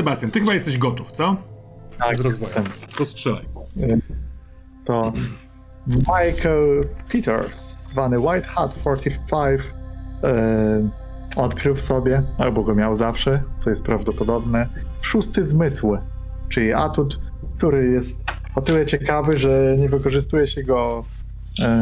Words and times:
Sebastian, 0.00 0.30
ty 0.30 0.40
chyba 0.40 0.54
jesteś 0.54 0.78
gotów, 0.78 1.10
co? 1.10 1.36
Tak, 1.98 2.16
Z 2.16 2.20
rozwojem. 2.20 2.64
To 2.96 3.04
strzelaj. 3.04 3.44
To 4.84 5.12
Michael 5.86 6.88
Peters, 7.12 7.74
zwany 7.90 8.18
White 8.18 8.46
Hat 8.46 8.74
45, 8.80 9.60
e, 10.22 10.88
odkrył 11.36 11.74
w 11.74 11.82
sobie, 11.82 12.22
albo 12.38 12.62
go 12.62 12.74
miał 12.74 12.96
zawsze, 12.96 13.42
co 13.56 13.70
jest 13.70 13.82
prawdopodobne, 13.82 14.68
szósty 15.00 15.44
zmysł, 15.44 15.96
czyli 16.48 16.72
atut, 16.72 17.20
który 17.56 17.90
jest 17.90 18.24
o 18.54 18.60
tyle 18.60 18.86
ciekawy, 18.86 19.38
że 19.38 19.76
nie 19.78 19.88
wykorzystuje 19.88 20.46
się 20.46 20.62
go 20.62 21.04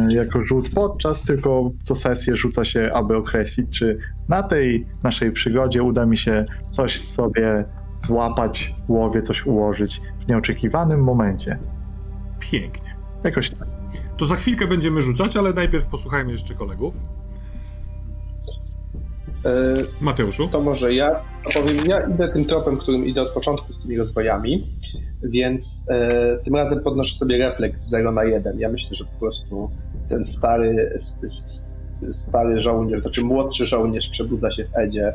jako 0.09 0.45
rzut 0.45 0.71
podczas, 0.75 1.23
tylko 1.23 1.71
co 1.81 1.97
sesję 1.97 2.37
rzuca 2.37 2.65
się, 2.65 2.91
aby 2.95 3.17
określić, 3.17 3.79
czy 3.79 3.99
na 4.29 4.43
tej 4.43 4.87
naszej 5.03 5.33
przygodzie 5.33 5.83
uda 5.83 6.07
mi 6.07 6.19
się 6.19 6.47
coś 6.73 7.01
sobie 7.01 7.65
złapać 7.99 8.75
w 8.85 8.87
głowie, 8.87 9.23
coś 9.23 9.47
ułożyć 9.47 10.01
w 10.19 10.29
nieoczekiwanym 10.29 11.05
momencie. 11.05 11.59
Pięknie. 12.41 12.97
Jakoś 13.25 13.51
tak. 13.51 13.69
To 14.17 14.27
za 14.27 14.37
chwilkę 14.37 14.67
będziemy 14.67 15.03
rzucać, 15.03 15.37
ale 15.37 15.53
najpierw 15.53 15.87
posłuchajmy 15.87 16.33
jeszcze 16.33 16.55
kolegów. 16.55 16.95
E, 19.45 19.75
Mateuszu. 20.01 20.49
To 20.49 20.61
może 20.61 20.95
ja 20.95 21.23
powiem, 21.55 21.87
ja 21.87 22.01
idę 22.01 22.29
tym 22.29 22.45
tropem, 22.45 22.79
którym 22.79 23.07
idę 23.07 23.23
od 23.23 23.33
początku 23.33 23.73
z 23.73 23.83
tymi 23.83 23.97
rozwojami, 23.97 24.67
więc 25.23 25.85
e, 25.89 26.39
tym 26.45 26.55
razem 26.55 26.81
podnoszę 26.81 27.19
sobie 27.19 27.39
refleks 27.39 27.83
0 27.83 28.13
na 28.13 28.25
1. 28.25 28.59
Ja 28.59 28.69
myślę, 28.69 28.97
że 28.97 29.05
po 29.05 29.21
prostu 29.21 29.71
ten 30.09 30.25
stary, 30.25 30.99
stary 32.13 32.63
żołnierz, 32.63 33.03
znaczy 33.03 33.23
młodszy 33.23 33.67
żołnierz 33.67 34.09
przebudza 34.09 34.51
się 34.51 34.65
w 34.65 34.77
Edzie 34.77 35.13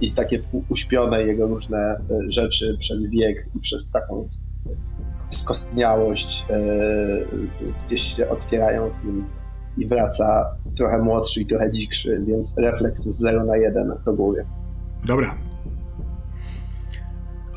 i 0.00 0.12
takie 0.12 0.42
uśpione 0.68 1.22
jego 1.22 1.46
różne 1.46 1.78
e, 1.78 2.00
rzeczy 2.32 2.76
przez 2.80 3.02
wiek 3.10 3.46
i 3.54 3.60
przez 3.60 3.90
taką 3.90 4.28
skostniałość 5.30 6.44
e, 6.50 6.58
gdzieś 7.86 8.16
się 8.16 8.28
otwierają 8.28 8.90
w 8.90 9.04
nim 9.04 9.24
i 9.78 9.86
wraca 9.86 10.56
trochę 10.76 10.98
młodszy 10.98 11.40
i 11.40 11.46
trochę 11.46 11.72
dzikszy, 11.72 12.24
więc 12.26 12.54
refleks 12.58 13.02
z 13.02 13.18
0 13.18 13.44
na 13.44 13.56
1 13.56 13.92
do 14.04 14.12
góry. 14.12 14.46
Dobra. 15.06 15.34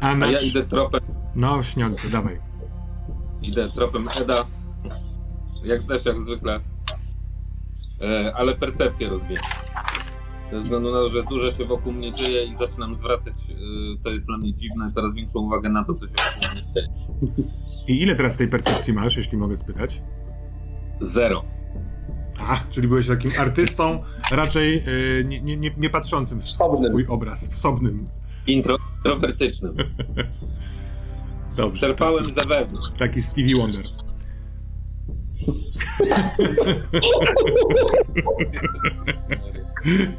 A 0.01 0.11
A 0.11 0.25
ja 0.27 0.39
idę 0.49 0.63
tropem, 0.63 0.99
No, 1.35 1.63
śniący, 1.63 2.09
dawaj. 2.09 2.39
idę 3.41 3.69
tropem 3.69 4.05
Eda. 4.21 4.45
Jak 5.63 5.83
też 5.87 6.05
jak 6.05 6.19
zwykle. 6.21 6.59
E, 8.01 8.33
ale 8.35 8.55
percepcję 8.55 9.09
rozwijam. 9.09 9.43
Ze 10.51 10.59
względu 10.59 10.91
na 10.91 10.97
to, 10.99 11.09
że 11.09 11.23
dużo 11.23 11.51
się 11.51 11.65
wokół 11.65 11.93
mnie 11.93 12.11
dzieje 12.11 12.45
i 12.45 12.55
zaczynam 12.55 12.95
zwracać, 12.95 13.33
e, 13.33 13.97
co 13.99 14.09
jest 14.09 14.25
dla 14.25 14.37
mnie 14.37 14.53
dziwne, 14.53 14.91
coraz 14.91 15.13
większą 15.13 15.39
uwagę 15.39 15.69
na 15.69 15.83
to, 15.83 15.93
co 15.93 16.07
się 16.07 16.13
wokół 16.13 16.51
mnie 16.53 16.73
dzieje. 16.75 16.87
I 17.87 18.01
ile 18.01 18.15
teraz 18.15 18.37
tej 18.37 18.47
percepcji 18.47 18.93
masz, 18.93 19.17
jeśli 19.17 19.37
mogę 19.37 19.57
spytać? 19.57 20.01
Zero. 21.01 21.43
A, 22.39 22.57
czyli 22.69 22.87
byłeś 22.87 23.07
takim 23.07 23.31
artystą, 23.39 24.03
raczej 24.31 24.83
y, 25.19 25.23
nie, 25.27 25.41
nie, 25.41 25.57
nie, 25.57 25.71
nie 25.77 25.89
patrzącym 25.89 26.41
w 26.41 26.43
Wsobnym. 26.43 26.89
swój 26.89 27.05
obraz, 27.07 27.49
wsobnym. 27.49 28.07
Intro, 28.47 28.77
introwertycznym. 28.97 29.75
Dobrze. 31.57 31.81
Czerpałem 31.87 32.23
taki, 32.23 32.33
za 32.35 32.43
wewnątrz. 32.43 32.97
taki 32.97 33.21
Stevie 33.21 33.55
Wonder. 33.55 33.85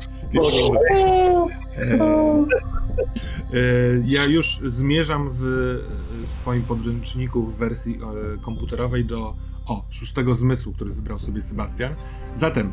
Stevie 0.08 0.40
Wonder. 0.40 0.80
E, 1.76 1.98
e, 3.52 4.02
ja 4.04 4.26
już 4.26 4.60
zmierzam 4.64 5.30
w 5.32 5.42
swoim 6.24 6.62
podręczniku 6.62 7.42
w 7.42 7.56
wersji 7.56 7.98
e, 8.34 8.38
komputerowej 8.38 9.04
do 9.04 9.34
o, 9.66 9.84
szóstego 9.90 10.34
zmysłu, 10.34 10.72
który 10.72 10.92
wybrał 10.92 11.18
sobie 11.18 11.40
Sebastian. 11.40 11.94
Zatem 12.34 12.66
e, 12.66 12.72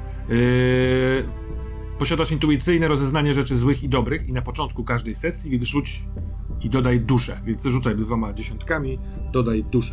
posiadasz 2.00 2.31
intuicyjne 2.31 2.88
rozeznanie 2.88 3.34
rzeczy 3.34 3.57
złych 3.57 3.84
i 3.84 3.89
dobrych 3.89 4.29
i 4.29 4.34
na 4.34 4.41
początku 4.41 4.84
każdej 4.84 5.16
sesji 5.16 5.66
rzuć 5.66 6.03
i 6.63 6.69
dodaj 6.69 7.00
duszę. 7.00 7.41
Więc 7.45 7.63
rzucaj 7.63 7.95
dwoma 7.95 8.34
dziesiątkami, 8.34 9.00
dodaj 9.31 9.63
duszę. 9.63 9.91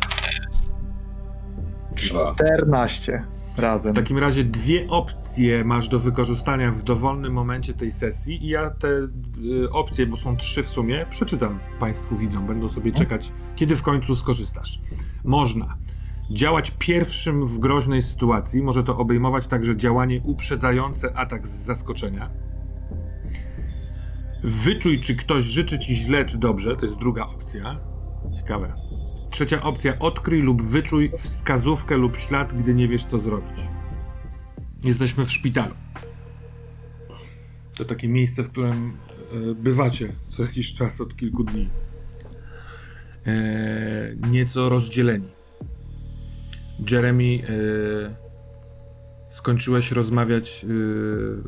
Dwa. 1.95 2.33
14 2.33 3.23
razem. 3.57 3.93
W 3.93 3.95
takim 3.95 4.17
razie 4.17 4.43
dwie 4.43 4.87
opcje 4.89 5.63
masz 5.63 5.89
do 5.89 5.99
wykorzystania 5.99 6.71
w 6.71 6.83
dowolnym 6.83 7.33
momencie 7.33 7.73
tej 7.73 7.91
sesji 7.91 8.45
i 8.45 8.47
ja 8.47 8.69
te 8.69 8.87
y, 8.87 9.69
opcje, 9.71 10.07
bo 10.07 10.17
są 10.17 10.37
trzy 10.37 10.63
w 10.63 10.67
sumie, 10.67 11.05
przeczytam 11.09 11.59
Państwu 11.79 12.17
widzą, 12.17 12.47
będą 12.47 12.69
sobie 12.69 12.91
czekać, 12.91 13.31
kiedy 13.55 13.75
w 13.75 13.81
końcu 13.81 14.15
skorzystasz. 14.15 14.79
Można 15.23 15.77
działać 16.31 16.71
pierwszym 16.79 17.45
w 17.47 17.59
groźnej 17.59 18.01
sytuacji, 18.01 18.63
może 18.63 18.83
to 18.83 18.97
obejmować 18.97 19.47
także 19.47 19.75
działanie 19.77 20.21
uprzedzające 20.23 21.17
atak 21.17 21.47
z 21.47 21.65
zaskoczenia. 21.65 22.29
Wyczuj, 24.43 24.99
czy 24.99 25.15
ktoś 25.15 25.43
życzy 25.43 25.79
ci 25.79 25.95
źle, 25.95 26.25
czy 26.25 26.37
dobrze, 26.37 26.75
to 26.75 26.85
jest 26.85 26.97
druga 26.97 27.25
opcja. 27.25 27.79
Ciekawe. 28.35 28.73
Trzecia 29.35 29.61
opcja, 29.61 29.99
odkryj 29.99 30.41
lub 30.41 30.61
wyczuj 30.61 31.11
wskazówkę 31.17 31.97
lub 31.97 32.17
ślad, 32.17 32.53
gdy 32.57 32.73
nie 32.73 32.87
wiesz, 32.87 33.05
co 33.05 33.19
zrobić. 33.19 33.57
Jesteśmy 34.83 35.25
w 35.25 35.31
szpitalu. 35.31 35.75
To 37.77 37.85
takie 37.85 38.07
miejsce, 38.07 38.43
w 38.43 38.49
którym 38.49 38.93
e, 39.51 39.55
bywacie 39.55 40.09
co 40.27 40.43
jakiś 40.43 40.73
czas 40.73 41.01
od 41.01 41.15
kilku 41.15 41.43
dni. 41.43 41.69
E, 43.25 44.15
nieco 44.31 44.69
rozdzieleni. 44.69 45.27
Jeremy, 46.91 47.23
e, 47.23 48.15
skończyłeś 49.29 49.91
rozmawiać, 49.91 50.63
e, 50.63 50.67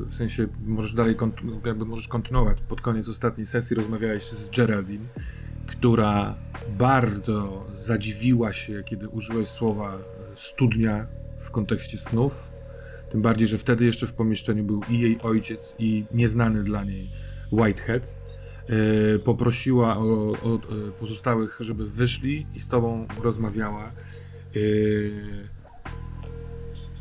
w 0.09 0.13
sensie 0.17 0.47
możesz 0.65 0.93
dalej, 0.93 1.15
jakby 1.65 1.85
możesz 1.85 2.07
kontynuować. 2.07 2.61
Pod 2.61 2.81
koniec 2.81 3.09
ostatniej 3.09 3.45
sesji 3.45 3.75
rozmawiałeś 3.75 4.23
z 4.23 4.49
Geraldine, 4.49 5.05
która 5.67 6.35
bardzo 6.77 7.65
zadziwiła 7.71 8.53
się, 8.53 8.83
kiedy 8.83 9.09
użyłeś 9.09 9.47
słowa 9.47 9.95
e, 9.95 9.99
studnia 10.35 11.07
w 11.39 11.51
kontekście 11.51 11.97
snów. 11.97 12.51
Tym 13.09 13.21
bardziej, 13.21 13.47
że 13.47 13.57
wtedy 13.57 13.85
jeszcze 13.85 14.07
w 14.07 14.13
pomieszczeniu 14.13 14.63
był 14.63 14.81
i 14.89 14.99
jej 14.99 15.21
ojciec, 15.21 15.75
i 15.79 16.05
nieznany 16.11 16.63
dla 16.63 16.83
niej 16.83 17.09
Whitehead. 17.51 18.03
E, 18.05 19.19
poprosiła 19.19 19.97
o, 19.97 20.03
o 20.31 20.55
e, 20.55 20.91
pozostałych, 20.99 21.57
żeby 21.59 21.89
wyszli 21.89 22.47
i 22.55 22.59
z 22.59 22.67
tobą 22.67 23.07
rozmawiała. 23.23 23.91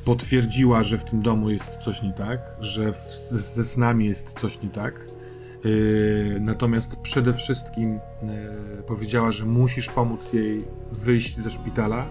Potwierdziła, 0.04 0.82
że 0.82 0.98
w 0.98 1.04
tym 1.04 1.22
domu 1.22 1.50
jest 1.50 1.76
coś 1.76 2.02
nie 2.02 2.12
tak, 2.12 2.40
że 2.60 2.92
w, 2.92 3.14
ze 3.30 3.64
snami 3.64 4.06
jest 4.06 4.40
coś 4.40 4.62
nie 4.62 4.68
tak. 4.68 5.15
Yy, 5.64 6.38
natomiast 6.40 6.96
przede 6.96 7.32
wszystkim 7.32 7.92
yy, 7.92 8.82
powiedziała, 8.86 9.32
że 9.32 9.44
musisz 9.44 9.88
pomóc 9.88 10.32
jej 10.32 10.64
wyjść 10.92 11.38
ze 11.38 11.50
szpitala, 11.50 12.06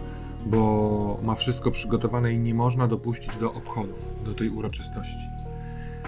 bo 0.45 1.19
ma 1.23 1.35
wszystko 1.35 1.71
przygotowane 1.71 2.33
i 2.33 2.39
nie 2.39 2.53
można 2.53 2.87
dopuścić 2.87 3.35
do 3.37 3.53
obchodów, 3.53 4.23
do 4.25 4.33
tej 4.33 4.49
uroczystości. 4.49 5.29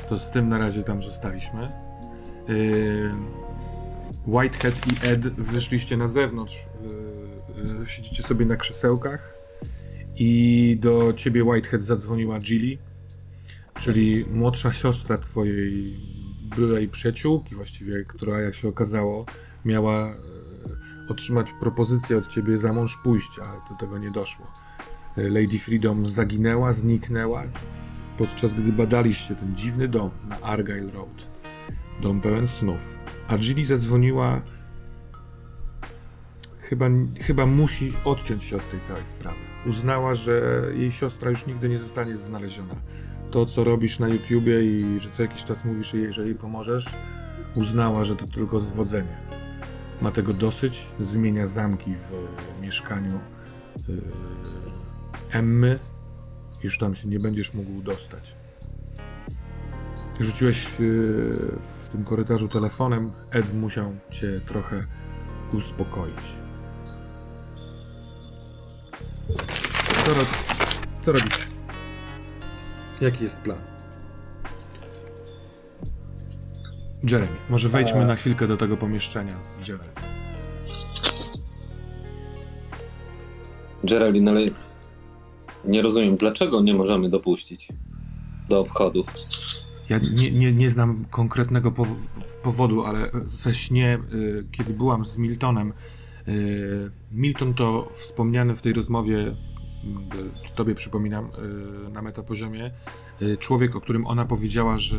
To 0.09 0.17
z 0.17 0.31
tym 0.31 0.49
na 0.49 0.57
razie 0.57 0.83
tam 0.83 1.03
zostaliśmy. 1.03 1.71
Yy, 2.47 3.11
Whitehead 4.27 4.81
i 4.87 5.07
Ed 5.07 5.29
wyszliście 5.29 5.97
na 5.97 6.07
zewnątrz. 6.07 6.55
Siedzicie 7.85 8.23
sobie 8.23 8.45
na 8.45 8.55
krzesełkach 8.55 9.37
i 10.15 10.77
do 10.81 11.13
ciebie 11.13 11.43
Whitehead 11.43 11.81
zadzwoniła 11.81 12.39
Jilly, 12.39 12.77
czyli 13.79 14.25
młodsza 14.31 14.73
siostra 14.73 15.17
twojej 15.17 15.97
byłej 16.57 16.87
przyjaciółki 16.87 17.55
właściwie, 17.55 18.05
która 18.05 18.41
jak 18.41 18.55
się 18.55 18.67
okazało 18.67 19.25
miała 19.65 20.07
e, 20.07 20.15
otrzymać 21.09 21.47
propozycję 21.59 22.17
od 22.17 22.27
ciebie 22.27 22.57
za 22.57 22.73
mąż 22.73 22.97
pójścia, 22.97 23.43
ale 23.43 23.59
do 23.69 23.75
tego 23.79 23.97
nie 23.97 24.11
doszło. 24.11 24.47
E, 25.17 25.21
Lady 25.29 25.59
Freedom 25.59 26.05
zaginęła, 26.05 26.73
zniknęła, 26.73 27.43
podczas 28.17 28.53
gdy 28.53 28.71
badaliście 28.71 29.35
ten 29.35 29.55
dziwny 29.55 29.87
dom 29.87 30.09
na 30.29 30.41
Argyle 30.41 30.91
Road. 30.91 31.27
Dom 32.01 32.21
pełen 32.21 32.47
snów. 32.47 32.97
A 33.27 33.37
Ginny 33.37 33.65
zadzwoniła 33.65 34.41
chyba, 36.61 36.85
chyba 37.21 37.45
musi 37.45 37.93
odciąć 38.05 38.43
się 38.43 38.55
od 38.55 38.71
tej 38.71 38.79
całej 38.79 39.05
sprawy. 39.05 39.37
Uznała, 39.65 40.15
że 40.15 40.63
jej 40.75 40.91
siostra 40.91 41.29
już 41.29 41.45
nigdy 41.45 41.69
nie 41.69 41.79
zostanie 41.79 42.17
znaleziona 42.17 42.75
to, 43.31 43.45
co 43.45 43.63
robisz 43.63 43.99
na 43.99 44.07
YouTubie 44.07 44.63
i 44.63 44.99
że 44.99 45.09
co 45.17 45.21
jakiś 45.21 45.43
czas 45.43 45.65
mówisz 45.65 45.93
jej, 45.93 46.13
że 46.13 46.25
jej 46.25 46.35
pomożesz, 46.35 46.85
uznała, 47.55 48.03
że 48.03 48.15
to 48.15 48.27
tylko 48.27 48.59
zwodzenie. 48.59 49.17
Ma 50.01 50.11
tego 50.11 50.33
dosyć, 50.33 50.91
zmienia 50.99 51.45
zamki 51.45 51.95
w 51.95 52.61
mieszkaniu 52.61 53.19
yy, 53.87 54.01
Emmy. 55.31 55.79
Już 56.63 56.77
tam 56.77 56.95
się 56.95 57.07
nie 57.07 57.19
będziesz 57.19 57.53
mógł 57.53 57.81
dostać. 57.81 58.37
Rzuciłeś 60.19 60.79
yy, 60.79 60.79
w 61.61 61.87
tym 61.91 62.03
korytarzu 62.03 62.47
telefonem. 62.47 63.11
Ed 63.31 63.53
musiał 63.53 63.95
cię 64.09 64.41
trochę 64.47 64.85
uspokoić. 65.53 66.37
Co, 70.05 70.13
ro... 70.13 70.21
Co? 71.01 71.11
Jaki 73.01 73.23
jest 73.23 73.41
plan? 73.41 73.57
Jeremy, 77.11 77.31
może 77.49 77.69
wejdźmy 77.69 78.05
na 78.05 78.15
chwilkę 78.15 78.47
do 78.47 78.57
tego 78.57 78.77
pomieszczenia 78.77 79.41
z 79.41 79.67
Jeremy. 79.67 79.89
Geraldine, 83.83 84.31
ale 84.31 84.41
nie 85.65 85.81
rozumiem, 85.81 86.17
dlaczego 86.17 86.61
nie 86.61 86.73
możemy 86.73 87.09
dopuścić 87.09 87.67
do 88.49 88.59
obchodów. 88.59 89.07
Ja 89.89 89.97
nie, 89.97 90.31
nie, 90.31 90.53
nie 90.53 90.69
znam 90.69 91.05
konkretnego 91.05 91.71
pow- 91.71 92.07
powodu, 92.43 92.83
ale 92.83 93.09
we 93.43 93.55
śnie, 93.55 93.99
y, 94.13 94.45
kiedy 94.51 94.73
byłam 94.73 95.05
z 95.05 95.17
Miltonem, 95.17 95.73
y, 96.27 96.91
Milton 97.11 97.53
to 97.53 97.89
wspomniany 97.93 98.55
w 98.55 98.61
tej 98.61 98.73
rozmowie, 98.73 99.35
tobie 100.55 100.75
przypominam, 100.75 101.29
y, 101.87 101.89
na 101.89 102.01
metapoziomie, 102.01 102.71
y, 103.21 103.37
człowiek, 103.37 103.75
o 103.75 103.81
którym 103.81 104.07
ona 104.07 104.25
powiedziała, 104.25 104.77
że, 104.77 104.97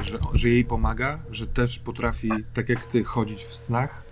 że, 0.00 0.18
że 0.32 0.48
jej 0.48 0.64
pomaga, 0.64 1.22
że 1.30 1.46
też 1.46 1.78
potrafi, 1.78 2.30
tak 2.54 2.68
jak 2.68 2.86
ty, 2.86 3.04
chodzić 3.04 3.44
w 3.44 3.54
snach 3.54 4.04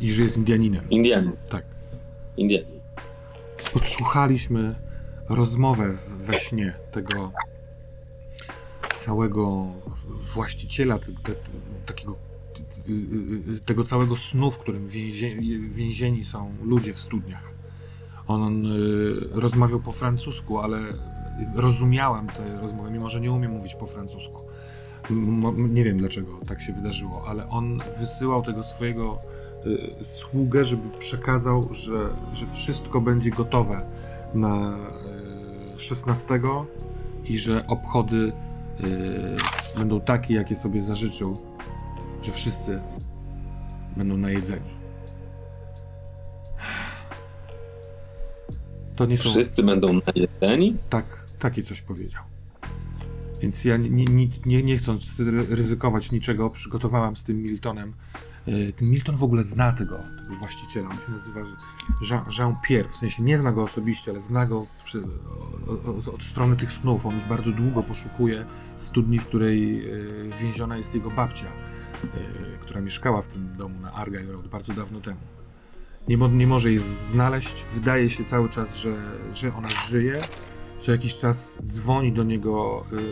i 0.00 0.12
że 0.12 0.22
jest 0.22 0.36
Indianinem. 0.36 0.90
Indianin, 0.90 1.32
Tak. 1.48 1.64
Indianin. 2.36 2.80
Podsłuchaliśmy 3.72 4.74
rozmowę 5.28 5.96
we 6.18 6.38
śnie 6.38 6.74
tego 6.92 7.32
całego 8.96 9.66
właściciela, 10.34 10.98
te, 10.98 11.06
te, 11.06 11.32
takiego 11.86 12.16
tego 13.66 13.84
całego 13.84 14.16
snu, 14.16 14.50
w 14.50 14.58
którym 14.58 14.88
więzie, 14.88 15.36
więzieni 15.70 16.24
są 16.24 16.54
ludzie 16.62 16.94
w 16.94 17.00
studniach. 17.00 17.53
On 18.28 18.66
y, 18.66 19.40
rozmawiał 19.40 19.80
po 19.80 19.92
francusku, 19.92 20.58
ale 20.58 20.78
rozumiałam 21.54 22.26
tę 22.26 22.60
rozmowę, 22.60 22.90
mimo 22.90 23.08
że 23.08 23.20
nie 23.20 23.32
umiem 23.32 23.50
mówić 23.50 23.74
po 23.74 23.86
francusku. 23.86 24.40
Nie 25.56 25.84
wiem 25.84 25.98
dlaczego 25.98 26.40
tak 26.48 26.60
się 26.60 26.72
wydarzyło, 26.72 27.24
ale 27.28 27.48
on 27.48 27.80
wysyłał 27.98 28.42
tego 28.42 28.62
swojego 28.62 29.18
y, 29.66 30.04
sługę, 30.04 30.64
żeby 30.64 30.98
przekazał, 30.98 31.68
że, 31.74 32.08
że 32.32 32.46
wszystko 32.46 33.00
będzie 33.00 33.30
gotowe 33.30 33.86
na 34.34 34.76
y, 35.76 35.80
16 35.80 36.40
i 37.24 37.38
że 37.38 37.66
obchody 37.66 38.32
y, 38.84 39.78
będą 39.78 40.00
takie, 40.00 40.34
jakie 40.34 40.56
sobie 40.56 40.82
zażyczył, 40.82 41.38
że 42.22 42.32
wszyscy 42.32 42.80
będą 43.96 44.16
najedzeni. 44.16 44.83
To 48.96 49.06
nie 49.06 49.16
są. 49.16 49.30
Wszyscy 49.30 49.62
będą 49.62 50.00
najedzeni? 50.06 50.76
Tak, 50.90 51.26
takie 51.38 51.62
coś 51.62 51.82
powiedział. 51.82 52.22
Więc 53.42 53.64
ja 53.64 53.76
nie, 53.76 53.90
nie, 53.90 54.28
nie, 54.46 54.62
nie 54.62 54.78
chcąc 54.78 55.04
ry- 55.18 55.46
ryzykować 55.56 56.10
niczego, 56.12 56.50
przygotowałam 56.50 57.16
z 57.16 57.22
tym 57.24 57.42
Miltonem. 57.42 57.92
E, 58.46 58.72
Ten 58.72 58.90
Milton 58.90 59.16
w 59.16 59.22
ogóle 59.24 59.42
zna 59.44 59.72
tego, 59.72 59.98
tego 60.22 60.34
właściciela. 60.38 60.88
On 60.88 60.96
się 60.96 61.12
nazywa 61.12 61.40
Jean, 62.10 62.24
Jean-Pierre. 62.38 62.88
W 62.88 62.96
sensie 62.96 63.22
nie 63.22 63.38
zna 63.38 63.52
go 63.52 63.62
osobiście, 63.62 64.10
ale 64.10 64.20
zna 64.20 64.46
go 64.46 64.66
przy, 64.84 65.02
od, 65.66 65.86
od, 65.86 66.08
od 66.08 66.22
strony 66.22 66.56
tych 66.56 66.72
snów. 66.72 67.06
On 67.06 67.14
już 67.14 67.24
bardzo 67.24 67.50
długo 67.52 67.82
poszukuje 67.82 68.44
studni, 68.76 69.18
w 69.18 69.26
której 69.26 69.86
e, 69.88 69.92
więziona 70.42 70.76
jest 70.76 70.94
jego 70.94 71.10
babcia, 71.10 71.46
e, 71.46 72.08
która 72.60 72.80
mieszkała 72.80 73.22
w 73.22 73.26
tym 73.28 73.56
domu 73.56 73.80
na 73.80 73.92
Argyle 73.92 74.32
Road 74.32 74.48
bardzo 74.48 74.74
dawno 74.74 75.00
temu. 75.00 75.20
Nie, 76.08 76.18
mo, 76.18 76.28
nie 76.28 76.46
może 76.46 76.68
jej 76.68 76.78
znaleźć. 76.78 77.64
Wydaje 77.74 78.10
się 78.10 78.24
cały 78.24 78.48
czas, 78.48 78.74
że, 78.74 78.96
że 79.34 79.54
ona 79.54 79.68
żyje. 79.70 80.22
Co 80.80 80.92
jakiś 80.92 81.16
czas 81.16 81.58
dzwoni 81.64 82.12
do 82.12 82.22
niego 82.24 82.84
y, 82.92 82.96
y, 82.96 82.98
y, 82.98 83.02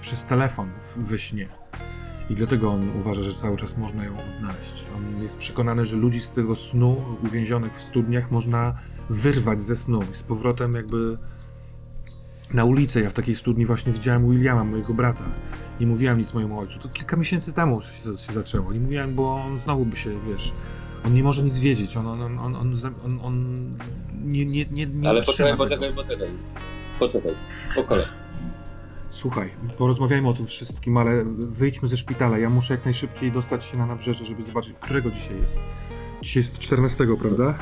przez 0.00 0.26
telefon 0.26 0.70
we 0.96 1.18
śnie. 1.18 1.48
I 2.30 2.34
dlatego 2.34 2.70
on 2.72 2.96
uważa, 2.96 3.22
że 3.22 3.34
cały 3.34 3.56
czas 3.56 3.76
można 3.76 4.04
ją 4.04 4.12
odnaleźć. 4.12 4.90
On 4.96 5.22
jest 5.22 5.38
przekonany, 5.38 5.84
że 5.84 5.96
ludzi 5.96 6.20
z 6.20 6.30
tego 6.30 6.56
snu, 6.56 7.04
uwięzionych 7.22 7.72
w 7.72 7.82
studniach, 7.82 8.30
można 8.30 8.74
wyrwać 9.10 9.60
ze 9.60 9.76
snu 9.76 10.00
z 10.12 10.22
powrotem 10.22 10.74
jakby 10.74 11.18
na 12.54 12.64
ulicę. 12.64 13.00
Ja 13.00 13.10
w 13.10 13.14
takiej 13.14 13.34
studni 13.34 13.66
właśnie 13.66 13.92
widziałem 13.92 14.30
Williama, 14.30 14.64
mojego 14.64 14.94
brata. 14.94 15.24
Nie 15.80 15.86
mówiłem 15.86 16.18
nic 16.18 16.34
mojemu 16.34 16.60
ojcu. 16.60 16.78
To 16.78 16.88
kilka 16.88 17.16
miesięcy 17.16 17.52
temu 17.52 17.82
się, 17.82 18.18
się 18.18 18.32
zaczęło. 18.32 18.72
Nie 18.72 18.80
mówiłem, 18.80 19.14
bo 19.14 19.34
on 19.34 19.60
znowu 19.60 19.86
by 19.86 19.96
się, 19.96 20.10
wiesz, 20.20 20.52
on 21.04 21.14
nie 21.14 21.22
może 21.22 21.42
nic 21.42 21.58
wiedzieć. 21.58 21.96
On, 21.96 22.06
on, 22.06 22.22
on, 22.22 22.38
on, 22.38 22.56
on, 23.04 23.20
on, 23.22 23.76
nie, 24.24 24.46
nie, 24.46 24.64
nie, 24.70 24.86
nie 24.86 25.08
Ale 25.08 25.22
poczekaj, 25.22 25.52
tego. 25.52 25.64
poczekaj, 25.64 25.94
poczekaj. 25.94 26.28
Poczekaj, 26.98 27.32
po 27.74 27.84
kolei. 27.84 28.04
Słuchaj, 29.08 29.50
porozmawiajmy 29.78 30.28
o 30.28 30.34
tym 30.34 30.46
wszystkim, 30.46 30.96
ale 30.96 31.24
wyjdźmy 31.36 31.88
ze 31.88 31.96
szpitala. 31.96 32.38
Ja 32.38 32.50
muszę 32.50 32.74
jak 32.74 32.84
najszybciej 32.84 33.32
dostać 33.32 33.64
się 33.64 33.76
na 33.76 33.86
nabrzeże, 33.86 34.24
żeby 34.24 34.42
zobaczyć, 34.42 34.74
którego 34.80 35.10
dzisiaj 35.10 35.40
jest. 35.40 35.58
Dzisiaj 36.22 36.42
jest 36.42 36.58
14, 36.58 37.06
prawda? 37.20 37.58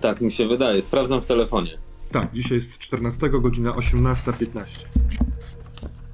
Tak 0.00 0.20
mi 0.20 0.30
się 0.32 0.48
wydaje, 0.48 0.82
sprawdzam 0.82 1.22
w 1.22 1.26
telefonie. 1.26 1.78
Tak, 2.12 2.32
dzisiaj 2.32 2.56
jest 2.56 2.78
14, 2.78 3.30
godzina 3.30 3.70
18.15. 3.70 4.64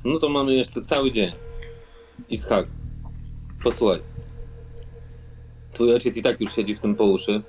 No 0.04 0.18
to 0.18 0.28
mamy 0.28 0.54
jeszcze 0.54 0.82
cały 0.82 1.10
dzień. 1.10 1.32
Ishak, 2.28 2.66
posłuchaj. 3.62 4.00
Twój 5.78 5.94
ojciec 5.94 6.16
i 6.16 6.22
tak 6.22 6.40
już 6.40 6.52
siedzi 6.52 6.74
w 6.74 6.80
tym 6.80 6.94
po 6.94 7.04
uszy. 7.04 7.42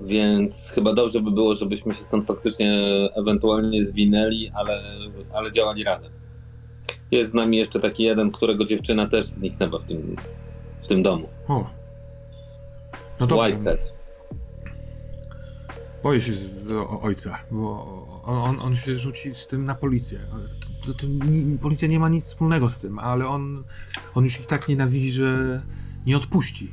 Więc 0.00 0.70
chyba 0.74 0.94
dobrze 0.94 1.20
by 1.20 1.30
było, 1.30 1.54
żebyśmy 1.54 1.94
się 1.94 2.04
stąd 2.04 2.26
faktycznie 2.26 2.80
ewentualnie 3.14 3.84
zwinęli, 3.84 4.50
ale, 4.54 4.82
ale 5.32 5.52
działali 5.52 5.84
razem. 5.84 6.12
Jest 7.10 7.30
z 7.30 7.34
nami 7.34 7.56
jeszcze 7.56 7.80
taki 7.80 8.02
jeden, 8.02 8.30
którego 8.30 8.64
dziewczyna 8.64 9.08
też 9.08 9.26
zniknęła 9.26 9.78
w 9.78 9.84
tym, 9.84 10.16
w 10.82 10.88
tym 10.88 11.02
domu. 11.02 11.28
O. 11.48 11.70
No 13.20 13.26
dobra, 13.26 13.46
Whitehead. 13.46 13.94
boję 16.02 16.22
się 16.22 16.32
z, 16.32 16.70
o, 16.70 17.00
ojca, 17.00 17.38
bo 17.50 17.68
on, 18.24 18.38
on, 18.38 18.60
on 18.60 18.76
się 18.76 18.96
rzuci 18.96 19.34
z 19.34 19.46
tym 19.46 19.64
na 19.64 19.74
policję. 19.74 20.18
To, 20.80 20.94
to, 20.94 20.94
to, 20.94 21.06
ni- 21.06 21.58
policja 21.58 21.88
nie 21.88 22.00
ma 22.00 22.08
nic 22.08 22.24
wspólnego 22.24 22.70
z 22.70 22.78
tym, 22.78 22.98
ale 22.98 23.28
on, 23.28 23.64
on 24.14 24.24
już 24.24 24.40
ich 24.40 24.46
tak 24.46 24.68
nienawidzi, 24.68 25.10
że 25.10 25.62
nie 26.06 26.16
odpuści. 26.16 26.68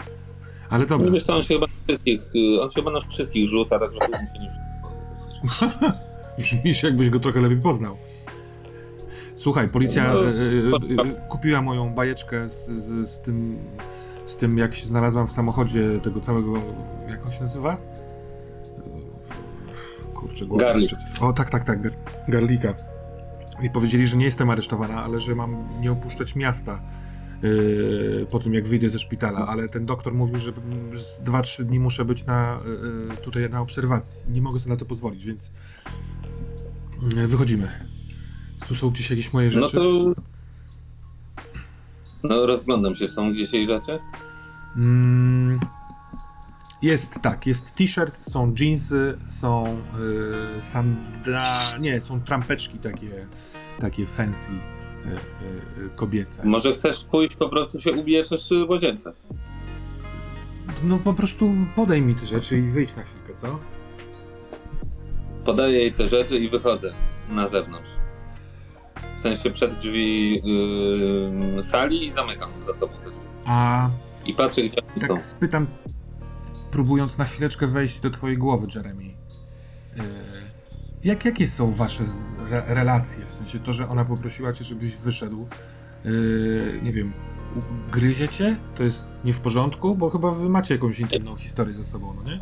Ale 0.69 0.85
dobra. 0.85 1.05
No 1.05 1.11
wiesz 1.13 1.23
co, 1.23 1.35
on 1.35 1.43
się 1.43 1.53
chyba 1.53 1.67
na 1.67 1.73
wszystkich, 1.87 2.21
y, 2.35 2.61
on 2.61 2.69
się 2.69 2.75
chyba 2.75 2.91
na 2.91 2.99
wszystkich 2.99 3.49
rzuca, 3.49 3.79
także 3.79 3.99
tu 6.37 6.43
się 6.45 6.57
nie 6.65 6.73
jakbyś 6.83 7.09
go 7.09 7.19
trochę 7.19 7.41
lepiej 7.41 7.57
poznał. 7.57 7.97
Słuchaj, 9.35 9.69
policja 9.69 10.13
No, 10.13 10.25
e, 10.25 10.29
e, 10.29 10.31
e, 11.01 11.27
kupiła 11.29 11.61
moją 11.61 11.93
bajeczkę 11.93 12.49
z, 12.49 12.65
z, 12.65 13.09
z 13.09 13.21
tym, 13.21 13.57
z 14.25 14.37
tym, 14.37 14.57
jak 14.57 14.75
się 14.75 14.85
znalazłam 14.85 15.27
w 15.27 15.31
samochodzie 15.31 15.99
tego 16.03 16.21
całego, 16.21 16.53
jak 17.09 17.25
on 17.25 17.31
się 17.31 17.41
nazywa? 17.41 17.77
Kurczę, 20.13 20.45
głowa 20.45 20.65
Garlic. 20.65 20.95
O, 21.21 21.33
tak, 21.33 21.49
tak, 21.49 21.63
tak, 21.63 21.81
gar, 21.81 21.93
Garlika. 22.27 22.86
I 23.63 23.69
powiedzieli, 23.69 24.07
że 24.07 24.17
nie 24.17 24.25
jestem 24.25 24.49
aresztowana, 24.49 25.03
ale 25.03 25.19
że 25.19 25.35
mam 25.35 25.67
nie 25.81 25.91
opuszczać 25.91 26.35
miasta 26.35 26.81
e, 28.21 28.25
po 28.25 28.39
tym, 28.39 28.53
jak 28.53 28.67
wyjdę 28.67 28.89
ze 28.89 28.99
szpitala, 28.99 29.47
ale 29.47 29.69
ten 29.69 29.85
doktor 29.85 30.13
mówił, 30.13 30.37
że 30.39 30.51
z 30.95 31.21
2-3 31.23 31.63
dni 31.63 31.79
muszę 31.79 32.05
być 32.05 32.25
na, 32.25 32.59
e, 33.13 33.17
tutaj 33.17 33.49
na 33.49 33.61
obserwacji. 33.61 34.31
Nie 34.31 34.41
mogę 34.41 34.59
sobie 34.59 34.73
na 34.73 34.79
to 34.79 34.85
pozwolić, 34.85 35.25
więc 35.25 35.51
e, 37.17 37.27
wychodzimy. 37.27 37.67
Tu 38.67 38.75
są 38.75 38.89
gdzieś 38.89 39.09
jakieś 39.09 39.33
moje 39.33 39.47
No 39.47 39.51
rzeczy. 39.67 39.77
to... 39.77 40.13
No 42.23 42.45
rozglądam 42.45 42.95
się, 42.95 43.09
są 43.09 43.31
gdzieś 43.33 43.53
jej 43.53 43.67
rzeczy? 43.67 43.99
Mm, 44.75 45.59
jest 46.81 47.19
tak, 47.21 47.47
jest 47.47 47.75
t-shirt, 47.75 48.31
są 48.31 48.53
jeansy, 48.59 49.17
są 49.25 49.77
y, 50.57 50.61
sandra... 50.61 51.77
nie, 51.77 52.01
są 52.01 52.21
trampeczki 52.21 52.77
takie, 52.79 53.27
takie 53.79 54.05
fancy 54.05 54.51
y, 54.51 55.07
y, 55.81 55.85
y, 55.85 55.89
kobiece. 55.95 56.45
Może 56.45 56.73
chcesz 56.75 57.03
pójść 57.03 57.35
po 57.35 57.49
prostu 57.49 57.79
się 57.79 57.91
ubierzesz 57.91 58.49
w 58.67 58.69
łazience? 58.69 59.13
No 60.83 60.99
po 60.99 61.13
prostu 61.13 61.53
podaj 61.75 62.01
mi 62.01 62.15
te 62.15 62.25
rzeczy 62.25 62.57
i 62.57 62.61
wyjdź 62.61 62.95
na 62.95 63.03
chwilkę, 63.03 63.33
co? 63.33 63.59
Podaję 65.45 65.79
jej 65.79 65.93
te 65.93 66.07
rzeczy 66.07 66.39
i 66.39 66.49
wychodzę 66.49 66.93
na 67.29 67.47
zewnątrz. 67.47 67.89
W 69.17 69.21
sensie 69.21 69.51
przed 69.51 69.77
drzwi 69.77 70.41
yy, 71.55 71.63
sali 71.63 72.07
i 72.07 72.11
zamykam 72.11 72.49
za 72.65 72.73
sobą 72.73 72.93
te 72.93 73.09
drzwi. 73.09 73.21
A 73.45 73.89
I 74.25 74.33
patrzę, 74.33 74.61
gdzie 74.61 74.81
oni 74.91 74.99
są. 74.99 75.07
tak 75.07 75.21
spytam, 75.21 75.67
próbując 76.71 77.17
na 77.17 77.25
chwileczkę 77.25 77.67
wejść 77.67 77.99
do 77.99 78.09
twojej 78.09 78.37
głowy, 78.37 78.67
Jeremy. 78.75 79.03
Y, 79.03 79.09
jak, 81.03 81.25
jakie 81.25 81.47
są 81.47 81.71
wasze 81.73 82.03
re, 82.51 82.63
relacje? 82.67 83.25
W 83.25 83.29
sensie 83.33 83.59
to, 83.59 83.73
że 83.73 83.89
ona 83.89 84.05
poprosiła 84.05 84.53
cię, 84.53 84.63
żebyś 84.63 84.95
wyszedł, 84.95 85.47
y, 86.05 86.79
nie 86.83 86.91
wiem, 86.93 87.13
u- 87.55 87.91
gryzie 87.91 88.27
cię? 88.29 88.57
To 88.75 88.83
jest 88.83 89.07
nie 89.25 89.33
w 89.33 89.39
porządku? 89.39 89.95
Bo 89.95 90.09
chyba 90.09 90.31
wy 90.31 90.49
macie 90.49 90.73
jakąś 90.73 90.99
intymną 90.99 91.35
historię 91.35 91.73
ze 91.73 91.83
sobą, 91.83 92.13
no 92.13 92.23
nie? 92.31 92.39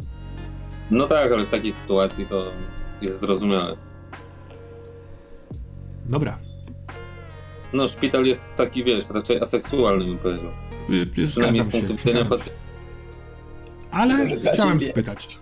No 0.92 1.08
tak, 1.08 1.32
ale 1.32 1.46
w 1.46 1.50
takiej 1.50 1.72
sytuacji 1.72 2.26
to 2.26 2.52
jest 3.02 3.20
zrozumiałe. 3.20 3.78
Dobra. 6.06 6.38
No, 7.74 7.88
szpital 7.88 8.26
jest 8.26 8.54
taki, 8.58 8.84
wiesz, 8.84 9.10
raczej 9.10 9.42
aseksualny, 9.42 10.06
bym 10.06 10.18
powiedział. 10.18 10.52
Y, 10.90 10.94
y, 11.22 11.28
Przynajmniej 11.28 11.64
Zgadzam 11.64 11.72
z 11.72 11.72
punktu 11.72 11.96
widzenia 11.96 12.26
pacjenta. 12.26 12.65
Ale 13.96 14.42
chciałem 14.54 14.80
spytać. 14.80 15.38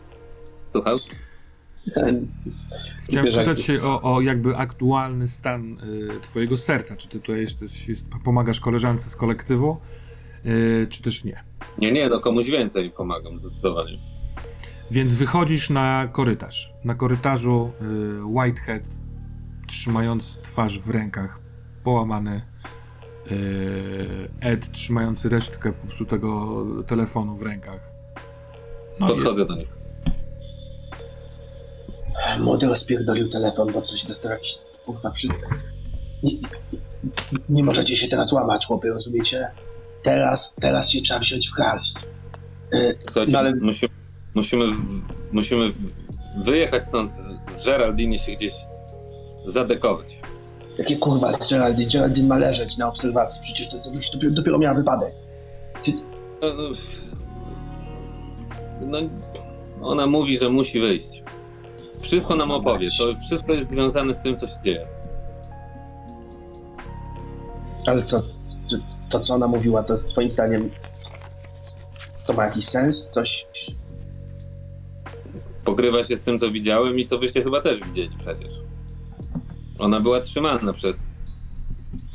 Słucham? 0.72 1.00
Chciałem 3.04 3.28
spytać 3.28 3.62
się 3.62 3.82
o, 3.84 4.16
o 4.16 4.22
jakby 4.22 4.58
aktualny 4.58 5.28
stan 5.28 5.78
y, 6.18 6.20
twojego 6.22 6.58
serca. 6.58 6.96
Czy 6.96 7.08
ty 7.08 7.20
tutaj 7.20 7.42
jesteś, 7.42 7.88
jest, 7.90 8.08
pomagasz 8.24 8.60
koleżance 8.60 9.10
z 9.10 9.16
kolektywu, 9.16 9.78
y, 10.46 10.88
czy 10.90 11.02
też 11.04 11.24
nie? 11.24 11.44
Nie, 11.78 11.92
nie, 11.92 12.10
no 12.10 12.20
komuś 12.20 12.50
więcej 12.50 12.92
pomagam, 12.92 13.38
zdecydowanie. 13.38 13.98
Więc 14.92 15.16
wychodzisz 15.16 15.70
na 15.70 16.10
korytarz. 16.12 16.74
Na 16.84 16.96
korytarzu 16.96 17.72
y, 17.82 18.26
Whitehead, 18.26 18.84
trzymając 19.68 20.38
twarz 20.44 20.80
w 20.80 20.90
rękach, 20.90 21.40
połamany. 21.84 22.42
Y, 23.32 24.30
Ed 24.40 24.72
trzymający 24.72 25.30
resztkę 25.30 25.74
popsutego 25.74 26.66
telefonu 26.88 27.36
w 27.36 27.42
rękach. 27.42 27.93
No 29.00 29.08
Podchodzę 29.08 29.46
do 29.46 29.56
nich. 29.56 29.68
Młody 32.40 32.66
rozpierdolił 32.66 33.30
telefon, 33.30 33.72
bo 33.74 33.82
coś 33.82 34.06
dostał 34.06 34.32
jakiś 34.32 34.58
kurwa 34.86 35.12
wszystko. 35.12 35.48
Nie, 36.24 36.32
nie 37.50 37.64
możecie 37.64 37.98
się 37.98 38.08
teraz 38.08 38.32
łamać, 38.32 38.66
chłopy, 38.66 38.90
rozumiecie? 38.90 39.48
Teraz, 40.04 40.54
teraz 40.62 40.90
się 40.90 41.02
trzeba 41.02 41.20
wziąć 41.20 41.50
w 41.50 41.58
garść. 41.58 41.94
Y, 42.74 42.98
Słuchajcie, 43.06 43.32
No 43.34 43.40
ale- 43.40 43.56
musimy, 43.56 43.92
musimy, 44.34 44.66
musimy 45.32 45.72
wyjechać 46.44 46.86
stąd 46.86 47.12
z, 47.12 47.56
z 47.58 47.66
Geraldine 47.66 48.16
i 48.16 48.20
się 48.20 48.32
gdzieś 48.32 48.54
zadekować. 49.46 50.20
Jakie 50.78 50.98
kurwa 50.98 51.34
z 51.34 51.50
Geraldine? 51.50 51.92
Geraldine 51.92 52.28
ma 52.28 52.38
leżeć 52.38 52.78
na 52.78 52.88
obserwacji, 52.88 53.42
przecież 53.44 53.70
to, 53.70 53.78
to 53.80 53.90
już 53.90 54.10
dopiero, 54.12 54.34
dopiero 54.34 54.58
miała 54.58 54.74
wypadek. 54.76 55.14
No, 56.42 56.54
no, 56.54 56.64
no, 58.86 59.00
ona 59.82 60.08
mówi, 60.08 60.38
że 60.38 60.50
musi 60.50 60.80
wyjść. 60.80 61.24
Wszystko 62.02 62.36
nam 62.36 62.52
opowie. 62.52 62.90
To 63.00 63.20
wszystko 63.28 63.54
jest 63.54 63.70
związane 63.70 64.14
z 64.14 64.20
tym, 64.20 64.38
co 64.38 64.48
się 64.48 64.62
dzieje. 64.64 64.88
Ale 67.86 68.04
to, 68.04 68.22
to, 68.70 68.78
to 69.10 69.20
co 69.20 69.34
ona 69.34 69.48
mówiła, 69.48 69.84
to 69.84 69.94
jest 69.94 70.10
twoim 70.10 70.30
zdaniem 70.30 70.70
to 72.28 72.34
ma 72.34 72.46
jakiś 72.46 72.66
sens? 72.66 73.10
Coś... 73.10 73.46
Pokrywa 75.66 76.04
się 76.04 76.16
z 76.16 76.22
tym, 76.22 76.40
co 76.40 76.52
widziałem 76.52 77.00
i 77.00 77.06
co 77.06 77.18
wyście 77.18 77.44
chyba 77.44 77.62
też 77.62 77.82
widzieli 77.84 78.16
przecież. 78.18 78.54
Ona 79.80 80.00
była 80.00 80.20
trzymana 80.20 80.74
przez. 80.74 81.20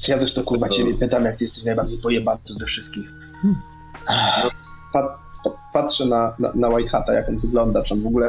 Ja 0.08 0.18
też 0.18 0.34
to 0.34 0.42
kurwa 0.42 0.68
ciebie 0.68 0.94
pytam, 0.94 1.24
jak 1.24 1.36
ty 1.36 1.44
jesteś 1.44 1.64
najbardziej 1.64 1.98
pojebany 1.98 2.40
ze 2.46 2.66
wszystkich. 2.66 3.12
Pa, 4.06 4.50
pa, 4.92 5.18
patrzę 5.72 6.06
na, 6.06 6.34
na, 6.38 6.52
na 6.54 6.68
White 6.68 6.90
Hata, 6.90 7.12
jak 7.12 7.28
on 7.28 7.38
wygląda, 7.38 7.82
czy 7.82 7.94
on 7.94 8.02
w 8.02 8.06
ogóle 8.06 8.26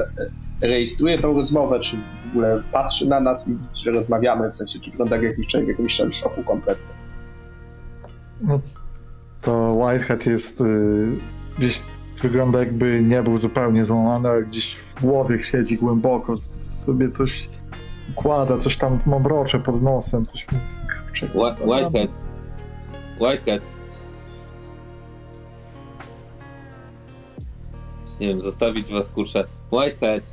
e, 0.62 0.68
rejestruje 0.68 1.20
tą 1.20 1.34
rozmowę, 1.34 1.80
czy 1.80 1.98
w 1.98 2.30
ogóle 2.30 2.64
patrzy 2.72 3.08
na 3.08 3.20
nas 3.20 3.48
i 3.48 3.58
że 3.74 3.92
rozmawiamy, 3.92 4.52
w 4.52 4.58
sensie, 4.58 4.80
czy 4.80 4.92
wygląda 4.92 5.16
jak 5.16 5.26
jakiś 5.26 5.48
człowiek 5.48 5.68
w 5.68 5.70
jakimś 5.70 6.20
shocku 6.22 6.44
kompletnie. 6.44 6.94
No, 8.42 8.60
to 9.42 9.74
Whitehead 9.74 10.26
jest 10.26 10.62
y, 10.62 11.08
gdzieś 11.58 11.82
wygląda 12.22 12.60
jakby 12.60 13.04
nie 13.04 13.24
był 13.24 13.38
zupełnie 13.38 13.86
złamany, 13.86 14.30
ale 14.30 14.44
gdzieś 14.44 14.76
w 14.76 15.02
głowie 15.02 15.44
siedzi 15.44 15.78
głęboko, 15.78 16.38
sobie 16.38 17.10
coś 17.10 17.50
układa, 18.12 18.58
coś 18.58 18.78
tam 18.78 19.00
mamrocze 19.06 19.60
pod 19.60 19.82
nosem, 19.82 20.26
coś 20.26 20.48
mówi. 20.52 20.66
Whitehead. 21.66 22.12
Whitehead. 23.20 23.79
Nie 28.20 28.28
wiem, 28.28 28.42
zostawić 28.42 28.92
was 28.92 29.10
kurczę. 29.10 29.46
Whitehead, 29.72 30.32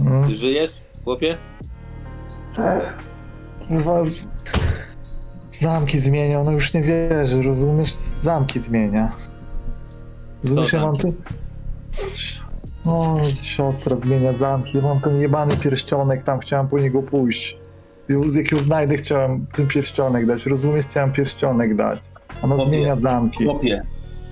Mm. 0.00 0.26
ty 0.28 0.34
żyjesz, 0.34 0.80
chłopie? 1.04 1.36
Kurwa, 3.68 4.02
zamki 5.52 5.98
zmienia, 5.98 6.40
ona 6.40 6.52
już 6.52 6.74
nie 6.74 6.82
wierzy, 6.82 7.42
rozumiesz? 7.42 7.92
Zamki 7.94 8.60
zmienia. 8.60 9.12
Rozumiesz, 10.44 10.72
ja 10.72 10.80
mam 10.80 10.96
tu... 10.96 11.14
O, 12.86 13.16
siostra 13.42 13.96
zmienia 13.96 14.32
zamki, 14.32 14.76
ja 14.76 14.82
mam 14.82 15.00
ten 15.00 15.20
jebany 15.20 15.56
pierścionek, 15.56 16.24
tam 16.24 16.38
chciałem 16.38 16.68
po 16.68 16.78
niego 16.78 17.02
pójść. 17.02 17.58
I 18.08 18.12
Jak 18.38 18.52
ją 18.52 18.58
znajdę, 18.58 18.96
chciałem 18.96 19.46
ten 19.52 19.66
pierścionek 19.66 20.26
dać, 20.26 20.46
rozumiesz? 20.46 20.86
Chciałem 20.86 21.12
pierścionek 21.12 21.76
dać. 21.76 21.98
Ona 22.42 22.54
Chłopie, 22.54 22.70
zmienia 22.70 22.96
zamki. 22.96 23.44
Chłopie, 23.44 23.82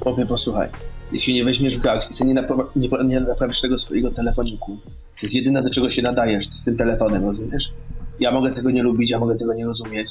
chłopie, 0.00 0.26
posłuchaj. 0.26 0.68
Jeśli 1.12 1.34
nie 1.34 1.44
weźmiesz 1.44 1.78
w 1.78 1.82
jeśli 2.10 2.26
nie, 2.26 2.34
naprawa, 2.34 2.66
nie, 2.76 2.88
nie 3.04 3.20
naprawisz 3.20 3.60
tego 3.60 3.78
swojego 3.78 4.10
telefoniku, 4.10 4.78
to 4.86 5.20
jest 5.22 5.34
jedyne, 5.34 5.62
do 5.62 5.70
czego 5.70 5.90
się 5.90 6.02
nadajesz, 6.02 6.48
z 6.48 6.64
tym 6.64 6.76
telefonem, 6.76 7.24
rozumiesz? 7.24 7.72
Ja 8.20 8.30
mogę 8.30 8.50
tego 8.50 8.70
nie 8.70 8.82
lubić, 8.82 9.10
ja 9.10 9.18
mogę 9.18 9.38
tego 9.38 9.54
nie 9.54 9.66
rozumieć, 9.66 10.08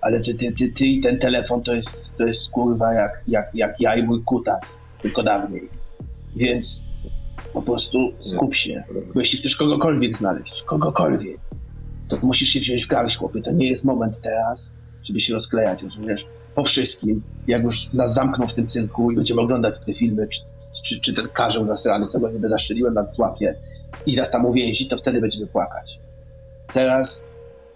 ale 0.00 0.20
ty, 0.20 0.34
ty, 0.34 0.52
ty, 0.52 0.68
ty 0.68 0.86
i 0.86 1.00
ten 1.00 1.18
telefon 1.18 1.62
to 1.62 1.74
jest, 1.74 2.10
to 2.18 2.26
jest 2.26 2.50
kurwa 2.50 2.94
jak, 2.94 3.22
jak, 3.28 3.54
jak 3.54 3.80
ja 3.80 3.96
i 3.96 4.02
mój 4.02 4.22
kutas, 4.22 4.60
tylko 5.02 5.22
dawniej. 5.22 5.68
Więc 6.36 6.82
po 7.52 7.62
prostu 7.62 8.12
skup 8.20 8.54
się. 8.54 8.84
Bo 9.14 9.20
jeśli 9.20 9.38
chcesz 9.38 9.56
kogokolwiek 9.56 10.18
znaleźć, 10.18 10.62
kogokolwiek, 10.62 11.38
to 12.08 12.18
musisz 12.22 12.48
się 12.48 12.60
wziąć 12.60 12.84
w 12.84 12.88
garść, 12.88 13.16
chłopie. 13.16 13.42
To 13.42 13.52
nie 13.52 13.68
jest 13.68 13.84
moment 13.84 14.20
teraz, 14.20 14.70
żeby 15.02 15.20
się 15.20 15.34
rozklejać, 15.34 15.82
rozumiesz? 15.82 16.26
Po 16.54 16.64
wszystkim, 16.64 17.22
jak 17.46 17.62
już 17.62 17.92
nas 17.92 18.14
zamkną 18.14 18.46
w 18.46 18.54
tym 18.54 18.66
cyrku 18.66 19.10
i 19.10 19.16
będziemy 19.16 19.40
oglądać 19.40 19.74
te 19.86 19.94
filmy, 19.94 20.28
czy, 20.28 20.40
czy, 20.84 21.00
czy 21.00 21.14
ten 21.14 21.28
karzeł 21.28 21.66
zasrany, 21.66 22.06
co 22.08 22.20
go 22.20 22.30
niby 22.30 22.48
zaszczeliłem 22.48 22.94
na 22.94 23.04
złapie 23.12 23.54
i 24.06 24.16
nas 24.16 24.30
tam 24.30 24.46
uwięzi, 24.46 24.88
to 24.88 24.96
wtedy 24.96 25.20
będziemy 25.20 25.46
płakać. 25.46 25.98
Teraz, 26.72 27.20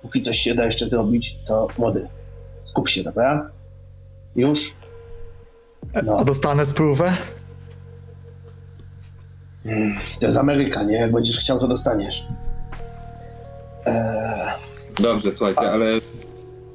póki 0.02 0.22
coś 0.22 0.38
się 0.38 0.54
da 0.54 0.66
jeszcze 0.66 0.88
zrobić, 0.88 1.36
to 1.46 1.66
młody, 1.78 2.08
skup 2.60 2.88
się, 2.88 3.02
dobra? 3.02 3.50
Już? 4.36 4.72
No. 6.04 6.16
A 6.18 6.24
dostanę 6.24 6.66
sprówę? 6.66 7.12
Mm, 9.64 9.98
To 10.20 10.26
jest 10.26 10.38
Ameryka, 10.38 10.82
nie? 10.82 10.96
Jak 10.96 11.12
będziesz 11.12 11.38
chciał, 11.38 11.58
to 11.60 11.68
dostaniesz. 11.68 12.22
Eee, 13.86 14.48
Dobrze, 15.02 15.32
słuchajcie, 15.32 15.70
ale 15.72 15.86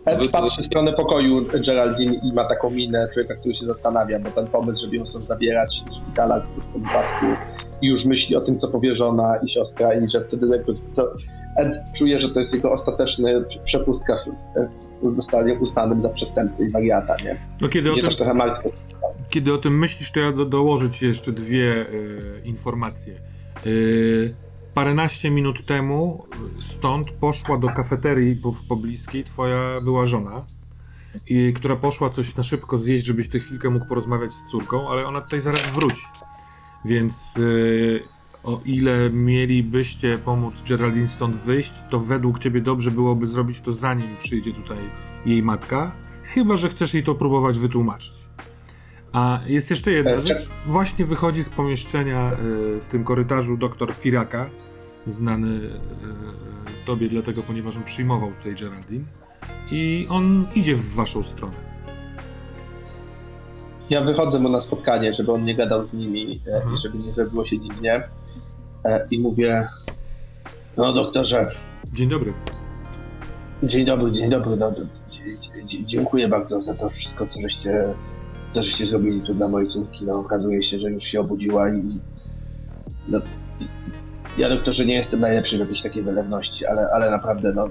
Ed 0.06 0.32
patrzy 0.32 0.62
w 0.62 0.66
stronę 0.66 0.94
pokoju 0.94 1.46
Geraldine 1.66 2.14
i 2.14 2.34
ma 2.34 2.46
taką 2.46 2.70
minę 2.70 3.10
człowieka, 3.14 3.36
który 3.36 3.56
się 3.56 3.66
zastanawia, 3.66 4.20
bo 4.20 4.32
ten 4.32 4.48
pomysł, 4.48 4.82
żeby 4.82 4.98
ją 4.98 5.06
stąd 5.06 5.26
zabierać 5.26 5.84
do 5.88 5.94
szpitala 5.94 6.38
już 6.56 6.66
po 6.66 6.80
wypadku 6.80 7.26
i 7.82 7.88
już 7.88 8.06
myśli 8.06 8.36
o 8.36 8.42
tym, 8.42 8.60
co 8.60 8.68
powie 8.68 8.96
żona 8.96 9.38
i 9.38 9.50
siostra 9.50 9.94
i 9.94 10.10
że 10.10 10.26
wtedy 10.26 10.48
jakby 10.48 10.76
to 10.96 11.14
Ed 11.58 11.74
czuje, 11.96 12.20
że 12.20 12.30
to 12.30 12.40
jest 12.40 12.54
jego 12.54 12.72
ostateczny 12.72 13.44
przepust 13.66 14.04
w 15.02 15.16
zostanie 15.16 15.54
uznanym 15.54 16.02
za 16.02 16.10
przestępcę 16.10 16.64
i 16.64 16.70
wariata, 16.70 17.16
nie? 17.26 17.38
no 17.62 17.70
kiedy 17.70 17.92
o 17.92 17.96
tym, 17.96 18.10
trochę. 18.10 18.34
Kiedy 19.30 19.54
o 19.54 19.58
tym 19.58 19.80
myślisz, 19.80 20.12
to 20.12 20.20
ja 20.20 20.32
do, 20.32 20.46
dołożę 20.46 20.90
ci 20.90 21.06
jeszcze 21.06 21.32
dwie 21.32 21.72
e, 21.72 21.86
informacje. 22.46 23.14
E, 23.14 23.70
paręnaście 24.74 25.32
minut 25.32 25.66
temu 25.66 26.28
e, 26.58 26.62
stąd 26.62 27.12
poszła 27.12 27.58
do 27.58 27.68
kafeterii 27.68 28.36
w 28.36 28.68
pobliskiej 28.68 29.24
twoja 29.24 29.82
była 29.82 30.06
żona, 30.06 30.46
i, 31.30 31.54
która 31.54 31.76
poszła 31.76 32.10
coś 32.10 32.36
na 32.36 32.44
szybko 32.44 32.78
zjeść, 32.78 33.06
żebyś 33.06 33.30
ty 33.30 33.40
chwilkę 33.40 33.70
mógł 33.70 33.86
porozmawiać 33.86 34.34
z 34.34 34.50
córką, 34.50 34.90
ale 34.90 35.08
ona 35.08 35.22
tutaj 35.22 35.42
zaraz 35.42 35.62
wróci. 35.62 36.06
Więc 36.86 37.36
e, 37.38 38.44
o 38.44 38.62
ile 38.66 39.10
mielibyście 39.10 40.18
pomóc 40.18 40.64
Geraldine 40.70 41.08
stąd 41.08 41.36
wyjść, 41.36 41.74
to 41.90 42.00
według 42.00 42.40
ciebie 42.40 42.62
dobrze 42.62 42.92
byłoby 42.92 43.28
zrobić 43.28 43.60
to 43.62 43.74
zanim 43.74 44.18
przyjdzie 44.18 44.54
tutaj 44.54 44.78
jej 45.26 45.44
matka, 45.44 45.96
chyba 46.24 46.58
że 46.58 46.70
chcesz 46.70 46.94
jej 46.94 47.04
to 47.04 47.16
próbować 47.16 47.60
wytłumaczyć. 47.60 48.14
A 49.14 49.40
jest 49.46 49.70
jeszcze 49.70 49.92
jedna 49.92 50.12
E, 50.12 50.22
rzecz. 50.22 50.50
Właśnie 50.66 51.06
wychodzi 51.06 51.44
z 51.44 51.50
pomieszczenia 51.50 52.32
e, 52.32 52.36
w 52.82 52.88
tym 52.92 53.04
korytarzu 53.04 53.58
doktor 53.58 53.94
Firaka, 53.94 54.50
znany 55.08 55.60
e, 55.60 56.86
tobie 56.86 57.08
dlatego, 57.08 57.44
ponieważ 57.44 57.76
on 57.78 57.84
przyjmował 57.84 58.32
tutaj 58.32 58.56
Geraldine. 58.56 59.06
I 59.72 60.08
on 60.10 60.46
idzie 60.56 60.76
w 60.76 60.94
waszą 60.96 61.24
stronę. 61.24 61.54
Ja 63.90 64.02
wychodzę 64.02 64.40
mu 64.40 64.50
na 64.50 64.62
spotkanie, 64.62 65.14
żeby 65.14 65.32
on 65.32 65.44
nie 65.46 65.56
gadał 65.56 65.86
z 65.88 65.94
nimi 65.94 66.42
e, 66.48 66.56
Mhm. 66.56 66.76
i 66.76 66.82
żeby 66.82 66.98
nie 66.98 67.14
zrobiło 67.14 67.46
się 67.46 67.60
dziwnie 67.60 68.04
i 69.12 69.20
mówię 69.20 69.68
no 70.78 70.94
doktorze, 70.94 71.52
Dzień 71.94 72.10
dobry. 72.10 72.34
Dzień 73.64 73.86
dobry, 73.86 74.12
dzień 74.12 74.30
dobry. 74.30 74.58
Dzie- 75.66 75.86
dziękuję 75.86 76.28
bardzo 76.28 76.62
za 76.62 76.74
to 76.74 76.90
wszystko, 76.90 77.28
co 77.28 77.42
żeście 77.42 77.86
co 78.54 78.64
żeście 78.64 78.86
zrobili 78.86 79.22
tu 79.22 79.34
dla 79.34 79.48
mojej 79.48 79.70
córki. 79.70 80.06
No, 80.06 80.14
okazuje 80.14 80.64
się, 80.64 80.80
że 80.80 80.92
już 80.92 81.04
się 81.04 81.20
obudziła 81.20 81.70
i... 81.70 82.00
No, 83.08 83.22
ja 84.38 84.50
doktorze 84.50 84.86
nie 84.86 84.94
jestem 84.94 85.20
najlepszy 85.20 85.58
w 85.58 85.60
jakiejś 85.60 85.82
takiej 85.82 86.04
wylewności, 86.04 86.66
ale, 86.66 86.90
ale 86.94 87.12
naprawdę 87.12 87.54
no... 87.54 87.70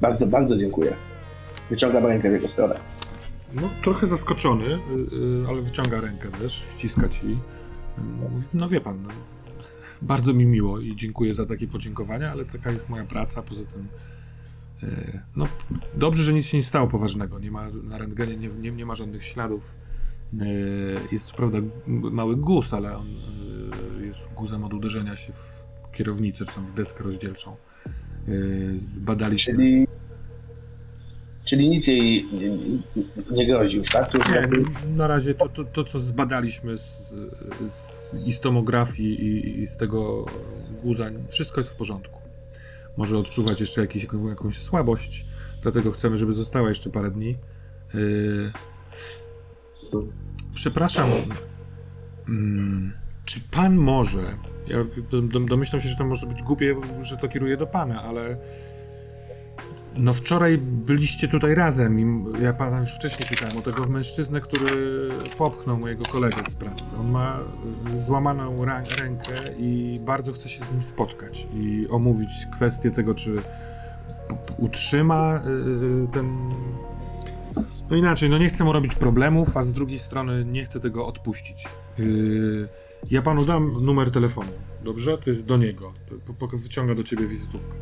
Bardzo, 0.00 0.26
bardzo 0.26 0.56
dziękuję. 0.56 0.94
Wyciągam 1.70 2.06
rękę 2.06 2.30
w 2.30 2.32
jego 2.32 2.48
stronę. 2.48 2.74
No, 3.54 3.62
trochę 3.82 4.06
zaskoczony, 4.06 4.64
y, 4.64 4.74
y, 4.74 5.48
ale 5.48 5.62
wyciąga 5.62 6.00
rękę 6.00 6.28
też, 6.28 6.52
ściska 6.52 7.08
ci. 7.08 7.38
No 8.54 8.68
wie 8.68 8.80
pan, 8.80 9.02
no, 9.02 9.08
bardzo 10.02 10.34
mi 10.34 10.46
miło 10.46 10.80
i 10.80 10.96
dziękuję 10.96 11.34
za 11.34 11.44
takie 11.44 11.66
podziękowania, 11.66 12.30
ale 12.30 12.44
taka 12.44 12.70
jest 12.70 12.88
moja 12.88 13.04
praca, 13.04 13.42
poza 13.42 13.64
tym 13.64 13.88
no, 15.36 15.46
dobrze, 15.94 16.22
że 16.22 16.32
nic 16.32 16.46
się 16.46 16.56
nie 16.56 16.62
stało 16.62 16.86
poważnego, 16.86 17.38
nie 17.38 17.50
ma, 17.50 17.70
na 17.70 17.98
rentgenie 17.98 18.36
nie, 18.36 18.48
nie, 18.48 18.70
nie 18.70 18.86
ma 18.86 18.94
żadnych 18.94 19.24
śladów. 19.24 19.78
Y, 20.42 20.98
Jest 21.12 21.26
co 21.26 21.36
prawda 21.36 21.58
mały 21.86 22.36
guz, 22.36 22.72
ale 22.72 22.96
on 22.96 23.06
y, 24.02 24.06
jest 24.06 24.28
guzem 24.34 24.64
od 24.64 24.74
uderzenia 24.74 25.16
się 25.16 25.32
w 25.32 25.64
kierownicę, 25.92 26.46
czy 26.46 26.54
tam 26.54 26.66
w 26.66 26.74
deskę 26.74 27.04
rozdzielczą. 27.04 27.56
Zbadaliśmy... 28.76 29.54
Czyli... 29.54 29.86
Czyli 31.44 31.68
nic 31.70 31.86
jej 31.86 32.26
nie, 32.32 32.58
nie, 33.30 33.46
grozi 33.46 33.76
już, 33.76 33.88
tak? 33.88 34.14
Już 34.14 34.28
Nie, 34.28 34.48
na 34.96 35.06
razie 35.06 35.34
to, 35.34 35.48
to, 35.48 35.64
to 35.64 35.84
co 35.84 36.00
zbadaliśmy 36.00 36.78
z, 36.78 37.14
z, 37.70 38.14
i 38.26 38.32
z 38.32 38.40
tomografii 38.40 39.24
i, 39.24 39.62
i 39.62 39.66
z 39.66 39.76
tego 39.76 40.26
guza, 40.82 41.10
wszystko 41.28 41.60
jest 41.60 41.72
w 41.72 41.76
porządku. 41.76 42.17
Może 42.98 43.18
odczuwać 43.18 43.60
jeszcze 43.60 43.80
jakiś, 43.80 44.06
jakąś 44.28 44.58
słabość, 44.58 45.26
dlatego 45.62 45.92
chcemy, 45.92 46.18
żeby 46.18 46.34
została 46.34 46.68
jeszcze 46.68 46.90
parę 46.90 47.10
dni. 47.10 47.36
Yy... 47.94 48.52
Przepraszam, 50.54 51.10
mm, 52.28 52.92
czy 53.24 53.40
pan 53.40 53.76
może, 53.76 54.22
ja 54.66 54.76
dom- 55.10 55.28
dom- 55.28 55.48
domyślam 55.48 55.80
się, 55.80 55.88
że 55.88 55.96
to 55.96 56.04
może 56.04 56.26
być 56.26 56.42
głupie, 56.42 56.76
że 57.00 57.16
to 57.16 57.28
kieruje 57.28 57.56
do 57.56 57.66
pana, 57.66 58.02
ale 58.02 58.36
no 59.98 60.12
wczoraj 60.12 60.58
byliście 60.58 61.28
tutaj 61.28 61.54
razem 61.54 62.00
i 62.00 62.24
ja 62.42 62.52
pana 62.52 62.80
już 62.80 62.94
wcześniej 62.94 63.28
pytałem 63.28 63.56
o 63.56 63.62
tego 63.62 63.86
mężczyznę, 63.86 64.40
który 64.40 65.08
popchnął 65.38 65.78
mojego 65.78 66.04
kolegę 66.04 66.44
z 66.48 66.54
pracy. 66.54 66.92
On 67.00 67.10
ma 67.10 67.40
y, 67.94 67.98
złamaną 67.98 68.64
rękę 68.64 69.54
i 69.58 70.00
bardzo 70.04 70.32
chce 70.32 70.48
się 70.48 70.64
z 70.64 70.72
nim 70.72 70.82
spotkać 70.82 71.48
i 71.54 71.86
omówić 71.90 72.30
kwestię 72.52 72.90
tego, 72.90 73.14
czy 73.14 73.42
utrzyma 74.58 75.40
y, 75.46 75.50
y, 75.50 76.08
ten... 76.12 76.50
No 77.90 77.96
inaczej, 77.96 78.30
no 78.30 78.38
nie 78.38 78.48
chcę 78.48 78.64
mu 78.64 78.72
robić 78.72 78.94
problemów, 78.94 79.56
a 79.56 79.62
z 79.62 79.72
drugiej 79.72 79.98
strony 79.98 80.44
nie 80.44 80.64
chcę 80.64 80.80
tego 80.80 81.06
odpuścić. 81.06 81.64
Ja 83.10 83.22
panu 83.22 83.44
dam 83.44 83.84
numer 83.84 84.10
telefonu, 84.10 84.50
dobrze? 84.84 85.18
To 85.18 85.30
jest 85.30 85.46
do 85.46 85.56
niego. 85.56 85.92
Wyciąga 86.52 86.94
do 86.94 87.02
ciebie 87.02 87.26
wizytówkę. 87.26 87.74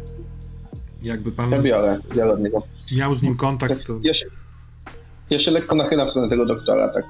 Jakby 1.03 1.33
pan 1.33 1.51
Ja 1.51 1.63
biorę, 1.63 1.99
biorę 2.15 2.33
od 2.33 2.41
niego. 2.41 2.63
miał 2.97 3.15
z 3.15 3.23
nim 3.23 3.37
kontakt, 3.37 3.87
to... 3.87 3.99
Ja 4.03 4.15
się, 4.15 4.27
ja 5.31 5.39
się 5.39 5.51
lekko 5.51 5.75
nachylam 5.75 6.07
w 6.09 6.11
stronę 6.11 6.29
tego 6.29 6.47
doktora, 6.47 6.89
tak. 6.89 7.05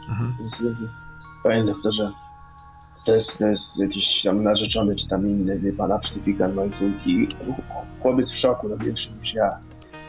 Panie 1.42 1.64
doktorze, 1.64 2.12
to 3.06 3.14
jest, 3.14 3.38
to 3.38 3.46
jest 3.46 3.78
jakiś 3.78 4.22
tam 4.22 4.42
narzeczony 4.42 4.96
czy 4.96 5.08
tam 5.08 5.28
inny, 5.28 5.58
wie 5.58 5.72
pana, 5.72 5.98
psychikant 5.98 6.54
mojej 6.54 6.72
córki. 6.72 7.28
Chłopiec 8.00 8.30
w 8.30 8.36
szoku, 8.36 8.68
no 8.68 8.76
większy 8.76 9.10
niż 9.20 9.34
ja. 9.34 9.58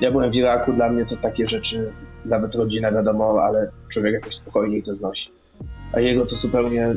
Ja 0.02 0.12
byłem 0.12 0.32
w 0.32 0.36
Iraku, 0.36 0.74
dla 0.74 0.90
mnie 0.90 1.06
to 1.06 1.18
takie 1.18 1.48
rzeczy, 1.48 1.94
nawet 2.26 2.56
rodzina 2.56 2.92
wiadomo, 2.92 3.42
ale 3.42 3.72
człowiek 3.90 4.14
jakoś 4.14 4.36
spokojniej 4.36 4.84
to 4.84 4.96
znosi. 4.96 5.32
A 5.94 6.00
jego 6.00 6.26
to 6.26 6.36
zupełnie, 6.36 6.96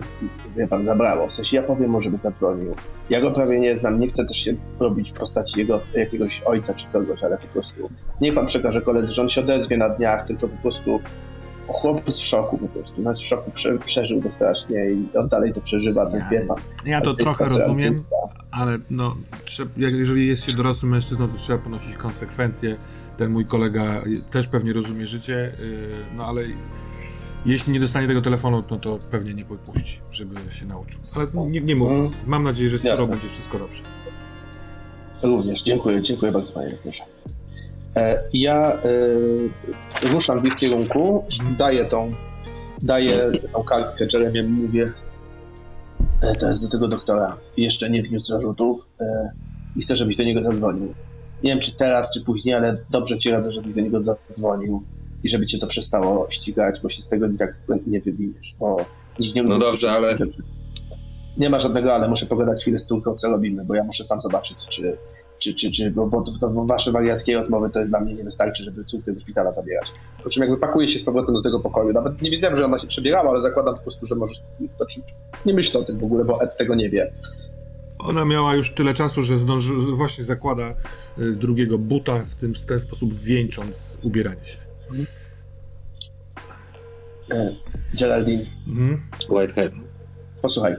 wie 0.56 0.68
pan, 0.68 0.84
zabrało. 0.84 1.28
W 1.28 1.34
sensie 1.34 1.56
ja 1.56 1.62
powiem 1.62 1.90
mu, 1.90 2.02
żeby 2.02 2.18
zadzwonił. 2.18 2.74
Ja 3.10 3.20
go 3.20 3.30
prawie 3.30 3.60
nie 3.60 3.78
znam, 3.78 4.00
nie 4.00 4.08
chcę 4.08 4.26
też 4.26 4.36
się 4.36 4.54
robić 4.80 5.10
w 5.10 5.20
postaci 5.20 5.58
jego 5.58 5.80
jakiegoś 5.94 6.42
ojca 6.42 6.74
czy 6.74 6.86
kogoś, 6.92 7.22
ale 7.22 7.38
po 7.38 7.46
prostu 7.46 7.90
niech 8.20 8.34
pan 8.34 8.46
przekaże 8.46 8.82
koledze, 8.82 9.14
że 9.14 9.22
on 9.22 9.28
się 9.28 9.40
odezwie 9.40 9.76
na 9.76 9.88
dniach, 9.88 10.26
tylko 10.26 10.48
po 10.48 10.56
prostu 10.62 11.00
chłopiec 11.66 12.18
w 12.18 12.24
szoku 12.24 12.58
po 12.58 12.68
prostu. 12.68 13.02
Nas 13.02 13.20
w 13.20 13.26
szoku 13.26 13.50
prze, 13.50 13.78
przeżył 13.78 14.22
to 14.22 14.32
strasznie 14.32 14.90
i 14.90 15.16
on 15.16 15.28
dalej 15.28 15.54
to 15.54 15.60
przeżywa, 15.60 16.10
więc 16.10 16.24
wie 16.30 16.46
pan. 16.48 16.56
Ja 16.86 17.00
to 17.00 17.14
trochę 17.14 17.48
rozumiem, 17.48 17.94
artysta. 17.94 18.44
ale 18.50 18.78
no, 18.90 19.16
jeżeli 19.76 20.28
jest 20.28 20.46
się 20.46 20.52
dorosłym 20.52 20.92
mężczyzną, 20.92 21.28
to 21.28 21.38
trzeba 21.38 21.58
ponosić 21.58 21.96
konsekwencje. 21.96 22.76
Ten 23.16 23.30
mój 23.30 23.46
kolega 23.46 24.02
też 24.30 24.46
pewnie 24.46 24.72
rozumie 24.72 25.06
życie, 25.06 25.52
y, 25.60 25.88
no 26.16 26.26
ale 26.26 26.42
jeśli 27.46 27.72
nie 27.72 27.80
dostanie 27.80 28.06
tego 28.08 28.22
telefonu, 28.22 28.62
no 28.70 28.78
to 28.78 28.98
pewnie 29.10 29.34
nie 29.34 29.44
popuści, 29.44 30.00
żeby 30.10 30.34
się 30.50 30.66
nauczył. 30.66 31.00
Ale 31.14 31.26
nie, 31.50 31.60
nie 31.60 31.76
mów. 31.76 31.90
Mhm. 31.90 32.10
Mam 32.26 32.42
nadzieję, 32.42 32.70
że. 32.70 32.78
Sarą 32.78 33.06
będzie 33.06 33.28
wszystko 33.28 33.58
dobrze. 33.58 33.82
Również, 35.22 35.62
dziękuję, 35.62 36.02
dziękuję 36.02 36.32
bardzo 36.32 36.52
panie 36.52 36.68
doktorze. 36.68 37.02
E, 37.96 38.22
Ja 38.32 38.72
e, 38.72 40.08
ruszam 40.12 40.40
w 40.40 40.44
ich 40.46 40.56
kierunku, 40.56 41.24
daję 41.58 41.84
tą, 41.84 42.12
daję 42.82 43.30
tą 43.52 43.62
kartkę 43.62 44.06
Jeremy, 44.12 44.42
mówię, 44.42 44.92
e, 46.20 46.34
to 46.34 46.48
jest 46.48 46.62
do 46.62 46.68
tego 46.68 46.88
doktora, 46.88 47.36
jeszcze 47.56 47.90
nie 47.90 48.02
wniósł 48.02 48.26
zarzutów 48.26 48.86
e, 49.00 49.30
i 49.76 49.82
chcę, 49.82 49.96
żebyś 49.96 50.16
do 50.16 50.24
niego 50.24 50.42
zadzwonił. 50.42 50.94
Nie 51.42 51.50
wiem, 51.50 51.60
czy 51.60 51.72
teraz, 51.76 52.12
czy 52.14 52.20
później, 52.24 52.54
ale 52.54 52.76
dobrze 52.90 53.18
ci 53.18 53.30
radzę, 53.30 53.52
żebyś 53.52 53.74
do 53.74 53.80
niego 53.80 54.02
zadzwonił 54.02 54.82
i 55.24 55.28
żeby 55.28 55.46
cię 55.46 55.58
to 55.58 55.66
przestało 55.66 56.30
ścigać, 56.30 56.80
bo 56.82 56.88
się 56.88 57.02
z 57.02 57.08
tego 57.08 57.26
i 57.26 57.38
tak 57.38 57.54
nie 57.86 58.00
wybijesz, 58.00 58.54
bo 58.60 58.76
nikt 59.18 59.34
nie 59.34 59.42
No 59.42 59.58
dobrze, 59.58 59.92
ale 59.92 60.16
Nie 61.36 61.50
ma 61.50 61.58
żadnego, 61.58 61.94
ale 61.94 62.08
muszę 62.08 62.26
pogadać 62.26 62.62
chwilę 62.62 62.78
z 62.78 62.86
córką, 62.86 63.14
co 63.14 63.30
robimy, 63.30 63.64
bo 63.64 63.74
ja 63.74 63.84
muszę 63.84 64.04
sam 64.04 64.20
zobaczyć, 64.20 64.58
czy, 64.70 64.96
czy, 65.38 65.54
czy, 65.54 65.72
czy 65.72 65.90
bo, 65.90 66.06
bo, 66.06 66.24
bo 66.50 66.64
wasze 66.66 66.92
wariackie 66.92 67.36
rozmowy 67.36 67.70
to 67.70 67.78
jest 67.78 67.90
dla 67.90 68.00
mnie 68.00 68.14
nie 68.14 68.24
wystarczy, 68.24 68.64
żeby 68.64 68.84
córkę 68.84 69.12
do 69.12 69.20
szpitala 69.20 69.52
zabierać. 69.52 69.92
Po 70.24 70.30
czym 70.30 70.42
jakby 70.42 70.56
pakuje 70.56 70.88
się 70.88 70.98
z 70.98 71.04
powrotem 71.04 71.34
do 71.34 71.42
tego 71.42 71.60
pokoju. 71.60 71.92
Nawet 71.92 72.22
nie 72.22 72.30
wiedziałem, 72.30 72.56
że 72.56 72.64
ona 72.64 72.78
się 72.78 72.86
przebierała, 72.86 73.30
ale 73.30 73.42
zakładam 73.42 73.74
po 73.74 73.80
prostu, 73.80 74.06
że 74.06 74.14
może. 74.14 74.34
Znaczy, 74.76 75.00
nie 75.46 75.54
myślę 75.54 75.80
o 75.80 75.84
tym 75.84 75.98
w 75.98 76.04
ogóle, 76.04 76.24
bo 76.24 76.42
Ed 76.42 76.56
tego 76.56 76.74
nie 76.74 76.90
wie. 76.90 77.12
Ona 77.98 78.24
miała 78.24 78.54
już 78.54 78.74
tyle 78.74 78.94
czasu, 78.94 79.22
że 79.22 79.38
zdąży, 79.38 79.74
właśnie 79.94 80.24
zakłada 80.24 80.74
y, 81.18 81.32
drugiego 81.32 81.78
buta, 81.78 82.18
w, 82.18 82.34
tym, 82.34 82.54
w 82.54 82.66
ten 82.66 82.80
sposób 82.80 83.14
wieńcząc 83.14 83.98
ubieranie 84.02 84.46
się. 84.46 84.69
E, 87.30 87.54
Geraldine, 87.98 88.44
Mhm. 88.68 89.00
Whitehead. 89.28 89.72
posłuchaj. 90.42 90.76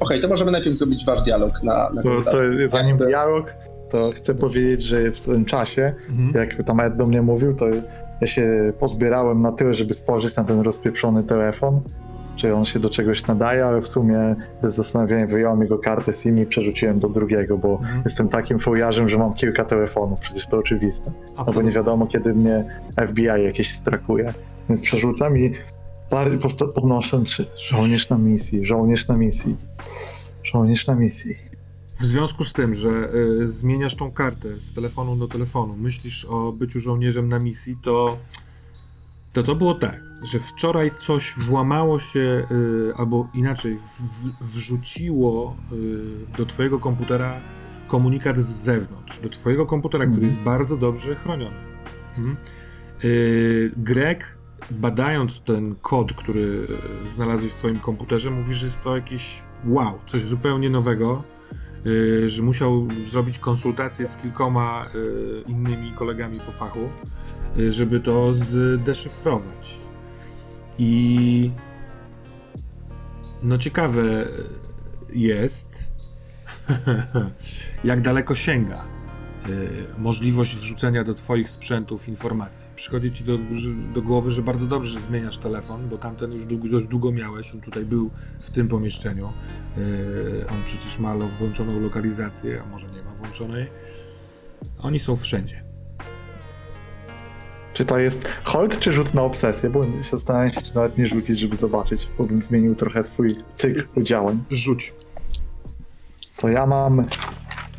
Okej, 0.00 0.22
to 0.22 0.28
możemy 0.28 0.50
najpierw 0.50 0.76
zrobić 0.76 1.04
wasz 1.06 1.22
dialog 1.22 1.62
na, 1.62 1.90
na 1.90 2.02
To, 2.02 2.22
to 2.30 2.38
zanim 2.66 2.96
dialog, 2.98 3.54
to 3.90 4.10
chcę 4.10 4.34
powiedzieć, 4.34 4.82
że 4.82 5.10
w 5.10 5.20
tym 5.24 5.44
czasie, 5.44 5.94
Mhm. 6.08 6.32
jak 6.34 6.66
tam 6.66 6.80
Ed 6.80 6.96
do 6.96 7.06
mnie 7.06 7.22
mówił, 7.22 7.54
to 7.56 7.64
ja 8.20 8.26
się 8.26 8.72
pozbierałem 8.80 9.42
na 9.42 9.52
tyle, 9.52 9.74
żeby 9.74 9.94
spojrzeć 9.94 10.36
na 10.36 10.44
ten 10.44 10.60
rozpieprzony 10.60 11.24
telefon, 11.24 11.80
czy 12.36 12.54
on 12.54 12.64
się 12.64 12.80
do 12.80 12.90
czegoś 12.90 13.26
nadaje, 13.26 13.66
ale 13.66 13.80
w 13.80 13.88
sumie 13.88 14.36
bez 14.62 14.74
zastanowienia 14.74 15.26
wyjąłem 15.26 15.60
jego 15.60 15.78
kartę 15.78 16.14
SIM 16.14 16.38
i 16.38 16.46
przerzuciłem 16.46 16.98
do 17.00 17.08
drugiego, 17.08 17.58
bo 17.58 17.72
Mhm. 17.72 18.02
jestem 18.04 18.28
takim 18.28 18.58
fujarzem, 18.58 19.08
że 19.08 19.18
mam 19.18 19.34
kilka 19.34 19.64
telefonów, 19.64 20.20
przecież 20.20 20.46
to 20.46 20.58
oczywiste. 20.58 21.12
No 21.38 21.52
bo 21.52 21.62
nie 21.62 21.70
wiadomo, 21.70 22.06
kiedy 22.06 22.34
mnie 22.34 22.64
FBI 23.08 23.24
jakieś 23.24 23.72
strakuje. 23.74 24.34
Więc 24.68 24.80
przerzucam 24.80 25.38
i 25.38 25.52
bardziej 26.10 26.38
podnosząc 26.74 27.30
się, 27.30 27.44
żołnierz 27.56 28.10
na 28.10 28.18
misji, 28.18 28.66
żołnierz 28.66 29.08
na 29.08 29.16
misji, 29.16 29.56
żołnierz 30.44 30.86
na 30.86 30.94
misji. 30.94 31.34
W 31.98 32.04
związku 32.04 32.44
z 32.44 32.52
tym, 32.52 32.74
że 32.74 32.88
y, 33.42 33.48
zmieniasz 33.48 33.94
tą 33.94 34.10
kartę 34.10 34.60
z 34.60 34.74
telefonu 34.74 35.16
do 35.16 35.28
telefonu, 35.28 35.74
myślisz 35.76 36.24
o 36.24 36.52
byciu 36.52 36.80
żołnierzem 36.80 37.28
na 37.28 37.38
misji, 37.38 37.76
to 37.84 38.16
to, 39.32 39.42
to 39.42 39.54
było 39.54 39.74
tak, 39.74 40.00
że 40.22 40.38
wczoraj 40.38 40.90
coś 40.98 41.34
włamało 41.36 41.98
się, 41.98 42.46
y, 42.50 42.92
albo 42.96 43.28
inaczej, 43.34 43.78
wrzuciło 44.40 45.56
y, 45.72 46.36
do 46.38 46.46
twojego 46.46 46.78
komputera 46.78 47.40
komunikat 47.88 48.36
z 48.38 48.46
zewnątrz, 48.64 49.20
do 49.20 49.28
twojego 49.28 49.66
komputera, 49.66 50.04
który 50.04 50.16
Mhm. 50.16 50.32
jest 50.34 50.44
bardzo 50.44 50.76
dobrze 50.76 51.14
chroniony. 51.14 51.56
Mhm. 52.18 52.36
Y, 53.04 53.72
Greg, 53.76 54.38
badając 54.70 55.40
ten 55.40 55.74
kod, 55.74 56.12
który 56.12 56.66
znalazłeś 57.06 57.52
w 57.52 57.56
swoim 57.56 57.78
komputerze, 57.78 58.30
mówi, 58.30 58.54
że 58.54 58.66
jest 58.66 58.82
to 58.82 58.96
jakieś 58.96 59.42
wow, 59.64 59.98
coś 60.06 60.22
zupełnie 60.22 60.70
nowego, 60.70 61.22
że 62.26 62.42
musiał 62.42 62.88
zrobić 63.10 63.38
konsultacje 63.38 64.06
z 64.06 64.16
kilkoma 64.16 64.86
innymi 65.46 65.92
kolegami 65.92 66.40
po 66.40 66.52
fachu, 66.52 66.88
żeby 67.70 68.00
to 68.00 68.34
zdeszyfrować. 68.34 69.75
I 70.78 71.50
no 73.42 73.58
ciekawe 73.58 74.28
jest, 75.12 75.84
jak 77.84 78.00
daleko 78.00 78.34
sięga 78.34 78.96
możliwość 79.98 80.56
wrzucenia 80.56 81.04
do 81.04 81.14
Twoich 81.14 81.50
sprzętów 81.50 82.08
informacji. 82.08 82.68
Przychodzi 82.76 83.12
Ci 83.12 83.24
do, 83.24 83.38
do 83.94 84.02
głowy, 84.02 84.30
że 84.30 84.42
bardzo 84.42 84.66
dobrze 84.66 84.94
że 84.94 85.00
zmieniasz 85.00 85.38
telefon, 85.38 85.88
bo 85.88 85.98
tamten 85.98 86.32
już 86.32 86.46
długo, 86.46 86.68
dość 86.68 86.86
długo 86.86 87.12
miałeś, 87.12 87.54
on 87.54 87.60
tutaj 87.60 87.84
był 87.84 88.10
w 88.40 88.50
tym 88.50 88.68
pomieszczeniu. 88.68 89.32
Y, 89.78 90.44
on 90.50 90.64
przecież 90.64 90.98
ma 90.98 91.16
włączoną 91.38 91.80
lokalizację, 91.80 92.62
a 92.62 92.66
może 92.66 92.86
nie 92.86 93.02
ma 93.02 93.14
włączonej. 93.14 93.66
Oni 94.78 94.98
są 94.98 95.16
wszędzie. 95.16 95.65
Czy 97.76 97.84
to 97.84 97.98
jest 97.98 98.28
hold, 98.44 98.78
czy 98.78 98.92
rzut 98.92 99.14
na 99.14 99.22
obsesję? 99.22 99.70
Bo 99.70 99.84
się 99.84 99.90
zastanawiam 100.10 100.50
się, 100.50 100.62
czy 100.62 100.74
nawet 100.74 100.98
nie 100.98 101.06
rzucić, 101.06 101.38
żeby 101.38 101.56
zobaczyć, 101.56 102.08
bo 102.18 102.24
bym 102.24 102.38
zmienił 102.38 102.74
trochę 102.74 103.04
swój 103.04 103.28
cykl 103.54 104.02
działań. 104.02 104.44
Rzuć. 104.50 104.94
To 106.36 106.48
ja 106.48 106.66
mam 106.66 107.04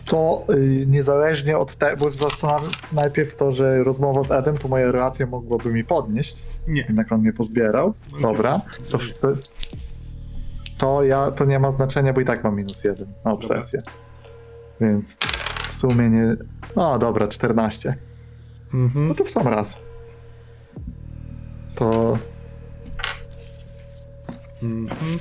to 0.06 0.46
y, 0.50 0.86
niezależnie 0.88 1.58
od 1.58 1.76
tego, 1.76 2.06
bo 2.06 2.12
zastanawiam 2.12 2.72
najpierw 2.94 3.36
to, 3.36 3.52
że 3.52 3.84
rozmowa 3.84 4.24
z 4.24 4.32
Edem, 4.32 4.58
to 4.58 4.68
moje 4.68 4.92
relacje 4.92 5.26
mogłoby 5.26 5.74
mi 5.74 5.84
podnieść, 5.84 6.38
Nie. 6.68 6.82
jednak 6.82 7.12
on 7.12 7.22
mnie 7.22 7.34
pozbierał. 7.34 7.94
Dobra, 8.22 8.62
to, 8.90 8.98
to, 9.22 9.28
to 10.78 11.04
ja, 11.04 11.32
to 11.32 11.46
nie 11.46 11.60
ma 11.60 11.72
znaczenia, 11.72 12.14
bo 12.14 12.22
i 12.22 12.26
tak 12.26 12.44
mam 12.44 12.56
minus 12.56 12.84
jeden 12.84 13.08
na 13.26 13.32
obsesję. 13.32 13.82
Więc 14.82 15.18
w 15.70 15.76
sumie 15.76 16.10
nie... 16.10 16.36
No 16.76 17.00
dobra, 17.00 17.28
14. 17.28 17.96
Mhm. 18.74 19.08
No 19.08 19.16
to 19.16 19.24
w 19.24 19.30
sam 19.30 19.48
raz. 19.48 19.87
To... 21.78 22.18
Mhm. 24.62 25.20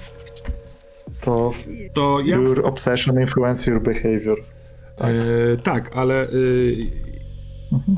To 1.20 1.52
To 1.94 2.20
ja. 2.24 2.36
your 2.36 2.66
obsession 2.66 3.20
influence 3.20 3.70
your 3.70 3.82
behavior. 3.82 4.38
E, 4.98 5.56
tak, 5.62 5.90
ale 5.96 6.28
Mhm. 7.72 7.96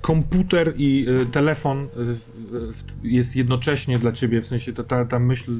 komputer 0.00 0.72
i 0.76 1.06
e, 1.08 1.26
telefon 1.26 1.88
w- 1.94 3.04
jest 3.04 3.36
jednocześnie 3.36 3.98
dla 3.98 4.12
ciebie, 4.12 4.42
w 4.42 4.46
sensie 4.46 4.72
ta, 4.72 5.04
ta 5.04 5.18
myśl 5.18 5.52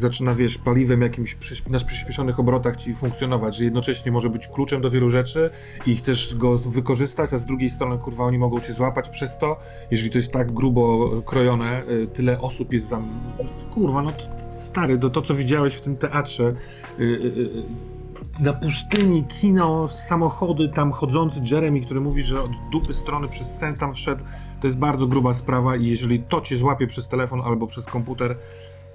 zaczyna, 0.00 0.34
wiesz, 0.34 0.58
paliwem 0.58 1.02
jakimś 1.02 1.36
na 1.68 1.78
przyspieszonych 1.78 2.40
obrotach 2.40 2.76
ci 2.76 2.94
funkcjonować, 2.94 3.56
że 3.56 3.64
jednocześnie 3.64 4.12
może 4.12 4.30
być 4.30 4.48
kluczem 4.48 4.80
do 4.80 4.90
wielu 4.90 5.10
rzeczy 5.10 5.50
i 5.86 5.96
chcesz 5.96 6.34
go 6.36 6.58
wykorzystać, 6.58 7.32
a 7.32 7.38
z 7.38 7.46
drugiej 7.46 7.70
strony, 7.70 7.98
kurwa, 7.98 8.24
oni 8.24 8.38
mogą 8.38 8.60
cię 8.60 8.72
złapać 8.72 9.08
przez 9.08 9.38
to, 9.38 9.56
jeżeli 9.90 10.10
to 10.10 10.18
jest 10.18 10.32
tak 10.32 10.52
grubo 10.52 11.08
krojone, 11.22 11.82
e, 11.82 12.06
tyle 12.06 12.40
osób 12.40 12.72
jest 12.72 12.88
za... 12.88 13.00
Kurwa, 13.74 14.02
no 14.02 14.12
stary, 14.50 14.98
to, 14.98 15.10
to 15.10 15.22
co 15.22 15.34
widziałeś 15.34 15.74
w 15.74 15.80
tym 15.80 15.96
teatrze, 15.96 16.44
e, 16.44 17.02
e, 17.02 17.90
na 18.40 18.52
pustyni, 18.52 19.24
kino, 19.24 19.88
samochody, 19.88 20.68
tam 20.68 20.92
chodzący 20.92 21.40
Jeremy, 21.50 21.80
który 21.80 22.00
mówi, 22.00 22.22
że 22.22 22.42
od 22.42 22.50
dupy 22.72 22.94
strony 22.94 23.28
przez 23.28 23.58
sen 23.58 23.76
tam 23.76 23.94
wszedł, 23.94 24.24
to 24.60 24.66
jest 24.66 24.78
bardzo 24.78 25.06
gruba 25.06 25.32
sprawa 25.32 25.76
i 25.76 25.86
jeżeli 25.86 26.22
to 26.22 26.40
cię 26.40 26.56
złapie 26.56 26.86
przez 26.86 27.08
telefon 27.08 27.40
albo 27.44 27.66
przez 27.66 27.86
komputer, 27.86 28.36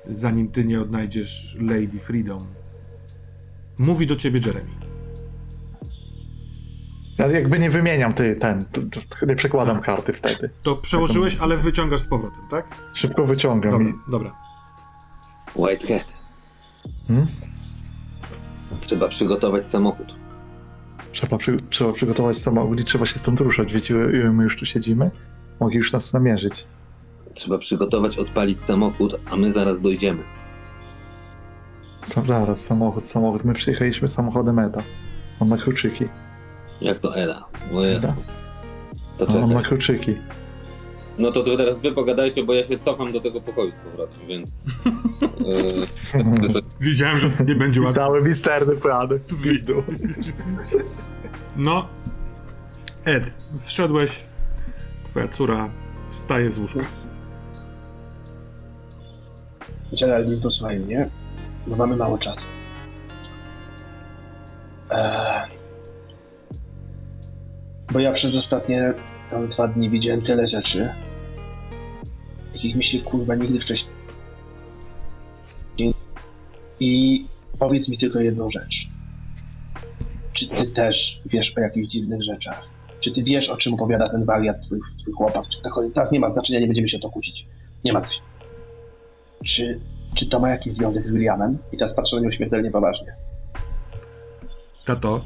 zanim 0.09 0.47
ty 0.47 0.65
nie 0.65 0.81
odnajdziesz 0.81 1.57
Lady 1.59 1.99
Freedom. 1.99 2.47
Mówi 3.77 4.07
do 4.07 4.15
ciebie 4.15 4.39
Jeremy. 4.45 4.69
Ja 7.17 7.27
jakby 7.27 7.59
nie 7.59 7.69
wymieniam 7.69 8.13
ty, 8.13 8.35
ten, 8.35 8.65
to, 8.65 8.81
to, 9.19 9.25
nie 9.25 9.35
przekładam 9.35 9.81
karty 9.81 10.13
wtedy. 10.13 10.49
To 10.63 10.75
przełożyłeś, 10.75 11.37
ale 11.37 11.57
wyciągasz 11.57 12.01
z 12.01 12.07
powrotem, 12.07 12.41
tak? 12.49 12.65
Szybko 12.93 13.25
wyciągam 13.25 13.71
Dobra, 13.71 13.87
i... 13.89 14.11
dobra. 14.11 14.35
Whitehead. 15.55 16.13
Hmm? 17.07 17.27
Trzeba 18.79 19.07
przygotować 19.07 19.69
samochód. 19.69 20.15
Trzeba, 21.11 21.37
przy, 21.37 21.57
trzeba 21.69 21.93
przygotować 21.93 22.41
samochód 22.41 22.79
i 22.79 22.83
trzeba 22.83 23.05
się 23.05 23.19
stąd 23.19 23.39
ruszać. 23.39 23.73
Wiecie, 23.73 23.93
my 24.33 24.43
już 24.43 24.57
tu 24.57 24.65
siedzimy? 24.65 25.11
Mogli 25.59 25.77
już 25.77 25.91
nas 25.91 26.13
namierzyć. 26.13 26.65
Trzeba 27.35 27.57
przygotować, 27.57 28.17
odpalić 28.17 28.65
samochód, 28.65 29.15
a 29.31 29.35
my 29.35 29.51
zaraz 29.51 29.81
dojdziemy. 29.81 30.23
Co, 32.05 32.21
zaraz, 32.25 32.61
samochód, 32.61 33.05
samochód. 33.05 33.43
My 33.43 33.53
przyjechaliśmy 33.53 34.07
samochodem 34.07 34.59
Eda. 34.59 34.83
On 35.39 35.47
ma 35.47 35.57
kluczyki. 35.57 36.05
Jak 36.81 36.99
to 36.99 37.15
Eda? 37.17 37.45
O 37.73 37.81
Jezu. 37.81 38.07
Eda. 38.07 38.15
To 39.17 39.39
On 39.39 39.53
ma 39.53 39.61
kluczyki. 39.61 40.15
No 41.17 41.31
to 41.31 41.43
wy 41.43 41.57
teraz 41.57 41.81
wy 41.81 41.91
pogadajcie, 41.91 42.43
bo 42.43 42.53
ja 42.53 42.63
się 42.63 42.79
cofam 42.79 43.11
do 43.11 43.21
tego 43.21 43.41
pokoju 43.41 43.71
z 43.71 43.75
powrotem, 43.75 44.27
więc... 44.27 44.63
Yy, 46.15 46.61
Wiedziałem, 46.79 47.19
że 47.19 47.29
nie 47.47 47.55
będzie 47.55 47.81
łatwo. 47.81 48.01
Dały 48.01 48.21
misterny 48.21 48.75
plany. 48.75 49.19
Pizdu. 49.43 49.83
No, 51.57 51.87
Ed, 53.05 53.37
wszedłeś, 53.65 54.25
twoja 55.03 55.27
córa 55.27 55.69
wstaje 56.01 56.51
z 56.51 56.59
łóżka. 56.59 57.04
Geraldine, 59.99 60.41
posłuchaj 60.41 60.79
mnie, 60.79 61.09
bo 61.67 61.75
mamy 61.75 61.95
mało 61.95 62.17
czasu. 62.17 62.41
Eee, 64.91 65.49
bo 67.93 67.99
ja 67.99 68.13
przez 68.13 68.35
ostatnie 68.35 68.93
tam 69.31 69.47
dwa 69.47 69.67
dni 69.67 69.89
widziałem 69.89 70.21
tyle 70.21 70.47
rzeczy, 70.47 70.89
jakich 72.53 72.75
mi 72.75 72.83
się 72.83 72.99
kurwa 72.99 73.35
nigdy 73.35 73.59
wcześniej. 73.59 73.95
I 76.79 77.25
powiedz 77.59 77.87
mi 77.87 77.97
tylko 77.97 78.19
jedną 78.19 78.49
rzecz. 78.49 78.87
Czy 80.33 80.47
ty 80.47 80.67
też 80.67 81.21
wiesz 81.25 81.57
o 81.57 81.61
jakichś 81.61 81.87
dziwnych 81.87 82.23
rzeczach? 82.23 82.63
Czy 82.99 83.11
ty 83.11 83.23
wiesz, 83.23 83.49
o 83.49 83.57
czym 83.57 83.73
opowiada 83.73 84.07
ten 84.07 84.25
wariat, 84.25 84.61
twój, 84.61 84.79
twój 85.01 85.13
chłopak? 85.13 85.43
Czy 85.49 85.61
tak, 85.61 85.73
teraz 85.93 86.11
nie 86.11 86.19
ma 86.19 86.33
znaczenia, 86.33 86.59
nie 86.59 86.67
będziemy 86.67 86.87
się 86.87 86.97
o 86.97 86.99
to 86.99 87.09
kłócić. 87.09 87.47
Nie 87.83 87.93
ma 87.93 88.07
się. 88.07 88.21
Czy, 89.45 89.79
czy 90.15 90.29
to 90.29 90.39
ma 90.39 90.49
jakiś 90.49 90.73
związek 90.73 91.07
z 91.07 91.11
Williamem? 91.11 91.57
I 91.71 91.77
teraz 91.77 91.95
patrzę 91.95 92.15
na 92.15 92.21
nią 92.21 92.31
śmiertelnie 92.31 92.71
poważnie. 92.71 93.15
Tato, 94.85 95.25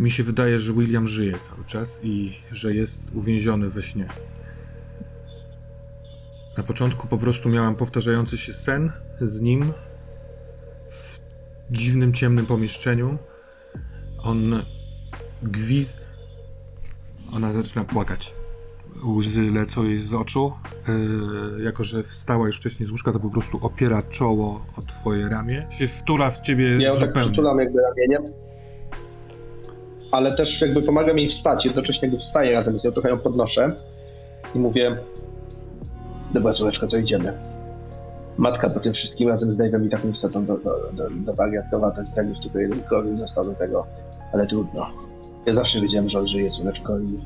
mi 0.00 0.10
się 0.10 0.22
wydaje, 0.22 0.58
że 0.58 0.72
William 0.72 1.08
żyje 1.08 1.38
cały 1.38 1.64
czas 1.64 2.00
i 2.02 2.36
że 2.52 2.74
jest 2.74 3.14
uwięziony 3.14 3.68
we 3.68 3.82
śnie. 3.82 4.08
Na 6.56 6.62
początku 6.62 7.08
po 7.08 7.18
prostu 7.18 7.48
miałam 7.48 7.76
powtarzający 7.76 8.38
się 8.38 8.52
sen 8.52 8.92
z 9.20 9.40
nim 9.40 9.72
w 10.90 11.20
dziwnym, 11.70 12.12
ciemnym 12.12 12.46
pomieszczeniu. 12.46 13.18
On 14.18 14.64
gwiz... 15.42 15.96
Ona 17.32 17.52
zaczyna 17.52 17.84
płakać. 17.84 18.34
Łzy 19.04 19.50
lecą 19.50 19.84
jej 19.84 19.98
z 20.00 20.14
oczu. 20.14 20.52
Yy, 21.58 21.64
jako, 21.64 21.84
że 21.84 22.02
wstała 22.02 22.46
już 22.46 22.56
wcześniej 22.56 22.86
z 22.86 22.90
łóżka, 22.90 23.12
to 23.12 23.20
po 23.20 23.30
prostu 23.30 23.58
opiera 23.62 24.02
czoło 24.02 24.64
o 24.78 24.82
twoje 24.82 25.28
ramię. 25.28 25.66
Się 25.70 25.88
wtura 25.88 26.30
w 26.30 26.40
ciebie 26.40 26.82
Ja 26.82 26.90
tak 26.90 27.00
zupełnie. 27.00 27.28
przytulam 27.28 27.58
jakby 27.58 27.80
ramieniem. 27.82 28.22
Ale 30.10 30.36
też 30.36 30.60
jakby 30.60 30.82
pomagam 30.82 31.18
jej 31.18 31.28
wstać, 31.30 31.64
jednocześnie 31.64 32.08
jakby 32.08 32.22
wstaję 32.22 32.52
razem 32.52 32.78
z 32.78 32.84
nią, 32.84 32.92
trochę 32.92 33.08
ją 33.08 33.18
podnoszę 33.18 33.76
i 34.54 34.58
mówię 34.58 34.96
Dobra 36.34 36.52
córeczko, 36.52 36.86
to 36.86 36.96
idziemy. 36.96 37.32
Matka 38.36 38.70
po 38.70 38.80
tym 38.80 38.92
wszystkim 38.92 39.28
razem 39.28 39.54
z 39.54 39.56
Dave'em 39.56 39.86
i 39.86 39.90
tak 39.90 40.04
nie 40.04 40.12
wsadzą 40.12 40.46
do, 40.46 40.56
do, 40.58 40.92
do, 40.92 41.10
do 41.10 41.34
wariatowa, 41.34 41.90
to 41.90 42.00
jest 42.00 42.14
tak 42.14 42.28
już 42.28 42.38
tylko 42.38 42.58
jeden 42.58 42.82
krowy 42.82 43.16
został 43.16 43.44
do 43.44 43.54
tego, 43.54 43.86
ale 44.32 44.46
trudno. 44.46 44.86
Ja 45.46 45.54
zawsze 45.54 45.80
wiedziałem, 45.80 46.08
że 46.08 46.18
on 46.18 46.28
żyje, 46.28 46.50
córeczko 46.50 46.98
i... 46.98 47.18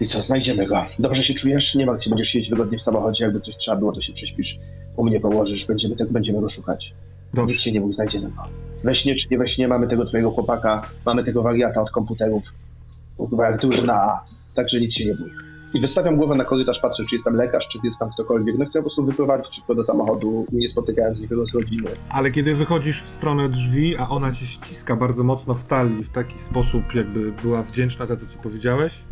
I 0.00 0.06
co, 0.06 0.22
znajdziemy 0.22 0.66
go. 0.66 0.84
Dobrze 0.98 1.24
się 1.24 1.34
czujesz? 1.34 1.74
Nie 1.74 1.86
martw 1.86 2.04
się, 2.04 2.10
będziesz 2.10 2.28
siedzieć 2.28 2.50
wygodnie 2.50 2.78
w 2.78 2.82
samochodzie, 2.82 3.24
jakby 3.24 3.40
coś 3.40 3.56
trzeba 3.56 3.76
było, 3.76 3.92
to 3.92 4.00
się 4.00 4.12
prześpisz. 4.12 4.58
U 4.96 5.04
mnie 5.04 5.20
położysz, 5.20 5.66
będziemy, 5.66 5.96
tak, 5.96 6.12
będziemy 6.12 6.40
go 6.40 6.48
szukać. 6.48 6.94
Nic 7.26 7.34
Dobrze. 7.34 7.56
się 7.56 7.72
nie 7.72 7.80
mógł, 7.80 7.92
znajdziemy 7.92 8.30
go. 8.30 8.42
We 8.84 8.94
śnie 8.94 9.16
czy 9.16 9.28
nie 9.30 9.38
we 9.38 9.48
śnie 9.48 9.68
mamy 9.68 9.88
tego 9.88 10.06
twojego 10.06 10.30
chłopaka, 10.30 10.90
mamy 11.06 11.24
tego 11.24 11.42
wariata 11.42 11.82
od 11.82 11.90
komputerów. 11.90 12.42
Chyba 13.30 13.50
jak 13.50 13.60
duży 13.60 13.86
na 13.86 13.94
A, 13.94 14.24
także 14.54 14.80
nic 14.80 14.94
się 14.94 15.06
nie 15.06 15.14
bój. 15.14 15.30
I 15.74 15.80
wystawiam 15.80 16.16
głowę 16.16 16.34
na 16.34 16.44
korytarz, 16.44 16.80
patrzę, 16.80 17.04
czy 17.08 17.14
jest 17.14 17.24
tam 17.24 17.34
lekarz, 17.34 17.68
czy 17.68 17.78
jest 17.84 17.98
tam 17.98 18.10
ktokolwiek. 18.10 18.58
No 18.58 18.64
chcę 18.64 18.78
po 18.78 18.82
prostu 18.82 19.04
wyprowadzić 19.04 19.54
szybko 19.54 19.74
do 19.74 19.84
samochodu, 19.84 20.46
nie 20.52 20.68
spotykając 20.68 21.20
nikogo 21.20 21.46
z 21.46 21.54
rodziny. 21.54 21.90
Ale 22.08 22.30
kiedy 22.30 22.54
wychodzisz 22.54 23.02
w 23.02 23.08
stronę 23.08 23.48
drzwi, 23.48 23.96
a 23.96 24.08
ona 24.08 24.32
cię 24.32 24.46
ściska 24.46 24.96
bardzo 24.96 25.24
mocno 25.24 25.54
w 25.54 25.64
talii 25.64 26.04
w 26.04 26.10
taki 26.10 26.38
sposób, 26.38 26.94
jakby 26.94 27.32
była 27.32 27.62
wdzięczna 27.62 28.06
za 28.06 28.16
to, 28.16 28.26
co 28.26 28.38
powiedziałeś, 28.38 29.04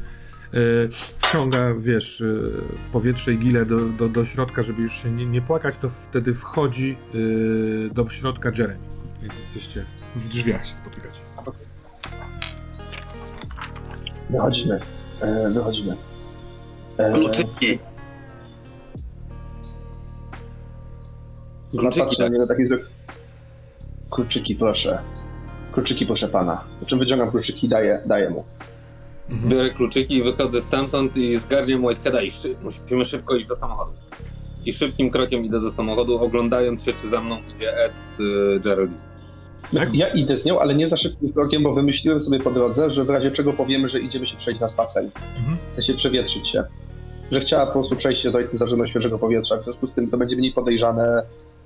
wciąga, 1.16 1.74
wiesz, 1.78 2.20
yy, 2.20 2.52
powietrze 2.92 3.32
i 3.32 3.38
gilę 3.38 3.66
do, 3.66 3.80
do, 3.80 4.08
do 4.08 4.24
środka, 4.24 4.62
żeby 4.62 4.82
już 4.82 5.02
się 5.02 5.10
nie, 5.10 5.26
nie 5.26 5.42
płakać, 5.42 5.76
to 5.76 5.88
wtedy 5.88 6.34
wchodzi 6.34 6.96
yy, 7.14 7.90
do 7.94 8.08
środka 8.08 8.52
Jeremy. 8.58 8.78
Więc 9.22 9.36
jesteście 9.36 9.84
w 10.16 10.28
drzwiach 10.28 10.66
się 10.66 10.74
spotykać. 10.74 11.20
Wychodzimy, 14.30 14.80
e, 15.20 15.50
wychodzimy. 15.50 15.96
E, 16.98 17.12
Kluczyki! 17.12 17.78
Kluczyki, 21.70 22.16
tak. 22.16 22.32
niego 22.32 22.46
taki. 22.46 22.62
Kluczyki, 24.10 24.54
proszę. 24.54 24.98
Kluczyki, 25.72 26.06
proszę 26.06 26.28
pana. 26.28 26.64
Po 26.80 26.86
czym 26.86 26.98
wyciągam 26.98 27.30
kluczyki 27.30 27.66
i 27.66 27.68
daję, 27.68 28.02
daję 28.06 28.30
mu. 28.30 28.44
Mhm. 29.30 29.50
Biorę 29.50 29.70
kluczyki 29.70 30.14
i 30.16 30.22
wychodzę 30.22 30.60
stamtąd 30.60 31.16
i 31.16 31.36
zgarniam 31.38 31.84
Whiteheada 31.84 32.22
i 32.22 32.30
szy- 32.30 32.56
musimy 32.62 33.04
szybko 33.04 33.36
iść 33.36 33.48
do 33.48 33.54
samochodu. 33.54 33.92
I 34.66 34.72
szybkim 34.72 35.10
krokiem 35.10 35.44
idę 35.44 35.60
do 35.60 35.70
samochodu, 35.70 36.18
oglądając 36.24 36.84
się, 36.84 36.92
czy 37.02 37.08
za 37.08 37.20
mną 37.20 37.36
idzie 37.54 37.76
Ed 37.84 37.98
z 37.98 38.20
y, 38.20 38.60
Geraldine. 38.64 39.00
Tak? 39.74 39.94
Ja 39.94 40.08
idę 40.08 40.36
z 40.36 40.44
nią, 40.44 40.60
ale 40.60 40.74
nie 40.74 40.88
za 40.90 40.96
szybkim 40.96 41.32
krokiem, 41.32 41.62
bo 41.62 41.74
wymyśliłem 41.74 42.22
sobie 42.22 42.40
po 42.40 42.50
drodze, 42.50 42.90
że 42.90 43.04
w 43.04 43.10
razie 43.10 43.30
czego 43.30 43.52
powiemy, 43.52 43.88
że 43.88 44.00
idziemy 44.00 44.26
się 44.26 44.36
przejść 44.36 44.60
na 44.60 44.68
spacer. 44.68 45.04
Mhm. 45.38 45.56
Chce 45.72 45.82
się 45.82 45.94
przewietrzyć 45.94 46.48
się. 46.48 46.64
Że 47.32 47.40
chciała 47.40 47.66
po 47.66 47.72
prostu 47.72 47.96
przejść 47.96 48.22
się 48.22 48.30
z 48.30 48.34
ojcem 48.34 48.58
za 48.58 48.66
żadnego 48.66 48.86
świeżego 48.90 49.18
powietrza. 49.18 49.56
W 49.56 49.64
związku 49.64 49.86
z 49.86 49.92
tym 49.92 50.10
to 50.10 50.16
będzie 50.18 50.36
mniej 50.36 50.52
podejrzane. 50.52 51.22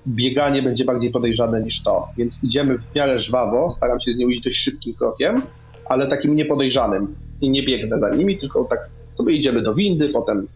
Bieganie 0.08 0.62
będzie 0.62 0.84
bardziej 0.84 1.10
podejrzane 1.10 1.62
niż 1.62 1.82
to. 1.82 2.08
Więc 2.16 2.34
idziemy 2.42 2.78
w 2.78 2.94
miarę 2.94 3.20
żwawo. 3.20 3.70
Staram 3.76 4.00
się 4.00 4.12
z 4.12 4.16
nią 4.16 4.28
iść 4.28 4.42
dość 4.42 4.56
szybkim 4.56 4.94
krokiem, 4.94 5.42
ale 5.90 6.08
takim 6.08 6.34
niepodejrzanym. 6.34 7.14
I 7.40 7.50
nie 7.50 7.62
biegnę 7.62 8.00
za 8.00 8.10
nimi, 8.10 8.38
tylko 8.38 8.64
tak 8.64 8.88
sobie 9.08 9.34
idziemy 9.34 9.62
do 9.62 9.74
windy, 9.74 10.08
potem 10.08 10.46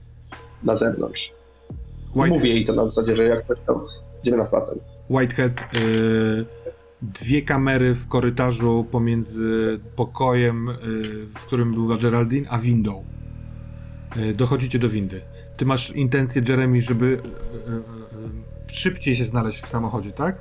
na 0.63 0.77
zewnątrz. 0.77 1.33
White, 2.15 2.35
Mówię 2.35 2.51
jej 2.51 2.67
to 2.67 2.73
na 2.73 2.85
zasadzie, 2.85 3.17
że 3.17 3.25
jak 3.25 3.45
ktoś 3.45 3.59
to 3.67 3.87
idziemy 4.23 4.37
na 4.37 4.47
spacer. 4.47 4.79
Whitehead, 5.11 5.61
y, 5.61 6.45
dwie 7.03 7.43
kamery 7.43 7.95
w 7.95 8.09
korytarzu 8.09 8.87
pomiędzy 8.91 9.81
pokojem, 9.97 10.69
y, 10.69 10.75
w 11.35 11.47
którym 11.47 11.75
była 11.75 11.97
Geraldine, 11.97 12.47
a 12.51 12.59
windą. 12.59 13.05
Y, 14.17 14.35
dochodzicie 14.35 14.79
do 14.79 14.89
windy. 14.89 15.21
Ty 15.57 15.65
masz 15.65 15.91
intencję, 15.91 16.43
Jeremy, 16.49 16.81
żeby 16.81 17.07
y, 17.07 17.11
y, 17.11 17.19
y, 18.71 18.75
szybciej 18.75 19.17
się 19.17 19.25
znaleźć 19.25 19.63
w 19.63 19.67
samochodzie, 19.67 20.11
tak? 20.11 20.39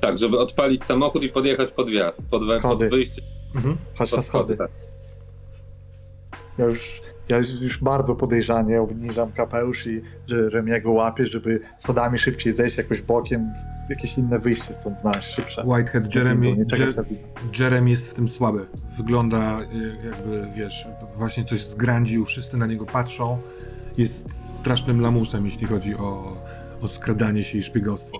Tak, 0.00 0.18
żeby 0.18 0.38
odpalić 0.38 0.84
samochód 0.84 1.22
i 1.22 1.28
podjechać 1.28 1.72
pod 1.72 1.90
wjazd, 1.90 2.22
pod, 2.30 2.46
we, 2.46 2.60
pod 2.60 2.90
wyjście. 2.90 3.35
Mhm. 3.54 3.76
Chodź 3.94 4.12
na 4.12 4.22
schody. 4.22 4.56
tak. 4.56 4.70
Ja 6.58 6.64
już, 6.64 7.00
ja 7.28 7.36
już, 7.38 7.78
bardzo 7.78 8.14
podejrzanie 8.14 8.80
obniżam 8.82 9.32
kapelusz 9.32 9.86
i 9.86 10.02
że 10.26 10.50
Remiego 10.50 10.92
łapię, 10.92 11.26
żeby 11.26 11.60
schodami 11.78 12.18
szybciej 12.18 12.52
zejść 12.52 12.76
jakoś 12.76 13.02
bokiem, 13.02 13.50
z- 13.86 13.90
jakieś 13.90 14.18
inne 14.18 14.38
wyjście 14.38 14.74
stąd 14.74 14.98
znaleźć 14.98 15.28
szybsze. 15.34 15.62
Whitehead, 15.66 16.14
Jeremy, 16.14 16.56
Nie 16.56 16.66
czekać 16.66 16.86
Je- 16.88 16.96
na 16.96 17.02
windę. 17.02 17.24
Jeremy 17.58 17.90
jest 17.90 18.10
w 18.10 18.14
tym 18.14 18.28
słaby. 18.28 18.66
Wygląda 18.96 19.60
y, 19.60 19.64
jakby, 20.08 20.46
wiesz, 20.56 20.88
właśnie 21.14 21.44
coś 21.44 21.66
zgrandził, 21.66 22.24
wszyscy 22.24 22.56
na 22.56 22.66
niego 22.66 22.86
patrzą. 22.86 23.38
Jest 23.98 24.56
strasznym 24.58 25.00
lamusem, 25.00 25.44
jeśli 25.44 25.66
chodzi 25.66 25.94
o, 25.96 26.36
o 26.82 26.88
skradanie 26.88 27.42
się 27.44 27.58
i 27.58 27.62
szpiegostwo. 27.62 28.18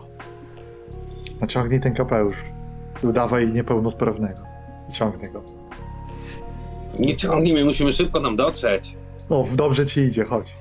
Naciągnij 1.40 1.80
ten 1.80 1.94
kapelusz. 1.94 2.36
I 3.04 3.06
udawaj 3.06 3.52
niepełnosprawnego. 3.52 4.40
Ciągnę 4.94 5.28
go. 5.28 5.42
Nie 6.98 7.16
ciągnij 7.16 7.52
mnie, 7.52 7.64
musimy 7.64 7.92
szybko 7.92 8.20
nam 8.20 8.36
dotrzeć. 8.36 8.94
No, 9.30 9.44
dobrze 9.52 9.86
ci 9.86 10.00
idzie, 10.00 10.24
chodź. 10.24 10.52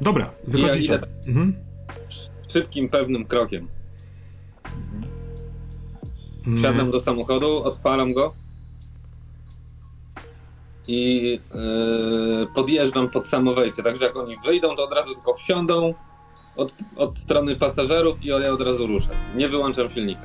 Dobra, 0.00 0.30
wychodzicie. 0.46 0.94
idę- 0.94 1.06
Mhm. 1.26 1.56
Szybkim, 2.52 2.88
pewnym 2.88 3.24
krokiem. 3.26 3.68
Mm, 6.46 6.58
Wsiadam 6.58 6.90
do 6.90 7.00
samochodu, 7.00 7.62
odpalam 7.64 8.12
go 8.12 8.34
i 10.88 11.22
yy, 11.54 12.46
podjeżdżam 12.54 13.10
pod 13.10 13.26
samo 13.26 13.54
wejście. 13.54 13.82
Także 13.82 14.04
jak 14.06 14.16
oni 14.16 14.36
wyjdą, 14.44 14.76
to 14.76 14.84
od 14.84 14.92
razu 14.92 15.14
tylko 15.14 15.34
wsiądą 15.34 15.94
od, 16.56 16.72
od 16.96 17.16
strony 17.18 17.56
pasażerów 17.56 18.24
i 18.24 18.28
ja 18.28 18.36
od 18.52 18.60
razu 18.60 18.86
ruszę. 18.86 19.08
Nie 19.36 19.48
wyłączam 19.48 19.88
silnika. 19.90 20.22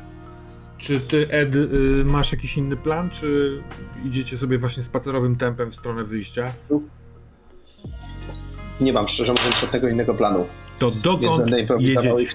Czy 0.81 0.99
ty, 0.99 1.27
Ed, 1.29 1.55
y, 1.55 2.03
masz 2.05 2.31
jakiś 2.31 2.57
inny 2.57 2.75
plan, 2.77 3.09
czy 3.09 3.61
idziecie 4.05 4.37
sobie 4.37 4.57
właśnie 4.57 4.83
spacerowym 4.83 5.35
tempem 5.35 5.71
w 5.71 5.75
stronę 5.75 6.03
wyjścia? 6.03 6.53
Nie 8.79 8.93
mam 8.93 9.07
szczerze 9.07 9.33
mówiąc 9.33 9.55
żadnego 9.55 9.87
innego 9.89 10.13
planu. 10.13 10.45
To 10.79 10.91
dokąd 10.91 11.51
jedziecie? 11.79 12.33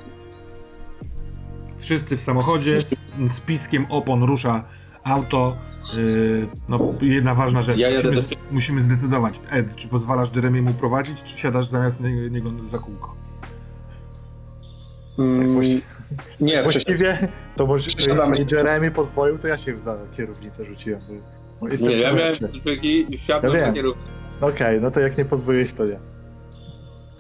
Wszyscy 1.79 2.17
w 2.17 2.21
samochodzie, 2.21 2.81
z, 2.81 3.05
z 3.27 3.41
piskiem 3.41 3.87
opon 3.89 4.23
rusza 4.23 4.65
auto. 5.05 5.57
Y, 5.97 6.49
no, 6.69 6.95
jedna 7.01 7.35
ważna 7.35 7.63
rzecz. 7.63 7.79
Ja 7.79 7.89
musimy, 7.91 8.17
z, 8.17 8.31
musimy 8.51 8.81
zdecydować. 8.81 9.41
Ed, 9.51 9.77
czy 9.77 9.89
pozwalasz 9.89 10.37
Jeremiemu 10.37 10.75
prowadzić, 10.75 11.23
czy 11.23 11.37
siadasz 11.37 11.67
zamiast 11.67 12.01
nie- 12.01 12.31
niego 12.31 12.51
za 12.67 12.79
kółko? 12.79 13.15
Mm, 15.19 15.81
nie, 16.41 16.63
Właściwie, 16.63 17.29
to 17.57 17.67
może 17.67 17.91
Siadamy. 17.91 18.39
jeśli 18.39 18.57
Jeremy 18.57 18.91
pozwolił, 18.91 19.39
to 19.39 19.49
ja 19.49 19.59
się 19.59 19.79
za 19.79 19.97
kierownicę 20.17 20.65
rzuciłem. 20.65 21.01
Bo, 21.09 21.15
bo 21.61 21.69
jestem 21.69 21.89
Nie, 21.91 21.97
ja 21.97 22.13
miałem 22.13 22.35
kluczyki 22.37 23.15
i 23.15 23.19
wsiadłem 23.19 23.53
Ja 23.53 23.59
na 23.61 23.67
wiem. 23.67 23.75
kierownicę. 23.75 24.11
Okej, 24.41 24.81
no 24.81 24.91
to 24.91 25.01
jak 25.01 25.19
nie 25.19 25.25
pozwoliłeś, 25.25 25.73
to 25.73 25.85
nie. 25.85 25.99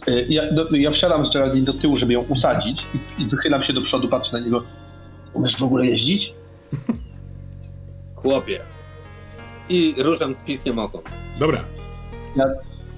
Y, 0.08 0.26
Ja, 0.28 0.52
do, 0.52 0.68
ja 0.76 0.90
wsiadam 0.90 1.24
z 1.26 1.32
Geraldine 1.32 1.64
do 1.64 1.74
tyłu, 1.74 1.96
żeby 1.96 2.12
ją 2.12 2.20
usadzić 2.20 2.86
i, 3.18 3.22
i 3.22 3.26
wychylam 3.28 3.62
się 3.62 3.72
do 3.72 3.82
przodu, 3.82 4.08
patrzę 4.08 4.32
na 4.38 4.44
niego. 4.44 4.62
Umiesz 5.32 5.56
w 5.56 5.62
ogóle 5.62 5.86
jeździć? 5.86 6.34
Chłopie. 8.14 8.60
I 9.68 9.94
ruszam 9.98 10.34
z 10.34 10.40
piskiem 10.40 10.78
oko. 10.78 11.02
Dobra. 11.38 11.64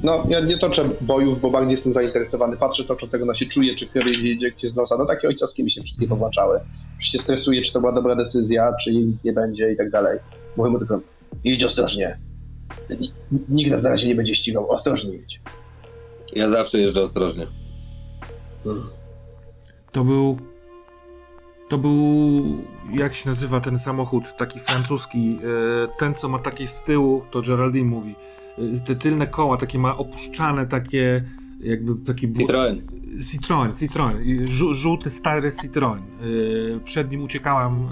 No, 0.03 0.27
ja 0.29 0.41
nie 0.41 0.59
toczę 0.59 0.85
bojów, 1.01 1.41
bo 1.41 1.51
bardziej 1.51 1.71
jestem 1.73 1.93
zainteresowany. 1.93 2.57
Patrzę 2.57 2.85
cały 2.85 2.99
czas, 3.01 3.13
jak 3.13 3.23
ona 3.23 3.35
się 3.35 3.47
czuje, 3.47 3.77
czy 3.77 3.87
krew 3.87 4.07
jej 4.07 4.27
idzie 4.27 4.51
gdzieś 4.51 4.73
z 4.73 4.77
nosa. 4.77 4.97
No 4.99 5.07
takie 5.07 5.29
ojcowskie 5.29 5.65
mi 5.65 5.71
się 5.71 5.83
wszystkie 5.83 6.05
Mhm. 6.05 6.19
powłączały. 6.19 6.61
Już 6.97 7.05
się 7.09 7.19
stresuję, 7.19 7.63
czy 7.63 7.73
to 7.73 7.81
była 7.81 7.93
dobra 7.93 8.17
decyzja, 8.17 8.73
czy 8.85 8.93
jej 8.93 9.05
nic 9.07 9.25
nie 9.25 9.33
będzie 9.33 9.73
i 9.73 9.77
tak 9.77 9.91
dalej. 9.91 10.19
Mówię 10.57 10.71
mu 10.71 10.79
tylko, 10.79 11.01
jedź 11.45 11.65
ostrożnie. 11.65 12.19
Ni- 13.01 13.13
Nikt 13.49 13.71
nas 13.71 13.83
na 13.83 13.89
razie 13.89 14.07
nie 14.09 14.15
będzie 14.15 14.35
ścigał, 14.35 14.71
ostrożnie 14.71 15.13
jedź. 15.17 15.41
Ja 16.37 16.49
zawsze 16.49 16.81
jeżdżę 16.81 17.03
ostrożnie. 17.03 17.47
To 19.93 20.05
był. 20.05 20.39
To 21.69 21.79
był. 21.79 21.91
Jak 22.93 23.15
się 23.15 23.29
nazywa 23.29 23.61
ten 23.61 23.79
samochód? 23.79 24.25
Taki 24.37 24.61
francuski. 24.61 25.39
e, 25.85 25.89
Ten, 25.99 26.15
co 26.15 26.29
ma 26.29 26.39
takie 26.39 26.67
z 26.67 26.83
tyłu, 26.83 27.23
to 27.31 27.43
Geraldine 27.43 27.89
mówi. 27.91 28.15
E, 28.77 28.81
Te 28.81 28.97
tylne 28.97 29.27
koła, 29.27 29.57
takie 29.57 29.79
ma 29.79 29.97
opuszczane, 29.97 30.67
takie. 30.67 31.25
Jakby 31.61 31.95
takie. 32.07 32.29
bu- 32.29 32.41
Citroen. 32.41 32.83
Citroen, 33.33 33.73
Citroen. 33.73 34.17
Żółty, 34.73 35.11
stary 35.11 35.51
Citroen. 35.63 35.99
E, 36.77 36.81
Przed 36.85 37.11
nim 37.11 37.23
uciekałam, 37.23 37.89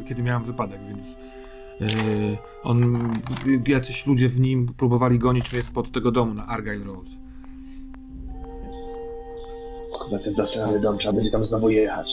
e, 0.00 0.04
kiedy 0.08 0.22
miałam 0.22 0.44
wypadek, 0.44 0.80
więc. 0.88 1.18
On. 2.62 3.12
Jacyś 3.66 4.06
ludzie 4.06 4.28
w 4.28 4.40
nim 4.40 4.66
próbowali 4.76 5.18
gonić 5.18 5.52
mnie 5.52 5.62
spod 5.62 5.90
tego 5.92 6.10
domu 6.10 6.34
na 6.34 6.46
Argyle 6.46 6.84
Road. 6.84 7.06
Kurwa, 9.98 10.18
ten 10.24 10.34
zasrany 10.34 10.80
dom, 10.80 10.98
trzeba 10.98 11.12
będzie 11.14 11.30
tam 11.30 11.44
znowu 11.44 11.70
jechać. 11.70 12.08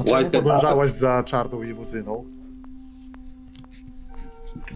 A 0.00 0.04
czemu 0.04 0.30
podążałaś 0.42 0.92
za 0.92 1.22
czarną 1.22 1.62
limuzyną? 1.62 2.24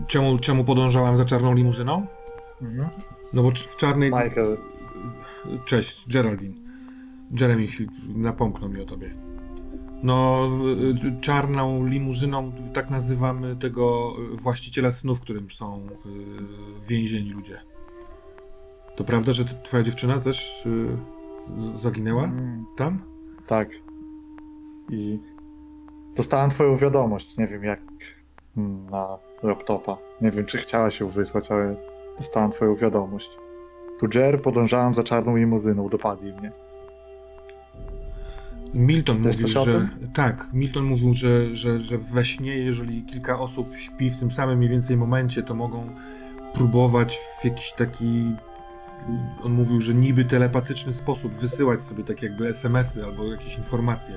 Czemu, 0.06 0.38
czemu 0.38 0.64
podążałam 0.64 1.16
za 1.16 1.24
czarną 1.24 1.54
limuzyną? 1.54 2.06
Mhm. 2.62 2.88
No 3.32 3.42
bo 3.42 3.50
w 3.50 3.76
czarnej. 3.76 4.10
Michael, 4.10 4.56
Cześć, 5.64 6.08
Geraldine. 6.08 6.54
Jeremy 7.40 7.66
napomknął 8.14 8.70
mi 8.70 8.80
o 8.80 8.84
tobie. 8.84 9.10
No, 10.02 10.48
y, 11.04 11.20
czarną 11.20 11.86
limuzyną, 11.86 12.52
tak 12.74 12.90
nazywamy 12.90 13.56
tego 13.56 14.14
właściciela 14.32 14.90
snów, 14.90 15.20
którym 15.20 15.50
są 15.50 15.86
y, 15.86 16.88
więzieni 16.88 17.30
ludzie. 17.30 17.58
To 18.96 19.04
prawda, 19.04 19.32
że 19.32 19.44
twoja 19.44 19.82
dziewczyna 19.82 20.18
też 20.18 20.66
y, 20.66 20.88
zaginęła 21.76 22.24
mm, 22.24 22.64
tam? 22.76 22.98
tak. 23.46 23.68
I 24.90 25.18
dostałem 26.16 26.50
twoją 26.50 26.76
wiadomość, 26.76 27.36
nie 27.36 27.46
wiem 27.46 27.64
jak 27.64 27.80
mm, 28.56 28.90
na 28.90 29.18
laptopa. 29.42 29.96
Nie 30.20 30.30
wiem, 30.30 30.46
czy 30.46 30.58
chciałaś 30.58 31.00
ją 31.00 31.08
wysłać, 31.08 31.50
ale 31.50 31.76
dostałem 32.18 32.52
twoją 32.52 32.76
wiadomość. 32.76 33.30
Tu 34.00 34.06
Jer, 34.14 34.42
podążałem 34.42 34.94
za 34.94 35.04
czarną 35.04 35.36
limuzyną, 35.36 35.88
dopadli 35.88 36.32
mnie. 36.32 36.52
Milton 38.74 39.20
mówił, 39.20 39.48
że. 39.48 39.88
Tak, 40.14 40.46
Milton 40.52 40.84
mówił, 40.84 41.14
że, 41.14 41.54
że, 41.54 41.78
że 41.78 41.98
we 41.98 42.24
śnie, 42.24 42.56
jeżeli 42.56 43.02
kilka 43.02 43.38
osób 43.38 43.76
śpi 43.76 44.10
w 44.10 44.18
tym 44.18 44.30
samym 44.30 44.58
mniej 44.58 44.70
więcej 44.70 44.96
momencie, 44.96 45.42
to 45.42 45.54
mogą 45.54 45.94
próbować 46.54 47.18
w 47.40 47.44
jakiś 47.44 47.72
taki. 47.72 48.34
On 49.44 49.52
mówił, 49.52 49.80
że 49.80 49.94
niby 49.94 50.24
telepatyczny 50.24 50.92
sposób 50.92 51.32
wysyłać 51.32 51.82
sobie 51.82 52.04
tak 52.04 52.22
jakby 52.22 52.48
SMS-y 52.48 53.04
albo 53.04 53.32
jakieś 53.32 53.56
informacje. 53.56 54.14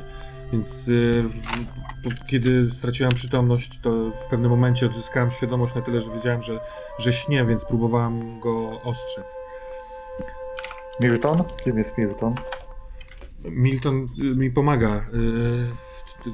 Więc 0.52 0.88
y, 0.88 1.24
w, 1.24 2.26
kiedy 2.28 2.70
straciłam 2.70 3.14
przytomność, 3.14 3.80
to 3.82 4.12
w 4.12 4.30
pewnym 4.30 4.52
momencie 4.52 4.86
odzyskałem 4.86 5.32
świadomość 5.32 5.76
na 5.76 5.82
tyle, 5.82 6.02
że 6.02 6.12
wiedziałem, 6.12 6.42
że, 6.42 6.60
że 7.00 7.14
śnię, 7.14 7.46
więc 7.46 7.66
próbowałam 7.66 8.40
go 8.40 8.82
ostrzec. 8.82 9.38
Milton? 11.00 11.44
Kim 11.64 11.78
jest 11.78 11.98
Milton? 11.98 12.36
Milton 13.44 14.08
y, 14.20 14.36
mi 14.36 14.52
pomaga. 14.52 14.96
y, 14.96 16.22
to 16.24 16.30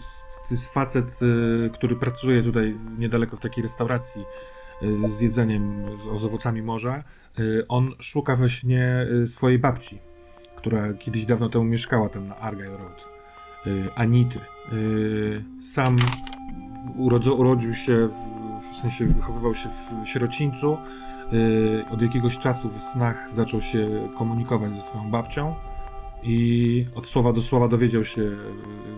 jest, 0.52 0.74
facet, 0.74 1.20
y, 1.22 1.70
który 1.74 1.96
pracuje 1.96 2.44
tutaj 2.44 2.76
niedaleko 2.98 3.38
w 3.38 3.40
takiej 3.40 3.62
restauracji 3.62 4.26
z 5.08 5.22
jedzeniem, 5.22 5.86
z, 6.20 6.24
owocami 6.24 6.62
morza. 6.62 7.04
On 7.68 7.92
szuka 8.00 8.36
we 8.36 8.50
śnie 8.50 9.08
swojej 9.28 9.60
babci, 9.60 10.00
która 10.56 10.94
kiedyś 10.94 11.26
dawno 11.26 11.50
temu 11.50 11.64
mieszkała 11.64 12.10
tam 12.10 12.28
na 12.28 12.36
Argyle 12.38 12.78
Road. 12.78 13.17
Y, 13.68 13.90
Anity. 13.96 14.40
Y, 14.74 15.44
Sam 15.60 15.98
urodzo, 16.98 17.34
urodził 17.36 17.74
się, 17.74 18.08
w, 18.08 18.74
w 18.74 18.78
sensie 18.78 19.06
wychowywał 19.06 19.56
się 19.56 19.70
w 19.70 20.08
sierocińcu. 20.08 20.78
Y, 21.34 21.84
Od 21.92 22.02
jakiegoś 22.02 22.38
czasu 22.38 22.70
w 22.70 22.82
snach 22.82 23.30
zaczął 23.34 23.62
się 23.62 24.10
komunikować 24.18 24.72
ze 24.72 24.82
swoją 24.82 25.12
babcią 25.12 25.56
i 26.24 26.86
od 26.96 27.08
słowa 27.08 27.34
do 27.34 27.42
słowa 27.42 27.68
dowiedział 27.68 28.04
się 28.04 28.32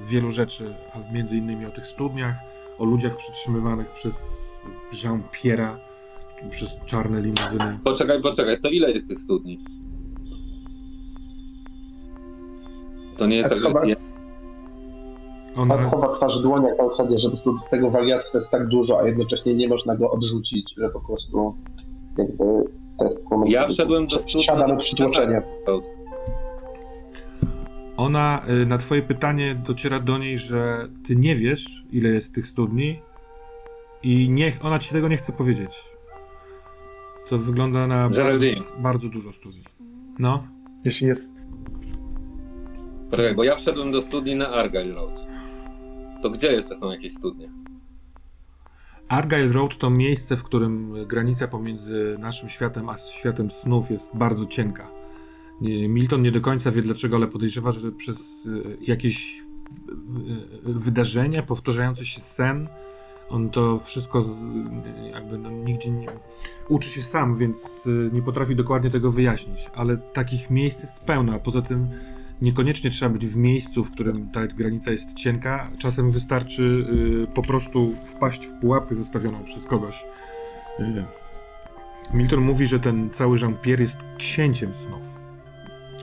wielu 0.05 0.31
rzeczy, 0.31 0.75
a 0.93 1.13
między 1.13 1.37
innymi 1.37 1.65
o 1.65 1.69
tych 1.69 1.85
studniach, 1.85 2.35
o 2.77 2.85
ludziach 2.85 3.17
przetrzymywanych 3.17 3.91
przez 3.93 4.39
Jean-Pierre'a, 5.03 5.75
przez 6.51 6.77
czarne 6.85 7.21
limuzyny. 7.21 7.79
Poczekaj, 7.83 8.21
poczekaj, 8.21 8.61
to 8.61 8.69
ile 8.69 8.91
jest 8.91 9.07
tych 9.07 9.19
studni? 9.19 9.59
To 13.17 13.27
nie 13.27 13.35
jest 13.35 13.49
Tak, 13.49 13.63
tak, 13.63 13.87
że 13.89 14.08
jest 15.49 15.55
Pan 15.55 15.71
Ona, 15.71 15.89
chowa 15.89 16.15
twarz 16.15 16.39
w 16.39 16.41
dłoniach 16.41 16.77
na 16.77 16.87
zasadzie, 16.87 17.17
że 17.17 17.29
po 17.29 17.37
prostu 17.37 17.69
tego 17.69 17.91
wariactwa 17.91 18.37
jest 18.37 18.49
tak 18.49 18.67
dużo, 18.67 18.99
a 18.99 19.07
jednocześnie 19.07 19.55
nie 19.55 19.67
można 19.67 19.95
go 19.95 20.11
odrzucić, 20.11 20.73
że 20.77 20.89
po 20.89 20.99
prostu 20.99 21.55
jakby 22.17 22.43
to 22.99 23.03
jest 23.05 23.17
moment, 23.31 23.51
Ja 23.51 23.67
wszedłem 23.67 24.07
do 24.07 24.19
studni- 24.19 24.43
Siadamy 24.43 24.77
przytłoczenie. 24.77 25.41
ona 27.97 28.41
y, 28.63 28.65
na 28.65 28.77
twoje 28.77 29.01
pytanie 29.01 29.55
dociera 29.55 29.99
do 29.99 30.17
niej, 30.17 30.37
że 30.37 30.87
ty 31.07 31.15
nie 31.15 31.35
wiesz, 31.35 31.83
ile 31.91 32.09
jest 32.09 32.35
tych 32.35 32.47
studni 32.47 32.99
i 34.03 34.29
nie, 34.29 34.51
ona 34.63 34.79
ci 34.79 34.93
tego 34.93 35.07
nie 35.07 35.17
chce 35.17 35.31
powiedzieć. 35.31 35.83
To 37.29 37.37
wygląda 37.37 37.87
na 37.87 38.09
bardzo, 38.09 38.45
bardzo 38.79 39.09
dużo 39.09 39.31
studni. 39.31 39.63
No. 40.19 40.43
Jeśli 40.85 41.07
jest 41.07 41.39
Poczekaj, 43.11 43.35
bo 43.35 43.43
ja 43.43 43.55
wszedłem 43.55 43.91
do 43.91 44.01
studni 44.01 44.35
na 44.35 44.49
Argyle 44.49 44.93
Road. 44.95 45.25
To 46.21 46.29
gdzie 46.29 46.51
jeszcze 46.51 46.75
są 46.75 46.91
jakieś 46.91 47.13
studnie? 47.13 47.49
Argyle 49.07 49.47
Road 49.47 49.77
to 49.77 49.89
miejsce, 49.89 50.35
w 50.35 50.43
którym 50.43 51.05
granica 51.07 51.47
pomiędzy 51.47 52.15
naszym 52.19 52.49
światem 52.49 52.89
a 52.89 52.97
światem 52.97 53.51
snów 53.51 53.91
jest 53.91 54.09
bardzo 54.13 54.45
cienka. 54.45 54.91
Milton 55.89 56.21
nie 56.21 56.31
do 56.31 56.41
końca 56.41 56.71
wie 56.71 56.81
dlaczego, 56.81 57.15
ale 57.15 57.27
podejrzewa, 57.27 57.71
że 57.71 57.91
przez 57.91 58.45
y, 58.45 58.77
jakieś 58.81 59.39
y, 59.39 60.73
wydarzenie, 60.73 61.43
powtarzający 61.43 62.05
się 62.05 62.21
sen, 62.21 62.67
on 63.29 63.49
to 63.49 63.79
wszystko 63.79 64.21
z, 64.21 64.29
jakby 65.13 65.37
no, 65.37 65.51
nigdzie 65.51 65.91
nie 65.91 66.07
uczy 66.69 66.89
się 66.89 67.03
sam, 67.03 67.35
więc 67.35 67.87
nie 68.11 68.21
potrafi 68.21 68.55
dokładnie 68.55 68.91
tego 68.91 69.11
wyjaśnić. 69.11 69.59
Ale 69.75 69.97
takich 69.97 70.49
miejsc 70.49 70.81
jest 70.81 70.99
pełno, 70.99 71.33
a 71.33 71.39
poza 71.39 71.61
tym 71.61 71.87
niekoniecznie 72.41 72.89
trzeba 72.89 73.13
być 73.13 73.27
w 73.27 73.35
miejscu, 73.35 73.83
w 73.83 73.91
którym 73.91 74.31
ta 74.31 74.47
granica 74.47 74.91
jest 74.91 75.13
cienka. 75.13 75.71
Czasem 75.77 76.11
wystarczy 76.11 76.85
y, 77.23 77.27
po 77.33 77.41
prostu 77.41 77.95
wpaść 78.03 78.45
w 78.45 78.59
pułapkę 78.61 78.95
zostawioną 78.95 79.43
przez 79.43 79.65
kogoś. 79.65 80.05
Y, 80.79 81.05
Milton 82.13 82.39
mówi, 82.39 82.67
że 82.67 82.79
ten 82.79 83.09
cały 83.09 83.37
Jean-Pierre 83.39 83.81
jest 83.81 83.99
księciem 84.17 84.75
snów. 84.75 85.19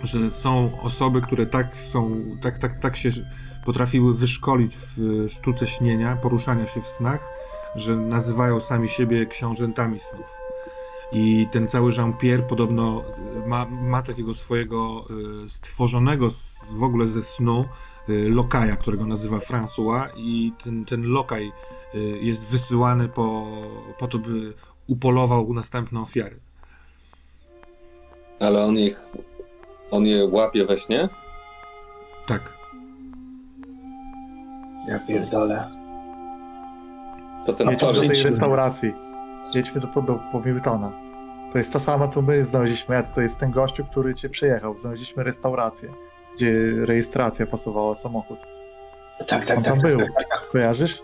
Że 0.03 0.31
są 0.31 0.81
osoby, 0.81 1.23
które 1.23 1.47
tak 1.47 1.75
są, 1.93 2.25
tak, 2.43 2.59
tak, 2.59 2.79
tak 2.79 2.97
się 2.97 3.11
potrafiły 3.65 4.15
wyszkolić 4.15 4.77
w 4.77 4.99
y, 4.99 5.29
sztuce 5.29 5.67
śnienia, 5.67 6.17
poruszania 6.17 6.67
się 6.67 6.81
w 6.81 6.87
snach, 6.87 7.29
że 7.75 7.97
nazywają 7.97 8.61
sami 8.61 8.89
siebie 8.89 9.27
książętami 9.27 10.01
snów. 10.01 10.46
I 11.13 11.47
ten 11.51 11.69
cały 11.69 11.93
Jean-Pierre 11.93 12.43
podobno 12.43 13.03
y, 13.45 13.49
ma, 13.49 13.67
ma 13.67 14.03
takiego 14.03 14.35
swojego 14.35 15.05
y, 15.45 15.49
stworzonego 15.49 16.31
z, 16.31 16.73
w 16.73 16.83
ogóle 16.83 17.07
ze 17.09 17.23
snu 17.23 17.65
y, 18.09 18.31
lokaja, 18.31 18.77
którego 18.77 19.07
nazywa 19.07 19.39
François 19.39 20.09
i 20.17 20.53
ten, 20.65 20.85
ten 20.85 21.03
lokaj 21.03 21.53
jest 22.21 22.51
wysyłany 22.51 23.09
po, 23.09 23.47
po 23.99 24.09
to, 24.09 24.19
by 24.19 24.55
upolował 24.87 25.55
następne 25.55 26.01
ofiary. 26.01 26.37
Ale 28.41 28.65
on 28.65 28.79
ich. 28.79 29.01
On 29.91 30.07
je 30.07 30.25
łapie 30.27 30.65
we 30.65 30.79
śnie? 30.79 31.09
Tak. 32.27 32.53
Ja 34.89 34.99
pierdolę. 34.99 35.71
To 37.47 37.53
ten 37.53 37.67
do 37.67 37.77
Torin. 37.77 38.11
tej 38.11 38.23
restauracji. 38.23 39.06
Jedźmy 39.57 39.81
do, 39.81 40.03
do, 40.03 40.21
po 40.33 40.41
Miltona. 40.41 40.93
To 41.53 41.59
jest 41.59 41.73
ta 41.73 41.79
sama, 41.79 42.09
co 42.09 42.23
my 42.23 42.45
znaleźliśmy. 42.45 43.03
To 43.15 43.21
jest 43.21 43.39
ten 43.39 43.51
gościu, 43.51 43.85
który 43.85 44.15
cię 44.15 44.29
przyjechał. 44.29 44.79
Znaleźliśmy 44.79 45.25
restaurację, 45.25 45.89
gdzie 46.37 46.53
rejestracja 46.87 47.47
pasowała 47.47 47.97
samochód. 47.97 48.39
Tak, 49.19 49.29
tak, 49.29 49.41
On 49.41 49.47
tak, 49.47 49.65
tam 49.65 49.81
tak, 49.81 49.91
był. 49.91 49.99
tak, 49.99 50.29
tak, 50.31 50.49
Kojarzysz? 50.53 51.03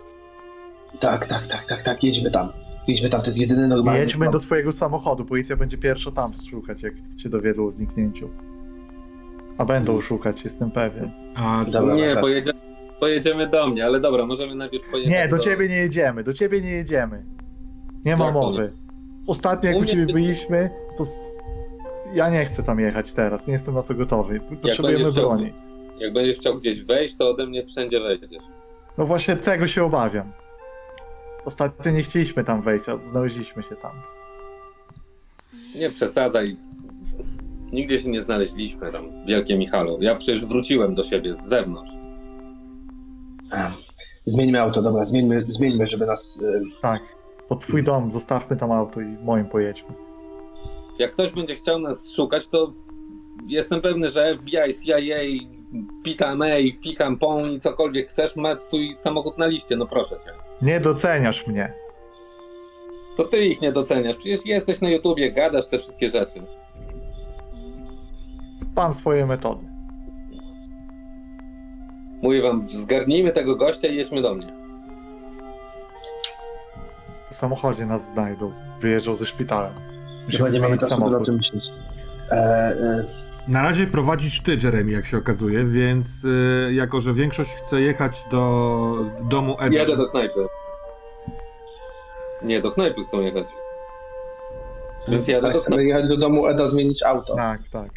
tak, 1.00 1.26
tak, 1.26 1.46
tak, 1.48 1.66
tak, 1.68 1.82
tak, 1.82 2.04
jedźmy 2.04 2.30
tam. 2.30 2.52
Jedźmy 2.88 3.10
tam, 3.10 3.20
to 3.20 3.26
jest 3.26 3.38
jedyny 3.38 3.68
normalny... 3.68 4.00
Jedźmy 4.00 4.30
do 4.30 4.38
twojego 4.38 4.72
samochodu. 4.72 5.24
Policja 5.24 5.56
będzie 5.56 5.78
pierwsza 5.78 6.10
tam 6.10 6.32
szukać, 6.50 6.82
jak 6.82 6.92
się 7.16 7.28
dowiedzą 7.28 7.66
o 7.66 7.70
zniknięciu. 7.70 8.28
A 9.58 9.64
będą 9.64 10.00
szukać, 10.00 10.44
jestem 10.44 10.70
pewien. 10.70 11.10
A 11.34 11.64
Dobra, 11.64 11.94
Nie, 11.94 12.16
pojedziemy, 12.16 12.58
pojedziemy 13.00 13.46
do 13.46 13.66
mnie, 13.66 13.84
ale 13.84 14.00
dobra, 14.00 14.26
możemy 14.26 14.54
najpierw 14.54 14.90
pojechać 14.90 15.12
Nie, 15.12 15.28
do 15.28 15.38
ciebie 15.38 15.68
nie 15.68 15.76
jedziemy, 15.76 16.24
do 16.24 16.34
ciebie 16.34 16.60
nie 16.60 16.70
jedziemy. 16.70 17.22
Nie 18.04 18.16
ma 18.16 18.24
Jak 18.24 18.34
to 18.34 18.40
nie? 18.40 18.46
mowy. 18.46 18.72
Ostatnio 19.26 19.70
jak 19.70 19.82
U 19.82 19.84
ciebie 19.84 20.06
byliśmy, 20.12 20.70
to 20.98 21.02
s- 21.02 21.12
ja 22.14 22.30
nie 22.30 22.44
chcę 22.44 22.62
tam 22.62 22.80
jechać 22.80 23.12
teraz, 23.12 23.46
nie 23.46 23.52
jestem 23.52 23.74
na 23.74 23.82
to 23.82 23.94
gotowy. 23.94 24.40
Potrzebujemy 24.40 25.04
będziesz 25.04 25.12
chciał- 25.12 25.28
broni. 25.30 25.52
Jak 25.98 26.12
będziesz 26.12 26.36
chciał 26.38 26.54
gdzieś 26.58 26.82
wejść, 26.84 27.16
to 27.16 27.30
ode 27.30 27.46
mnie 27.46 27.66
wszędzie 27.66 28.00
wejdziesz. 28.00 28.30
No 28.98 29.06
właśnie 29.06 29.36
tego 29.36 29.66
się 29.66 29.84
obawiam. 29.84 30.32
Ostatnio 31.44 31.92
nie 31.92 32.02
chcieliśmy 32.02 32.44
tam 32.44 32.62
wejść, 32.62 32.88
a 32.88 32.96
znaleźliśmy 32.96 33.62
się 33.62 33.76
tam. 33.76 33.92
Nie 35.74 35.90
przesadzaj. 35.90 36.56
Nigdzie 37.72 37.98
się 37.98 38.10
nie 38.10 38.22
znaleźliśmy 38.22 38.92
tam, 38.92 39.04
wielkie 39.26 39.58
Michalo. 39.58 39.96
Ja 40.00 40.14
przecież 40.16 40.46
wróciłem 40.46 40.94
do 40.94 41.02
siebie 41.02 41.34
z 41.34 41.42
zewnątrz. 41.48 41.92
Zmieńmy 44.26 44.60
auto, 44.60 44.82
dobra, 44.82 45.04
zmieńmy, 45.04 45.44
zmieńmy, 45.48 45.86
żeby 45.86 46.06
nas... 46.06 46.36
y, 46.42 46.62
Tak. 46.82 47.02
Pod 47.52 47.60
twój 47.60 47.84
dom 47.84 48.10
zostawmy 48.10 48.56
tam 48.56 48.72
auto 48.72 49.00
i 49.00 49.16
moim 49.24 49.44
pojedźmy. 49.44 49.94
Jak 50.98 51.10
ktoś 51.10 51.32
będzie 51.32 51.54
chciał 51.54 51.78
nas 51.78 52.12
szukać, 52.12 52.48
to 52.48 52.72
jestem 53.46 53.80
pewny, 53.80 54.08
że 54.08 54.36
FBI, 54.36 54.74
CIA, 54.84 55.16
Pita 56.04 56.34
May, 56.34 56.78
Fikam 56.84 57.16
Pong 57.18 57.50
i 57.52 57.60
cokolwiek 57.60 58.06
chcesz, 58.06 58.36
ma 58.36 58.56
twój 58.56 58.94
samochód 58.94 59.38
na 59.38 59.46
liście, 59.46 59.76
no 59.76 59.86
proszę 59.86 60.16
cię. 60.24 60.30
Nie 60.62 60.80
doceniasz 60.80 61.46
mnie. 61.46 61.72
To 63.16 63.24
ty 63.24 63.46
ich 63.46 63.62
nie 63.62 63.72
doceniasz, 63.72 64.16
przecież 64.16 64.46
jesteś 64.46 64.80
na 64.80 64.90
YouTubie, 64.90 65.32
gadasz 65.32 65.68
te 65.68 65.78
wszystkie 65.78 66.10
rzeczy. 66.10 66.42
Mam 68.76 68.94
swoje 68.94 69.26
metody. 69.26 69.66
Mówię 72.22 72.42
wam, 72.42 72.68
zgarnijmy 72.68 73.32
tego 73.32 73.56
gościa 73.56 73.88
i 73.88 73.96
jedźmy 73.96 74.22
do 74.22 74.34
mnie. 74.34 74.61
W 77.32 77.34
samochodzie 77.34 77.86
nas 77.86 78.04
znajdą. 78.04 78.52
Wyjeżdżą 78.80 79.16
ze 79.16 79.26
szpitalem. 79.26 79.72
Chyba 79.74 80.24
Musimy 80.26 80.50
nie 80.50 80.60
mamy 80.60 80.76
zmienić 80.76 80.80
czasu, 80.80 80.96
by 80.96 81.04
o 81.04 81.08
samochód. 81.08 81.26
tym 81.26 81.36
myśleć. 81.36 81.64
E, 82.30 82.34
e, 82.34 83.04
na 83.48 83.62
razie 83.62 83.86
prowadzisz 83.86 84.40
ty, 84.40 84.56
Jeremy, 84.64 84.90
jak 84.92 85.06
się 85.06 85.18
okazuje, 85.18 85.64
więc 85.64 86.24
y, 86.24 86.70
jako, 86.74 87.00
że 87.00 87.14
większość 87.14 87.50
chce 87.54 87.80
jechać 87.80 88.24
do 88.30 88.94
domu 89.30 89.56
Eda. 89.60 89.76
Jadę 89.76 89.96
do 89.96 90.08
knajpy. 90.10 90.46
Nie, 92.42 92.60
do 92.60 92.70
knajpy 92.70 93.04
chcą 93.04 93.20
jechać. 93.20 93.46
Więc 95.08 95.28
jadę 95.28 95.52
do 95.52 95.52
tak, 95.52 95.66
knajpy. 95.66 95.70
chcemy 95.70 95.84
jechać 95.84 96.08
do 96.08 96.16
domu 96.16 96.46
Eda, 96.46 96.68
zmienić 96.68 97.02
auto. 97.02 97.36
Tak, 97.36 97.60
tak. 97.72 97.90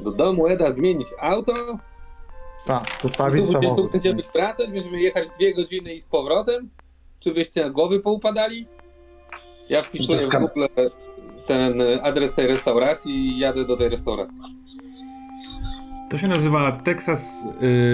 Do 0.00 0.10
domu 0.10 0.46
Eda 0.48 0.70
zmienić 0.70 1.08
auto? 1.20 1.52
Tak, 2.66 2.86
zostawić 3.02 3.40
Tu, 3.46 3.46
tu 3.46 3.52
samochód. 3.52 3.92
będziemy 3.92 4.22
wracać, 4.34 4.70
będziemy 4.70 5.00
jechać 5.00 5.28
dwie 5.36 5.54
godziny 5.54 5.94
i 5.94 6.00
z 6.00 6.06
powrotem? 6.06 6.70
Czy 7.20 7.34
byście 7.34 7.64
na 7.64 7.70
głowy 7.70 8.00
poupadali? 8.00 8.66
Ja 9.68 9.82
wpisuję 9.82 10.18
w 10.18 10.22
Zaskam- 10.22 10.40
Google 10.42 10.64
ten 11.46 11.82
adres 12.02 12.34
tej 12.34 12.46
restauracji 12.46 13.14
i 13.14 13.38
jadę 13.38 13.64
do 13.64 13.76
tej 13.76 13.88
restauracji. 13.88 14.38
To 16.10 16.18
się 16.18 16.28
nazywa 16.28 16.72
Texas 16.72 17.46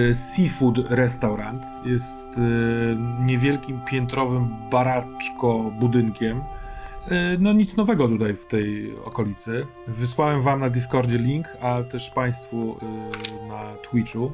y, 0.09 0.15
Seafood 0.15 0.77
Restaurant. 0.89 1.63
Jest 1.85 2.37
y, 2.37 2.41
niewielkim 3.25 3.79
piętrowym 3.89 4.47
baraczko 4.71 5.71
budynkiem. 5.79 6.37
Y, 6.37 6.41
no 7.39 7.53
nic 7.53 7.77
nowego 7.77 8.07
tutaj 8.07 8.33
w 8.35 8.45
tej 8.45 8.93
okolicy. 9.05 9.65
Wysłałem 9.87 10.41
wam 10.41 10.59
na 10.59 10.69
Discordzie 10.69 11.17
link, 11.17 11.47
a 11.61 11.83
też 11.83 12.09
państwu 12.09 12.77
y, 13.43 13.47
na 13.47 13.75
Twitchu. 13.91 14.31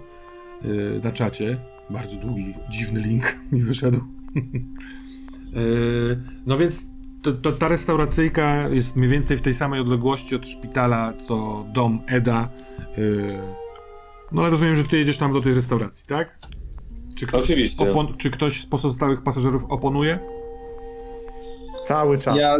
Yy, 0.68 1.02
na 1.04 1.12
czacie. 1.12 1.58
Bardzo 1.90 2.16
długi, 2.16 2.54
dziwny 2.70 3.02
link 3.02 3.36
mi 3.52 3.62
wyszedł. 3.62 4.00
Yy, 5.54 6.20
no 6.46 6.58
więc 6.58 6.90
to, 7.22 7.32
to, 7.32 7.52
ta 7.52 7.68
restauracyjka 7.68 8.70
jest 8.70 8.96
mniej 8.96 9.10
więcej 9.10 9.38
w 9.38 9.42
tej 9.42 9.54
samej 9.54 9.80
odległości 9.80 10.36
od 10.36 10.48
szpitala, 10.48 11.14
co 11.14 11.66
dom 11.74 12.00
Eda. 12.08 12.50
Yy, 12.98 13.40
no 14.32 14.42
ale 14.42 14.50
rozumiem, 14.50 14.76
że 14.76 14.84
ty 14.84 14.98
jedziesz 14.98 15.18
tam 15.18 15.34
do 15.34 15.42
tej 15.42 15.54
restauracji, 15.54 16.08
tak? 16.08 16.40
Czy 17.16 17.28
ktoś, 17.28 17.42
Oczywiście. 17.42 17.86
opon- 17.86 18.18
czy 18.18 18.32
ktoś 18.32 18.62
z 18.62 18.66
pozostałych 18.66 19.24
pasażerów 19.24 19.64
oponuje? 19.70 20.20
Cały 21.86 22.20
czas. 22.20 22.38
Ja, 22.38 22.58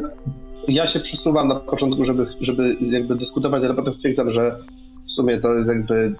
ja 0.68 0.88
się 0.88 1.00
przesuwam 1.00 1.48
na 1.48 1.56
początku, 1.56 2.06
żeby, 2.06 2.28
żeby 2.42 2.78
jakby 2.82 3.16
dyskutować, 3.16 3.64
ale 3.64 3.74
potem 3.74 3.94
stwierdzam, 3.94 4.32
że 4.32 4.60
w 5.08 5.12
sumie 5.12 5.42
to 5.42 5.54
jest 5.54 5.68
jakby 5.68 6.16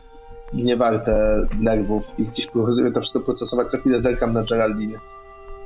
nie 0.64 0.78
warte 0.78 1.46
nerwów 1.62 2.04
i 2.18 2.24
gdzieś 2.24 2.48
próbuję 2.48 2.92
to 2.92 3.02
wszystko 3.02 3.20
procesować. 3.20 3.72
Co 3.72 3.78
chwilę 3.78 4.02
zerkam 4.02 4.34
na 4.34 4.44
Geraldine 4.44 5.00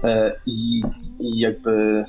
e, 0.03 0.35
i, 0.45 0.81
i 1.19 1.39
jakby 1.39 2.05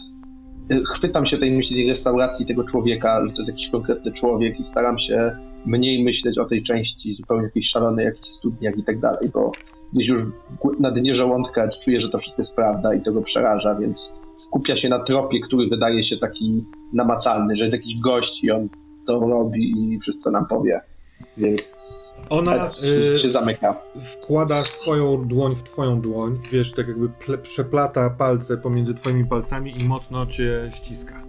e, 0.71 0.81
chwytam 0.95 1.27
się 1.27 1.39
tej 1.39 1.53
myśli 1.53 1.89
restauracji 1.89 2.47
tego 2.47 2.65
człowieka, 2.65 3.27
że 3.27 3.33
to 3.33 3.43
jest 3.43 3.49
jakiś 3.49 3.69
konkretny 3.69 4.13
człowiek 4.13 4.61
i 4.61 4.65
staram 4.65 4.99
się 4.99 5.37
mniej 5.67 6.05
myśleć 6.05 6.39
o 6.39 6.45
tej 6.45 6.63
części 6.63 7.15
zupełnie 7.15 7.45
jakiejś 7.45 7.71
szalonej, 7.71 8.05
jakichś 8.05 8.29
studniach 8.29 8.79
i 8.79 8.85
tak 8.85 9.01
dalej, 9.01 9.31
bo 9.35 9.53
gdzieś 9.93 10.09
już 10.09 10.23
na 10.81 10.91
dnie 10.91 11.15
żołądka 11.15 11.69
czuję, 11.69 12.01
że 12.01 12.09
to 12.09 12.19
wszystko 12.19 12.43
jest 12.43 12.55
prawda 12.55 12.95
i 12.95 13.03
to 13.03 13.13
go 13.13 13.23
przeraża, 13.23 13.75
więc 13.75 14.11
skupia 14.39 14.77
się 14.77 14.89
na 14.89 14.99
tropie, 14.99 15.41
który 15.41 15.69
wydaje 15.69 16.05
się 16.05 16.17
taki 16.17 16.65
namacalny, 16.93 17.57
że 17.57 17.65
jest 17.65 17.77
jakiś 17.77 18.01
gość 18.01 18.45
i 18.45 18.51
on 18.51 18.69
to 19.07 19.21
robi 19.21 19.95
i 19.95 19.99
wszystko 19.99 20.31
nam 20.31 20.47
powie. 20.47 20.81
Więc 21.37 22.00
Ona 22.31 22.59
tak 22.59 22.75
się 23.23 23.31
zamyka. 23.31 23.77
wkłada 24.01 24.65
swoją 24.65 25.29
dłoń 25.29 25.55
w 25.55 25.63
twoją 25.63 26.01
dłoń, 26.01 26.39
wiesz, 26.53 26.73
tak 26.73 26.89
jakby 26.89 27.39
przeplata 27.39 28.11
palce 28.11 28.57
pomiędzy 28.57 28.95
twoimi 28.95 29.25
palcami 29.25 29.81
i 29.81 29.85
mocno 29.85 30.27
cię 30.27 30.69
ściska. 30.71 31.23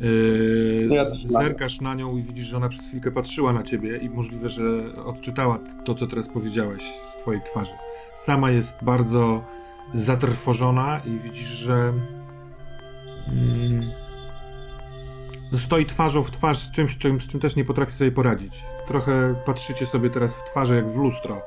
Yy, 0.00 0.88
Ja 0.90 1.04
zerkasz 1.24 1.80
na 1.80 1.94
nią 1.94 2.16
i 2.16 2.22
widzisz, 2.22 2.46
że 2.46 2.56
ona 2.56 2.68
przez 2.68 2.88
chwilkę 2.88 3.10
patrzyła 3.10 3.52
na 3.52 3.62
ciebie 3.62 3.96
i 3.96 4.08
możliwe, 4.10 4.48
że 4.48 4.62
odczytała 5.04 5.58
to, 5.84 5.94
co 5.94 6.06
teraz 6.06 6.28
powiedziałeś 6.28 6.82
z 6.82 7.22
twojej 7.22 7.42
twarzy. 7.42 7.72
Sama 8.14 8.50
jest 8.50 8.78
bardzo 8.84 9.42
zatrwożona 9.94 11.00
i 11.06 11.18
widzisz, 11.18 11.48
że 11.48 11.92
mm, 13.28 13.90
stoi 15.56 15.86
twarzą 15.86 16.22
w 16.22 16.30
twarz 16.30 16.58
z 16.58 16.70
czymś, 16.70 16.98
czym, 16.98 17.20
z 17.20 17.26
czym 17.26 17.40
też 17.40 17.56
nie 17.56 17.64
potrafi 17.64 17.92
sobie 17.92 18.12
poradzić. 18.12 18.64
Trochę 18.86 19.34
patrzycie 19.46 19.86
sobie 19.86 20.10
teraz 20.10 20.34
w 20.34 20.44
twarze 20.44 20.76
jak 20.76 20.90
w 20.90 20.96
lustro. 20.96 21.42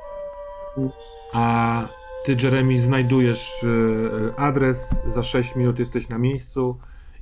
A 1.32 1.88
ty, 2.24 2.36
Jeremy, 2.42 2.78
znajdujesz 2.78 3.64
e, 3.64 4.38
adres, 4.40 4.88
za 5.06 5.22
6 5.22 5.56
minut 5.56 5.78
jesteś 5.78 6.08
na 6.08 6.18
miejscu 6.18 6.78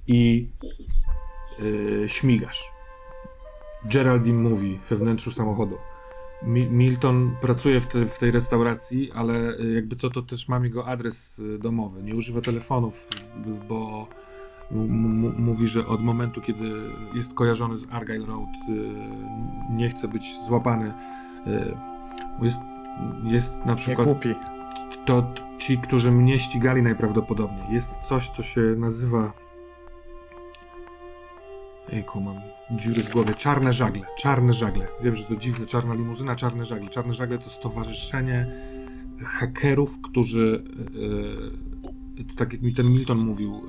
i 0.07 0.49
e, 2.05 2.09
śmigasz. 2.09 2.72
Geraldine 3.85 4.49
mówi 4.49 4.79
we 4.91 4.97
wnętrzu 4.97 5.33
samochodu. 5.33 5.79
Mi- 6.43 6.70
Milton 6.70 7.37
pracuje 7.41 7.81
w, 7.81 7.87
te, 7.87 8.07
w 8.07 8.18
tej 8.18 8.31
restauracji, 8.31 9.12
ale 9.12 9.35
e, 9.35 9.66
jakby 9.74 9.97
co 9.97 10.11
to 10.11 10.22
też 10.22 10.49
mam 10.49 10.64
jego 10.64 10.87
adres 10.87 11.41
e, 11.55 11.59
domowy. 11.59 12.03
Nie 12.03 12.14
używa 12.14 12.41
telefonów, 12.41 13.09
bo 13.68 14.07
mówi, 15.38 15.68
że 15.68 15.86
od 15.86 16.02
momentu, 16.02 16.40
kiedy 16.40 16.64
jest 17.14 17.34
kojarzony 17.34 17.76
z 17.78 17.86
Argyle 17.90 18.26
Road, 18.26 18.48
e, 18.48 19.72
nie 19.72 19.88
chce 19.88 20.08
być 20.08 20.36
złapany. 20.46 20.92
e, 21.46 21.88
Jest, 22.42 22.60
jest 23.24 23.58
na 23.64 23.72
Nie 23.72 23.76
przykład 23.76 24.08
to 25.06 25.34
ci, 25.58 25.78
którzy 25.78 26.12
mnie 26.12 26.38
ścigali 26.38 26.82
najprawdopodobniej. 26.82 27.62
Jest 27.70 27.96
coś, 27.96 28.30
co 28.30 28.42
się 28.42 28.60
nazywa. 28.60 29.32
Ejku, 31.92 32.20
mam 32.20 32.36
dziury 32.70 33.02
w 33.02 33.10
głowie. 33.12 33.34
Czarne 33.34 33.72
żagle. 33.72 34.02
Czarne 34.18 34.52
żagle. 34.52 34.86
Wiem, 35.02 35.16
że 35.16 35.24
to 35.24 35.36
dziwne. 35.36 35.66
Czarna 35.66 35.94
limuzyna, 35.94 36.36
czarne 36.36 36.64
żagle. 36.64 36.88
Czarne 36.88 37.14
żagle 37.14 37.38
to 37.38 37.50
stowarzyszenie 37.50 38.46
hakerów, 39.24 40.00
którzy, 40.02 40.64
e, 42.30 42.36
tak 42.36 42.52
jak 42.52 42.62
mi 42.62 42.74
ten 42.74 42.86
Milton 42.86 43.18
mówił, 43.18 43.62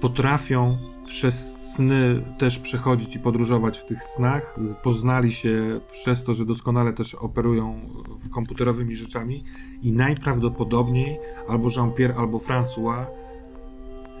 potrafią 0.00 0.78
przez 1.06 1.56
sny 1.74 2.22
też 2.38 2.58
przechodzić 2.58 3.16
i 3.16 3.18
podróżować 3.18 3.78
w 3.78 3.84
tych 3.84 4.02
snach. 4.02 4.56
Poznali 4.82 5.32
się 5.32 5.80
przez 5.92 6.24
to, 6.24 6.34
że 6.34 6.46
doskonale 6.46 6.92
też 6.92 7.14
operują 7.14 7.80
komputerowymi 8.30 8.96
rzeczami 8.96 9.44
i 9.82 9.92
najprawdopodobniej 9.92 11.18
albo 11.48 11.68
Jean-Pierre, 11.76 12.14
albo 12.16 12.38
François 12.38 13.06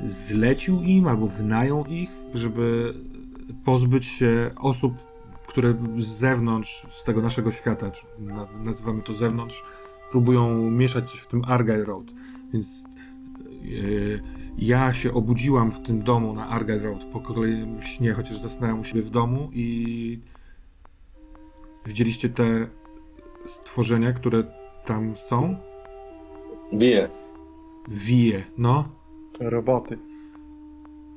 zlecił 0.04 0.82
im, 0.82 1.08
albo 1.08 1.26
wynają 1.26 1.84
ich, 1.84 2.10
żeby 2.34 2.94
pozbyć 3.64 4.06
się 4.06 4.50
osób, 4.56 4.94
które 5.46 5.74
z 5.96 6.06
zewnątrz, 6.06 6.86
z 7.00 7.04
tego 7.04 7.22
naszego 7.22 7.50
świata, 7.50 7.90
nazywamy 8.64 9.02
to 9.02 9.14
zewnątrz, 9.14 9.64
próbują 10.10 10.70
mieszać 10.70 11.10
w 11.10 11.26
tym 11.26 11.42
Argyle 11.44 11.84
Road. 11.84 12.06
Więc 12.52 12.84
yy, 13.62 14.22
ja 14.58 14.92
się 14.92 15.12
obudziłam 15.12 15.70
w 15.70 15.82
tym 15.82 16.02
domu 16.02 16.32
na 16.32 16.48
Argyle 16.48 16.78
Road 16.78 17.04
po 17.04 17.20
kolejnym 17.20 17.82
śnie, 17.82 18.12
chociaż 18.12 18.38
zasnęłam 18.38 18.80
u 18.80 18.84
siebie 18.84 19.02
w 19.02 19.10
domu 19.10 19.50
i 19.52 20.20
widzieliście 21.86 22.28
te 22.28 22.66
stworzenia, 23.44 24.12
które 24.12 24.44
tam 24.84 25.16
są? 25.16 25.56
Bije. 26.74 27.08
Wije, 27.88 28.42
no. 28.58 28.88
Roboty. 29.40 29.98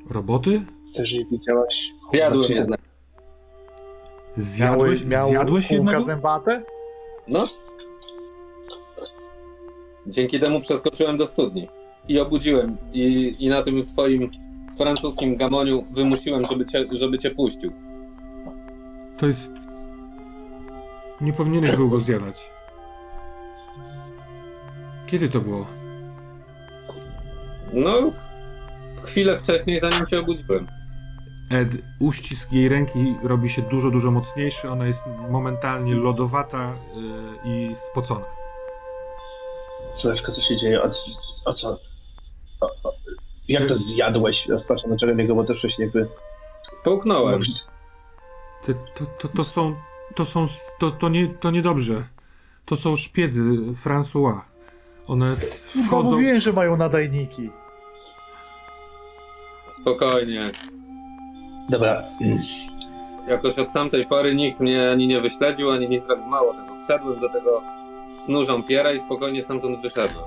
Roboty? 0.10 0.62
Też 0.96 1.14
nie 1.14 1.26
widziałaś. 1.26 1.92
Zjadłem 2.14 2.52
jednak. 2.52 2.82
Zjadłeś, 4.36 5.06
miał 5.06 5.30
zjadłeś 5.30 5.72
jednego? 5.72 6.02
zębate? 6.02 6.64
No. 7.28 7.50
Dzięki 10.08 10.40
temu 10.40 10.60
przeskoczyłem 10.60 11.18
do 11.18 11.26
studni. 11.26 11.68
I 12.10 12.20
obudziłem. 12.20 12.78
I, 12.94 13.36
i 13.40 13.50
na 13.50 13.64
tym 13.64 13.86
twoim 13.86 14.32
francuskim 14.78 15.36
gamoniu 15.36 15.86
wymusiłem, 15.92 16.46
żeby 16.46 16.66
cię, 16.66 16.86
żeby 16.92 17.20
cię 17.20 17.32
puścił. 17.32 17.72
To 19.18 19.28
jest... 19.28 19.52
Nie 21.22 21.34
powinieneś 21.34 21.76
był 21.76 21.90
go 21.90 22.00
zjadać. 22.00 22.52
Kiedy 25.08 25.30
to 25.30 25.40
było? 25.40 25.66
No, 27.74 28.10
chwilę 29.04 29.38
wcześniej, 29.38 29.80
zanim 29.80 30.06
cię 30.06 30.20
obudziłem. 30.20 30.68
Ed, 31.52 31.70
uścisk 32.00 32.52
jej 32.52 32.70
ręki 32.70 33.16
robi 33.24 33.50
się 33.50 33.62
dużo, 33.62 33.92
dużo 33.92 34.12
mocniejszy. 34.12 34.70
Ona 34.70 34.88
jest 34.88 35.04
momentalnie 35.30 35.96
lodowata 35.96 36.76
yy, 36.96 37.52
i 37.52 37.76
spocona. 37.76 38.26
Słeczko, 39.98 40.32
co 40.32 40.42
się 40.42 40.58
dzieje? 40.58 40.82
O, 40.84 40.90
o 41.46 41.54
co? 41.54 41.89
Jak 43.48 43.68
to 43.68 43.80
zjadłeś? 43.80 44.48
Rozpatrzę 44.48 44.88
na 44.88 44.96
Jeremiego, 45.02 45.36
bo 45.36 45.44
też 45.44 45.58
wcześniej 45.58 45.86
jakby... 45.86 46.08
Połknąłem. 46.84 47.42
Te, 48.66 48.74
to, 48.74 49.06
to, 49.20 49.28
to 49.28 49.44
są... 49.44 49.76
To 50.16 50.26
są... 50.26 50.46
To, 50.80 50.92
to, 50.92 51.10
nie, 51.10 51.28
to 51.28 51.52
niedobrze. 51.52 52.04
To 52.66 52.76
są 52.76 52.96
szpiedzy 52.96 53.42
François. 53.86 54.42
One 55.08 55.36
wchodzą... 55.86 56.12
mówiłem, 56.12 56.40
że 56.40 56.54
mają 56.54 56.78
nadajniki. 56.78 57.50
Spokojnie. 59.82 60.52
Dobra. 61.70 62.04
Jakoś 63.28 63.60
od 63.60 63.74
tamtej 63.74 64.06
pory 64.06 64.36
nikt 64.36 64.60
mnie 64.60 64.92
ani 64.92 65.08
nie 65.08 65.22
wyśledził, 65.22 65.72
ani 65.72 65.90
nie 65.90 66.00
zrobił 66.00 66.26
mało 66.26 66.54
tego. 66.54 66.84
Wszedłem 66.84 67.20
do 67.20 67.30
tego 67.30 67.62
snu 68.20 68.42
Jean-Pierre'a 68.42 68.96
i 68.96 69.00
spokojnie 69.00 69.44
stamtąd 69.44 69.82
wyszedłem. 69.82 70.26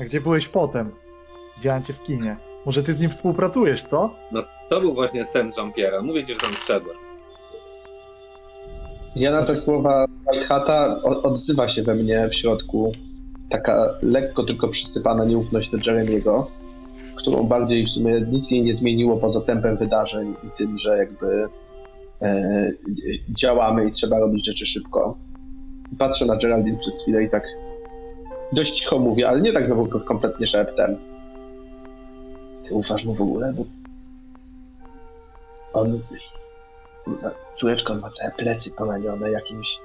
A 0.00 0.04
gdzie 0.04 0.20
byłeś 0.20 0.48
potem? 0.48 0.90
Widziałem 1.56 1.82
cię 1.82 1.92
w 1.92 2.02
kinie. 2.02 2.36
Może 2.66 2.82
ty 2.82 2.92
z 2.94 2.98
nim 2.98 3.10
współpracujesz, 3.10 3.84
co? 3.84 4.14
To 4.68 4.80
był 4.80 4.94
właśnie 4.94 5.24
sen 5.24 5.48
Jean-Pierre'a. 5.48 6.02
Mówię 6.02 6.24
ci, 6.26 6.34
że 6.34 6.40
tam 6.40 6.52
wszedłem. 6.52 6.96
Ja 9.16 9.30
na 9.30 9.42
te 9.46 9.56
słowa 9.56 10.06
White 10.32 10.46
Hata 10.46 11.00
o- 11.02 11.22
odzywa 11.22 11.68
się 11.68 11.82
we 11.82 11.94
mnie 11.94 12.28
w 12.28 12.34
środku 12.34 12.92
taka 13.50 13.94
lekko 14.02 14.44
tylko 14.44 14.68
przysypana 14.68 15.24
nieufność 15.24 15.70
do 15.70 15.78
Jeremiego, 15.86 16.46
którą 17.16 17.42
bardziej 17.46 17.86
w 17.86 17.88
sumie 17.88 18.20
nic 18.20 18.50
jej 18.50 18.62
nie 18.62 18.74
zmieniło 18.74 19.16
poza 19.16 19.40
tempem 19.40 19.76
wydarzeń 19.76 20.34
i 20.44 20.58
tym, 20.58 20.78
że 20.78 20.98
jakby 20.98 21.46
e, 22.22 22.72
działamy 23.40 23.88
i 23.88 23.92
trzeba 23.92 24.18
robić 24.18 24.46
rzeczy 24.46 24.66
szybko. 24.66 25.16
Patrzę 25.98 26.26
na 26.26 26.36
Geraldine 26.36 26.78
przez 26.78 27.02
chwilę 27.02 27.24
i 27.24 27.30
tak 27.30 27.42
dość 28.52 28.80
cicho 28.80 28.98
mówię, 28.98 29.28
ale 29.28 29.40
nie 29.40 29.52
tak 29.52 29.66
znowu 29.66 30.00
kompletnie 30.00 30.46
szeptem. 30.46 30.96
Ty 32.68 32.74
ufasz 32.74 33.04
mu 33.04 33.14
w 33.14 33.22
ogóle? 33.22 33.52
Bo 33.52 33.64
on 35.72 36.00
Córeczka 37.56 37.92
on 37.92 38.00
ma 38.00 38.10
całe 38.10 38.30
plecy 38.30 38.70
poranione 38.70 39.30
jakimś 39.30 39.78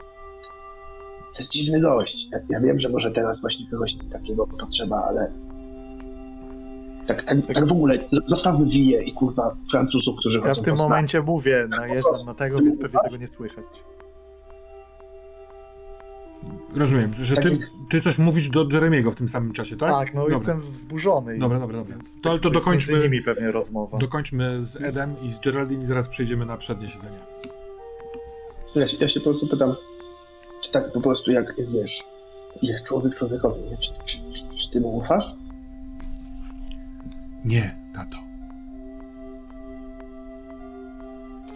to 1.36 1.40
jest 1.40 1.52
dziwny 1.52 1.82
gość. 1.82 2.28
Ja, 2.32 2.40
ja 2.50 2.60
wiem, 2.60 2.80
że 2.80 2.90
może 2.90 3.12
teraz 3.12 3.42
właśnie 3.42 3.70
kogoś 3.72 3.96
takiego 4.12 4.48
potrzeba, 4.48 5.04
ale 5.04 5.32
tak, 7.08 7.24
tak, 7.24 7.38
tak 7.54 7.66
w 7.66 7.72
ogóle, 7.72 8.00
zostawmy 8.28 8.66
Wije 8.66 9.04
i 9.04 9.14
kurwa 9.14 9.56
Francuzów, 9.72 10.16
którzy 10.20 10.40
Ja 10.40 10.48
chodzą 10.48 10.62
w 10.62 10.66
tym 10.66 10.76
momencie 10.76 11.22
mówię, 11.22 11.68
najeżdżam 11.70 12.26
na 12.26 12.34
tego, 12.34 12.60
więc 12.60 12.80
pewnie 12.80 13.00
tego 13.04 13.18
nie 13.18 13.28
słychać. 13.28 13.66
Rozumiem, 16.76 17.12
że 17.20 17.36
ty, 17.36 17.42
Takich- 17.42 17.70
ty 17.90 18.02
coś 18.02 18.18
mówisz 18.18 18.50
do 18.50 18.68
Jeremiego 18.74 19.12
w 19.12 19.16
tym 19.16 19.30
samym 19.30 19.54
czasie, 19.54 19.78
tak? 19.78 19.90
Tak, 19.92 20.14
no 20.14 20.22
Dobra. 20.22 20.38
jestem 20.38 20.62
wzburzony. 20.62 21.38
Dobra, 21.38 21.60
dobra, 21.60 21.78
dobra. 21.78 21.94
Więc 21.96 22.14
To, 22.14 22.22
to 22.24 22.32
jest 22.32 22.44
dokończmy, 22.44 22.94
Między 22.94 23.10
nimi 23.10 23.24
pewnie 23.24 23.52
rozmowa. 23.52 23.98
dokończmy 23.98 24.66
z 24.66 24.82
Edem 24.82 25.16
i 25.22 25.32
z 25.32 25.40
Geraldine 25.40 25.84
i 25.84 25.86
zaraz 25.86 26.08
przejdziemy 26.08 26.46
na 26.46 26.58
przednie 26.58 26.88
siedzenie. 26.88 27.18
Ja 28.76 28.88
się, 28.88 28.98
ja 29.00 29.10
się 29.10 29.20
po 29.20 29.30
prostu 29.30 29.48
pytam, 29.48 29.76
czy 30.64 30.72
tak 30.72 30.92
po 30.94 31.02
prostu 31.02 31.32
jak, 31.32 31.58
jak 31.58 31.72
wiesz, 31.72 32.04
jak 32.62 32.84
człowiek 32.84 33.16
człowiekowi, 33.16 33.62
nie? 33.62 33.78
Czy, 33.78 33.90
czy, 34.06 34.18
czy, 34.18 34.58
czy 34.58 34.72
ty 34.72 34.82
mu 34.82 34.98
ufasz? 34.98 35.26
Nie, 37.46 37.76
tato. 37.96 38.18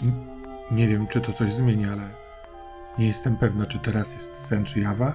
N- 0.03 0.11
Nie 0.71 0.87
wiem, 0.87 1.07
czy 1.07 1.21
to 1.21 1.33
coś 1.33 1.51
zmieni, 1.53 1.85
ale 1.85 2.09
nie 2.99 3.07
jestem 3.07 3.37
pewna, 3.37 3.65
czy 3.65 3.79
teraz 3.79 4.13
jest 4.13 4.35
sen, 4.35 4.65
czy 4.65 4.79
jawa. 4.79 5.13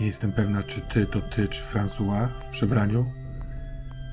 Nie 0.00 0.06
jestem 0.06 0.32
pewna, 0.32 0.62
czy 0.62 0.80
ty 0.80 1.06
to 1.06 1.20
ty, 1.20 1.48
czy 1.48 1.62
François 1.62 2.28
w 2.38 2.48
przebraniu. 2.48 3.06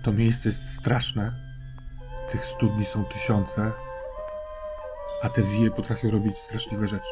To 0.04 0.14
miejsce 0.14 0.50
jest 0.50 0.68
straszne. 0.68 1.32
Tych 2.30 2.46
studni 2.46 2.86
są 2.86 3.06
tysiące, 3.06 3.72
a 5.22 5.30
te 5.30 5.42
wije 5.42 5.72
potrafią 5.72 6.12
robić 6.12 6.38
straszliwe 6.38 6.88
rzeczy. 6.88 7.10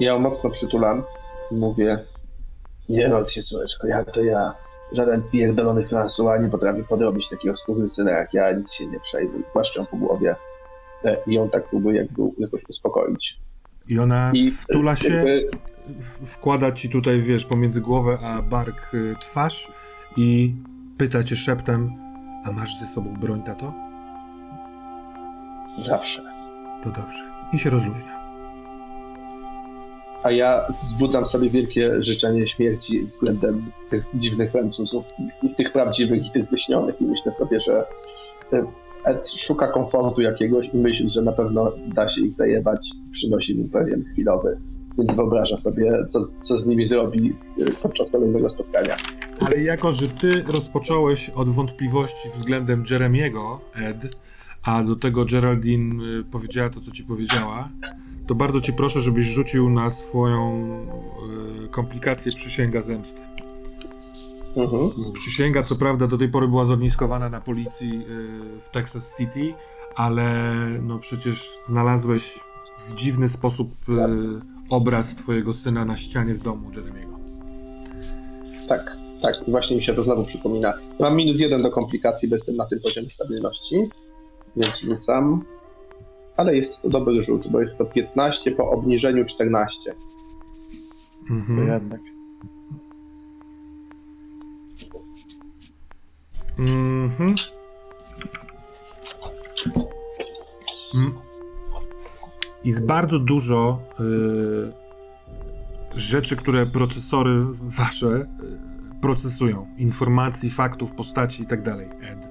Ja 0.00 0.12
ją 0.12 0.18
mocno 0.18 0.50
przytulam 0.50 1.04
mówię, 1.50 2.04
nie 2.88 3.08
martw 3.08 3.32
się 3.32 3.42
córeczko, 3.42 3.86
ja 3.86 4.04
to 4.04 4.22
ja. 4.22 4.54
Żaden 4.92 5.22
pierdolony 5.22 5.82
François 5.82 6.42
nie 6.42 6.48
potrafi 6.48 6.84
podrobić 6.84 7.28
takiego 7.28 7.54
syna 7.88 8.10
jak 8.10 8.34
ja, 8.34 8.52
nic 8.52 8.72
się 8.72 8.86
nie 8.86 9.00
przejmuj. 9.00 9.44
Płaszczę 9.52 9.84
po 9.90 9.96
głowie 9.96 10.36
e, 11.04 11.16
i 11.26 11.34
ją 11.34 11.50
tak 11.50 11.68
próbuję 11.68 11.96
jakby 11.96 12.22
jakoś 12.38 12.62
uspokoić. 12.68 13.40
I 13.88 13.98
ona 13.98 14.30
I 14.34 14.50
wtula 14.50 14.96
się, 14.96 15.14
jakby, 15.14 15.50
wkłada 16.26 16.72
ci 16.72 16.88
tutaj, 16.88 17.22
wiesz, 17.22 17.44
pomiędzy 17.44 17.80
głowę 17.80 18.18
a 18.22 18.42
bark 18.42 18.94
y, 18.94 19.14
twarz 19.20 19.68
i 20.16 20.54
pyta 20.98 21.22
cię 21.22 21.36
szeptem, 21.36 21.92
a 22.44 22.52
masz 22.52 22.80
ze 22.80 22.86
sobą 22.86 23.14
broń, 23.20 23.42
tato? 23.42 23.90
zawsze. 25.78 26.22
To 26.82 26.90
dobrze. 26.90 27.24
I 27.52 27.58
się 27.58 27.70
rozluźnia. 27.70 28.20
A 30.22 30.30
ja 30.30 30.66
wzbudzam 30.82 31.26
sobie 31.26 31.50
wielkie 31.50 32.02
życzenie 32.02 32.48
śmierci 32.48 33.00
względem 33.00 33.72
tych 33.90 34.04
dziwnych 34.14 34.52
Francuzów, 34.52 35.04
i 35.42 35.54
tych 35.54 35.72
prawdziwych 35.72 36.26
i 36.26 36.30
tych 36.30 36.50
wyśnionych 36.50 37.00
i 37.00 37.04
myślę 37.04 37.32
sobie, 37.38 37.60
że 37.60 37.86
e, 38.52 38.64
Ed 39.04 39.30
szuka 39.30 39.68
komfortu 39.68 40.20
jakiegoś 40.20 40.74
i 40.74 40.76
myśli, 40.76 41.10
że 41.10 41.22
na 41.22 41.32
pewno 41.32 41.72
da 41.94 42.08
się 42.08 42.20
ich 42.20 42.34
zajebać, 42.34 42.90
przynosi 43.12 43.54
mu 43.54 43.68
pewien 43.68 44.04
chwilowy. 44.12 44.58
Więc 44.98 45.14
wyobraża 45.14 45.56
sobie, 45.56 45.92
co, 46.10 46.20
co 46.42 46.58
z 46.58 46.66
nimi 46.66 46.88
zrobi 46.88 47.32
e, 47.60 47.70
podczas 47.82 48.10
kolejnego 48.10 48.50
spotkania. 48.50 48.96
Ale 49.40 49.62
jako, 49.62 49.92
że 49.92 50.08
ty 50.08 50.42
rozpocząłeś 50.42 51.30
od 51.30 51.50
wątpliwości 51.50 52.28
względem 52.34 52.84
Jeremiego, 52.90 53.60
Ed, 53.74 54.16
a 54.62 54.84
do 54.84 54.96
tego 54.96 55.24
Geraldine 55.24 56.04
y, 56.20 56.24
powiedziała 56.24 56.70
to, 56.70 56.80
co 56.80 56.90
ci 56.90 57.04
powiedziała, 57.04 57.68
to 58.26 58.34
bardzo 58.34 58.60
cię 58.60 58.72
proszę, 58.72 59.00
żebyś 59.00 59.26
rzucił 59.26 59.70
na 59.70 59.90
swoją 59.90 60.66
y, 61.64 61.68
komplikację 61.68 62.32
przysięga 62.32 62.80
zemsty. 62.80 63.20
Mhm. 64.56 65.12
Przysięga, 65.12 65.62
co 65.62 65.76
prawda, 65.76 66.06
do 66.06 66.18
tej 66.18 66.28
pory 66.28 66.48
była 66.48 66.64
zogniskowana 66.64 67.28
na 67.28 67.40
policji 67.40 67.90
y, 68.56 68.60
w 68.60 68.68
Texas 68.68 69.16
City, 69.18 69.54
ale 69.96 70.44
no 70.82 70.98
przecież 70.98 71.52
znalazłeś 71.66 72.40
w 72.78 72.94
dziwny 72.94 73.28
sposób 73.28 73.70
y, 73.88 73.92
obraz 74.70 75.16
twojego 75.16 75.52
syna 75.52 75.84
na 75.84 75.96
ścianie 75.96 76.34
w 76.34 76.38
domu 76.38 76.70
Jeremiego. 76.76 77.10
Tak, 78.68 78.96
tak. 79.22 79.34
Właśnie 79.48 79.76
mi 79.76 79.82
się 79.82 79.94
to 79.94 80.02
znowu 80.02 80.24
przypomina. 80.24 80.74
Mam 81.00 81.16
minus 81.16 81.40
jeden 81.40 81.62
do 81.62 81.70
komplikacji, 81.70 82.28
bo 82.28 82.36
jestem 82.36 82.56
na 82.56 82.66
tym 82.66 82.80
poziomie 82.80 83.10
stabilności, 83.10 83.76
więc 84.56 84.76
rzucam. 84.80 85.44
Ale 86.36 86.56
jest 86.56 86.82
to 86.82 86.88
dobry 86.88 87.22
rzut, 87.22 87.48
bo 87.48 87.60
jest 87.60 87.78
to 87.78 87.84
15 87.84 88.50
po 88.52 88.70
obniżeniu 88.70 89.24
14. 89.24 89.94
To 91.28 91.34
Mhm. 91.34 91.68
jednak. 91.68 92.00
Mhm. 96.60 97.34
Mm. 100.94 101.14
Jest 102.64 102.86
bardzo 102.86 103.18
dużo 103.18 103.82
y, 104.00 104.72
rzeczy, 106.00 106.36
które 106.36 106.66
procesory 106.66 107.36
wasze 107.62 108.06
y, 108.06 108.26
procesują. 109.00 109.66
Informacji, 109.76 110.50
faktów, 110.50 110.92
postaci 110.92 111.42
i 111.42 111.46
tak 111.46 111.68
Ed. 111.68 112.28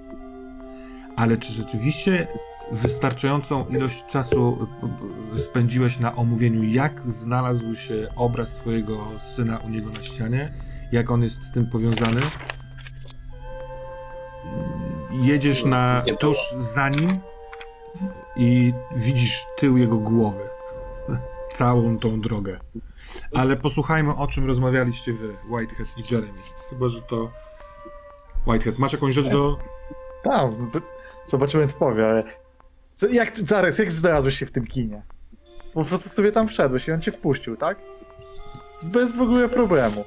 Ale 1.15 1.37
czy 1.37 1.53
rzeczywiście 1.53 2.27
wystarczającą 2.71 3.67
ilość 3.67 4.05
czasu 4.05 4.67
y, 5.35 5.39
spędziłeś 5.39 5.99
na 5.99 6.15
omówieniu, 6.15 6.63
jak 6.63 7.01
znalazł 7.01 7.75
się 7.75 8.07
obraz 8.15 8.55
twojego 8.55 9.07
syna 9.17 9.57
u 9.57 9.69
niego 9.69 9.89
na 9.89 10.01
ścianie? 10.01 10.53
Jak 10.91 11.11
on 11.11 11.23
jest 11.23 11.43
z 11.43 11.51
tym 11.51 11.69
powiązany? 11.69 12.21
Jedziesz 15.11 15.65
na 15.65 16.03
tuż 16.19 16.37
za 16.59 16.89
nim 16.89 17.19
i 18.35 18.73
widzisz 18.95 19.45
tył 19.57 19.77
jego 19.77 19.97
głowy. 19.97 20.49
Całą 21.51 21.97
tą 21.97 22.21
drogę. 22.21 22.59
Ale 23.33 23.55
posłuchajmy, 23.55 24.15
o 24.15 24.27
czym 24.27 24.47
rozmawialiście 24.47 25.13
wy, 25.13 25.35
Whitehead 25.49 25.87
i 25.97 26.13
Jeremy. 26.13 26.39
Chyba, 26.69 26.89
że 26.89 27.01
to. 27.01 27.31
Whitehead, 28.47 28.79
masz 28.79 28.93
jakąś 28.93 29.13
rzecz 29.13 29.29
do. 29.29 29.57
Tak, 30.23 30.47
zobaczymy 31.25 31.67
co 31.67 31.73
powie, 31.73 32.07
ale... 32.07 32.23
Jak, 33.11 33.37
zaraz, 33.37 33.77
jak 33.77 33.91
znalazłeś 33.91 34.37
się 34.37 34.45
w 34.45 34.51
tym 34.51 34.67
kinie? 34.67 35.01
Po 35.73 35.85
prostu 35.85 36.09
sobie 36.09 36.31
tam 36.31 36.47
wszedłeś 36.47 36.87
i 36.87 36.91
on 36.91 37.01
cię 37.01 37.11
wpuścił, 37.11 37.57
tak? 37.57 37.77
Bez 38.83 39.15
w 39.15 39.21
ogóle 39.21 39.49
problemu. 39.49 40.05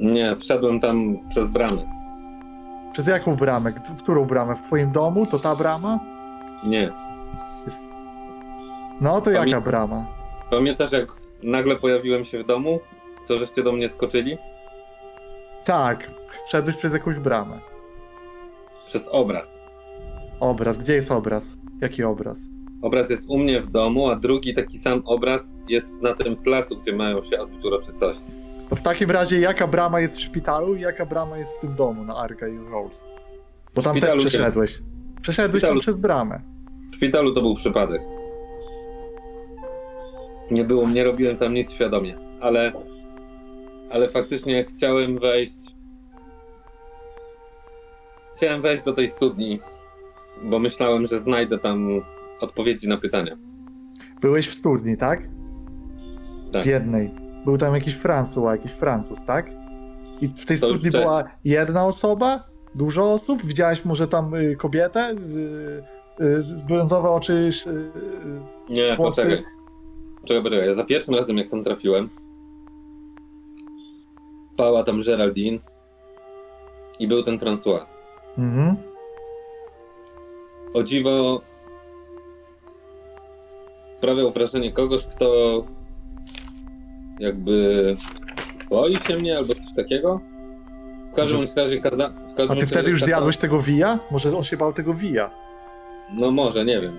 Nie, 0.00 0.36
wszedłem 0.36 0.80
tam 0.80 1.16
przez 1.30 1.48
bramę. 1.48 1.99
Przez 2.92 3.06
jaką 3.06 3.36
bramę? 3.36 3.72
K- 3.72 3.80
Którą 4.02 4.24
bramę? 4.24 4.54
W 4.56 4.62
twoim 4.66 4.92
domu? 4.92 5.26
To 5.26 5.38
ta 5.38 5.56
brama? 5.56 6.00
Nie. 6.66 6.90
No 9.00 9.20
to 9.20 9.30
jaka 9.30 9.44
Pamię- 9.44 9.60
brama? 9.64 10.06
Pamiętasz, 10.50 10.92
jak 10.92 11.06
nagle 11.42 11.76
pojawiłem 11.76 12.24
się 12.24 12.42
w 12.42 12.46
domu? 12.46 12.80
Co 13.24 13.36
żeście 13.36 13.62
do 13.62 13.72
mnie 13.72 13.88
skoczyli? 13.88 14.36
Tak, 15.64 16.10
wszedłeś 16.46 16.76
przez 16.76 16.92
jakąś 16.92 17.16
bramę. 17.16 17.58
Przez 18.86 19.08
obraz. 19.08 19.58
Obraz, 20.40 20.78
gdzie 20.78 20.94
jest 20.94 21.10
obraz? 21.10 21.44
Jaki 21.80 22.04
obraz? 22.04 22.38
Obraz 22.82 23.10
jest 23.10 23.24
u 23.28 23.38
mnie 23.38 23.60
w 23.60 23.70
domu, 23.70 24.10
a 24.10 24.16
drugi 24.16 24.54
taki 24.54 24.78
sam 24.78 25.02
obraz 25.06 25.56
jest 25.68 25.92
na 26.02 26.14
tym 26.14 26.36
placu, 26.36 26.76
gdzie 26.76 26.92
mają 26.92 27.22
się 27.22 27.40
odbyć 27.40 27.64
uroczystości. 27.64 28.24
To 28.70 28.76
w 28.76 28.82
takim 28.82 29.10
razie 29.10 29.40
jaka 29.40 29.66
brama 29.66 30.00
jest 30.00 30.16
w 30.16 30.20
szpitalu 30.20 30.74
i 30.74 30.80
jaka 30.80 31.06
brama 31.06 31.38
jest 31.38 31.52
w 31.52 31.60
tym 31.60 31.74
domu 31.74 32.04
na 32.04 32.16
Argyle 32.16 32.70
Road? 32.70 33.00
Bo 33.74 33.82
W 33.82 33.84
tam 33.84 33.94
też 33.94 34.02
szpitalu 34.02 34.20
przeszedłeś. 34.20 34.78
Przeszedłeś 35.22 35.62
szpitalu- 35.62 35.72
tam 35.72 35.80
przez 35.80 35.96
bramę. 35.96 36.40
W 36.92 36.96
szpitalu 36.96 37.34
to 37.34 37.40
był 37.40 37.54
przypadek. 37.54 38.02
Nie 40.50 40.64
było, 40.64 40.88
nie 40.88 41.04
robiłem 41.04 41.36
tam 41.36 41.54
nic 41.54 41.72
świadomie, 41.72 42.18
ale, 42.40 42.72
ale 43.90 44.08
faktycznie 44.08 44.64
chciałem 44.64 45.18
wejść. 45.18 45.56
Chciałem 48.36 48.62
wejść 48.62 48.84
do 48.84 48.92
tej 48.92 49.08
studni, 49.08 49.60
bo 50.42 50.58
myślałem, 50.58 51.06
że 51.06 51.18
znajdę 51.18 51.58
tam 51.58 51.88
odpowiedzi 52.40 52.88
na 52.88 52.96
pytania. 52.96 53.36
Byłeś 54.20 54.48
w 54.48 54.54
studni, 54.54 54.96
tak? 54.96 55.22
Tak. 56.52 56.62
W 56.62 56.66
jednej. 56.66 57.19
Był 57.44 57.58
tam 57.58 57.74
jakiś 57.74 57.96
François, 57.98 58.50
jakiś 58.50 58.72
Francuz, 58.72 59.24
tak? 59.24 59.46
I 60.20 60.28
w 60.28 60.46
tej 60.46 60.58
To 60.58 60.68
już 60.68 60.78
studni 60.78 61.00
była 61.00 61.24
jedna 61.44 61.86
osoba? 61.86 62.44
Dużo 62.74 63.12
osób? 63.12 63.44
Widziałeś 63.46 63.84
może 63.84 64.08
tam 64.08 64.34
y, 64.34 64.56
kobietę? 64.56 65.10
Y, 65.10 66.24
y, 66.24 66.42
z 66.42 66.62
brązowe 66.62 67.10
oczy. 67.10 67.32
Y, 67.32 67.70
y, 67.70 67.82
Nie, 68.68 68.96
włosy? 68.96 69.22
poczekaj. 69.22 69.44
Czekaj, 70.24 70.42
poczekaj. 70.42 70.66
Ja 70.66 70.74
za 70.74 70.84
pierwszym 70.84 71.14
razem, 71.14 71.38
jak 71.38 71.48
tam 71.48 71.64
trafiłem, 71.64 72.08
spała 74.52 74.84
tam 74.84 75.00
Geraldine 75.02 75.58
i 77.00 77.08
był 77.08 77.22
ten 77.22 77.38
François. 77.38 77.84
Mhm. 78.38 78.76
O 80.74 80.82
dziwo 80.82 81.40
sprawiał 83.98 84.30
wrażenie 84.30 84.72
kogoś, 84.72 85.06
kto 85.06 85.26
jakby 87.20 87.96
boi 88.70 88.96
się 88.96 89.16
mnie 89.16 89.36
albo 89.38 89.54
coś 89.54 89.74
takiego. 89.76 90.20
W 91.12 91.14
każdym 91.14 91.38
bądź 91.38 91.56
razie 91.56 91.80
kaza... 91.80 92.08
w 92.08 92.34
każdym 92.34 92.58
A 92.58 92.60
ty 92.60 92.66
wtedy 92.66 92.90
już 92.90 93.00
kaza- 93.00 93.04
zjadłeś 93.06 93.36
tego 93.36 93.62
wija? 93.62 93.98
Może 94.10 94.36
on 94.36 94.44
się 94.44 94.56
bał 94.56 94.72
tego 94.72 94.94
wija? 94.94 95.30
No 96.18 96.30
może, 96.30 96.64
nie 96.64 96.80
wiem. 96.80 96.98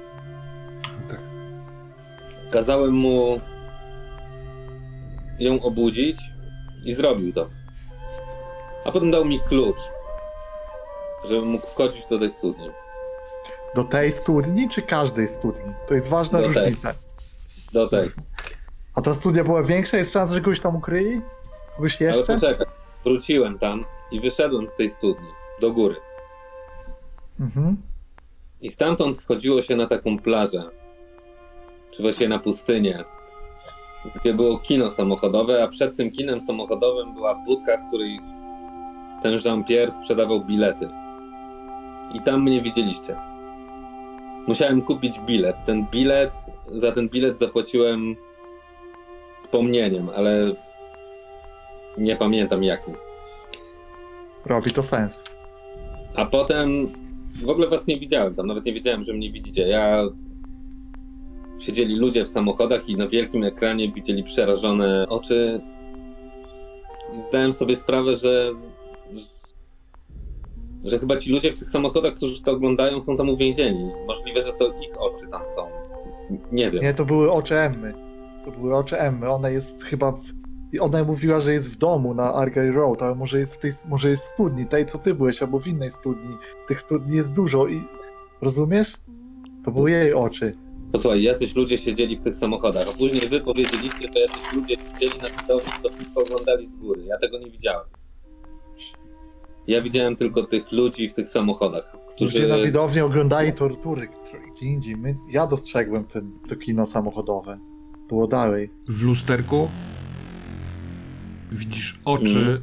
Tak. 1.09 1.19
Kazałem 2.51 2.93
mu 2.93 3.39
ją 5.39 5.61
obudzić 5.61 6.17
i 6.85 6.93
zrobił 6.93 7.33
to. 7.33 7.49
A 8.85 8.91
potem 8.91 9.11
dał 9.11 9.25
mi 9.25 9.39
klucz, 9.39 9.79
żebym 11.29 11.49
mógł 11.49 11.67
wchodzić 11.67 12.05
do 12.09 12.19
tej 12.19 12.31
studni. 12.31 12.69
Do 13.75 13.83
tej 13.83 14.11
studni, 14.11 14.69
czy 14.69 14.81
każdej 14.81 15.27
studni? 15.27 15.73
To 15.87 15.93
jest 15.93 16.07
ważna 16.07 16.41
Do 16.41 16.53
tej. 16.53 16.63
różnica. 16.63 16.93
Do 17.73 17.87
tej. 17.89 18.09
A 18.95 19.01
ta 19.01 19.13
studnia 19.15 19.43
była 19.43 19.63
większa? 19.63 19.97
Jest 19.97 20.13
szansa, 20.13 20.33
że 20.33 20.41
kogoś 20.41 20.59
tam 20.59 20.75
ukryli? 20.75 21.21
Kogoś 21.75 22.01
Ale 22.01 22.11
jeszcze? 22.17 22.33
poczekaj. 22.33 22.65
Wróciłem 23.03 23.59
tam 23.59 23.83
i 24.11 24.19
wyszedłem 24.19 24.67
z 24.67 24.75
tej 24.75 24.89
studni 24.89 25.27
do 25.61 25.71
góry. 25.71 25.95
Mhm. 27.39 27.77
I 28.61 28.69
stamtąd 28.69 29.19
wchodziło 29.19 29.61
się 29.61 29.75
na 29.75 29.87
taką 29.87 30.19
plażę, 30.19 30.69
czy 31.91 32.01
właściwie 32.01 32.29
na 32.29 32.39
pustynię, 32.39 33.03
gdzie 34.15 34.33
było 34.33 34.59
kino 34.59 34.91
samochodowe, 34.91 35.63
a 35.63 35.67
przed 35.67 35.97
tym 35.97 36.11
kinem 36.11 36.41
samochodowym 36.41 37.13
była 37.13 37.35
budka, 37.35 37.77
w 37.77 37.87
której 37.87 38.19
ten 39.23 39.33
Jean-Pierre 39.45 39.91
sprzedawał 39.91 40.45
bilety. 40.45 40.89
I 42.13 42.21
tam 42.21 42.41
mnie 42.41 42.61
widzieliście. 42.61 43.15
Musiałem 44.47 44.81
kupić 44.81 45.19
bilet. 45.19 45.55
Ten 45.65 45.85
bilet, 45.91 46.35
za 46.71 46.91
ten 46.91 47.09
bilet 47.09 47.39
zapłaciłem 47.39 48.15
wspomnieniem, 49.43 50.09
ale 50.15 50.55
nie 51.97 52.15
pamiętam 52.15 52.63
jakim. 52.63 52.93
Robi 54.45 54.71
to 54.71 54.83
sens. 54.83 55.23
A 56.15 56.25
potem 56.25 56.89
w 57.43 57.49
ogóle 57.49 57.67
was 57.67 57.87
nie 57.87 57.99
widziałem 57.99 58.35
tam, 58.35 58.47
nawet 58.47 58.65
nie 58.65 58.73
wiedziałem, 58.73 59.03
że 59.03 59.13
mnie 59.13 59.31
widzicie. 59.31 59.67
Ja 59.67 60.03
siedzieli 61.59 61.95
ludzie 61.95 62.25
w 62.25 62.27
samochodach 62.27 62.89
i 62.89 62.97
na 62.97 63.07
wielkim 63.07 63.43
ekranie 63.43 63.91
widzieli 63.91 64.23
przerażone 64.23 65.05
oczy. 65.09 65.61
I 67.15 67.19
zdałem 67.19 67.53
sobie 67.53 67.75
sprawę, 67.75 68.15
że 68.15 68.53
że 70.83 70.99
chyba 70.99 71.17
ci 71.17 71.31
ludzie 71.31 71.51
w 71.51 71.59
tych 71.59 71.69
samochodach, 71.69 72.13
którzy 72.13 72.41
to 72.41 72.51
oglądają, 72.51 73.01
są 73.01 73.17
tam 73.17 73.29
uwięzieni. 73.29 73.91
Możliwe, 74.07 74.41
że 74.41 74.53
to 74.53 74.67
ich 74.67 75.01
oczy 75.01 75.27
tam 75.31 75.41
są. 75.47 75.67
Nie 76.51 76.71
wiem. 76.71 76.83
Nie, 76.83 76.93
to 76.93 77.05
były 77.05 77.31
oczy 77.31 77.55
Emmy. 77.55 78.10
To 78.45 78.51
były 78.51 78.75
oczy 78.75 78.99
Emmy. 78.99 79.29
Ona 79.29 79.49
jest 79.49 79.83
chyba. 79.83 80.11
W... 80.11 80.21
Ona 80.79 81.03
mówiła, 81.03 81.41
że 81.41 81.53
jest 81.53 81.69
w 81.69 81.77
domu 81.77 82.13
na 82.13 82.33
Argyle 82.33 82.71
Road, 82.71 83.01
ale 83.01 83.15
może 83.15 83.39
jest 83.39 83.55
w 83.55 83.57
tej, 83.59 83.71
może 83.89 84.09
jest 84.09 84.23
w 84.23 84.27
studni, 84.27 84.65
tej 84.65 84.85
co 84.85 84.97
ty 84.97 85.13
byłeś, 85.13 85.41
albo 85.41 85.59
w 85.59 85.67
innej 85.67 85.91
studni. 85.91 86.37
Tych 86.67 86.81
studni 86.81 87.17
jest 87.17 87.35
dużo 87.35 87.67
i. 87.67 87.83
Rozumiesz? 88.41 88.97
To 89.65 89.71
były 89.71 89.91
jej 89.91 90.13
oczy. 90.13 90.57
Posłuchaj, 90.91 91.23
jacyś 91.23 91.55
ludzie 91.55 91.77
siedzieli 91.77 92.17
w 92.17 92.21
tych 92.21 92.35
samochodach, 92.35 92.87
a 92.89 92.97
później 92.97 93.29
wy 93.29 93.41
powiedzieliście, 93.41 94.07
że 94.13 94.19
jacyś 94.19 94.53
ludzie 94.53 94.75
siedzieli 94.75 95.21
na 95.21 95.29
widowni 95.29 95.71
i 95.79 95.83
to 95.83 95.89
wszystko 95.89 96.21
oglądali 96.21 96.67
z 96.67 96.75
góry. 96.75 97.03
Ja 97.05 97.17
tego 97.17 97.39
nie 97.39 97.51
widziałem. 97.51 97.87
Ja 99.67 99.81
widziałem 99.81 100.15
tylko 100.15 100.43
tych 100.43 100.71
ludzi 100.71 101.09
w 101.09 101.13
tych 101.13 101.29
samochodach, 101.29 101.97
którzy... 102.15 102.39
Ludzie 102.39 102.53
na 102.53 102.63
widowni 102.63 103.01
oglądali 103.01 103.53
tortury 103.53 104.07
które- 104.07 104.43
gdzie 104.51 104.65
indziej. 104.65 104.95
My, 104.97 105.15
ja 105.29 105.47
dostrzegłem 105.47 106.03
ten, 106.05 106.31
to 106.49 106.55
kino 106.55 106.85
samochodowe. 106.85 107.59
Było 108.11 108.27
dalej. 108.27 108.69
W 108.87 109.03
lusterku 109.03 109.69
widzisz 111.51 111.99
oczy 112.05 112.39
Mhm. 112.39 112.59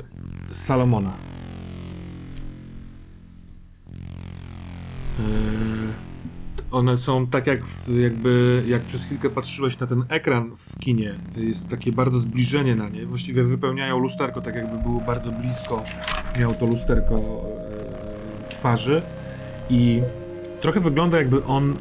Salomona. 0.53 1.13
Yy, 5.19 5.25
one 6.71 6.97
są 6.97 7.27
tak 7.27 7.47
jak 7.47 7.65
w, 7.65 7.99
jakby, 7.99 8.63
jak 8.67 8.83
przez 8.83 9.05
chwilkę 9.05 9.31
patrzyłeś 9.31 9.79
na 9.79 9.87
ten 9.87 10.05
ekran 10.09 10.57
w 10.57 10.79
kinie, 10.79 11.15
jest 11.37 11.69
takie 11.69 11.93
bardzo 11.93 12.19
zbliżenie 12.19 12.77
na 12.77 12.89
nie, 12.89 13.07
właściwie 13.07 13.45
wypełniają 13.45 13.99
lusterko, 13.99 14.41
tak 14.41 14.55
jakby 14.55 14.79
było 14.79 15.01
bardzo 15.01 15.33
blisko, 15.33 15.85
miał 16.39 16.55
to 16.55 16.67
lusterko 16.67 17.17
e, 17.17 18.49
twarzy 18.51 19.03
i 19.71 20.03
trochę 20.61 20.81
wygląda 20.81 21.19
jakby 21.19 21.45
on, 21.45 21.77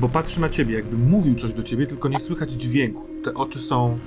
bo 0.00 0.08
patrzy 0.08 0.40
na 0.40 0.48
ciebie, 0.48 0.74
jakby 0.74 0.96
mówił 0.96 1.34
coś 1.34 1.52
do 1.52 1.62
ciebie, 1.62 1.86
tylko 1.86 2.08
nie 2.08 2.20
słychać 2.20 2.50
dźwięku. 2.52 3.09
Te 3.24 3.34
oczy 3.34 3.58
są 3.60 3.98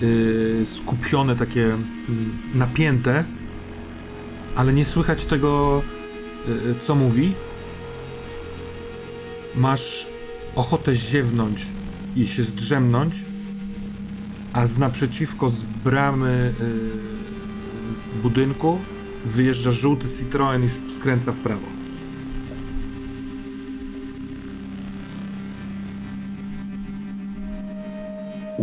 yy, 0.00 0.66
skupione, 0.66 1.36
takie 1.36 1.64
mm, 1.64 2.38
napięte, 2.54 3.24
ale 4.56 4.72
nie 4.72 4.84
słychać 4.84 5.24
tego, 5.24 5.82
yy, 6.48 6.74
co 6.74 6.94
mówi. 6.94 7.34
Masz 9.54 10.06
ochotę 10.54 10.94
ziewnąć 10.94 11.66
i 12.16 12.26
się 12.26 12.42
zdrzemnąć, 12.42 13.14
a 14.52 14.66
z 14.66 14.78
naprzeciwko 14.78 15.50
z 15.50 15.62
bramy 15.62 16.54
yy, 16.60 18.22
budynku 18.22 18.80
wyjeżdża 19.24 19.70
żółty 19.70 20.08
Citroen 20.08 20.64
i 20.64 20.66
sk- 20.66 20.94
skręca 20.96 21.32
w 21.32 21.38
prawo. 21.38 21.81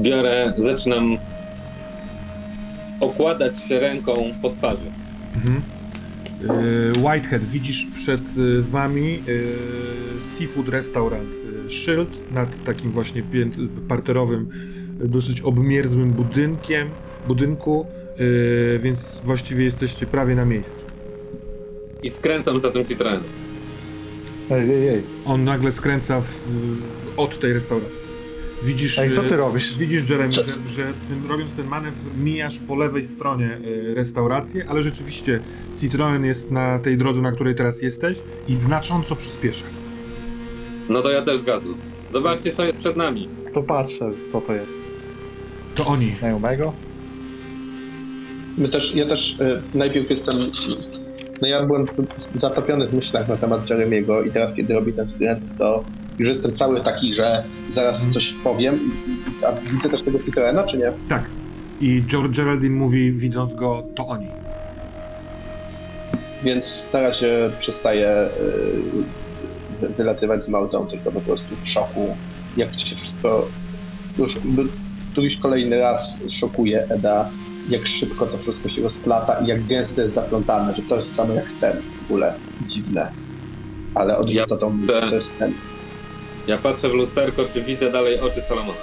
Biorę, 0.02 0.54
zaczynam 0.58 1.18
okładać 3.00 3.64
się 3.64 3.80
ręką 3.80 4.34
po 4.42 4.50
twarzy. 4.50 4.92
Mhm. 5.36 5.62
Yy, 6.42 6.92
Whitehead, 6.92 7.46
widzisz 7.46 7.88
przed 7.96 8.22
y, 8.38 8.62
wami 8.62 9.24
yy, 9.28 10.22
Seafood 10.22 10.70
Restaurant. 10.70 11.30
Szyld 11.70 12.32
nad 12.32 12.64
takim 12.64 12.92
właśnie 12.92 13.24
pię- 13.24 13.68
parterowym, 13.88 14.50
y, 15.04 15.08
dosyć 15.08 15.42
obmierzłym 15.42 16.12
budynkiem, 16.12 16.90
budynku, 17.28 17.86
więc 18.80 19.22
właściwie 19.24 19.64
jesteście 19.64 20.06
prawie 20.06 20.36
na 20.36 20.46
miejscu. 20.46 20.86
I 22.04 22.10
skręcam 22.10 22.60
za 22.60 22.72
tym 22.72 22.86
Citroenem. 22.86 23.24
Ej, 24.52 24.72
ej, 24.72 24.88
ej. 24.88 25.04
On 25.26 25.44
nagle 25.44 25.72
skręca 25.72 26.22
w, 26.22 26.42
od 27.18 27.40
tej 27.40 27.54
restauracji. 27.54 28.09
Widzisz, 28.64 29.00
Ej, 29.00 29.12
co 29.16 29.22
ty 29.22 29.34
y, 29.34 29.38
robisz? 29.38 29.78
Widzisz, 29.78 30.10
Jeremy, 30.10 30.32
że, 30.32 30.42
że 30.68 30.84
tym, 31.10 31.26
robiąc 31.30 31.54
ten 31.54 31.68
manewr 31.68 31.98
mijasz 32.18 32.60
po 32.60 32.76
lewej 32.76 33.06
stronie 33.06 33.58
y, 33.66 33.94
restaurację, 33.96 34.66
ale 34.70 34.84
rzeczywiście 34.84 35.40
Citroen 35.78 36.26
jest 36.26 36.52
na 36.52 36.80
tej 36.80 36.98
drodze, 36.98 37.22
na 37.22 37.32
której 37.32 37.56
teraz 37.56 37.82
jesteś 37.82 38.18
i 38.48 38.56
znacząco 38.56 39.16
przyspiesza. 39.16 39.66
No 40.90 41.02
to 41.02 41.12
ja 41.12 41.22
też 41.22 41.42
gazu. 41.42 41.78
Zobaczcie, 42.14 42.52
co 42.52 42.66
jest 42.66 42.78
przed 42.78 42.98
nami. 42.98 43.30
To 43.54 43.64
patrzę, 43.64 44.10
co 44.32 44.42
to 44.42 44.54
jest. 44.54 44.72
To 45.76 45.86
oni. 45.86 46.06
Znajomego? 46.08 46.74
My 48.58 48.70
też, 48.70 48.96
ja 48.96 49.08
też 49.08 49.40
y, 49.40 49.62
najpierw 49.78 50.10
jestem. 50.10 50.36
No 51.42 51.48
ja 51.48 51.66
byłem 51.66 51.88
z- 51.88 52.42
zatopiony 52.42 52.88
w 52.88 52.94
myślach 52.94 53.28
na 53.28 53.38
temat 53.38 53.70
Jeremiego 53.70 54.24
i 54.24 54.32
teraz, 54.32 54.54
kiedy 54.56 54.74
robi 54.74 54.94
ten 54.94 55.10
skręt, 55.10 55.40
to 55.58 55.84
już 56.20 56.28
jestem 56.30 56.56
cały 56.58 56.82
taki, 56.82 57.14
że 57.14 57.44
zaraz 57.74 57.96
Mhm. 57.96 58.14
coś 58.14 58.34
powiem. 58.44 58.80
A 59.48 59.52
widzę 59.72 59.90
też 59.90 60.02
tego 60.02 60.20
Peterena, 60.20 60.64
czy 60.64 60.78
nie? 60.78 60.92
Tak. 61.10 61.30
I 61.82 62.04
Ger- 62.04 62.36
Geraldine 62.38 62.76
mówi, 62.76 63.12
widząc 63.12 63.54
go, 63.54 63.84
to 63.96 64.08
oni. 64.08 64.28
Więc 66.44 66.66
na 66.94 67.02
razie 67.02 67.50
przestaję 67.60 68.10
y, 68.12 69.82
wy- 69.82 69.90
wylatywać 69.98 70.46
z 70.46 70.48
Małtą, 70.48 70.88
tylko 70.88 71.12
po 71.12 71.22
prostu 71.22 71.56
w 71.64 71.68
szoku, 71.70 72.16
jak 72.58 72.72
to 72.72 72.80
się 72.80 72.96
wszystko. 72.96 73.48
Już 74.18 74.36
któryś 75.12 75.38
kolejny 75.38 75.80
raz 75.80 76.02
szokuje 76.40 76.84
Eda, 76.90 77.30
jak 77.70 77.88
szybko 77.88 78.26
to 78.26 78.38
wszystko 78.38 78.70
się 78.70 78.82
rozplata 78.82 79.40
i 79.40 79.48
jak 79.48 79.66
gęsto 79.66 80.02
jest 80.02 80.16
zaplątane, 80.16 80.76
że 80.76 80.82
to 80.82 80.96
jest 80.96 81.16
samo 81.16 81.34
jak 81.34 81.46
ten 81.62 81.78
w 82.02 82.06
ogóle 82.06 82.34
dziwne. 82.68 83.12
Ale 83.96 84.18
odrzuca 84.18 84.58
tą 84.58 84.70
myśl, 84.70 84.88
te- 84.94 85.10
to 85.10 85.16
jest 85.16 85.38
ten. 85.40 85.54
Ja 86.50 86.58
patrzę 86.58 86.90
w 86.90 86.94
lusterko, 86.94 87.46
czy 87.54 87.62
widzę 87.62 87.92
dalej 87.92 88.20
oczy 88.20 88.42
Salomona. 88.42 88.78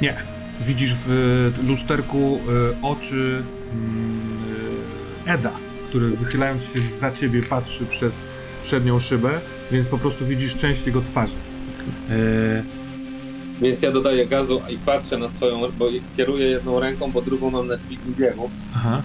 Nie. 0.00 0.14
Widzisz 0.60 0.94
w 0.94 1.52
lusterku 1.68 2.40
y, 2.72 2.86
oczy 2.86 3.42
y, 5.26 5.30
Eda, 5.30 5.52
który 5.88 6.08
wychylając 6.10 6.72
się 6.72 6.80
za 6.80 7.10
ciebie 7.12 7.42
patrzy 7.42 7.86
przez 7.86 8.28
przednią 8.62 8.98
szybę, 8.98 9.30
więc 9.72 9.88
po 9.88 9.98
prostu 9.98 10.26
widzisz 10.26 10.56
część 10.56 10.86
jego 10.86 11.00
twarzy. 11.02 11.34
E, 12.10 12.62
Więc 13.60 13.82
ja 13.82 13.92
dodaję 13.92 14.26
gazu 14.26 14.62
i 14.70 14.78
patrzę 14.78 15.18
na 15.18 15.28
swoją, 15.28 15.60
bo 15.78 15.86
kieruję 16.16 16.46
jedną 16.46 16.80
ręką, 16.80 17.10
bo 17.12 17.22
drugą 17.22 17.50
mam 17.50 17.66
na 17.66 17.76
dźwigni 17.76 18.14
biegów. 18.14 18.50
aha. 18.76 19.02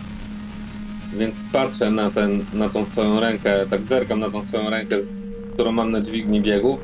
Więc 1.17 1.43
patrzę 1.51 1.91
na, 1.91 2.11
ten, 2.11 2.45
na 2.53 2.69
tą 2.69 2.85
swoją 2.85 3.19
rękę, 3.19 3.65
tak 3.69 3.83
zerkam 3.83 4.19
na 4.19 4.29
tą 4.29 4.47
swoją 4.47 4.69
rękę, 4.69 5.01
z- 5.01 5.26
którą 5.57 5.71
mam 5.71 5.91
na 5.91 6.01
dźwigni 6.01 6.41
biegów 6.41 6.79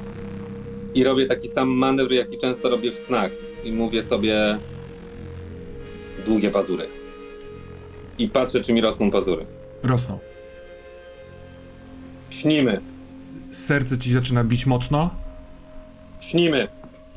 i 0.94 1.04
robię 1.04 1.26
taki 1.26 1.48
sam 1.48 1.70
manewr, 1.70 2.12
jaki 2.12 2.38
często 2.38 2.70
robię 2.70 2.92
w 2.92 3.00
snach. 3.00 3.32
I 3.64 3.72
mówię 3.72 4.04
sobie, 4.04 4.58
długie 6.26 6.50
pazury. 6.52 6.88
I 8.18 8.28
patrzę, 8.28 8.62
czy 8.62 8.74
mi 8.74 8.82
rosną 8.82 9.12
pazury. 9.12 9.46
Rosną. 9.84 10.20
Śnimy, 12.30 12.82
Serce 13.52 13.98
ci 13.98 14.12
zaczyna 14.12 14.44
bić 14.44 14.66
mocno. 14.66 15.10
śnimy. 16.22 16.68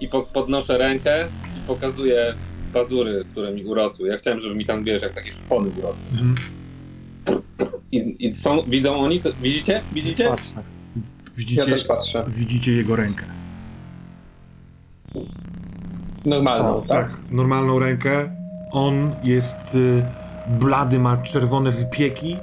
I 0.01 0.09
po, 0.09 0.23
podnoszę 0.23 0.79
rękę 0.79 1.29
i 1.59 1.67
pokazuję 1.67 2.35
pazury, 2.73 3.25
które 3.33 3.53
mi 3.53 3.65
urosły. 3.65 4.09
Ja 4.09 4.17
chciałem, 4.19 4.41
żeby 4.41 4.55
mi 4.55 4.67
tam, 4.67 4.85
wiesz, 4.85 5.03
jak 5.03 5.15
takie 5.15 5.33
szpony 5.33 5.71
urosły. 5.79 6.03
Mhm. 6.11 6.35
I, 7.93 8.17
i 8.19 8.35
są, 8.35 8.63
widzą 8.63 8.97
oni 8.97 9.21
to? 9.21 9.33
Widzicie? 9.43 9.83
Widzicie? 9.93 10.29
Patrzę. 10.29 10.76
Ja 11.37 11.41
Widzicie, 11.41 11.65
też 11.65 11.85
patrzę. 11.85 12.25
widzicie 12.29 12.73
jego 12.73 12.97
rękę. 12.97 13.25
Normalną, 16.25 16.77
O, 16.77 16.81
tak? 16.81 16.89
Tak, 17.11 17.21
normalną 17.31 17.79
rękę. 17.79 18.31
On 18.73 19.15
jest 19.25 19.59
y, 19.75 20.03
blady, 20.49 20.99
ma 20.99 21.17
czerwone 21.17 21.71
wypieki 21.71 22.37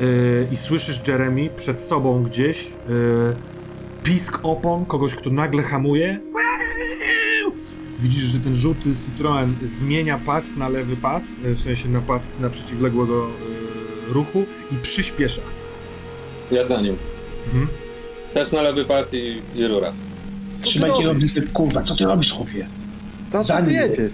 y, 0.00 0.48
i 0.52 0.56
słyszysz 0.56 1.00
Jeremy 1.08 1.50
przed 1.56 1.80
sobą 1.80 2.22
gdzieś 2.22 2.66
y, 2.66 2.72
pisk 4.02 4.38
opon 4.42 4.84
kogoś, 4.84 5.14
kto 5.14 5.30
nagle 5.30 5.62
hamuje. 5.62 6.20
Widzisz, 7.98 8.22
że 8.22 8.38
ten 8.38 8.56
żółty 8.56 8.90
Citroen 9.06 9.54
zmienia 9.62 10.18
pas 10.18 10.56
na 10.56 10.68
lewy 10.68 10.96
pas, 10.96 11.36
w 11.44 11.60
sensie 11.60 11.88
na 11.88 12.00
pas 12.00 12.30
na 12.40 12.50
przeciwległego 12.50 13.26
y, 13.26 14.12
ruchu 14.12 14.44
i 14.72 14.76
przyspiesza. 14.76 15.42
Ja 16.50 16.64
za 16.64 16.80
nim. 16.80 16.96
Mhm. 17.46 17.68
Też 18.36 18.52
na 18.52 18.62
lewy 18.62 18.84
pas 18.84 19.14
i, 19.14 19.42
i 19.54 19.66
rura. 19.66 19.92
Trzymaj 20.60 20.90
robisz? 20.90 21.02
kierownicę, 21.02 21.40
kurwa, 21.52 21.82
co 21.82 21.96
ty 21.96 22.04
robisz, 22.04 22.32
chłopie? 22.32 22.66
Za 23.32 23.44
czym 23.44 23.56
ty 23.64 23.72
nim. 23.72 23.80
jedziesz? 23.80 24.12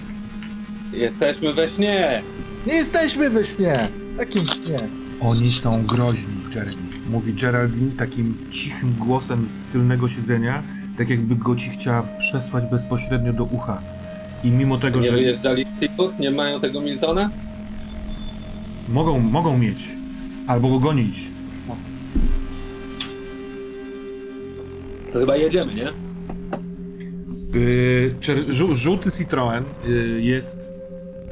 Jesteśmy 0.92 1.54
we 1.54 1.68
śnie! 1.68 2.22
Nie 2.66 2.74
jesteśmy 2.74 3.30
we 3.30 3.44
śnie! 3.44 3.88
Jakim 4.18 4.46
śnie? 4.46 4.80
Oni 5.20 5.52
są 5.52 5.86
groźni, 5.86 6.34
Jeremy. 6.54 6.82
Mówi 7.10 7.34
Geraldine 7.34 7.92
takim 7.92 8.34
cichym 8.50 8.94
głosem 8.98 9.46
z 9.46 9.66
tylnego 9.66 10.08
siedzenia, 10.08 10.62
tak 10.98 11.10
jakby 11.10 11.36
go 11.36 11.56
ci 11.56 11.70
chciała 11.70 12.02
przesłać 12.02 12.66
bezpośrednio 12.66 13.32
do 13.32 13.44
ucha. 13.44 13.82
I 14.44 14.50
mimo 14.50 14.78
tego, 14.78 14.98
Nie 15.00 15.08
że 15.08 15.12
wyjeżdżali 15.16 15.66
z 15.66 15.78
Seafood? 15.78 16.18
Nie 16.18 16.30
mają 16.30 16.60
tego 16.60 16.80
Miltona? 16.80 17.30
mogą, 18.88 19.20
mogą 19.20 19.58
mieć, 19.58 19.88
albo 20.46 20.68
go 20.68 20.78
gonić. 20.78 21.16
To 25.12 25.18
chyba 25.18 25.36
jedziemy, 25.36 25.74
nie? 25.74 25.88
Yy, 27.60 28.74
żółty 28.74 29.10
Citroen 29.10 29.64
yy, 29.84 30.22
jest, 30.22 30.70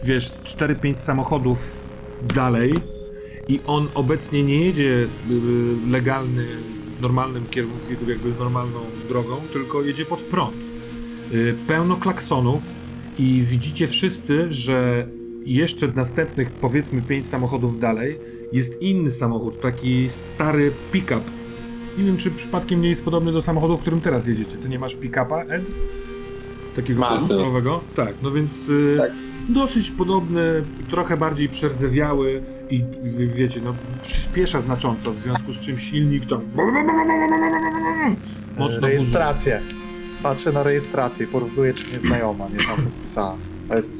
wiesz, 0.04 0.28
z 0.28 0.40
4-5 0.42 0.96
samochodów 0.96 1.88
dalej 2.34 2.74
i 3.48 3.60
on 3.66 3.88
obecnie 3.94 4.42
nie 4.42 4.66
jedzie 4.66 4.84
yy, 4.84 5.08
legalny, 5.90 6.46
normalnym 7.02 7.46
kierunkiem, 7.46 7.96
jakby 8.08 8.30
normalną 8.38 8.80
drogą, 9.08 9.36
tylko 9.52 9.82
jedzie 9.82 10.06
pod 10.06 10.22
prąd. 10.22 10.56
Yy, 11.30 11.54
pełno 11.66 11.96
klaksonów 11.96 12.62
i 13.18 13.42
widzicie 13.46 13.86
wszyscy, 13.86 14.52
że 14.52 15.08
jeszcze 15.44 15.88
następnych 15.88 16.50
powiedzmy 16.50 17.02
5 17.02 17.26
samochodów 17.26 17.80
dalej 17.80 18.18
jest 18.52 18.82
inny 18.82 19.10
samochód, 19.10 19.60
taki 19.60 20.10
stary 20.10 20.72
pick-up. 20.92 21.39
Nie 21.98 22.04
wiem, 22.04 22.16
czy 22.16 22.30
przypadkiem 22.30 22.82
nie 22.82 22.88
jest 22.88 23.04
podobny 23.04 23.32
do 23.32 23.42
samochodu, 23.42 23.76
w 23.76 23.80
którym 23.80 24.00
teraz 24.00 24.26
jedziecie. 24.26 24.56
Ty 24.56 24.68
nie 24.68 24.78
masz 24.78 24.94
pick-upa, 24.94 25.44
Ed? 25.48 25.64
Takiego 26.76 27.04
nowego? 27.28 27.80
Tak, 27.96 28.14
no 28.22 28.30
więc 28.30 28.68
y, 28.68 28.96
Tak. 28.98 29.10
dosyć 29.48 29.90
podobny, 29.90 30.64
trochę 30.90 31.16
bardziej 31.16 31.48
przerdzewiały 31.48 32.42
i 32.70 32.84
wiecie, 33.28 33.60
no 33.64 33.74
przyspiesza 34.02 34.60
znacząco, 34.60 35.12
w 35.12 35.18
związku 35.18 35.52
z 35.52 35.58
czym 35.60 35.78
silnik 35.78 36.26
tam 36.26 36.40
mocno 38.58 38.80
buzuje. 38.80 38.80
Rejestrację. 38.80 39.60
Patrzę 40.22 40.52
na 40.52 40.62
rejestrację 40.62 41.24
i 41.24 41.28
porównuję, 41.28 41.74
czy 41.74 41.92
nie 41.92 42.00
znajoma, 42.00 42.48
nie 42.48 42.58
tam 42.58 42.76
co 42.76 42.90
spisała. 42.90 43.36
To 43.68 43.74
jest, 43.76 43.92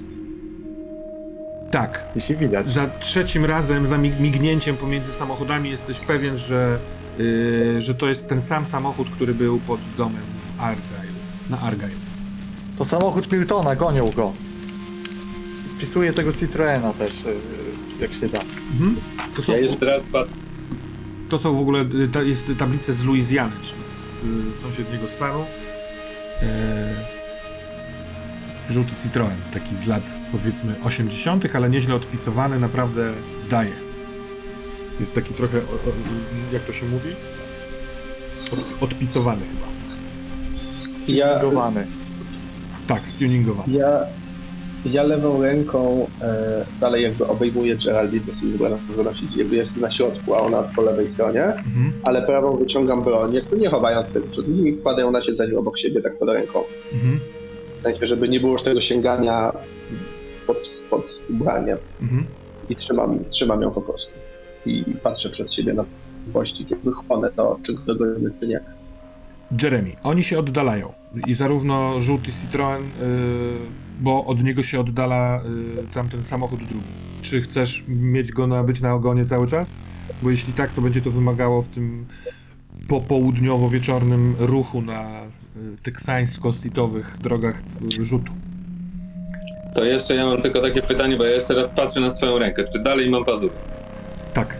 Tak, 1.73 2.05
jeśli 2.17 2.37
widać. 2.37 2.71
za 2.71 2.87
trzecim 2.87 3.45
razem, 3.45 3.87
za 3.87 3.97
mig- 3.99 4.21
mignięciem 4.21 4.77
pomiędzy 4.77 5.13
samochodami 5.13 5.71
jesteś 5.71 6.01
pewien, 6.01 6.37
że, 6.37 6.79
y, 7.21 7.81
że 7.81 7.95
to 7.95 8.09
jest 8.09 8.29
ten 8.29 8.43
sam 8.43 8.67
samochód, 8.67 9.11
który 9.11 9.35
był 9.35 9.59
pod 9.61 9.81
domem 9.97 10.23
w 10.37 10.61
Argyle, 10.61 11.13
na 11.51 11.61
Argyle. 11.61 11.91
To 12.79 12.85
samochód 12.85 13.33
Miltona, 13.33 13.77
gonią 13.77 14.11
go. 14.11 14.33
Spisuję 15.69 16.13
tego 16.13 16.33
Citroena 16.33 16.93
też, 16.93 17.13
y, 17.13 17.37
jak 18.01 18.13
się 18.13 18.29
da. 18.29 18.41
Mhm. 18.73 18.97
To, 19.37 19.43
są, 19.43 19.53
Ja 19.53 19.59
jeszcze 19.59 19.87
raz 19.87 20.05
patrzę. 20.13 20.35
to 21.29 21.39
są 21.39 21.57
w 21.57 21.61
ogóle, 21.61 21.81
y, 21.95 22.09
ta, 22.09 22.23
jest 22.23 22.47
tablice 22.59 22.93
z 22.93 23.05
Luizjany, 23.05 23.53
czyli 23.63 23.81
z 23.89 24.55
y, 24.57 24.61
sąsiedniego 24.61 25.09
stanu. 25.09 25.45
E, 26.43 26.95
żółty 28.71 28.93
Citroen, 29.03 29.37
taki 29.53 29.75
z 29.75 29.87
lat 29.87 30.03
powiedzmy 30.33 30.75
80., 30.85 31.45
ale 31.55 31.71
nieźle 31.71 31.95
odpicowany, 31.95 32.59
naprawdę 32.61 33.13
daje. 33.49 33.73
Jest 35.01 35.15
taki 35.15 35.35
trochę, 35.35 35.59
o, 35.59 35.61
o, 35.61 35.93
jak 36.53 36.63
to 36.63 36.73
się 36.73 36.87
mówi? 36.87 37.09
Od, 38.53 38.83
odpicowany 38.83 39.43
chyba. 39.47 39.67
Ja-. 41.09 41.35
Tak, 42.87 43.07
stuningowany. 43.07 43.73
Ja, 43.73 44.07
ja 44.85 45.03
lewą 45.03 45.43
ręką 45.43 46.07
e, 46.23 46.65
dalej 46.81 47.03
jakby 47.03 47.27
obejmuję 47.27 47.77
Geraldine, 47.77 48.25
dosyć 48.27 48.43
wybrana 48.43 48.77
nosić, 49.05 49.37
jakby 49.37 49.57
jest 49.57 49.77
na 49.77 49.91
środku, 49.91 50.35
a 50.35 50.39
ona 50.39 50.63
po 50.63 50.83
lewej 50.83 51.09
stronie, 51.09 51.45
Mhm, 51.45 51.93
ale 52.05 52.23
prawą 52.23 52.57
wyciągam 52.57 53.05
broń, 53.05 53.35
jakby 53.35 53.57
nie 53.59 53.69
chowając 53.71 54.13
tego 54.13 54.27
przed 54.27 54.49
nimi, 54.49 54.77
wkładają 54.77 55.11
na 55.11 55.23
siedzeniu 55.23 55.59
obok 55.59 55.79
siebie 55.79 56.03
tak 56.03 56.19
pod 56.19 56.29
ręką. 56.29 56.65
mhm, 56.93 57.21
W 57.79 57.83
sensie, 57.83 58.07
żeby 58.07 58.29
nie 58.29 58.41
było 58.41 58.53
już 58.53 58.63
tego 58.63 58.81
sięgania 58.81 59.53
pod, 60.47 60.57
pod 60.91 61.07
ubraniem 61.31 61.79
mhm. 62.03 62.27
i 62.69 62.77
trzymam, 62.77 63.19
trzymam 63.31 63.63
ją 63.63 63.71
po 63.71 63.81
prostu. 63.81 64.20
I 64.67 64.85
patrzę 65.03 65.31
przed 65.31 65.55
siebie 65.55 65.73
na 65.73 65.85
pościg, 66.33 66.71
jakby 66.71 66.93
chłonę 66.93 67.31
to, 67.37 67.59
czy 67.63 67.75
go 67.75 67.81
dogonimy, 67.95 68.31
czy 68.41 68.47
nie. 68.47 68.61
Jeremy, 69.63 69.93
oni 70.03 70.23
się 70.23 70.39
oddalają. 70.39 70.93
I 71.27 71.35
zarówno 71.35 72.01
żółty 72.01 72.33
Citroen, 72.33 72.83
y, 72.83 72.89
bo 74.01 74.25
od 74.25 74.43
niego 74.43 74.63
się 74.63 74.81
oddala 74.81 75.43
y, 75.85 75.95
tamten 75.95 76.23
samochód 76.23 76.61
drugi. 76.61 76.87
Czy 77.23 77.43
chcesz 77.43 77.85
mieć 77.89 78.33
go 78.33 78.47
na, 78.47 78.65
być 78.65 78.81
na 78.81 78.95
ogonie 78.95 79.25
cały 79.25 79.47
czas? 79.47 79.79
Bo 80.23 80.31
jeśli 80.31 80.53
tak, 80.53 80.73
to 80.73 80.81
będzie 80.81 81.01
to 81.01 81.11
wymagało 81.11 81.63
w 81.63 81.69
tym 81.69 82.07
popołudniowo-wieczornym 82.89 84.35
ruchu 84.39 84.83
na 84.83 85.23
y, 85.25 85.77
teksańsko-sitowych 85.83 87.19
drogach 87.19 87.63
rzutu. 88.01 88.33
To 89.75 89.85
jeszcze 89.85 90.15
ja 90.15 90.27
mam 90.27 90.43
tylko 90.43 90.63
takie 90.63 90.83
pytanie, 90.83 91.17
bo 91.17 91.25
ja 91.25 91.31
jeszcze 91.31 91.55
raz 91.55 91.69
patrzę 91.69 92.01
na 92.01 92.11
swoją 92.11 92.39
rękę. 92.39 92.65
Czy 92.73 92.79
dalej 92.79 93.11
mam 93.11 93.25
pazury? 93.25 93.53
Tak. 94.33 94.59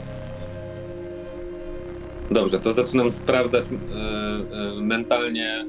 Dobrze, 2.31 2.61
to 2.61 2.73
zaczynam 2.73 3.11
sprawdzać 3.11 3.65
e, 3.65 3.69
e, 3.69 4.81
mentalnie, 4.81 5.65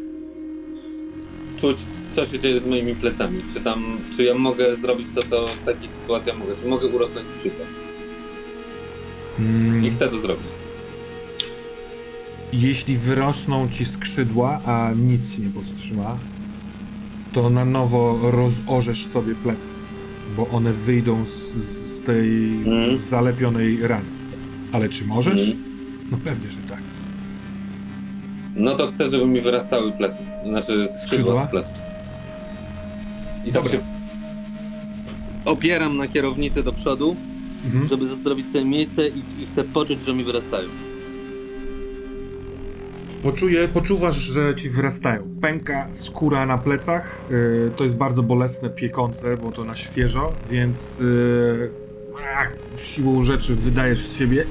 czuć, 1.58 1.78
co 2.10 2.26
się 2.26 2.40
dzieje 2.40 2.60
z 2.60 2.66
moimi 2.66 2.96
plecami. 2.96 3.44
Czy 3.54 3.62
tam, 3.62 3.98
czy 4.18 4.24
ja 4.24 4.34
mogę 4.34 4.76
zrobić 4.76 5.08
to, 5.16 5.24
co 5.24 5.48
w 5.48 5.66
takich 5.66 5.94
sytuacjach 5.94 6.38
mogę? 6.38 6.56
Czy 6.56 6.66
mogę 6.66 6.88
urosnąć 6.88 7.30
skrzydła? 7.30 7.66
Mm, 9.40 9.86
I 9.86 9.90
chcę 9.90 10.08
to 10.08 10.18
zrobić. 10.18 10.48
jeśli 12.54 12.98
wyrosną 12.98 13.70
ci 13.70 13.86
skrzydła, 13.86 14.62
a 14.66 14.94
nic 14.96 15.36
ci 15.36 15.42
nie 15.42 15.50
powstrzyma, 15.50 16.18
to 17.34 17.50
na 17.50 17.66
nowo 17.66 18.32
rozorzesz 18.32 19.06
sobie 19.08 19.36
plecy, 19.36 19.74
bo 20.38 20.48
one 20.48 20.74
wyjdą 20.74 21.26
z, 21.26 21.54
z 21.54 21.81
tej 22.06 22.48
Mhm. 22.66 22.98
zalepionej 22.98 23.88
rany. 23.88 24.06
Ale 24.72 24.90
czy 24.90 25.06
możesz? 25.06 25.50
Mhm. 25.52 25.64
No 26.12 26.18
pewnie, 26.24 26.52
że 26.52 26.58
tak. 26.70 26.82
No 28.56 28.76
to 28.76 28.88
chcę, 28.88 29.10
żeby 29.10 29.26
mi 29.28 29.42
wyrastały 29.42 29.92
plecy. 29.92 30.18
Znaczy 30.50 30.86
skrzydła 30.88 31.00
Skrzydła? 31.08 31.46
z 31.48 31.50
pleców. 31.50 31.74
I 33.46 33.52
Dobra. 33.52 33.62
tak 33.72 33.72
się 33.72 33.80
opieram 35.46 35.98
na 35.98 36.08
kierownicę 36.08 36.64
do 36.64 36.74
przodu, 36.74 37.16
Mhm. 37.66 37.88
żeby 37.88 38.08
zrobić 38.08 38.52
sobie 38.52 38.66
miejsce 38.66 39.08
i, 39.08 39.20
i 39.40 39.46
chcę 39.52 39.64
poczuć, 39.64 40.02
że 40.02 40.14
mi 40.14 40.24
wyrastają. 40.24 40.70
Poczuje, 43.24 43.68
poczuwasz, 43.68 44.16
że 44.18 44.56
ci 44.56 44.70
wyrastają. 44.70 45.24
Pęka 45.42 45.88
skóra 45.94 46.46
na 46.46 46.58
plecach. 46.58 47.22
Yy, 47.30 47.72
to 47.76 47.84
jest 47.84 47.96
bardzo 47.96 48.24
bolesne, 48.24 48.70
piekące, 48.70 49.38
bo 49.38 49.52
to 49.52 49.64
na 49.66 49.76
świeżo, 49.76 50.34
więc 50.52 51.00
yy, 51.00 51.72
siłą 52.78 53.24
rzeczy 53.24 53.56
wydajesz 53.56 54.00
z 54.00 54.18
siebie 54.18 54.46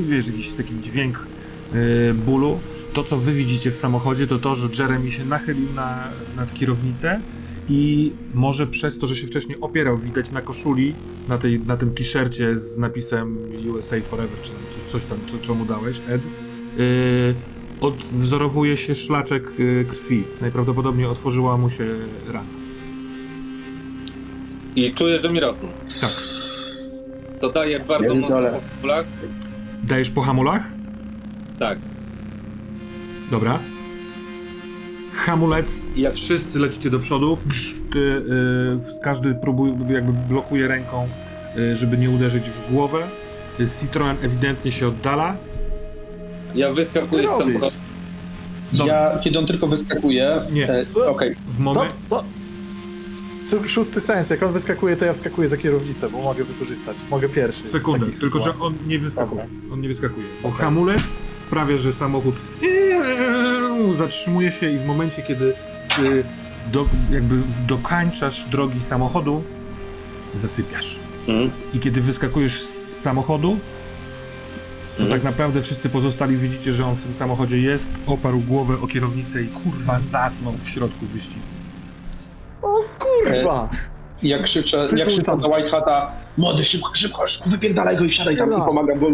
wiesz, 0.00 0.26
jakiś 0.26 0.52
taki 0.52 0.74
dźwięk 0.82 1.26
yy, 1.72 2.14
bólu. 2.14 2.60
To, 2.92 3.04
co 3.04 3.16
wy 3.16 3.32
widzicie 3.32 3.70
w 3.70 3.76
samochodzie, 3.76 4.26
to 4.26 4.38
to, 4.38 4.54
że 4.54 4.68
Jeremy 4.78 5.10
się 5.10 5.24
nachylił 5.24 5.72
na, 5.74 6.08
nad 6.36 6.54
kierownicę 6.54 7.20
I 7.68 8.12
może 8.34 8.66
przez 8.66 8.98
to, 8.98 9.06
że 9.06 9.16
się 9.16 9.26
wcześniej 9.26 9.58
opierał, 9.60 9.98
widać 9.98 10.30
na 10.30 10.40
koszuli, 10.42 10.94
na, 11.28 11.38
tej, 11.38 11.60
na 11.60 11.76
tym 11.76 11.94
t-shircie 11.94 12.58
z 12.58 12.78
napisem 12.78 13.38
USA 13.74 14.00
Forever, 14.00 14.38
czy 14.42 14.52
coś, 14.86 15.04
tam, 15.04 15.18
co, 15.26 15.46
co 15.46 15.54
mu 15.54 15.64
dałeś, 15.64 16.02
Ed, 16.08 16.22
yy, 16.78 17.34
odwzorowuje 17.80 18.76
się 18.76 18.94
szlaczek 18.94 19.44
yy, 19.58 19.84
krwi. 19.84 20.24
Najprawdopodobniej 20.40 21.06
otworzyła 21.06 21.56
mu 21.56 21.70
się 21.70 21.86
rana. 22.26 22.48
I 24.76 24.94
czuję, 24.94 25.18
że 25.18 25.32
mi 25.32 25.40
rosną. 25.40 25.68
Tak. 26.00 26.29
To 27.40 27.48
daje 27.52 27.80
bardzo 27.80 28.08
Ja 28.08 28.14
mocno 28.14 28.36
pierdolę. 28.36 28.60
po 28.74 28.80
kulach. 28.80 29.06
Dajesz 29.82 30.10
po 30.10 30.22
hamulach? 30.22 30.62
Tak. 31.58 31.78
Dobra. 33.30 33.58
Hamulec. 35.14 35.82
I 35.96 36.00
jak 36.00 36.14
Wszyscy 36.14 36.58
lecicie 36.58 36.90
do 36.90 36.98
przodu. 36.98 37.36
Psz, 37.48 37.74
ty, 37.92 37.98
y, 37.98 39.00
każdy 39.02 39.34
próbuje, 39.34 39.74
jakby 39.88 40.12
blokuje 40.12 40.68
ręką, 40.68 41.08
y, 41.58 41.76
żeby 41.76 41.98
nie 41.98 42.10
uderzyć 42.10 42.50
w 42.50 42.72
głowę. 42.72 42.98
Y, 43.60 43.64
Citroen 43.80 44.16
ewidentnie 44.22 44.72
się 44.72 44.88
oddala. 44.88 45.36
ja 46.54 46.72
wyskakuję 46.72 47.28
z 47.28 47.30
Co 47.30 47.38
ty 47.38 47.44
robisz? 47.44 47.54
samochodu. 47.60 47.76
Dobra. 48.72 48.94
Ja, 48.94 49.18
kiedy 49.24 49.38
on 49.38 49.46
tylko 49.46 49.66
wyskakuje... 49.66 50.40
Nie. 50.52 50.68
E, 50.70 50.84
Okej, 51.08 51.34
W 51.46 51.52
Stop, 51.52 51.64
moment. 51.64 51.92
stop. 52.06 52.24
Su- 53.50 53.68
Szósty 53.68 54.00
sens, 54.00 54.30
jak 54.30 54.42
on 54.42 54.52
wyskakuje, 54.52 54.96
to 54.96 55.04
ja 55.04 55.12
wskakuję 55.14 55.48
za 55.48 55.56
kierownicę, 55.56 56.08
bo 56.10 56.22
mogę 56.22 56.44
wykorzystać. 56.44 56.96
Mogę 57.10 57.28
pierwszy. 57.28 57.64
Sekundę, 57.64 58.06
takich 58.06 58.20
tylko 58.20 58.38
że 58.38 58.58
on 58.58 58.74
nie 58.86 58.98
wyskakuje. 58.98 59.46
On 59.72 59.80
nie 59.80 59.88
wyskakuje. 59.88 60.26
Bo 60.42 60.48
Okej. 60.48 60.60
hamulec 60.60 61.18
sprawia, 61.28 61.78
że 61.78 61.92
samochód 61.92 62.34
zatrzymuje 63.96 64.52
się 64.52 64.70
i 64.70 64.78
w 64.78 64.84
momencie, 64.86 65.22
kiedy 65.22 65.44
y, 65.98 66.24
do, 66.72 66.86
jakby 67.10 67.36
w- 67.36 67.66
dokańczasz 67.66 68.44
drogi 68.44 68.80
samochodu, 68.80 69.42
zasypiasz. 70.34 70.98
Mhm. 71.28 71.50
I 71.74 71.78
kiedy 71.78 72.00
wyskakujesz 72.00 72.62
z 72.62 73.00
samochodu, 73.00 73.58
to 74.96 75.02
Mhm. 75.02 75.10
tak 75.10 75.22
naprawdę 75.24 75.62
wszyscy 75.62 75.88
pozostali 75.88 76.36
widzicie, 76.36 76.72
że 76.72 76.86
on 76.86 76.96
w 76.96 77.02
tym 77.04 77.14
samochodzie 77.14 77.58
jest, 77.58 77.90
oparł 78.06 78.40
głowę 78.40 78.74
o 78.82 78.86
kierownicę 78.86 79.42
i 79.42 79.46
kurwa 79.46 79.98
zasnął 79.98 80.52
w 80.58 80.68
środku 80.68 81.06
wyścigu. 81.06 81.46
Kurwa! 82.60 83.68
ja 84.22 84.42
krzyczę, 84.42 84.88
ja 84.96 85.06
krzyczę 85.06 85.36
do 85.36 85.48
White 85.48 85.70
Hata 85.70 86.12
młody, 86.38 86.64
szybko, 86.64 86.90
szybko, 86.94 87.26
szybko, 87.26 87.50
wypierdalaj 87.50 87.96
go 87.96 88.04
i 88.04 88.08
wsiadaj 88.08 88.36
tam 88.36 88.52
i 88.52 88.56
pomagam 88.56 88.98
go. 88.98 89.06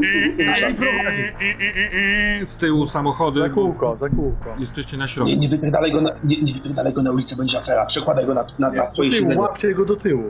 Z 2.44 2.56
tyłu 2.56 2.86
samochody, 2.86 3.40
Za 3.40 3.48
kółko, 3.48 3.96
za 3.96 4.08
kółko. 4.08 4.54
jesteście 4.58 4.96
na 4.96 5.04
Nie, 5.04 5.08
środku. 5.08 5.34
nie 5.36 5.48
wypierdalaj 5.48 5.92
go 5.92 6.00
na, 6.00 6.10
nie, 6.24 6.42
nie 6.42 6.54
wypierdalaj 6.54 6.92
go 6.92 7.02
na 7.02 7.10
ulicę, 7.12 7.36
będzie 7.36 7.58
afera. 7.58 7.86
Przekładaj 7.86 8.26
go 8.26 8.34
na, 8.34 8.46
na, 8.58 8.70
na 8.70 8.86
Do 8.86 8.92
twoje 8.92 9.36
łapcie 9.38 9.74
go 9.74 9.84
do 9.84 9.96
tyłu. 9.96 10.22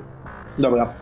Dobra. 0.58 0.92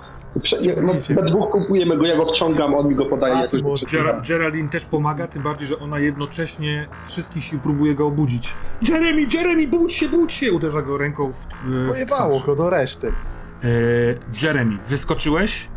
Prze, 0.43 0.57
ja, 0.63 0.75
no, 0.83 0.95
dwóch 1.23 1.51
kupujemy 1.51 1.97
go, 1.97 2.07
ja 2.07 2.17
go 2.17 2.27
wciągam, 2.27 2.75
on 2.75 2.89
mi 2.89 2.95
go 2.95 3.07
podaje 3.07 3.35
jakoś. 3.35 3.53
Gera- 3.85 4.21
Geraldine 4.29 4.69
też 4.69 4.85
pomaga, 4.85 5.27
tym 5.27 5.43
bardziej, 5.43 5.69
że 5.69 5.79
ona 5.79 5.99
jednocześnie 5.99 6.87
z 6.93 7.05
wszystkich 7.05 7.45
sił 7.45 7.59
próbuje 7.61 7.95
go 7.95 8.07
obudzić. 8.07 8.55
Jeremy, 8.89 9.27
Jeremy, 9.35 9.69
budź 9.69 9.93
się, 9.93 10.09
budź 10.09 10.33
się! 10.33 10.53
Uderza 10.53 10.83
go 10.83 10.99
ręką 10.99 11.33
w, 11.33 11.37
w, 11.37 11.89
Pojebało 11.89 12.41
go 12.41 12.57
do 12.57 12.71
reszty. 12.71 13.09
E, 13.09 13.69
Jeremy, 14.43 14.77
wyskoczyłeś? 14.89 15.69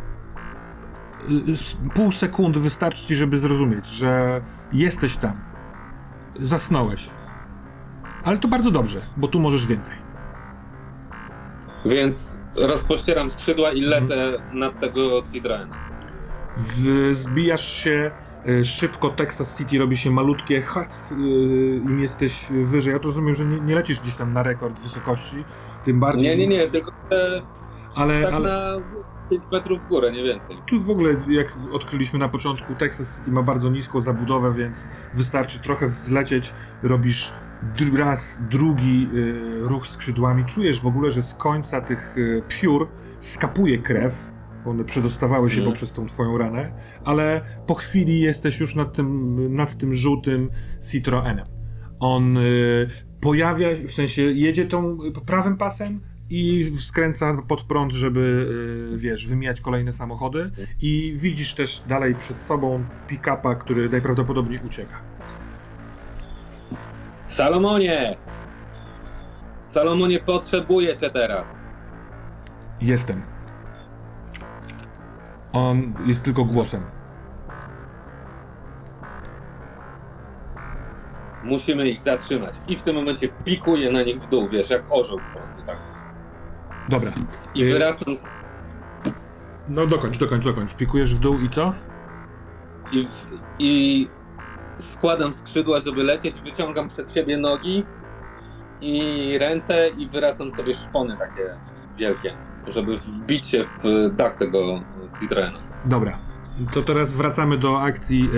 Y, 1.49 1.51
s- 1.53 1.77
Pół 1.93 2.11
sekundy 2.11 2.59
wystarczy 2.59 3.05
ci, 3.07 3.15
żeby 3.15 3.37
zrozumieć, 3.37 3.85
że 3.87 4.41
jesteś 4.73 5.15
tam. 5.15 5.33
Zasnąłeś. 6.39 7.09
Ale 8.23 8.37
to 8.37 8.47
bardzo 8.47 8.71
dobrze, 8.71 9.01
bo 9.17 9.27
tu 9.27 9.39
możesz 9.39 9.65
więcej. 9.67 9.95
Więc 11.85 12.31
rozpościeram 12.57 13.29
skrzydła 13.31 13.71
i 13.71 13.81
lecę 13.81 14.23
Mhm. 14.23 14.59
nad 14.59 14.79
tego 14.79 15.23
Citroena. 15.33 15.75
Zbijasz 17.11 17.67
się 17.83 18.11
y, 18.49 18.65
szybko, 18.65 19.09
Texas 19.09 19.57
City 19.57 19.77
robi 19.79 19.97
się 19.97 20.11
malutkie, 20.11 20.61
hac, 20.61 21.11
y, 21.11 21.15
im 21.85 21.99
jesteś 21.99 22.45
wyżej. 22.65 22.93
Ja 22.93 22.99
to 22.99 23.05
rozumiem, 23.07 23.35
że 23.35 23.45
nie, 23.45 23.59
nie 23.59 23.75
lecisz 23.75 23.99
gdzieś 23.99 24.15
tam 24.15 24.33
na 24.33 24.43
rekord 24.43 24.79
wysokości, 24.79 25.43
tym 25.85 25.99
bardziej... 25.99 26.29
Nie, 26.37 26.47
nie, 26.47 26.57
nie, 26.57 26.67
tylko 26.67 26.91
e, 27.11 27.41
Ale, 27.95 28.21
tak 28.23 28.33
ale 28.33 28.49
na 28.49 28.81
5 29.29 29.43
metrów 29.51 29.81
w 29.81 29.87
górę, 29.87 30.11
nie 30.11 30.23
więcej. 30.23 30.57
tu 30.69 30.81
w 30.81 30.89
ogóle, 30.89 31.15
jak 31.27 31.57
odkryliśmy 31.73 32.19
na 32.19 32.29
początku, 32.29 32.75
Texas 32.75 33.17
City 33.17 33.31
ma 33.31 33.43
bardzo 33.43 33.69
niską 33.69 34.01
zabudowę, 34.01 34.53
więc 34.53 34.89
wystarczy 35.13 35.59
trochę 35.59 35.87
wzlecieć, 35.87 36.53
robisz 36.83 37.31
raz, 37.97 38.41
drugi 38.51 39.07
y, 39.13 39.59
ruch 39.67 39.87
skrzydłami. 39.87 40.45
Czujesz 40.45 40.81
w 40.81 40.87
ogóle, 40.87 41.11
że 41.11 41.21
z 41.23 41.33
końca 41.33 41.81
tych 41.81 42.17
y, 42.17 42.41
piór 42.47 42.89
skapuje 43.19 43.77
krew, 43.77 44.31
one 44.65 44.83
przedostawały 44.83 45.49
się 45.49 45.57
Mhm. 45.57 45.71
poprzez 45.71 45.91
tą 45.91 46.05
twoją 46.07 46.37
ranę, 46.37 46.73
ale 47.05 47.41
po 47.67 47.75
chwili 47.75 48.19
jesteś 48.19 48.59
już 48.59 48.75
nad 48.75 48.93
tym, 48.93 49.37
nad 49.55 49.77
tym 49.77 49.93
żółtym 49.93 50.49
Citroenem. 50.91 51.45
On 51.99 52.37
y, 52.37 52.89
pojawia, 53.21 53.67
w 53.87 53.91
sensie 53.91 54.21
jedzie 54.21 54.65
tą 54.65 54.97
prawym 55.25 55.57
pasem 55.57 56.01
i 56.29 56.71
skręca 56.79 57.37
pod 57.47 57.63
prąd, 57.63 57.93
żeby, 57.93 58.47
wiesz, 58.97 59.27
wymijać 59.27 59.61
kolejne 59.61 59.91
samochody 59.91 60.51
i 60.81 61.13
widzisz 61.17 61.53
też 61.53 61.83
dalej 61.89 62.15
przed 62.15 62.41
sobą 62.41 62.85
pick-upa, 63.07 63.55
który 63.55 63.89
najprawdopodobniej 63.89 64.59
ucieka. 64.65 65.16
Salomonie! 67.27 68.17
Salomonie, 69.67 70.19
potrzebuję 70.19 70.95
cię 70.95 71.09
teraz. 71.09 71.55
Jestem. 72.81 73.21
On 75.53 75.93
jest 76.05 76.23
tylko 76.23 76.45
głosem. 76.45 76.83
Musimy 81.43 81.89
ich 81.89 82.01
zatrzymać. 82.01 82.53
I 82.67 82.77
w 82.77 82.83
tym 82.83 82.95
momencie 82.95 83.27
pikuję 83.45 83.91
na 83.91 84.01
nich 84.03 84.21
w 84.21 84.29
dół, 84.29 84.49
wiesz, 84.49 84.69
jak 84.69 84.83
orzeł 84.89 85.17
po 85.33 85.39
prostu, 85.39 85.61
tak. 85.65 85.77
Dobra. 86.89 87.11
I 87.55 87.63
Y- 87.63 87.73
wyrastam 87.73 88.15
z, 88.15 88.27
No 89.69 89.85
dokończ, 89.87 90.17
dokończ, 90.17 90.43
dokończ. 90.45 90.73
Pikujesz 90.73 91.15
w 91.15 91.19
dół 91.19 91.39
i 91.39 91.49
co? 91.49 91.73
i, 92.91 93.07
i 93.59 94.09
składam 94.79 95.33
skrzydła, 95.33 95.79
żeby 95.79 96.03
lecieć, 96.03 96.41
wyciągam 96.41 96.89
przed 96.89 97.11
siebie 97.11 97.37
nogi 97.37 97.85
i 98.81 99.37
ręce 99.39 99.89
i 99.89 100.07
wyrastam 100.07 100.51
sobie 100.51 100.73
szpony 100.73 101.17
takie 101.17 101.57
wielkie, 101.97 102.33
żeby 102.67 102.97
wbić 102.97 103.47
się 103.47 103.63
w 103.63 103.83
dach 104.15 104.35
tego 104.35 104.81
Citroena. 105.19 105.59
Dobra. 105.85 106.19
To 106.71 106.81
teraz 106.81 107.13
wracamy 107.13 107.57
do 107.57 107.81
akcji 107.81 108.23
e, 108.23 108.29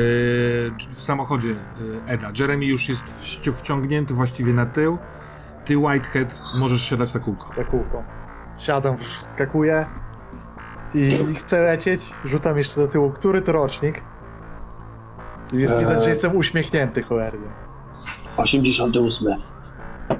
w 0.93 1.01
samochodzie 1.01 1.49
e, 1.49 2.11
Eda. 2.11 2.31
Jeremy 2.39 2.65
już 2.65 2.89
jest 2.89 3.35
wciągnięty 3.53 4.13
właściwie 4.13 4.53
na 4.53 4.65
tył. 4.65 4.97
Ty, 5.65 5.77
Whitehead, 5.77 6.41
możesz 6.59 6.81
siadać 6.81 7.13
na 7.13 7.19
kółko. 7.19 7.53
Za 7.55 7.63
kółko. 7.63 8.03
Siadam, 8.57 8.97
wskakuję 9.21 9.85
i 10.93 11.35
chcę 11.35 11.61
lecieć. 11.61 12.01
Rzucam 12.25 12.57
jeszcze 12.57 12.81
do 12.81 12.87
tyłu. 12.87 13.11
Który 13.11 13.41
to 13.41 13.51
rocznik? 13.51 14.01
Jest 15.53 15.73
Eee. 15.73 15.79
widać, 15.79 16.03
że 16.03 16.09
jestem 16.09 16.35
uśmiechnięty 16.35 17.03
cholernie. 17.03 17.47
88. 18.37 19.27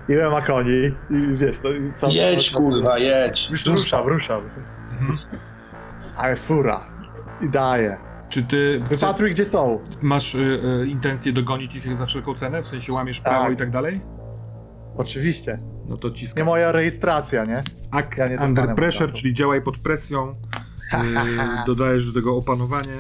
Ile 0.10 0.30
ma 0.30 0.42
koni? 0.42 0.72
I 1.10 1.38
wiesz, 1.38 1.58
to 1.60 1.72
i 1.72 1.94
co? 1.94 2.08
Jedź 2.10 2.52
kurwa, 2.52 2.98
jedź. 3.00 3.50
Już 3.52 3.66
ruszam, 3.66 4.08
ruszam. 4.08 4.42
Ale 6.18 6.36
fura. 6.36 6.86
I 7.42 7.50
daję. 7.50 7.98
Czy 8.30 8.44
ty 8.44 8.82
Wypatruj, 8.90 9.32
gdzie 9.32 9.46
są. 9.46 9.80
masz 10.02 10.36
e, 10.36 10.40
e, 10.40 10.86
intencję 10.86 11.34
dogonić 11.34 11.76
ich 11.76 11.98
za 11.98 12.06
wszelką 12.06 12.34
cenę? 12.34 12.62
W 12.64 12.68
sensie 12.68 12.94
łamiesz 12.94 13.22
prawo 13.22 13.44
Tak. 13.44 13.54
i 13.54 13.58
tak 13.58 13.70
dalej? 13.70 14.02
Oczywiście. 14.98 15.60
No 15.90 15.98
to 15.98 16.10
Nie 16.38 16.44
moja 16.44 16.72
rejestracja, 16.72 17.46
nie? 17.46 17.64
Act 17.92 18.18
ja 18.18 18.26
nie 18.26 18.30
dostanę 18.38 18.48
under 18.50 18.76
pressure, 18.76 19.02
mandatu. 19.02 19.22
czyli 19.22 19.34
działaj 19.34 19.62
pod 19.62 19.78
presją. 19.78 20.34
E, 20.94 21.64
dodajesz 21.68 22.08
do 22.12 22.20
tego 22.20 22.36
opanowanie. 22.38 22.94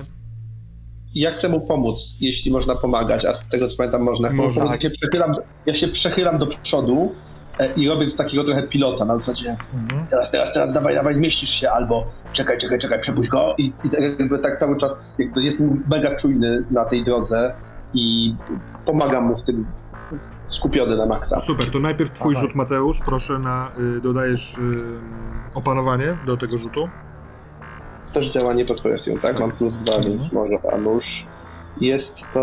Ja 1.15 1.31
chcę 1.31 1.49
mu 1.49 1.61
pomóc, 1.61 1.99
jeśli 2.21 2.51
można 2.51 2.75
pomagać, 2.75 3.25
a 3.25 3.33
z 3.33 3.49
tego 3.49 3.67
co 3.67 3.77
pamiętam 3.77 4.01
można. 4.01 4.29
Można. 4.31 4.63
Pomóc. 4.63 4.75
Ja, 4.75 4.81
się 4.81 4.89
przechylam, 4.89 5.35
ja 5.65 5.75
się 5.75 5.87
przechylam 5.87 6.37
do 6.37 6.47
przodu 6.47 7.15
e, 7.59 7.73
i 7.73 7.89
robię 7.89 8.09
z 8.09 8.15
takiego 8.15 8.43
trochę 8.43 8.63
pilota 8.67 9.05
na 9.05 9.17
zasadzie 9.19 9.57
Mhm. 9.73 10.07
teraz, 10.09 10.31
teraz, 10.31 10.53
teraz, 10.53 10.73
dawaj, 10.73 10.95
dawaj, 10.95 11.13
zmieścisz 11.15 11.49
się, 11.49 11.69
albo 11.71 12.05
czekaj, 12.33 12.57
czekaj, 12.57 12.79
czekaj, 12.79 13.01
przepuść 13.01 13.29
go 13.29 13.55
i, 13.57 13.73
i 13.83 13.89
tak 13.89 14.01
jakby 14.19 14.39
tak 14.39 14.59
cały 14.59 14.77
czas 14.77 15.05
jakby 15.17 15.43
jestem 15.43 15.83
mega 15.89 16.15
czujny 16.15 16.63
na 16.71 16.85
tej 16.85 17.03
drodze 17.03 17.53
i 17.93 18.35
pomagam 18.85 19.25
mu 19.25 19.37
w 19.37 19.43
tym 19.43 19.65
skupiony 20.49 20.97
na 20.97 21.05
maksa. 21.05 21.39
Super, 21.39 21.71
to 21.71 21.79
najpierw 21.79 22.11
twój 22.11 22.33
Dawaj. 22.33 22.47
rzut, 22.47 22.55
Mateusz. 22.55 22.99
Proszę 23.05 23.39
na, 23.39 23.71
y, 23.97 24.01
dodajesz 24.01 24.53
y, 24.57 24.59
opanowanie 25.53 26.17
do 26.25 26.37
tego 26.37 26.57
rzutu. 26.57 26.89
Też 28.13 28.29
działanie 28.31 28.65
pod 28.65 28.81
presją, 28.81 29.17
tak? 29.17 29.39
Mam 29.39 29.51
plus 29.51 29.73
dwa, 29.73 29.95
Mhm. 29.95 30.17
więc 30.17 30.33
może 30.33 30.53
a 30.73 30.77
nóż. 30.77 31.25
Jest 31.81 32.15
to 32.33 32.39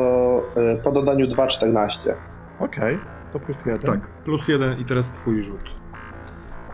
e, 0.56 0.76
po 0.76 0.92
dodaniu 0.92 1.26
2,14. 1.26 2.14
Okej, 2.60 2.98
to 3.32 3.40
plus 3.40 3.66
jeden. 3.66 3.80
Tak, 3.82 4.08
plus 4.08 4.48
jeden 4.48 4.78
i 4.78 4.84
teraz 4.84 5.10
twój 5.12 5.42
rzut. 5.42 5.70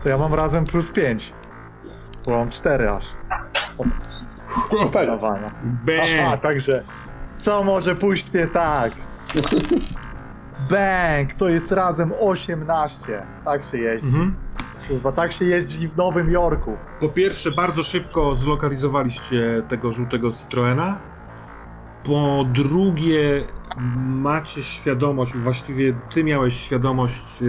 To 0.03 0.09
ja 0.09 0.17
mam 0.17 0.33
razem 0.33 0.63
plus 0.65 0.91
5. 0.91 1.33
Bo 2.25 2.31
mam 2.31 2.49
4 2.49 2.89
aż. 2.89 3.05
Be! 5.85 5.97
Aha, 6.25 6.37
także 6.37 6.83
co 7.37 7.63
może 7.63 7.95
pójść 7.95 8.33
nie 8.33 8.47
tak? 8.47 8.91
Bang! 10.71 11.33
To 11.37 11.49
jest 11.49 11.71
razem 11.71 12.13
18. 12.19 13.23
Tak 13.45 13.63
się 13.63 13.77
jeździ. 13.77 14.07
Mhm. 14.07 14.35
Kurwa, 14.87 15.11
tak 15.11 15.31
się 15.31 15.45
jeździ 15.45 15.87
w 15.87 15.97
Nowym 15.97 16.31
Jorku. 16.31 16.77
Po 16.99 17.09
pierwsze, 17.09 17.51
bardzo 17.51 17.83
szybko 17.83 18.35
zlokalizowaliście 18.35 19.63
tego 19.67 19.91
żółtego 19.91 20.31
Citroena. 20.31 21.01
Po 22.03 22.45
drugie, 22.53 23.43
macie 24.07 24.63
świadomość, 24.63 25.37
właściwie 25.37 25.93
ty 26.13 26.23
miałeś 26.23 26.53
świadomość, 26.53 27.43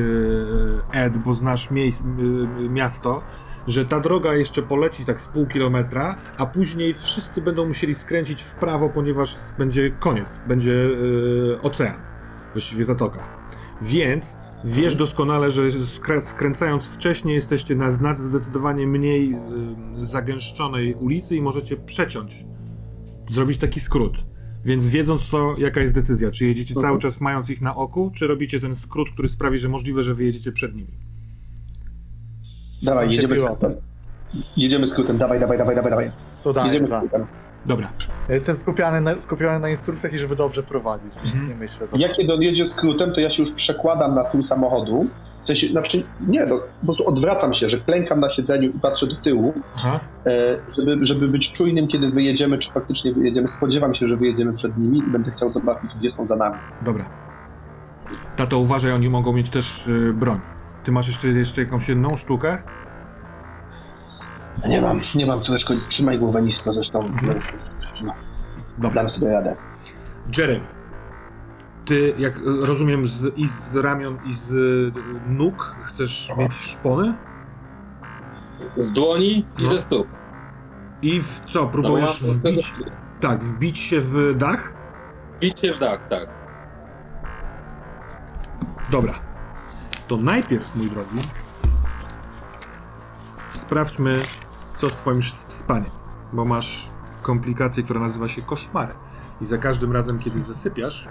e, 0.92 1.04
Ed, 1.04 1.18
bo 1.18 1.34
znasz 1.34 1.68
miasto, 2.70 3.22
że 3.66 3.84
ta 3.84 4.00
droga 4.00 4.34
jeszcze 4.34 4.62
poleci 4.62 5.04
tak 5.04 5.20
z 5.20 5.28
pół 5.28 5.46
kilometra, 5.46 6.16
a 6.38 6.46
później 6.46 6.94
wszyscy 6.94 7.42
będą 7.42 7.66
musieli 7.66 7.94
skręcić 7.94 8.42
w 8.42 8.54
prawo, 8.54 8.88
ponieważ 8.88 9.36
będzie 9.58 9.90
koniec, 9.90 10.40
będzie 10.46 10.88
e, 11.54 11.62
ocean, 11.62 11.94
właściwie 12.52 12.84
zatoka. 12.84 13.18
Więc 13.82 14.36
wiesz 14.64 14.96
doskonale, 14.96 15.50
że 15.50 15.62
skrę- 15.70 16.20
skręcając 16.20 16.86
wcześniej 16.86 17.34
jesteście 17.34 17.74
na 17.74 17.90
zna- 17.90 18.14
zdecydowanie 18.14 18.86
mniej 18.86 19.32
y, 19.32 20.06
zagęszczonej 20.06 20.94
ulicy 20.94 21.36
i 21.36 21.42
możecie 21.42 21.76
przeciąć, 21.76 22.44
zrobić 23.30 23.58
taki 23.58 23.80
skrót. 23.80 24.12
Więc 24.64 24.88
wiedząc 24.88 25.28
to, 25.30 25.54
jaka 25.58 25.80
jest 25.80 25.94
decyzja, 25.94 26.30
czy 26.30 26.44
jedziecie 26.46 26.74
cały 26.74 26.98
czas 26.98 27.20
mając 27.20 27.50
ich 27.50 27.60
na 27.60 27.76
oku, 27.76 28.10
czy 28.14 28.26
robicie 28.26 28.60
ten 28.60 28.74
skrót, 28.74 29.10
który 29.10 29.28
sprawi, 29.28 29.58
że 29.58 29.68
możliwe, 29.68 30.02
że 30.02 30.14
wyjedziecie 30.14 30.52
przed 30.52 30.74
nimi. 30.74 30.88
Dawaj, 32.82 33.10
jedziemy 33.14 33.40
skrótem. 33.40 33.72
Jedziemy 34.56 34.88
skrótem, 34.88 35.18
dawaj, 35.18 35.40
dawaj, 35.40 35.58
dawaj, 35.58 35.76
dawaj, 35.76 35.90
dawaj. 35.90 36.10
To 36.44 36.52
daję 36.52 36.66
Jedziemy 36.66 36.86
za. 36.86 36.98
skrótem. 36.98 37.26
Dobra. 37.66 37.88
Ja 38.28 38.34
jestem 38.34 38.56
skupiony 38.56 39.00
na, 39.00 39.20
skupiony 39.20 39.58
na 39.58 39.68
instrukcjach 39.68 40.12
i 40.12 40.18
żeby 40.18 40.36
dobrze 40.36 40.62
prowadzić, 40.62 41.12
więc 41.14 41.26
Mhm. 41.34 41.48
nie 41.48 41.54
myślę 41.54 41.86
za 41.86 41.96
Jak 41.98 42.12
kiedy 42.12 42.34
on 42.34 42.42
jedzie 42.42 42.66
skrótem, 42.66 43.12
to 43.12 43.20
ja 43.20 43.30
się 43.30 43.42
już 43.42 43.52
przekładam 43.52 44.14
na 44.14 44.24
tył 44.24 44.42
samochodu. 44.42 45.06
W 45.42 45.46
sensie, 45.46 45.68
znaczy, 45.68 46.04
nie, 46.28 46.46
no, 46.46 46.58
po 46.80 46.84
prostu 46.86 47.08
odwracam 47.08 47.54
się, 47.54 47.68
że 47.68 47.80
klękam 47.80 48.20
na 48.20 48.30
siedzeniu 48.30 48.70
i 48.70 48.78
patrzę 48.80 49.06
do 49.06 49.16
tyłu, 49.16 49.54
Aha. 49.76 50.00
e, 50.26 50.30
żeby, 50.78 50.98
żeby 51.06 51.28
być 51.28 51.52
czujnym, 51.52 51.88
kiedy 51.88 52.10
wyjedziemy, 52.10 52.58
czy 52.58 52.72
faktycznie 52.72 53.12
wyjedziemy. 53.12 53.48
Spodziewam 53.48 53.94
się, 53.94 54.08
że 54.08 54.16
wyjedziemy 54.16 54.52
przed 54.52 54.78
nimi 54.78 54.98
i 54.98 55.02
będę 55.12 55.30
chciał 55.30 55.52
zobaczyć, 55.52 55.90
gdzie 56.00 56.10
są 56.10 56.26
za 56.26 56.36
nami. 56.36 56.56
Dobra. 56.84 57.04
Tato, 58.36 58.58
uważaj, 58.58 58.92
oni 58.92 59.08
mogą 59.10 59.32
mieć 59.32 59.50
też 59.50 59.86
y, 59.86 60.12
broń. 60.12 60.40
Ty 60.84 60.92
masz 60.92 61.06
jeszcze, 61.06 61.28
jeszcze 61.28 61.60
jakąś 61.60 61.88
jedną 61.88 62.16
sztukę? 62.16 62.62
Nie 64.68 64.80
mam, 64.80 65.00
nie 65.14 65.26
mam, 65.26 65.42
córeczko, 65.42 65.74
trzymaj 65.90 66.18
głowę 66.18 66.42
nisko, 66.42 66.74
zresztą 66.74 66.98
Mhm. 67.02 67.38
no, 68.02 68.12
Dobra. 68.78 69.02
dam 69.02 69.10
sobie 69.10 69.28
radę. 69.32 69.56
Jeremy, 70.38 70.66
ty, 71.84 72.14
jak 72.18 72.34
rozumiem, 72.62 73.08
z, 73.08 73.38
i 73.38 73.46
z 73.46 73.76
ramion, 73.76 74.18
i 74.26 74.32
z 74.34 74.50
y, 74.50 74.92
nóg 75.28 75.74
chcesz 75.82 76.32
mieć 76.38 76.54
szpony? 76.54 77.14
Z 78.76 78.92
dłoni 78.92 79.46
i 79.58 79.62
No. 79.62 79.68
ze 79.68 79.78
stóp. 79.78 80.06
I 81.02 81.20
w 81.22 81.40
co, 81.50 81.66
próbujesz 81.66 82.22
No, 82.22 82.28
wbić, 82.32 82.72
tak, 83.20 83.44
wbić 83.44 83.78
się 83.78 84.00
w 84.00 84.34
dach? 84.36 84.72
Bicie 85.40 85.74
w 85.74 85.78
dach, 85.78 86.08
tak. 86.08 86.28
Dobra. 88.90 89.14
To 90.08 90.16
najpierw, 90.16 90.76
mój 90.76 90.90
drogi, 90.90 91.20
sprawdźmy, 93.52 94.20
co 94.84 94.90
z 94.90 94.96
twoim 94.96 95.20
spaniem. 95.48 95.90
Bo 96.32 96.44
masz 96.44 96.88
komplikację, 97.22 97.82
która 97.82 98.00
nazywa 98.00 98.28
się 98.28 98.42
koszmary. 98.42 98.94
I 99.40 99.44
za 99.44 99.58
każdym 99.58 99.92
razem, 99.92 100.18
kiedy 100.18 100.40
zasypiasz, 100.42 101.08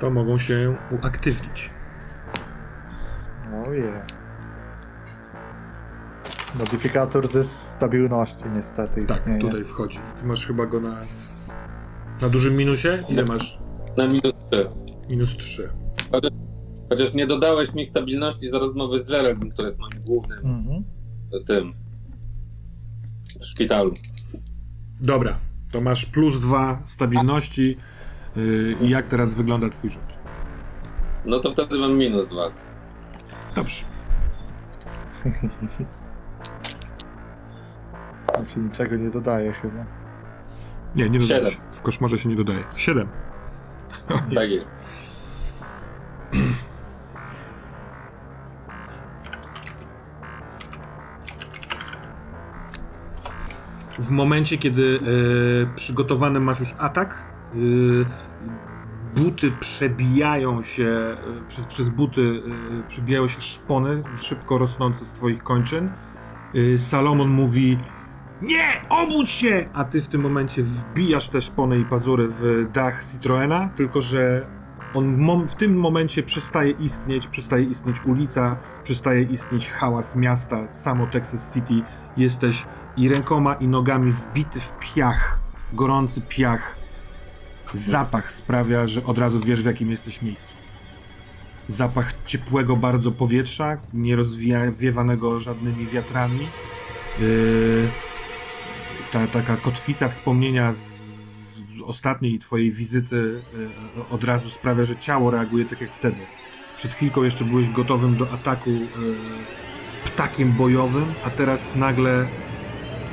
to 0.00 0.10
mogą 0.10 0.38
się 0.38 0.76
uaktywnić. 1.02 1.70
Ojej. 3.68 3.92
Modyfikator 6.54 7.32
ze 7.32 7.44
stabilności 7.44 8.44
niestety 8.56 9.04
Tak, 9.06 9.18
istnieje. 9.18 9.40
tutaj 9.40 9.64
wchodzi. 9.64 9.98
Ty 10.20 10.26
masz 10.26 10.46
chyba 10.46 10.66
go 10.66 10.80
na, 10.80 11.00
na 12.22 12.28
dużym 12.28 12.56
minusie? 12.56 12.88
Ile 13.08 13.24
masz? 13.24 13.58
Na 13.96 14.04
minus 14.04 14.32
3. 14.50 14.68
Minus 15.10 15.36
3. 15.36 15.68
Chociaż 16.88 17.14
nie 17.14 17.26
dodałeś 17.26 17.74
mi 17.74 17.86
stabilności 17.86 18.50
za 18.50 18.58
rozmowy 18.58 19.00
z 19.00 19.08
Geraldem, 19.08 19.50
który 19.50 19.68
jest 19.68 19.78
moim 19.80 20.00
głównym 20.06 20.38
Mhm. 20.46 20.84
tym 21.46 21.72
w 23.40 23.46
szpitalu. 23.46 23.94
Dobra, 25.00 25.38
to 25.72 25.80
masz 25.80 26.06
plus 26.06 26.38
2 26.40 26.82
stabilności. 26.84 27.76
Yy, 28.36 28.76
I 28.80 28.88
jak 28.88 29.06
teraz 29.06 29.34
wygląda 29.34 29.68
twój 29.68 29.90
rzut? 29.90 30.02
No 31.24 31.40
to 31.40 31.52
wtedy 31.52 31.78
mam 31.78 31.96
minus 31.98 32.28
2. 32.28 32.50
Dobrze. 33.54 33.84
Tam 38.32 38.46
się 38.46 38.60
niczego 38.60 38.96
nie 38.96 39.10
dodaje 39.10 39.52
chyba. 39.52 39.86
Nie, 40.96 41.10
nie 41.10 41.18
dodaje 41.18 41.44
Siedem. 41.44 41.52
się. 41.52 41.78
W 41.78 41.82
koszmarze 41.82 42.18
się 42.18 42.28
nie 42.28 42.36
dodaje. 42.36 42.64
7. 42.76 43.08
Tak 44.34 44.50
jest. 44.50 44.70
W 53.98 54.10
momencie, 54.10 54.58
kiedy 54.58 55.00
e, 55.62 55.74
przygotowany 55.74 56.40
masz 56.40 56.60
już 56.60 56.74
atak, 56.78 57.24
e, 57.54 57.58
buty 59.16 59.52
przebijają 59.60 60.62
się, 60.62 60.86
e, 60.86 61.16
przez, 61.48 61.66
przez 61.66 61.88
buty 61.88 62.42
e, 62.80 62.88
przebijają 62.88 63.28
się 63.28 63.40
szpony 63.40 64.02
szybko 64.16 64.58
rosnące 64.58 65.04
z 65.04 65.12
twoich 65.12 65.42
kończyn. 65.42 65.90
E, 66.54 66.78
Salomon 66.78 67.28
mówi 67.28 67.78
nie, 68.42 68.64
obudź 68.88 69.30
się! 69.30 69.68
A 69.72 69.84
ty 69.84 70.00
w 70.00 70.08
tym 70.08 70.20
momencie 70.20 70.62
wbijasz 70.62 71.28
te 71.28 71.42
szpony 71.42 71.78
i 71.78 71.84
pazury 71.84 72.28
w 72.28 72.66
dach 72.72 73.04
Citroena, 73.04 73.68
tylko 73.68 74.00
że 74.00 74.46
on 74.94 75.46
w, 75.46 75.54
tym 75.54 75.78
momencie 75.78 76.22
przestaje 76.22 76.70
istnieć, 76.70 77.26
przestaje 77.26 77.64
istnieć 77.64 77.96
ulica, 78.06 78.56
przestaje 78.84 79.22
istnieć 79.22 79.68
hałas 79.68 80.16
miasta, 80.16 80.72
samo 80.72 81.06
Texas 81.06 81.54
City. 81.54 81.82
Jesteś 82.16 82.64
i 82.98 83.08
rękoma 83.08 83.54
i 83.54 83.68
nogami 83.68 84.12
wbity 84.12 84.60
w 84.60 84.72
piach, 84.78 85.38
gorący 85.72 86.20
piach. 86.20 86.76
Zapach 87.72 88.32
sprawia, 88.32 88.88
że 88.88 89.04
od 89.04 89.18
razu 89.18 89.40
wiesz 89.40 89.62
w 89.62 89.66
jakim 89.66 89.90
jesteś 89.90 90.22
miejscu. 90.22 90.54
Zapach 91.68 92.14
ciepłego 92.26 92.76
bardzo 92.76 93.12
powietrza, 93.12 93.76
nie 93.94 94.16
rozwiewanego 94.16 95.40
żadnymi 95.40 95.86
wiatrami. 95.86 96.48
Yy, 97.20 97.88
ta 99.12 99.26
taka 99.26 99.56
kotwica 99.56 100.08
wspomnienia 100.08 100.72
z 100.72 100.98
ostatniej 101.84 102.38
twojej 102.38 102.72
wizyty 102.72 103.42
yy, 103.96 104.04
od 104.10 104.24
razu 104.24 104.50
sprawia, 104.50 104.84
że 104.84 104.96
ciało 104.96 105.30
reaguje 105.30 105.64
tak 105.64 105.80
jak 105.80 105.92
wtedy. 105.92 106.18
Przed 106.76 106.94
chwilką 106.94 107.22
jeszcze 107.22 107.44
byłeś 107.44 107.70
gotowym 107.70 108.16
do 108.16 108.32
ataku 108.32 108.70
yy, 108.70 108.88
ptakiem 110.04 110.52
bojowym, 110.52 111.06
a 111.24 111.30
teraz 111.30 111.74
nagle 111.76 112.26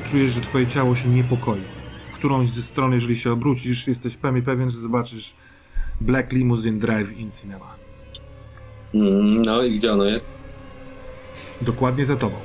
czujesz, 0.06 0.32
że 0.32 0.42
twoje 0.42 0.68
ciało 0.68 0.96
się 0.96 1.10
niepokoi. 1.10 1.62
W 2.00 2.12
którąś 2.12 2.50
ze 2.50 2.62
stron, 2.62 2.94
jeżeli 2.94 3.16
się 3.18 3.32
obrócisz, 3.32 3.88
jesteś 3.88 4.18
pewien, 4.18 4.42
pewien 4.44 4.72
że 4.72 4.78
zobaczysz 4.78 5.36
Black 6.02 6.32
Limousine 6.32 6.80
Drive 6.80 7.18
in 7.18 7.32
Cinema. 7.32 7.76
Mm, 8.94 9.42
No 9.42 9.64
i 9.64 9.76
gdzie 9.76 9.94
ono 9.94 10.04
jest? 10.04 10.28
Dokładnie 11.62 12.06
za 12.06 12.16
tobą. 12.16 12.36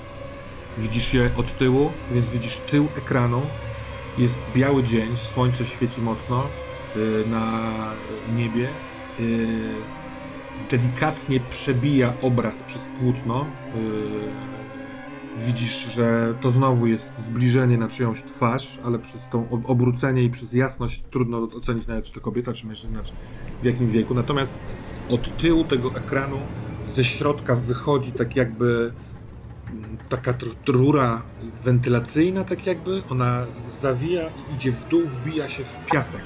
Widzisz 0.78 1.14
je 1.14 1.30
od 1.36 1.58
tyłu, 1.58 1.90
więc 2.12 2.30
widzisz 2.30 2.58
tył 2.58 2.88
ekranu. 2.96 3.42
Jest 4.18 4.40
biały 4.54 4.84
dzień, 4.84 5.16
słońce 5.16 5.64
świeci 5.64 6.00
mocno 6.00 6.46
y, 6.96 7.24
na 7.30 7.72
niebie. 8.36 8.68
Y, 9.20 9.56
delikatnie 10.70 11.40
przebija 11.40 12.12
obraz 12.22 12.62
przez 12.62 12.88
płótno. 13.00 13.46
Y, 13.76 14.50
widzisz, 15.36 15.86
że 15.94 16.34
to 16.40 16.50
znowu 16.50 16.86
jest 16.86 17.20
zbliżenie 17.20 17.78
na 17.78 17.88
czyjąś 17.88 18.22
twarz, 18.22 18.78
ale 18.84 18.98
przez 18.98 19.28
to 19.28 19.38
ob- 19.50 19.70
obrócenie 19.70 20.22
i 20.22 20.30
przez 20.30 20.52
jasność 20.52 21.02
trudno 21.10 21.38
ocenić 21.38 21.86
nawet, 21.86 22.04
czy 22.04 22.12
to 22.12 22.20
kobieta, 22.20 22.52
czy 22.52 22.66
mężczyzna, 22.66 23.02
czy 23.02 23.12
w 23.62 23.64
jakim 23.64 23.88
wieku. 23.90 24.14
Natomiast 24.14 24.58
od 25.08 25.36
tyłu 25.38 25.64
tego 25.64 25.94
ekranu 25.94 26.38
ze 26.86 27.04
środka 27.04 27.56
wychodzi 27.56 28.12
tak 28.12 28.36
jakby 28.36 28.92
mm, 29.70 29.96
taka 30.08 30.34
rura 30.66 31.22
wentylacyjna, 31.64 32.44
tak 32.44 32.66
jakby. 32.66 33.02
Ona 33.10 33.46
zawija 33.68 34.22
i 34.28 34.54
idzie 34.54 34.72
w 34.72 34.88
dół, 34.88 35.02
wbija 35.06 35.48
się 35.48 35.64
w 35.64 35.78
piasek. 35.92 36.22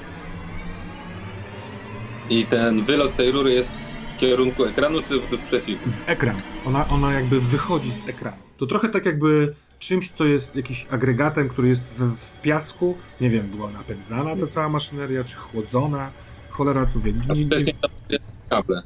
I 2.29 2.45
ten 2.45 2.83
wylot 2.83 3.15
tej 3.15 3.31
rury 3.31 3.53
jest 3.53 3.69
w 4.15 4.19
kierunku 4.19 4.63
ekranu, 4.63 5.01
czy 5.01 5.19
w 5.19 5.45
przeciwnym? 5.45 5.91
W 5.91 6.09
ekran. 6.09 6.35
Ona, 6.65 6.87
ona 6.87 7.13
jakby 7.13 7.39
wychodzi 7.41 7.91
z 7.91 8.09
ekranu. 8.09 8.44
To 8.57 8.65
trochę 8.65 8.89
tak 8.89 9.05
jakby 9.05 9.55
czymś, 9.79 10.09
co 10.11 10.25
jest 10.25 10.55
jakiś 10.55 10.87
agregatem, 10.91 11.49
który 11.49 11.67
jest 11.67 11.83
w, 11.83 12.15
w 12.15 12.41
piasku. 12.41 12.97
Nie 13.21 13.29
wiem, 13.29 13.47
była 13.47 13.71
napędzana 13.71 14.35
ta 14.35 14.47
cała 14.47 14.69
maszyneria, 14.69 15.23
czy 15.23 15.35
chłodzona. 15.35 16.11
Cholera 16.49 16.85
tu 16.85 17.01
wie. 17.01 17.13
Nie, 17.13 17.45
nie, 17.45 17.45
wcześniej 17.45 17.75
tam 17.81 17.91
były 18.07 18.19
kable. 18.49 18.83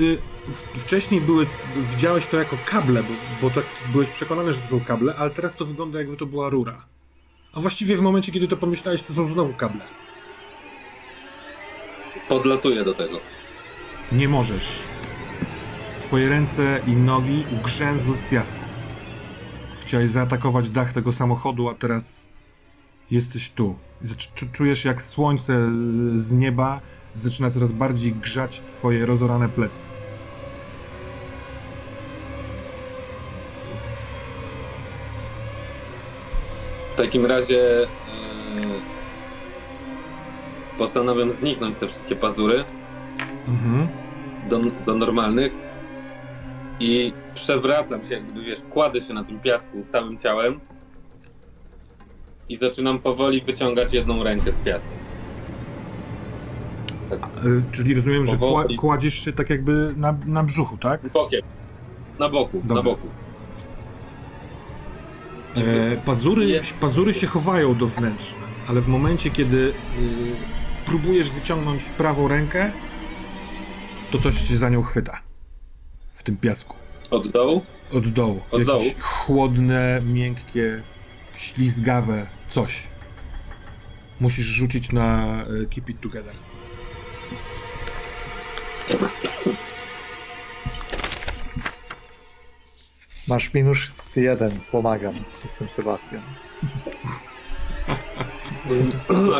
Y, 0.00 0.18
Wcześniej 0.74 1.20
były, 1.20 1.46
widziałeś 1.76 2.26
to 2.26 2.36
jako 2.36 2.56
kable, 2.66 3.02
bo, 3.02 3.08
bo 3.42 3.50
tak 3.50 3.64
byłeś 3.92 4.08
przekonany, 4.08 4.52
że 4.52 4.60
to 4.60 4.68
są 4.68 4.80
kable, 4.84 5.14
ale 5.16 5.30
teraz 5.30 5.56
to 5.56 5.64
wygląda 5.64 5.98
jakby 5.98 6.16
to 6.16 6.26
była 6.26 6.50
rura. 6.50 6.84
A 7.52 7.60
właściwie 7.60 7.96
w 7.96 8.00
momencie, 8.00 8.32
kiedy 8.32 8.48
to 8.48 8.56
pomyślałeś, 8.56 9.02
to 9.02 9.14
są 9.14 9.28
znowu 9.28 9.52
kable. 9.52 9.80
Podlatuję 12.28 12.84
do 12.84 12.94
tego. 12.94 13.20
Nie 14.12 14.28
możesz. 14.28 14.78
Twoje 16.00 16.28
ręce 16.28 16.80
i 16.86 16.90
nogi 16.92 17.44
ugrzęzły 17.60 18.16
w 18.16 18.28
piasku. 18.30 18.63
Chciałeś 19.84 20.10
zaatakować 20.10 20.70
dach 20.70 20.92
tego 20.92 21.12
samochodu, 21.12 21.68
a 21.68 21.74
teraz 21.74 22.28
jesteś 23.10 23.50
tu. 23.50 23.74
Czu- 24.04 24.46
Czujesz, 24.52 24.84
jak 24.84 25.02
słońce 25.02 25.68
z 26.16 26.32
nieba 26.32 26.80
zaczyna 27.14 27.50
coraz 27.50 27.72
bardziej 27.72 28.12
grzać 28.12 28.60
twoje 28.60 29.06
rozorane 29.06 29.48
plecy. 29.48 29.86
W 36.92 36.96
takim 36.96 37.26
razie 37.26 37.82
e, 37.82 37.86
postanawiam 40.78 41.30
zniknąć 41.30 41.76
te 41.76 41.88
wszystkie 41.88 42.16
pazury 42.16 42.64
Mhm. 43.48 43.88
do, 44.50 44.60
do 44.86 44.94
normalnych 44.94 45.52
i 46.80 47.12
przewracam 47.34 48.02
się, 48.08 48.14
jakby 48.14 48.44
wiesz, 48.44 48.60
kładę 48.70 49.00
się 49.00 49.14
na 49.14 49.24
tym 49.24 49.40
piasku 49.40 49.84
całym 49.88 50.18
ciałem 50.18 50.60
i 52.48 52.56
zaczynam 52.56 52.98
powoli 52.98 53.42
wyciągać 53.42 53.92
jedną 53.94 54.22
rękę 54.22 54.52
z 54.52 54.58
piasku. 54.60 54.88
Tak, 57.10 57.44
Y, 57.44 57.62
czyli 57.72 57.94
rozumiem, 57.94 58.26
że 58.26 58.32
kła- 58.32 58.38
Powoli. 58.40 58.76
kładziesz 58.76 59.14
się 59.14 59.32
tak 59.32 59.50
jakby 59.50 59.94
na, 59.96 60.14
na 60.26 60.42
brzuchu, 60.42 60.76
tak? 60.76 61.08
bokiem. 61.12 61.40
Na 62.18 62.28
boku, 62.28 62.58
Dobra. 62.64 62.76
na 62.76 62.82
boku. 62.82 63.06
E, 65.56 65.96
pazury, 65.96 66.60
pazury 66.80 67.12
się 67.14 67.26
chowają 67.26 67.74
do 67.74 67.86
wnętrza, 67.86 68.34
ale 68.68 68.80
w 68.80 68.88
momencie, 68.88 69.30
kiedy 69.30 69.56
y, 69.56 69.72
próbujesz 70.86 71.30
wyciągnąć 71.30 71.82
prawą 71.84 72.28
rękę, 72.28 72.70
to 74.10 74.18
coś 74.18 74.48
się 74.48 74.56
za 74.56 74.68
nią 74.68 74.82
chwyta. 74.82 75.18
W 76.12 76.22
tym 76.22 76.36
piasku. 76.36 76.74
Od 77.14 77.28
dołu? 77.28 77.62
Od 77.92 78.12
dołu. 78.12 78.40
Od 78.50 78.60
Jakieś 78.60 78.66
dołu? 78.66 78.84
chłodne, 79.00 80.00
miękkie, 80.04 80.82
ślizgawe 81.36 82.26
coś. 82.48 82.82
Musisz 84.20 84.46
rzucić 84.46 84.92
na 84.92 85.26
e, 85.42 85.66
Keep 85.70 85.88
It 85.90 86.00
Together. 86.00 86.34
Masz 93.28 93.54
minus 93.54 94.16
jeden, 94.16 94.60
pomagam. 94.72 95.14
Jestem 95.44 95.68
Sebastian. 95.68 96.22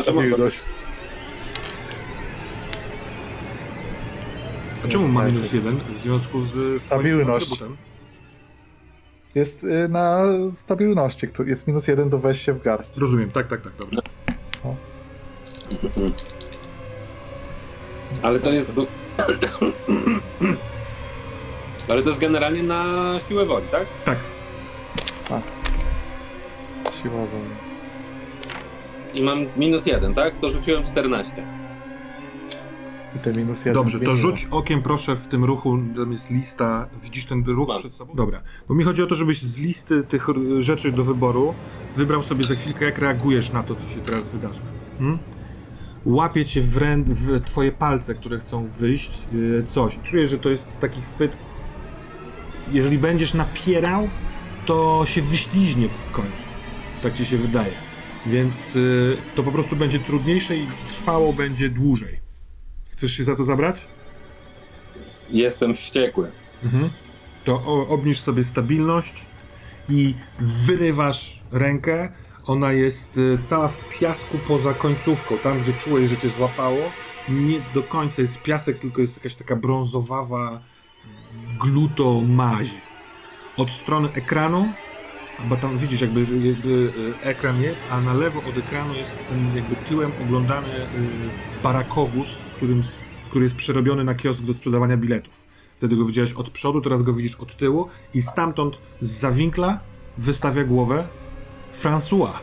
Czemu 0.05 0.21
to? 0.37 0.37
A 4.85 4.87
czemu 4.87 5.07
ma 5.07 5.25
minus 5.25 5.53
jeden? 5.53 5.77
W 5.77 5.97
związku 5.97 6.41
z 6.41 6.51
swoim 6.51 6.79
Stabilność. 6.79 7.45
atrybutem? 7.45 7.77
Jest 9.35 9.63
y, 9.63 9.87
na 9.89 10.23
stabilności, 10.53 11.27
który 11.27 11.49
jest 11.49 11.67
minus 11.67 11.87
jeden 11.87 12.09
do 12.09 12.19
wejścia 12.19 12.53
w 12.53 12.61
garść. 12.61 12.89
Rozumiem, 12.97 13.31
tak, 13.31 13.47
tak, 13.47 13.61
tak, 13.61 13.73
dobra. 13.75 14.01
Ale 18.23 18.39
to 18.39 18.51
jest. 18.51 18.73
do- 18.75 18.81
Ale 21.89 22.01
to 22.03 22.09
jest 22.09 22.21
generalnie 22.21 22.63
na 22.63 22.83
siłę 23.27 23.45
woli, 23.45 23.67
tak? 23.67 23.85
Tak, 24.05 24.17
Siłowo. 27.03 27.37
I 29.13 29.21
mam 29.23 29.45
minus 29.57 29.85
jeden, 29.85 30.13
tak? 30.13 30.39
To 30.39 30.49
rzuciłem 30.49 30.83
14. 30.83 31.31
I 33.15 33.19
te 33.19 33.33
minus 33.33 33.57
jeden. 33.59 33.73
Dobrze, 33.73 33.99
to 33.99 34.15
rzuć 34.15 34.47
okiem 34.51 34.81
proszę 34.81 35.15
w 35.15 35.27
tym 35.27 35.43
ruchu, 35.43 35.77
tam 35.95 36.11
jest 36.11 36.29
lista, 36.29 36.89
widzisz 37.03 37.25
ten 37.25 37.43
ruch 37.43 37.69
przed 37.77 37.93
sobą? 37.93 38.15
Dobra, 38.15 38.41
bo 38.67 38.75
mi 38.75 38.83
chodzi 38.83 39.03
o 39.03 39.07
to, 39.07 39.15
żebyś 39.15 39.41
z 39.41 39.59
listy 39.59 40.03
tych 40.03 40.27
rzeczy 40.59 40.91
do 40.91 41.03
wyboru 41.03 41.53
wybrał 41.95 42.23
sobie 42.23 42.45
za 42.45 42.55
chwilkę, 42.55 42.85
jak 42.85 42.97
reagujesz 42.97 43.51
na 43.51 43.63
to, 43.63 43.75
co 43.75 43.89
się 43.89 43.99
teraz 43.99 44.29
wydarza. 44.29 44.61
Hmm? 44.99 45.19
Łapie 46.05 46.45
cię 46.45 46.61
w, 46.61 46.75
rę- 46.75 47.03
w 47.07 47.45
twoje 47.45 47.71
palce, 47.71 48.15
które 48.15 48.39
chcą 48.39 48.67
wyjść, 48.67 49.21
yy, 49.31 49.63
coś. 49.67 49.99
Czuję, 50.03 50.27
że 50.27 50.37
to 50.37 50.49
jest 50.49 50.79
taki 50.79 51.01
chwyt, 51.01 51.31
jeżeli 52.71 52.97
będziesz 52.97 53.33
napierał, 53.33 54.09
to 54.65 55.01
się 55.05 55.21
wyśliźnie 55.21 55.89
w 55.89 56.11
końcu. 56.11 56.31
Tak 57.03 57.13
ci 57.13 57.25
się 57.25 57.37
wydaje. 57.37 57.71
Więc 58.25 58.75
yy, 58.75 59.17
to 59.35 59.43
po 59.43 59.51
prostu 59.51 59.75
będzie 59.75 59.99
trudniejsze 59.99 60.57
i 60.57 60.67
trwało 60.89 61.33
będzie 61.33 61.69
dłużej. 61.69 62.24
Chcesz 62.95 63.11
się 63.17 63.23
za 63.23 63.35
to 63.35 63.43
zabrać? 63.43 63.87
Jestem 65.29 65.75
wściekły. 65.75 66.31
Mhm. 66.63 66.89
To 67.43 67.53
o, 67.53 67.87
obniż 67.87 68.19
sobie 68.19 68.43
stabilność 68.43 69.25
i 69.89 70.13
wyrywasz 70.39 71.41
rękę. 71.51 72.09
Ona 72.45 72.71
jest 72.71 73.17
y, 73.17 73.37
cała 73.49 73.67
w 73.67 73.99
piasku 73.99 74.37
poza 74.47 74.73
końcówką, 74.73 75.37
tam 75.37 75.61
gdzie 75.61 75.73
czułeś, 75.73 76.09
że 76.09 76.17
cię 76.17 76.29
złapało. 76.37 76.91
Nie 77.29 77.59
do 77.73 77.83
końca 77.83 78.21
jest 78.21 78.41
piasek, 78.41 78.79
tylko 78.79 79.01
jest 79.01 79.17
jakaś 79.17 79.35
taka 79.35 79.55
brązowawa 79.55 80.61
gluto 81.61 82.21
maź. 82.21 82.69
Od 83.57 83.71
strony 83.71 84.09
ekranu, 84.13 84.67
bo 85.49 85.55
tam 85.55 85.77
widzisz 85.77 86.01
jakby, 86.01 86.19
jakby 86.19 86.69
y, 86.69 87.13
ekran 87.23 87.61
jest, 87.61 87.83
a 87.91 88.01
na 88.01 88.13
lewo 88.13 88.39
od 88.49 88.57
ekranu 88.57 88.93
jest 88.93 89.27
ten 89.27 89.55
jakby 89.55 89.75
tyłem 89.75 90.11
oglądany 90.23 90.75
y, 90.75 90.87
barakowóz, 91.63 92.37
którym, 92.55 92.81
który 93.29 93.45
jest 93.45 93.55
przerobiony 93.55 94.03
na 94.03 94.15
kiosk 94.15 94.41
do 94.41 94.53
sprzedawania 94.53 94.97
biletów. 94.97 95.45
Wtedy 95.75 95.95
go 95.95 96.05
widziałeś 96.05 96.33
od 96.33 96.49
przodu, 96.49 96.81
teraz 96.81 97.03
go 97.03 97.13
widzisz 97.13 97.35
od 97.35 97.57
tyłu 97.57 97.87
i 98.13 98.21
stamtąd 98.21 98.75
z 99.01 99.09
zawinkla 99.11 99.79
wystawia 100.17 100.63
głowę 100.63 101.07
François. 101.73 102.33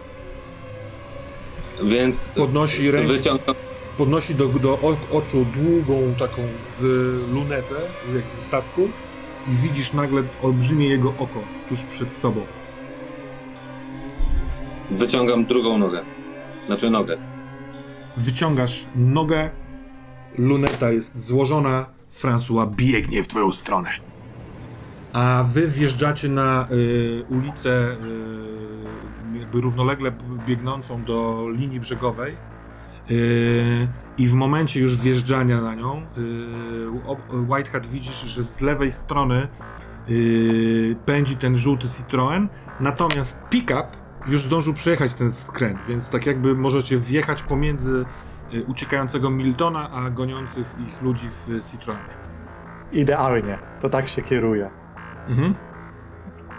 Więc 1.84 2.28
Podnosi 2.36 2.90
rękę, 2.90 3.12
wyciągam, 3.12 3.54
podnosi 3.98 4.34
do, 4.34 4.48
do 4.48 4.78
oczu 5.12 5.46
długą 5.56 6.14
taką 6.18 6.42
w 6.78 6.82
lunetę, 7.34 7.74
jak 8.14 8.32
z 8.32 8.40
statku 8.40 8.88
i 9.48 9.50
widzisz 9.50 9.92
nagle 9.92 10.22
olbrzymie 10.42 10.88
jego 10.88 11.08
oko 11.08 11.42
tuż 11.68 11.82
przed 11.82 12.12
sobą. 12.12 12.40
wyciągam 14.90 15.44
drugą 15.44 15.78
nogę. 15.78 16.02
Znaczy 16.66 16.90
nogę. 16.90 17.18
Wyciągasz 18.16 18.86
nogę, 18.96 19.50
luneta 20.38 20.90
jest 20.90 21.20
złożona, 21.26 21.86
François 22.22 22.70
biegnie 22.74 23.22
w 23.22 23.28
twoją 23.28 23.52
stronę. 23.52 23.90
A 25.12 25.44
wy 25.48 25.68
wjeżdżacie 25.68 26.28
na 26.28 26.68
y, 26.70 27.24
ulicę 27.28 27.96
y, 29.34 29.38
jakby 29.38 29.60
równolegle 29.60 30.12
biegnącą 30.46 31.04
do 31.04 31.46
linii 31.50 31.80
brzegowej 31.80 32.36
y, 33.10 33.88
i 34.18 34.28
w 34.28 34.34
momencie 34.34 34.80
już 34.80 34.96
wjeżdżania 34.96 35.60
na 35.60 35.74
nią 35.74 36.02
y, 36.18 37.06
ob- 37.06 37.48
White 37.48 37.70
Hat 37.70 37.86
widzisz, 37.86 38.20
że 38.20 38.44
z 38.44 38.60
lewej 38.60 38.92
strony 38.92 39.48
y, 40.10 40.96
pędzi 41.06 41.36
ten 41.36 41.56
żółty 41.56 41.88
Citroen, 41.88 42.48
natomiast 42.80 43.38
pick-up 43.50 43.86
już 44.26 44.42
zdążył 44.42 44.74
przejechać 44.74 45.14
ten 45.14 45.30
skręt, 45.30 45.78
więc 45.88 46.10
tak 46.10 46.26
jakby 46.26 46.54
możecie 46.54 46.98
wjechać 46.98 47.42
pomiędzy 47.42 48.04
uciekającego 48.60 49.30
Miltona, 49.30 49.90
a 49.90 50.10
goniących 50.10 50.74
ich 50.88 51.02
ludzi 51.02 51.26
w 51.28 51.70
Citroenie. 51.70 52.00
Idealnie. 52.92 53.58
To 53.82 53.88
tak 53.88 54.08
się 54.08 54.22
kieruje. 54.22 54.70
Mhm. 55.28 55.54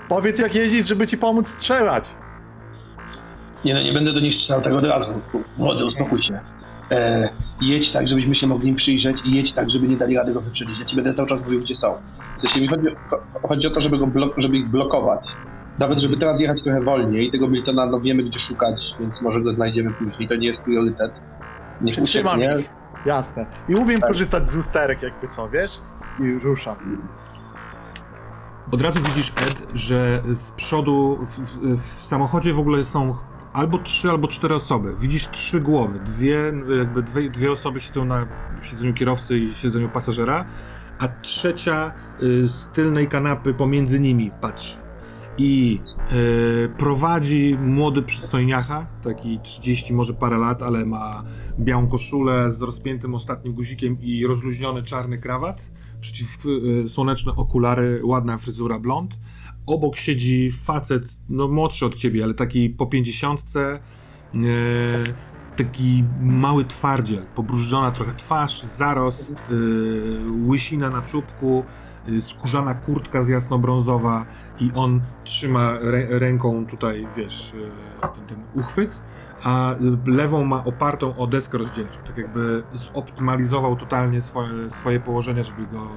Powiedz 0.09 0.39
jak 0.39 0.55
jeździć, 0.55 0.87
żeby 0.87 1.07
ci 1.07 1.17
pomóc 1.17 1.47
strzelać. 1.47 2.05
Nie 3.65 3.73
no, 3.73 3.81
nie 3.81 3.93
będę 3.93 4.13
do 4.13 4.19
nich 4.19 4.33
strzelał 4.35 4.61
tak 4.61 4.73
od 4.73 4.83
razu. 4.85 5.13
Młody, 5.57 5.85
uspokój 5.85 6.21
się. 6.21 6.39
E, 6.91 7.29
jedź 7.61 7.91
tak, 7.91 8.07
żebyśmy 8.07 8.35
się 8.35 8.47
mogli 8.47 8.69
im 8.69 8.75
przyjrzeć 8.75 9.17
i 9.25 9.35
jedź 9.35 9.53
tak, 9.53 9.69
żeby 9.69 9.87
nie 9.87 9.97
dali 9.97 10.15
rady 10.17 10.33
go 10.33 10.41
wyprzedzić. 10.41 10.79
Ja 10.79 10.85
ci 10.85 10.95
będę 10.95 11.13
cały 11.13 11.27
czas 11.29 11.39
mówił, 11.43 11.59
gdzie 11.59 11.75
są. 11.75 11.95
W 12.37 12.41
sensie 12.41 12.61
mi 12.61 12.67
chodzi, 12.67 12.87
o- 13.43 13.47
chodzi 13.47 13.67
o 13.67 13.69
to, 13.71 13.81
żeby, 13.81 13.97
go 13.97 14.07
blok, 14.07 14.33
żeby 14.37 14.57
ich 14.57 14.67
blokować. 14.69 15.27
Nawet 15.79 15.99
żeby 15.99 16.17
teraz 16.17 16.39
jechać 16.39 16.63
trochę 16.63 16.81
wolniej. 16.81 17.31
Tego 17.31 17.47
Miltona 17.47 17.85
no 17.85 17.99
wiemy, 17.99 18.23
gdzie 18.23 18.39
szukać, 18.39 18.95
więc 18.99 19.21
może 19.21 19.41
go 19.41 19.53
znajdziemy 19.53 19.91
później. 19.93 20.27
To 20.29 20.35
nie 20.35 20.47
jest 20.47 20.61
priorytet. 20.61 21.11
Niech 21.83 21.95
Przytrzymam 21.95 22.39
ucieknie. 22.39 22.59
ich. 22.61 22.69
Jasne. 23.05 23.45
I 23.69 23.75
umiem 23.75 23.99
Tak. 23.99 24.09
korzystać 24.09 24.47
z 24.47 24.53
lusterek 24.55 25.01
jakby 25.01 25.27
co, 25.27 25.49
wiesz? 25.49 25.71
I 26.19 26.33
ruszam. 26.39 26.75
Od 28.71 28.81
razu 28.81 28.99
widzisz, 29.03 29.29
Ed, 29.29 29.67
że 29.73 30.21
z 30.25 30.51
przodu 30.51 31.19
w, 31.21 31.39
w, 31.39 31.77
w 31.97 32.01
samochodzie 32.01 32.53
w 32.53 32.59
ogóle 32.59 32.83
są 32.83 33.15
albo 33.53 33.77
trzy, 33.77 34.09
albo 34.09 34.27
cztery 34.27 34.55
osoby. 34.55 34.95
Widzisz 34.99 35.29
trzy 35.29 35.59
głowy. 35.59 35.99
Dwie, 35.99 36.53
jakby 36.77 37.03
dwie, 37.03 37.29
dwie 37.29 37.51
osoby 37.51 37.79
siedzą 37.79 38.05
na 38.05 38.25
siedzeniu 38.61 38.93
kierowcy 38.93 39.37
i 39.37 39.53
siedzeniu 39.53 39.89
pasażera, 39.89 40.45
a 40.99 41.07
trzecia 41.07 41.91
y, 42.23 42.47
z 42.47 42.67
tylnej 42.67 43.07
kanapy 43.07 43.53
pomiędzy 43.53 43.99
nimi 43.99 44.31
patrzy. 44.41 44.77
I 45.37 45.79
y, 46.65 46.69
prowadzi 46.77 47.57
młody 47.61 48.01
przystojniacha, 48.01 48.87
taki 49.03 49.39
30 49.43 49.93
może 49.93 50.13
parę 50.13 50.37
lat, 50.37 50.63
ale 50.63 50.85
ma 50.85 51.23
białą 51.59 51.87
koszulę 51.87 52.51
z 52.51 52.61
rozpiętym 52.61 53.15
ostatnim 53.15 53.53
guzikiem 53.53 53.97
i 54.01 54.27
rozluźniony 54.27 54.83
czarny 54.83 55.17
krawat, 55.17 55.71
przeciwsłoneczne 56.01 57.35
okulary, 57.35 58.01
ładna 58.03 58.37
fryzura 58.37 58.79
blond. 58.79 59.11
Obok 59.65 59.95
siedzi 59.95 60.51
facet, 60.51 61.17
no 61.29 61.47
młodszy 61.47 61.85
od 61.85 61.95
ciebie, 61.95 62.23
ale 62.23 62.33
taki 62.33 62.69
po 62.69 62.85
pięćdziesiątce, 62.87 63.79
e, 64.35 64.39
taki 65.55 66.03
mały 66.21 66.65
twardziel, 66.65 67.25
pobrużona 67.35 67.91
trochę 67.91 68.15
twarz, 68.15 68.63
zarost, 68.63 69.33
e, 69.33 69.53
łysina 70.47 70.89
na 70.89 71.01
czubku, 71.01 71.63
e, 71.89 71.92
skórzana 72.19 72.73
kurtka 72.73 73.23
z 73.23 73.27
jasnobrązowa 73.29 74.25
i 74.59 74.71
on 74.75 75.01
trzyma 75.23 75.71
rę, 75.81 76.19
ręką 76.19 76.65
tutaj, 76.65 77.07
wiesz, 77.17 77.55
e, 78.01 78.07
ten, 78.07 78.25
ten 78.25 78.37
uchwyt, 78.55 79.01
a 79.43 79.75
lewą 80.05 80.45
ma 80.45 80.63
opartą 80.63 81.15
o 81.17 81.27
deskę 81.27 81.57
rozdzielczą, 81.57 81.99
tak 82.07 82.17
jakby 82.17 82.63
zoptymalizował 82.73 83.75
totalnie 83.75 84.21
swoje, 84.21 84.69
swoje 84.69 84.99
położenie, 84.99 85.43
żeby 85.43 85.67
go 85.67 85.87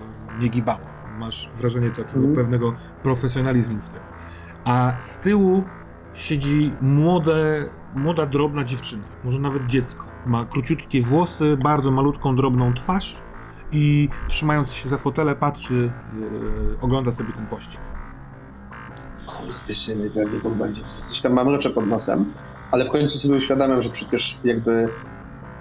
nie 0.41 0.49
gibało. 0.49 0.81
Masz 1.19 1.51
wrażenie 1.55 1.91
takiego 1.91 2.19
Mhm. 2.19 2.35
pewnego 2.35 2.73
profesjonalizmu 3.03 3.81
w 3.81 3.89
tym. 3.89 4.01
A 4.65 4.93
z 4.99 5.19
tyłu 5.19 5.65
siedzi 6.15 6.73
młode, 6.81 7.69
młoda, 7.95 8.27
drobna 8.27 8.65
dziewczyna, 8.65 9.05
może 9.25 9.39
nawet 9.39 9.67
dziecko. 9.67 10.05
Ma 10.27 10.45
króciutkie 10.45 11.03
włosy, 11.03 11.57
bardzo 11.63 11.91
malutką, 11.91 12.37
drobną 12.37 12.75
twarz 12.75 13.19
i 13.73 14.09
trzymając 14.29 14.73
się 14.73 14.89
za 14.89 14.99
fotele 14.99 15.37
patrzy, 15.37 15.75
yy, 15.75 16.81
ogląda 16.81 17.13
sobie 17.13 17.33
ten 17.33 17.47
pościg. 17.47 17.81
Kurde, 19.27 19.75
się 19.75 19.97
najpewniej 19.97 20.41
to 20.41 20.51
będzie. 20.51 20.83
Coś 21.09 21.21
tam 21.21 21.33
mam 21.33 21.47
mrocze 21.47 21.71
pod 21.71 21.87
nosem, 21.87 22.33
ale 22.71 22.85
w 22.85 22.91
końcu 22.91 23.19
sobie 23.19 23.35
uświadamiam, 23.35 23.83
że 23.83 23.91
przecież 23.91 24.39
jakby 24.45 24.89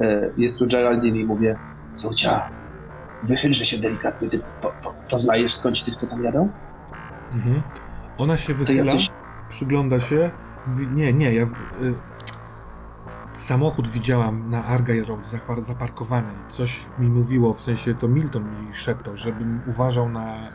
e, 0.02 0.30
jest 0.38 0.58
tu 0.58 0.68
Geraldine 0.68 1.18
i 1.18 1.26
mówię, 1.26 1.58
Zocia, 1.98 2.50
wychylże 3.24 3.66
się 3.66 3.78
delikatnie, 3.78 4.30
ty 4.30 4.40
po, 4.62 4.72
po, 4.84 4.94
poznajesz 5.10 5.56
skąd 5.56 5.86
tych, 5.86 5.96
co 5.96 6.08
tam 6.08 6.24
jadą? 6.24 6.50
Mhm. 7.34 7.62
Ona 8.18 8.38
się 8.38 8.54
wychyla, 8.54 8.92
jacyś... 8.92 9.10
przygląda 9.50 10.00
się. 10.00 10.32
Mówi, 10.68 10.88
nie, 10.88 11.14
nie, 11.14 11.34
ja. 11.34 11.44
Y, 11.44 11.48
samochód 13.36 13.88
widziałam 13.88 14.50
na 14.50 14.66
Argyle 14.66 15.06
Road 15.06 15.30
zapar, 15.30 15.62
zaparkowany 15.62 16.28
i 16.48 16.52
coś 16.52 16.86
mi 17.00 17.08
mówiło, 17.08 17.54
w 17.54 17.62
sensie 17.62 17.94
to 17.96 18.08
Milton 18.08 18.44
mi 18.44 18.76
szeptał, 18.76 19.18
żebym 19.18 19.62
uważał 19.68 20.10
na 20.10 20.50
y, 20.50 20.52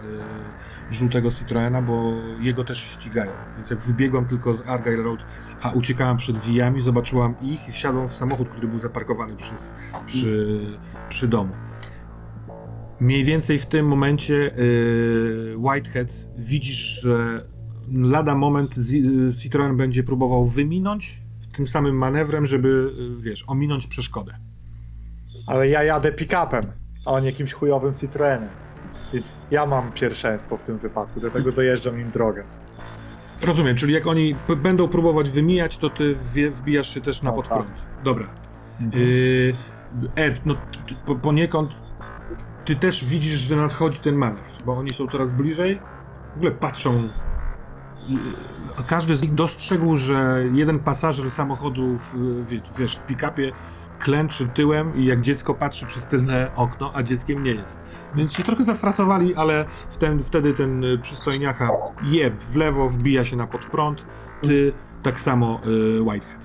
żółtego 0.91 1.31
Citroena, 1.31 1.83
bo 1.83 2.13
jego 2.41 2.65
też 2.65 2.79
ścigają. 2.79 3.33
Więc 3.57 3.71
jak 3.71 3.79
wybiegłam 3.81 4.27
tylko 4.27 4.55
z 4.55 4.63
Argyle 4.67 5.03
Road, 5.03 5.21
a 5.63 5.71
uciekałam 5.71 6.17
przed 6.17 6.39
wijami, 6.39 6.81
zobaczyłam 6.81 7.35
ich 7.43 7.69
i 7.69 7.73
wsiadłam 7.73 8.09
w 8.09 8.15
samochód, 8.15 8.49
który 8.49 8.69
był 8.69 8.79
zaparkowany 8.79 9.37
przez, 9.37 9.75
przy, 10.07 10.61
przy 11.09 11.29
domu. 11.29 11.53
Mniej 13.01 13.25
więcej 13.25 13.59
w 13.59 13.67
tym 13.67 13.87
momencie 13.87 14.59
y, 14.59 15.55
Whitehead 15.59 16.29
widzisz, 16.39 17.01
że 17.03 17.47
lada 17.93 18.35
moment 18.35 18.75
Zi- 18.75 19.33
Citroen 19.39 19.77
będzie 19.77 20.03
próbował 20.03 20.47
wyminąć 20.47 21.23
tym 21.61 21.67
samym 21.67 21.97
manewrem, 21.99 22.47
żeby, 22.47 22.69
y, 23.19 23.23
wiesz, 23.23 23.45
ominąć 23.47 23.87
przeszkodę. 23.87 24.39
Ale 25.47 25.69
ja 25.69 25.83
jadę 25.85 26.13
pick-upem, 26.13 26.63
a 27.07 27.11
on 27.11 27.25
jakimś 27.25 27.53
chujowym 27.53 27.95
Citroenem. 27.95 28.49
Więc 29.13 29.33
ja 29.51 29.67
mam 29.67 29.93
pierwszeństwo 29.93 30.57
w 30.57 30.63
tym 30.63 30.79
wypadku, 30.79 31.21
dlatego 31.21 31.53
zajeżdżam 31.53 32.01
im 32.01 32.09
drogę. 32.09 32.43
Rozumiem, 33.43 33.77
czyli 33.77 33.95
jak 33.95 34.07
oni 34.07 34.35
p- 34.47 34.57
będą 34.57 34.89
próbować 34.89 35.31
wymijać, 35.31 35.77
to 35.77 35.91
ty 35.91 36.17
wie, 36.35 36.51
wbijasz 36.51 36.95
się 36.95 37.01
też 37.01 37.23
na 37.23 37.31
No, 37.31 37.37
podprąd. 37.37 37.71
Dobra. 38.05 38.31
Y, 38.97 39.55
Ed, 40.15 40.47
no 40.47 40.55
t- 40.55 40.61
t- 40.89 40.95
po, 41.07 41.15
poniekąd 41.15 41.71
ty 42.65 42.75
też 42.77 43.05
widzisz, 43.05 43.41
że 43.41 43.57
nadchodzi 43.57 43.99
ten 44.01 44.15
manewr, 44.15 44.63
bo 44.67 44.73
oni 44.77 44.91
są 44.93 45.07
coraz 45.07 45.33
bliżej. 45.33 45.81
W 46.35 46.37
ogóle 46.37 46.51
patrzą. 46.51 47.09
Y, 48.11 48.85
Każdy 48.87 49.17
z 49.17 49.23
nich 49.23 49.35
dostrzegł, 49.35 49.97
że 49.97 50.45
jeden 50.53 50.79
pasażer 50.79 51.31
samochodu, 51.31 51.99
w, 51.99 52.15
wie- 52.49 52.61
wiesz, 52.79 52.97
w 52.97 53.07
pick-upie 53.07 53.53
klęczy 53.99 54.49
tyłem 54.55 54.97
i 54.97 55.05
jak 55.05 55.21
dziecko 55.21 55.55
patrzy 55.55 55.87
przez 55.87 56.07
tylne 56.07 56.51
okno, 56.57 56.91
a 56.95 57.03
dzieckiem 57.03 57.43
nie 57.43 57.53
jest. 57.53 57.81
Więc 58.15 58.33
się 58.37 58.43
trochę 58.43 58.65
zafrasowali, 58.65 59.35
ale 59.35 59.65
ten, 59.99 60.23
wtedy 60.23 60.53
ten 60.55 60.85
y, 60.85 60.99
przystojniacha 60.99 61.69
jeb 62.03 62.43
w 62.43 62.57
lewo, 62.57 62.89
wbija 62.89 63.25
się 63.25 63.37
na 63.37 63.47
podprąd. 63.47 64.07
Ty 64.43 64.73
tak 65.03 65.21
samo 65.21 65.61
y, 65.67 66.03
Whitehead. 66.03 66.41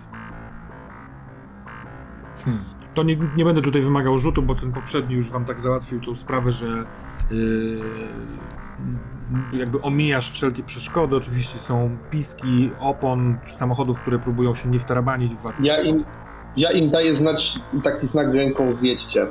Hmm. 2.46 2.64
To 2.94 3.04
nie, 3.04 3.18
nie 3.38 3.46
będę 3.46 3.62
tutaj 3.62 3.82
wymagał 3.82 4.18
rzutu, 4.18 4.42
bo 4.42 4.56
ten 4.56 4.72
poprzedni 4.72 5.16
już 5.16 5.30
wam 5.30 5.46
tak 5.46 5.62
załatwił 5.62 6.02
tą 6.02 6.16
sprawę, 6.16 6.52
że 6.52 6.86
yy, 7.32 7.80
jakby 9.54 9.82
omijasz 9.82 10.32
wszelkie 10.32 10.64
przeszkody. 10.64 11.16
Oczywiście 11.16 11.60
są 11.60 11.98
piski 12.12 12.72
opon 12.80 13.38
samochodów, 13.48 14.02
które 14.02 14.20
próbują 14.20 14.56
się 14.56 14.70
nie 14.70 14.80
wtarabanić 14.80 15.36
w 15.36 15.42
was. 15.42 15.60
Ja 15.64 15.78
im, 15.78 16.06
ja 16.58 16.72
im 16.72 16.92
daję 16.92 17.16
znać 17.16 17.54
taki 17.84 18.08
znak 18.08 18.34
ręką 18.36 18.74
zjedźcie. 18.74 19.28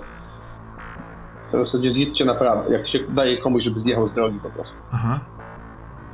W 1.53 1.67
zasadzie 1.67 1.93
zjedźcie 1.93 2.25
na 2.25 2.35
prawo, 2.35 2.71
jak 2.73 2.89
się 2.89 2.99
daje 2.99 3.39
komuś, 3.39 3.63
żeby 3.63 3.81
zjechał 3.81 4.09
z 4.09 4.15
drogi 4.15 4.41
po 4.43 4.51
prostu. 4.51 4.75
Aha. 4.93 5.21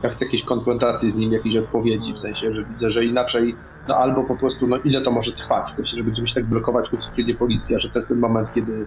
Ja 0.02 0.10
chcę 0.10 0.24
jakiejś 0.24 0.42
konfrontacji 0.44 1.10
z 1.10 1.16
nim, 1.16 1.32
jakiejś 1.32 1.56
odpowiedzi, 1.56 2.14
w 2.14 2.18
sensie, 2.18 2.54
że 2.54 2.64
widzę, 2.64 2.90
że 2.90 3.04
inaczej, 3.04 3.56
no 3.88 3.96
albo 3.96 4.24
po 4.24 4.36
prostu, 4.36 4.66
no 4.66 4.76
ile 4.76 5.02
to 5.02 5.10
może 5.10 5.32
trwać, 5.32 5.72
w 5.72 5.76
sensie, 5.76 5.96
że 5.96 6.04
będziemy 6.04 6.28
się 6.28 6.34
tak 6.34 6.44
blokować, 6.44 6.88
końcu 6.88 7.10
przyjdzie 7.12 7.34
policja, 7.34 7.78
że 7.78 7.90
to 7.90 7.98
jest 7.98 8.08
ten 8.08 8.18
moment, 8.18 8.52
kiedy 8.54 8.86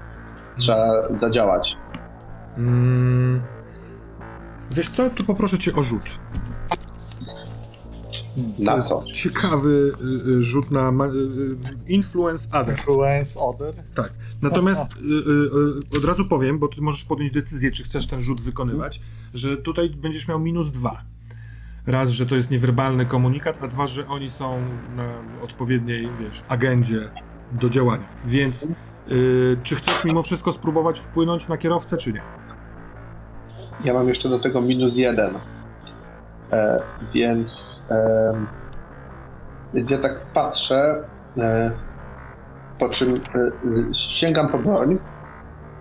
trzeba 0.57 1.01
zadziałać. 1.13 1.77
Mm, 2.57 3.41
wiesz 4.73 4.89
co, 4.89 5.09
to 5.09 5.23
poproszę 5.23 5.59
cię 5.59 5.75
o 5.75 5.83
rzut. 5.83 6.03
To 8.57 8.63
Na 8.63 8.75
jest 8.75 8.87
co? 8.87 9.03
ciekawy 9.13 9.93
y, 10.25 10.29
y, 10.29 10.43
rzut 10.43 10.71
na 10.71 10.91
ma- 10.91 11.05
y, 11.05 11.09
y, 11.09 11.57
influence 11.87 12.49
other. 12.51 12.77
Influence 12.77 13.39
Other? 13.39 13.73
Tak. 13.95 14.13
Natomiast 14.41 14.91
y, 14.93 14.97
y, 14.99 15.95
y, 15.95 15.97
od 15.97 16.03
razu 16.05 16.25
powiem, 16.25 16.59
bo 16.59 16.67
ty 16.67 16.81
możesz 16.81 17.03
podjąć 17.03 17.31
decyzję, 17.33 17.71
czy 17.71 17.83
chcesz 17.83 18.07
ten 18.07 18.21
rzut 18.21 18.41
wykonywać, 18.41 19.01
że 19.33 19.57
tutaj 19.57 19.89
będziesz 19.89 20.27
miał 20.27 20.39
minus 20.39 20.71
dwa. 20.71 21.01
Raz, 21.87 22.09
że 22.09 22.25
to 22.25 22.35
jest 22.35 22.51
niewerbalny 22.51 23.05
komunikat, 23.05 23.63
a 23.63 23.67
dwa, 23.67 23.87
że 23.87 24.07
oni 24.07 24.29
są 24.29 24.59
na 24.95 25.03
odpowiedniej, 25.43 26.09
wiesz, 26.19 26.43
agendzie 26.47 27.09
do 27.51 27.69
działania. 27.69 28.05
Więc 28.25 28.67
y, 29.11 29.57
czy 29.63 29.75
chcesz 29.75 30.03
mimo 30.03 30.23
wszystko 30.23 30.53
spróbować 30.53 30.99
wpłynąć 30.99 31.47
na 31.47 31.57
kierowcę, 31.57 31.97
czy 31.97 32.13
nie? 32.13 32.21
Ja 33.83 33.93
mam 33.93 34.09
jeszcze 34.09 34.29
do 34.29 34.39
tego 34.39 34.61
minus 34.61 34.95
jeden. 34.95 35.35
E, 36.51 36.77
więc, 37.13 37.61
e, 37.91 38.33
więc 39.73 39.91
ja 39.91 39.97
tak 39.97 40.19
patrzę, 40.33 41.03
e, 41.37 41.71
po 42.79 42.89
czym 42.89 43.15
e, 43.15 43.19
sięgam 43.93 44.49
po 44.49 44.57
broń, 44.57 44.97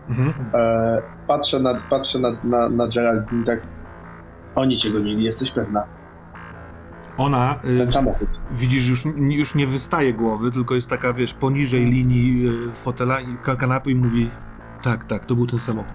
Mhm. 0.09 0.33
e, 0.55 1.03
patrzę 1.27 1.59
na, 1.61 1.75
patrzę 1.91 2.19
na, 2.19 2.31
na, 2.45 2.69
na 2.69 2.89
Geraldine 2.89 3.45
tak, 3.47 3.61
oni 4.55 4.79
cię 4.79 4.91
gonili, 4.91 5.25
jesteś 5.25 5.51
pewna? 5.51 5.83
Ona, 7.17 7.59
y, 7.65 7.87
widzisz, 8.51 8.89
już, 8.89 9.05
już 9.19 9.55
nie 9.55 9.67
wystaje 9.67 10.15
głowy, 10.15 10.51
tylko 10.53 10.75
jest 10.75 10.89
taka, 10.89 11.13
wiesz, 11.13 11.35
poniżej 11.35 11.85
linii 11.85 12.49
y, 12.49 12.73
fotela 12.73 13.21
i 13.21 13.37
ka- 13.43 13.57
kanapy 13.57 13.91
i 13.91 13.95
mówi 13.95 14.31
tak, 14.83 15.05
tak, 15.05 15.27
to 15.27 15.35
był 15.35 15.47
ten 15.47 15.59
samochód. 15.59 15.95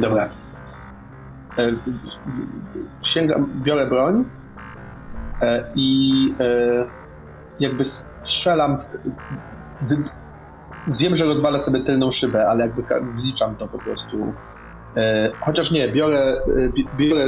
Dobra. 0.00 0.30
E, 1.58 1.72
sięgam, 3.02 3.52
biorę 3.62 3.86
broń 3.86 4.24
e, 5.42 5.72
i 5.74 6.36
e, 6.40 6.84
jakby 7.58 7.84
strzelam. 8.24 8.78
Wiem, 11.00 11.16
że 11.16 11.24
rozwalę 11.24 11.60
sobie 11.60 11.84
tylną 11.84 12.10
szybę, 12.10 12.48
ale 12.48 12.64
jakby 12.66 12.82
wliczam 13.14 13.56
to 13.56 13.68
po 13.68 13.78
prostu. 13.78 14.34
Chociaż 15.40 15.70
nie, 15.70 15.92
biorę, 15.92 16.40
bi- 16.74 16.88
biorę, 16.96 17.26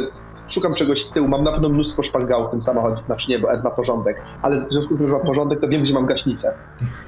szukam 0.49 0.75
czegoś 0.75 1.05
z 1.05 1.13
tyłu. 1.13 1.29
Mam 1.29 1.45
na 1.45 1.53
pewno 1.53 1.69
mnóstwo 1.69 2.03
szpargałów 2.03 2.49
w 2.49 2.51
tym 2.51 2.63
samochodzie, 2.63 3.03
znaczy 3.07 3.31
nie, 3.31 3.39
bo 3.39 3.53
Ed 3.53 3.65
ma 3.65 3.71
porządek, 3.71 4.23
ale 4.43 4.57
w 4.67 4.71
związku 4.71 4.95
z 4.95 4.99
tym, 4.99 5.07
że 5.07 5.13
ma 5.13 5.21
porządek, 5.21 5.61
to 5.61 5.69
wiem, 5.69 5.83
gdzie 5.83 5.95
mam 5.95 6.07
gaśnicę. 6.07 6.59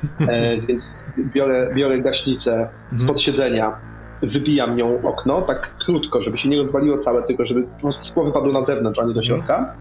Więc 0.68 0.96
biorę, 1.18 1.70
biorę 1.74 2.00
gaśnicę 2.00 2.52
Mhm. 2.52 3.00
spod 3.08 3.22
siedzenia, 3.22 3.80
wybijam 4.26 4.76
nią 4.76 5.02
okno, 5.02 5.42
tak 5.42 5.76
krótko, 5.84 6.22
żeby 6.22 6.38
się 6.38 6.48
nie 6.48 6.56
rozwaliło 6.56 6.98
całe, 6.98 7.22
tylko 7.22 7.46
żeby 7.46 7.62
po 7.62 7.80
prostu 7.80 8.04
szkło 8.04 8.24
wypadło 8.24 8.52
na 8.52 8.64
zewnątrz, 8.64 8.98
a 8.98 9.04
nie 9.04 9.14
do 9.14 9.22
środka. 9.22 9.76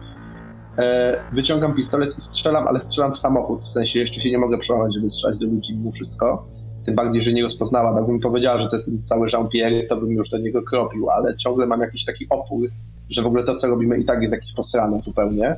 E, 0.78 1.18
wyciągam 1.34 1.74
pistolet 1.74 2.18
i 2.18 2.22
strzelam, 2.22 2.68
ale 2.68 2.82
strzelam 2.82 3.14
w 3.14 3.18
samochód. 3.18 3.62
W 3.62 3.74
sensie 3.74 4.00
jeszcze 4.00 4.22
się 4.22 4.32
nie 4.32 4.38
mogę 4.38 4.58
przełamać, 4.58 4.96
żeby 4.96 5.10
strzelać 5.10 5.40
do 5.40 5.46
ludzi 5.46 5.78
mimo 5.78 5.92
wszystko. 5.92 6.48
Tym 6.86 6.96
bardziej, 6.96 7.22
że 7.22 7.34
nie 7.34 7.44
rozpoznałam. 7.44 7.96
Jakbym 7.96 8.20
powiedziała, 8.20 8.60
że 8.60 8.70
to 8.70 8.76
jest 8.76 8.90
cały 9.06 9.28
Jean-Pierre, 9.28 9.88
to 9.90 9.96
bym 9.96 10.12
już 10.12 10.30
do 10.30 10.38
niego 10.38 10.64
kropił, 10.64 11.10
ale 11.10 11.38
ciągle 11.38 11.68
mam 11.68 11.82
jakiś 11.82 12.06
taki 12.06 12.26
opór, 12.30 12.68
że 13.10 13.22
w 13.22 13.26
ogóle 13.26 13.44
to, 13.44 13.56
co 13.56 13.68
robimy 13.68 13.98
i 13.98 14.06
tak 14.06 14.22
jest 14.22 14.34
jakieś 14.34 14.54
posrane 14.54 15.00
zupełnie. 15.00 15.56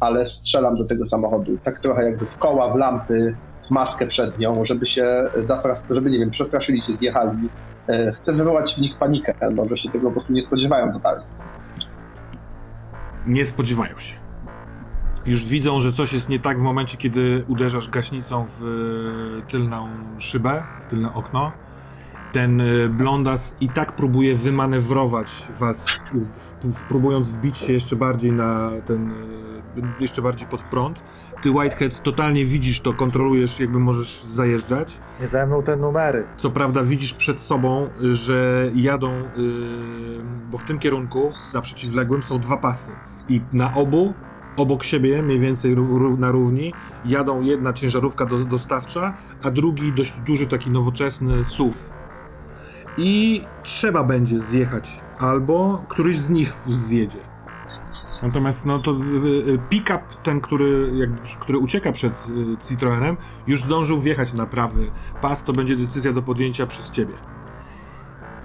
Ale 0.00 0.26
strzelam 0.26 0.76
do 0.76 0.84
tego 0.84 1.06
samochodu. 1.06 1.58
Tak 1.64 1.80
trochę 1.80 2.04
jakby 2.04 2.26
w 2.26 2.38
koła, 2.38 2.72
w 2.72 2.76
lampy, 2.76 3.36
w 3.68 3.70
maskę 3.70 4.06
przed 4.06 4.38
nią, 4.38 4.52
żeby 4.62 4.86
się 4.86 5.30
zafras... 5.42 5.84
żeby 5.90 6.10
nie 6.10 6.18
wiem, 6.18 6.30
przestraszyli 6.30 6.82
się, 6.82 6.96
zjechali. 6.96 7.48
E, 7.88 8.12
Chcę 8.12 8.32
wywołać 8.32 8.74
w 8.74 8.78
nich 8.78 8.98
panikę, 8.98 9.34
może 9.56 9.76
się 9.76 9.90
tego 9.90 10.06
po 10.06 10.12
prostu 10.12 10.32
nie 10.32 10.42
spodziewają 10.42 10.92
totalnie. 10.92 11.24
Nie 13.26 13.46
spodziewają 13.46 14.00
się. 14.00 14.14
Już 15.26 15.44
widzą, 15.44 15.80
że 15.80 15.92
coś 15.92 16.12
jest 16.12 16.28
nie 16.28 16.38
tak 16.38 16.58
w 16.58 16.62
momencie, 16.62 16.96
kiedy 16.96 17.44
uderzasz 17.48 17.88
gaśnicą 17.88 18.44
w 18.46 18.62
e, 18.62 19.50
tylną 19.50 19.88
szybę, 20.18 20.62
w 20.80 20.86
tylne 20.86 21.14
okno. 21.14 21.52
Ten 22.32 22.60
e, 22.60 22.64
blondas 22.88 23.56
i 23.60 23.68
tak 23.68 23.92
próbuje 23.92 24.36
wymanewrować 24.36 25.28
was, 25.58 25.86
w, 26.12 26.72
w, 26.74 26.82
próbując 26.82 27.28
wbić 27.28 27.58
się 27.58 27.72
jeszcze 27.72 27.96
bardziej 27.96 28.32
na 28.32 28.70
ten, 28.86 29.12
jeszcze 30.00 30.22
bardziej 30.22 30.48
pod 30.48 30.62
prąd. 30.62 31.02
Ty, 31.42 31.50
Whitehead, 31.50 32.02
totalnie 32.02 32.46
widzisz 32.46 32.80
to, 32.80 32.92
kontrolujesz, 32.92 33.60
jakby 33.60 33.78
możesz 33.78 34.22
zajeżdżać. 34.22 34.98
Nie 35.20 35.28
ze 35.28 35.46
mną 35.46 35.62
te 35.62 35.76
numery. 35.76 36.24
Co 36.36 36.50
prawda 36.50 36.82
widzisz 36.82 37.14
przed 37.14 37.40
sobą, 37.40 37.88
że 38.12 38.70
jadą, 38.74 39.12
yy, 39.12 40.20
bo 40.50 40.58
w 40.58 40.64
tym 40.64 40.78
kierunku, 40.78 41.30
na 41.54 41.60
przeciwległym, 41.60 42.22
są 42.22 42.38
dwa 42.38 42.56
pasy. 42.56 42.90
I 43.28 43.40
na 43.52 43.74
obu, 43.74 44.14
obok 44.56 44.84
siebie, 44.84 45.22
mniej 45.22 45.38
więcej 45.38 45.76
na 46.18 46.30
równi, 46.30 46.72
jadą 47.04 47.42
jedna 47.42 47.72
ciężarówka 47.72 48.26
do, 48.26 48.38
dostawcza, 48.38 49.14
a 49.42 49.50
drugi 49.50 49.92
dość 49.92 50.20
duży, 50.20 50.46
taki 50.46 50.70
nowoczesny 50.70 51.44
SUV. 51.44 51.76
I 52.98 53.42
trzeba 53.62 54.04
będzie 54.04 54.40
zjechać, 54.40 55.00
albo 55.18 55.84
któryś 55.88 56.20
z 56.20 56.30
nich 56.30 56.54
zjedzie. 56.68 57.27
Natomiast 58.22 58.66
no 58.66 58.78
to 58.78 58.90
y, 58.90 58.94
y, 59.50 59.58
pick-up, 59.68 60.02
ten, 60.22 60.40
który, 60.40 60.90
jakby, 60.94 61.18
który 61.40 61.58
ucieka 61.58 61.92
przed 61.92 62.12
y, 62.12 62.68
Citroenem, 62.68 63.16
już 63.46 63.62
zdążył 63.62 64.00
wjechać 64.00 64.32
na 64.32 64.46
prawy 64.46 64.90
pas, 65.22 65.44
to 65.44 65.52
będzie 65.52 65.76
decyzja 65.76 66.12
do 66.12 66.22
podjęcia 66.22 66.66
przez 66.66 66.90
ciebie. 66.90 67.14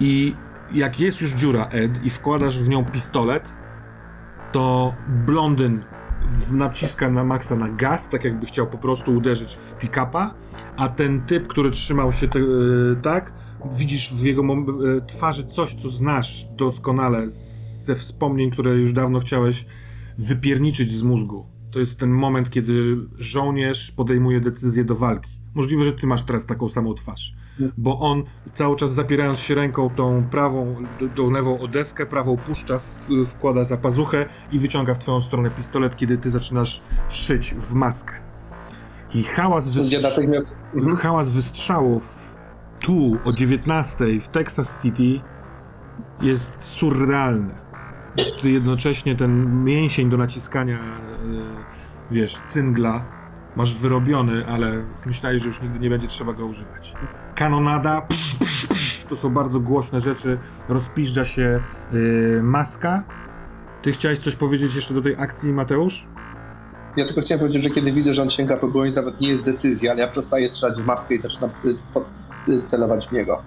I 0.00 0.34
jak 0.72 1.00
jest 1.00 1.20
już 1.20 1.30
dziura, 1.30 1.66
Ed, 1.70 2.04
i 2.06 2.10
wkładasz 2.10 2.58
w 2.58 2.68
nią 2.68 2.84
pistolet, 2.84 3.52
to 4.52 4.94
blondyn 5.08 5.84
naciska 6.52 7.10
na 7.10 7.24
maksa 7.24 7.56
na 7.56 7.68
gaz, 7.68 8.08
tak 8.08 8.24
jakby 8.24 8.46
chciał 8.46 8.66
po 8.66 8.78
prostu 8.78 9.12
uderzyć 9.16 9.56
w 9.56 9.74
pick-upa, 9.78 10.34
a 10.76 10.88
ten 10.88 11.22
typ, 11.22 11.46
który 11.46 11.70
trzymał 11.70 12.12
się 12.12 12.28
te, 12.28 12.38
y, 12.38 12.96
tak, 13.02 13.32
widzisz 13.72 14.14
w 14.14 14.24
jego 14.24 14.42
y, 14.42 15.02
twarzy 15.06 15.44
coś, 15.44 15.74
co 15.74 15.88
znasz 15.88 16.46
doskonale 16.56 17.28
z- 17.30 17.63
ze 17.84 17.94
wspomnień, 17.94 18.50
które 18.50 18.70
już 18.76 18.92
dawno 18.92 19.20
chciałeś 19.20 19.66
wypierniczyć 20.18 20.92
z 20.92 21.02
mózgu. 21.02 21.46
To 21.70 21.78
jest 21.78 21.98
ten 22.00 22.10
moment, 22.10 22.50
kiedy 22.50 22.96
żołnierz 23.18 23.92
podejmuje 23.92 24.40
decyzję 24.40 24.84
do 24.84 24.94
walki. 24.94 25.30
Możliwe, 25.54 25.84
że 25.84 25.92
ty 25.92 26.06
masz 26.06 26.22
teraz 26.22 26.46
taką 26.46 26.68
samą 26.68 26.94
twarz. 26.94 27.32
Bo 27.78 28.00
on 28.00 28.22
cały 28.52 28.76
czas 28.76 28.92
zapierając 28.94 29.38
się 29.38 29.54
ręką 29.54 29.90
tą 29.90 30.24
prawą, 30.30 30.76
tą 31.16 31.30
lewą 31.30 31.58
o 31.60 31.68
deskę, 31.68 32.06
prawą 32.06 32.36
puszcza, 32.36 32.78
wkłada 33.26 33.64
za 33.64 33.76
pazuchę 33.76 34.26
i 34.52 34.58
wyciąga 34.58 34.94
w 34.94 34.98
twoją 34.98 35.22
stronę 35.22 35.50
pistolet, 35.50 35.96
kiedy 35.96 36.18
ty 36.18 36.30
zaczynasz 36.30 36.82
szyć 37.08 37.54
w 37.54 37.74
maskę. 37.74 38.14
I 39.14 39.22
hałas, 39.22 39.70
wystrz- 39.70 39.90
Mhm. 40.74 40.96
hałas 40.96 41.30
wystrzałów 41.30 42.34
tu 42.80 43.16
o 43.24 43.32
19 43.32 44.20
w 44.20 44.28
Texas 44.28 44.82
City 44.82 45.20
jest 46.22 46.62
surrealny. 46.62 47.54
Ty 48.42 48.50
jednocześnie 48.50 49.16
ten 49.16 49.64
mięsień 49.64 50.10
do 50.10 50.16
naciskania, 50.16 50.78
e, 50.78 50.80
wiesz, 52.10 52.40
cyngla 52.48 53.04
masz 53.56 53.78
wyrobiony, 53.78 54.46
ale 54.46 54.84
myślałeś, 55.06 55.42
że 55.42 55.48
już 55.48 55.62
nigdy 55.62 55.78
nie 55.78 55.90
będzie 55.90 56.06
trzeba 56.06 56.32
go 56.32 56.46
używać. 56.46 56.94
Kanonada, 57.34 58.00
psz, 58.00 58.36
psz, 58.38 58.66
psz, 58.66 59.04
to 59.04 59.16
są 59.16 59.30
bardzo 59.30 59.60
głośne 59.60 60.00
rzeczy, 60.00 60.38
rozpiżdża 60.68 61.24
się 61.24 61.60
e, 61.92 62.42
maska. 62.42 63.04
Ty 63.82 63.92
chciałeś 63.92 64.18
coś 64.18 64.36
powiedzieć 64.36 64.74
jeszcze 64.74 64.94
do 64.94 65.02
tej 65.02 65.16
akcji, 65.18 65.52
Mateusz? 65.52 66.06
Ja 66.96 67.06
tylko 67.06 67.20
chciałem 67.20 67.40
powiedzieć, 67.40 67.64
że 67.64 67.70
kiedy 67.70 67.92
widzę, 67.92 68.14
że 68.14 68.22
on 68.22 68.30
sięga 68.30 68.56
po 68.56 68.68
broń, 68.68 68.92
nawet 68.94 69.20
nie 69.20 69.28
jest 69.28 69.44
decyzja, 69.44 69.92
ale 69.92 70.00
ja 70.00 70.08
przestaję 70.08 70.50
strzelać 70.50 70.82
w 70.82 70.84
maskę 70.84 71.14
i 71.14 71.20
zaczynam 71.20 71.50
y, 71.64 71.76
pod, 71.94 72.04
y, 72.48 72.62
celować 72.66 73.08
w 73.08 73.12
niego. 73.12 73.42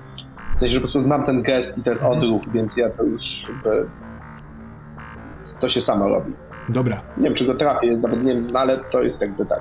W 0.56 0.60
sensie, 0.60 0.74
że 0.74 0.80
po 0.80 0.84
prostu 0.84 1.02
znam 1.02 1.26
ten 1.26 1.42
gest 1.42 1.78
i 1.78 1.84
ten 1.84 1.98
odruch, 2.04 2.42
więc 2.54 2.78
ja 2.78 2.90
to 2.90 3.04
już 3.04 3.22
jakby... 3.50 3.90
To 5.60 5.70
się 5.70 5.82
samo 5.82 6.10
robi. 6.10 6.34
Dobra, 6.70 7.02
Nie 7.18 7.24
wiem, 7.24 7.36
czy 7.36 7.46
go 7.46 7.56
trafię, 7.56 7.98
nawet 7.98 8.24
nie 8.24 8.34
wiem, 8.34 8.48
no 8.54 8.60
ale 8.60 8.78
to 8.78 9.04
jest 9.04 9.22
jakby 9.22 9.46
tak. 9.46 9.60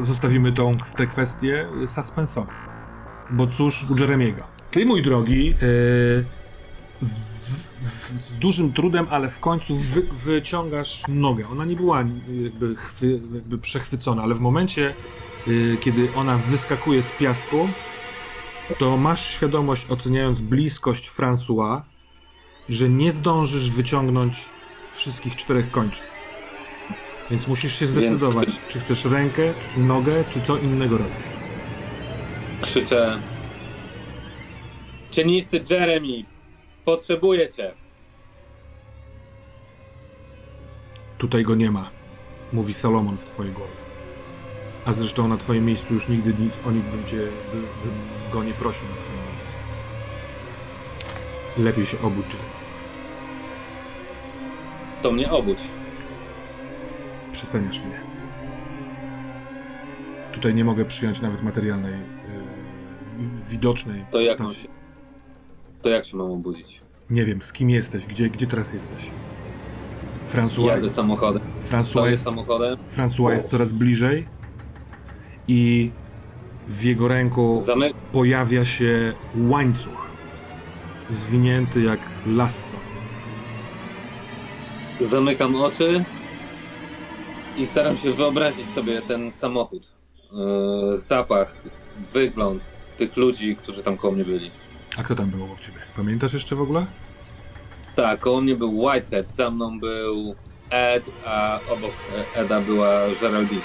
Zostawimy 0.00 0.52
tą, 0.52 0.76
tę 0.96 1.06
kwestię 1.06 1.66
suspensowi. 1.86 2.50
Bo 3.30 3.46
cóż 3.46 3.90
u 3.90 3.96
Jeremiego. 3.96 4.42
Ty, 4.70 4.86
mój 4.86 5.02
drogi, 5.02 5.46
yy, 5.46 5.54
w, 7.02 7.60
w, 7.80 8.22
z 8.22 8.34
dużym 8.34 8.72
trudem, 8.72 9.06
ale 9.10 9.28
w 9.28 9.40
końcu 9.40 9.74
wy, 9.76 10.02
wyciągasz 10.02 11.02
nogę. 11.08 11.44
Ona 11.52 11.64
nie 11.64 11.76
była 11.76 12.04
jakby, 12.42 12.76
chwy, 12.76 13.20
jakby 13.34 13.58
przechwycona, 13.58 14.22
ale 14.22 14.34
w 14.34 14.40
momencie, 14.40 14.94
yy, 15.46 15.76
kiedy 15.80 16.08
ona 16.16 16.36
wyskakuje 16.36 17.02
z 17.02 17.10
piasku, 17.10 17.68
to 18.78 18.96
masz 18.96 19.26
świadomość, 19.26 19.86
oceniając 19.90 20.40
bliskość 20.40 21.10
François, 21.10 21.80
że 22.68 22.88
nie 22.88 23.12
zdążysz 23.12 23.70
wyciągnąć 23.70 24.48
wszystkich 24.92 25.36
czterech 25.36 25.70
kończyn. 25.70 26.04
Więc 27.30 27.46
musisz 27.46 27.78
się 27.78 27.86
zdecydować, 27.86 28.48
czy 28.68 28.80
chcesz 28.80 29.04
rękę, 29.04 29.42
czy 29.74 29.80
nogę, 29.80 30.24
czy 30.30 30.40
co 30.42 30.56
innego 30.56 30.98
robisz. 30.98 31.14
Krzyczę. 32.62 33.18
Cienisty 35.10 35.64
Jeremy, 35.70 36.24
potrzebuję 36.84 37.48
cię. 37.48 37.74
Tutaj 41.18 41.42
go 41.42 41.54
nie 41.54 41.70
ma, 41.70 41.90
mówi 42.52 42.74
Salomon 42.74 43.18
w 43.18 43.24
twojej 43.24 43.52
głowie. 43.52 43.72
A 44.84 44.92
zresztą 44.92 45.28
na 45.28 45.36
twoim 45.36 45.64
miejscu 45.64 45.94
już 45.94 46.08
nigdy 46.08 46.34
nic, 46.38 46.54
o 46.66 46.70
nich 46.70 46.84
bym, 46.84 47.06
cię, 47.06 47.16
by, 47.52 47.60
bym 47.60 47.94
go 48.32 48.44
nie 48.44 48.52
prosił 48.52 48.88
na 48.88 49.02
twoim 49.02 49.18
miejscu. 49.32 49.48
Lepiej 51.58 51.86
się 51.86 52.00
obudź, 52.00 52.26
Jeremy. 52.26 52.59
To 55.02 55.12
mnie 55.12 55.30
obudź. 55.30 55.58
Przeceniasz 57.32 57.80
mnie. 57.80 58.00
Tutaj 60.32 60.54
nie 60.54 60.64
mogę 60.64 60.84
przyjąć 60.84 61.20
nawet 61.20 61.42
materialnej, 61.42 61.92
yy, 61.92 63.28
wi- 63.28 63.50
widocznej 63.50 64.04
To 64.10 64.20
jak 64.20 64.38
mam 64.40 64.52
się. 64.52 64.68
To 65.82 65.88
jak 65.88 66.04
się 66.04 66.16
mam 66.16 66.30
obudzić? 66.30 66.80
Nie 67.10 67.24
wiem, 67.24 67.42
z 67.42 67.52
kim 67.52 67.70
jesteś, 67.70 68.06
gdzie, 68.06 68.30
gdzie 68.30 68.46
teraz 68.46 68.72
jesteś. 68.72 69.10
François, 70.28 70.66
Jadę 70.66 70.88
samochodem. 70.88 71.42
François, 71.70 72.06
jest, 72.10 72.24
samochodem. 72.24 72.78
François 72.90 73.30
jest 73.30 73.48
coraz 73.50 73.72
bliżej 73.72 74.26
i 75.48 75.90
w 76.68 76.84
jego 76.84 77.08
ręku 77.08 77.62
Zamek. 77.66 77.94
pojawia 78.12 78.64
się 78.64 79.12
łańcuch 79.48 80.06
zwinięty 81.10 81.80
jak 81.82 82.00
lasso. 82.26 82.76
Zamykam 85.00 85.56
oczy 85.56 86.04
i 87.56 87.66
staram 87.66 87.96
się 87.96 88.12
wyobrazić 88.12 88.70
sobie 88.74 89.02
ten 89.02 89.32
samochód. 89.32 89.92
Yy, 90.32 90.98
zapach, 90.98 91.54
wygląd 92.12 92.72
tych 92.96 93.16
ludzi, 93.16 93.56
którzy 93.56 93.82
tam 93.82 93.96
koło 93.96 94.12
mnie 94.14 94.24
byli. 94.24 94.50
A 94.98 95.02
kto 95.02 95.14
tam 95.14 95.30
był 95.30 95.44
obok 95.44 95.60
ciebie? 95.60 95.78
Pamiętasz 95.96 96.32
jeszcze 96.32 96.56
w 96.56 96.60
ogóle? 96.60 96.86
Tak, 97.96 98.20
koło 98.20 98.40
mnie 98.40 98.54
był 98.56 98.84
Whitehead, 98.86 99.30
za 99.30 99.50
mną 99.50 99.78
był 99.80 100.34
Ed, 100.70 101.04
a 101.26 101.60
obok 101.70 101.90
Eda 102.34 102.60
była 102.60 102.90
Geraldine. 103.20 103.62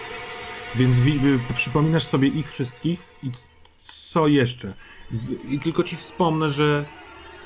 Więc 0.75 0.99
wi- 0.99 1.19
y, 1.49 1.53
przypominasz 1.55 2.03
sobie 2.03 2.27
ich 2.27 2.49
wszystkich 2.49 2.99
i 3.23 3.31
co 4.11 4.27
jeszcze? 4.27 4.73
W, 5.11 5.51
I 5.51 5.59
tylko 5.59 5.83
ci 5.83 5.95
wspomnę, 5.95 6.51
że 6.51 6.85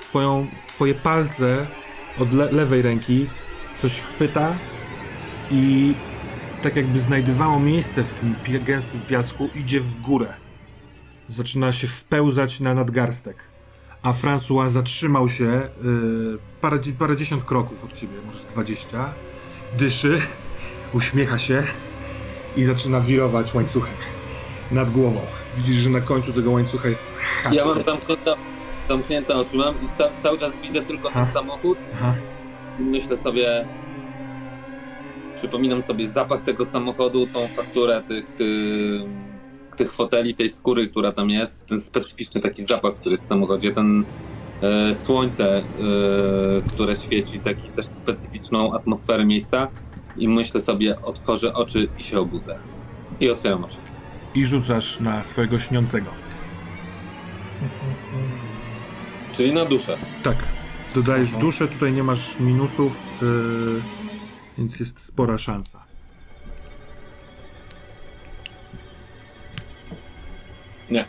twoją, 0.02 0.48
twoje 0.68 0.94
palce 0.94 1.68
od 2.20 2.34
le- 2.34 2.52
lewej 2.52 2.82
ręki 2.82 3.28
coś 3.82 4.02
chwyta 4.02 4.54
i 5.52 5.94
tak 6.62 6.76
jakby 6.76 7.00
znajdowało 7.00 7.60
miejsce 7.60 8.04
w 8.04 8.14
tym 8.14 8.36
gęstym 8.66 9.02
piasku, 9.02 9.50
idzie 9.56 9.80
w 9.82 10.02
górę. 10.02 10.34
Zaczyna 11.30 11.72
się 11.72 11.88
wpełzać 11.88 12.60
na 12.60 12.74
nadgarstek. 12.74 13.38
a 14.04 14.12
François 14.12 14.70
zatrzymał 14.70 15.30
się 15.30 15.46
y, 15.46 15.70
parę, 16.62 16.80
parędziesiąt 17.00 17.44
kroków 17.44 17.84
od 17.84 17.94
ciebie, 17.94 18.14
może 18.26 18.40
dwadzieścia. 18.50 19.14
Dyszy, 19.78 20.22
uśmiecha 20.94 21.38
się 21.38 21.64
i 22.56 22.64
zaczyna 22.64 23.02
wirować 23.02 23.54
łańcuchem 23.54 23.94
nad 24.72 24.92
głową. 24.92 25.22
Widzisz, 25.58 25.76
że 25.76 25.90
na 25.90 26.02
końcu 26.02 26.34
tego 26.34 26.52
łańcucha 26.52 26.88
jest 26.88 27.08
hak. 27.44 27.54
Ja 27.54 27.66
mam 27.66 27.84
zamknięte, 27.84 28.36
zamknięte 28.88 29.36
oczy 29.36 29.58
mam 29.58 29.76
i 29.86 29.88
ca, 29.98 30.04
cały 30.20 30.40
czas 30.40 30.54
widzę 30.64 30.82
tylko 30.82 31.10
ten 31.10 31.22
Aha. 31.22 31.32
samochód. 31.34 31.78
Aha. 31.96 32.14
Myślę 32.80 33.18
sobie, 33.18 33.66
przypominam 35.36 35.82
sobie 35.82 36.08
zapach 36.08 36.42
tego 36.42 36.66
samochodu, 36.66 37.28
tą 37.28 37.48
fakturę 37.48 38.02
tych, 38.08 38.40
yy, 38.40 39.02
tych 39.80 39.94
foteli, 39.94 40.36
tej 40.36 40.50
skóry, 40.50 40.88
która 40.88 41.12
tam 41.12 41.30
jest, 41.30 41.68
ten 41.68 41.82
specyficzny 41.82 42.42
taki 42.42 42.64
zapach, 42.64 42.96
który 42.96 43.12
jest 43.12 43.26
w 43.26 43.28
samochodzie, 43.28 43.72
ten 43.72 44.04
e, 44.62 44.96
słońce, 44.96 45.58
e, 45.58 45.64
które 46.68 46.96
świeci, 46.96 47.40
taki 47.40 47.70
też 47.70 47.86
specyficzną 47.86 48.74
atmosferę 48.74 49.26
miejsca 49.26 49.68
i 50.18 50.28
myślę 50.28 50.62
sobie, 50.62 51.02
otworzę 51.02 51.54
oczy 51.54 51.88
i 52.00 52.04
się 52.04 52.20
obudzę. 52.20 52.60
I 53.20 53.30
otwieram 53.30 53.64
oczy. 53.64 53.78
I 54.36 54.46
rzucasz 54.46 55.00
na 55.00 55.24
swojego 55.24 55.60
śniącego. 55.60 56.10
Czyli 59.34 59.54
na 59.54 59.66
duszę. 59.66 59.98
Tak. 60.24 60.59
Dodajesz 60.95 61.30
Aha. 61.32 61.41
duszę, 61.41 61.68
tutaj 61.68 61.94
nie 61.94 62.03
masz 62.03 62.40
minusów, 62.40 63.03
yy, 63.22 63.82
więc 64.57 64.80
jest 64.80 64.99
spora 64.99 65.38
szansa. 65.38 65.84
Nie. 70.90 71.06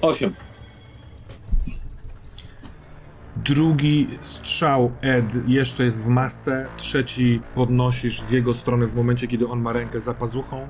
Osiem. 0.00 0.34
Drugi 3.36 4.08
strzał 4.22 4.92
Ed 5.00 5.48
jeszcze 5.48 5.84
jest 5.84 6.02
w 6.02 6.08
masce, 6.08 6.68
trzeci 6.76 7.40
podnosisz 7.54 8.22
w 8.22 8.30
jego 8.30 8.54
stronę 8.54 8.86
w 8.86 8.94
momencie, 8.94 9.28
kiedy 9.28 9.48
on 9.48 9.60
ma 9.60 9.72
rękę 9.72 10.00
za 10.00 10.14
pazuchą 10.14 10.68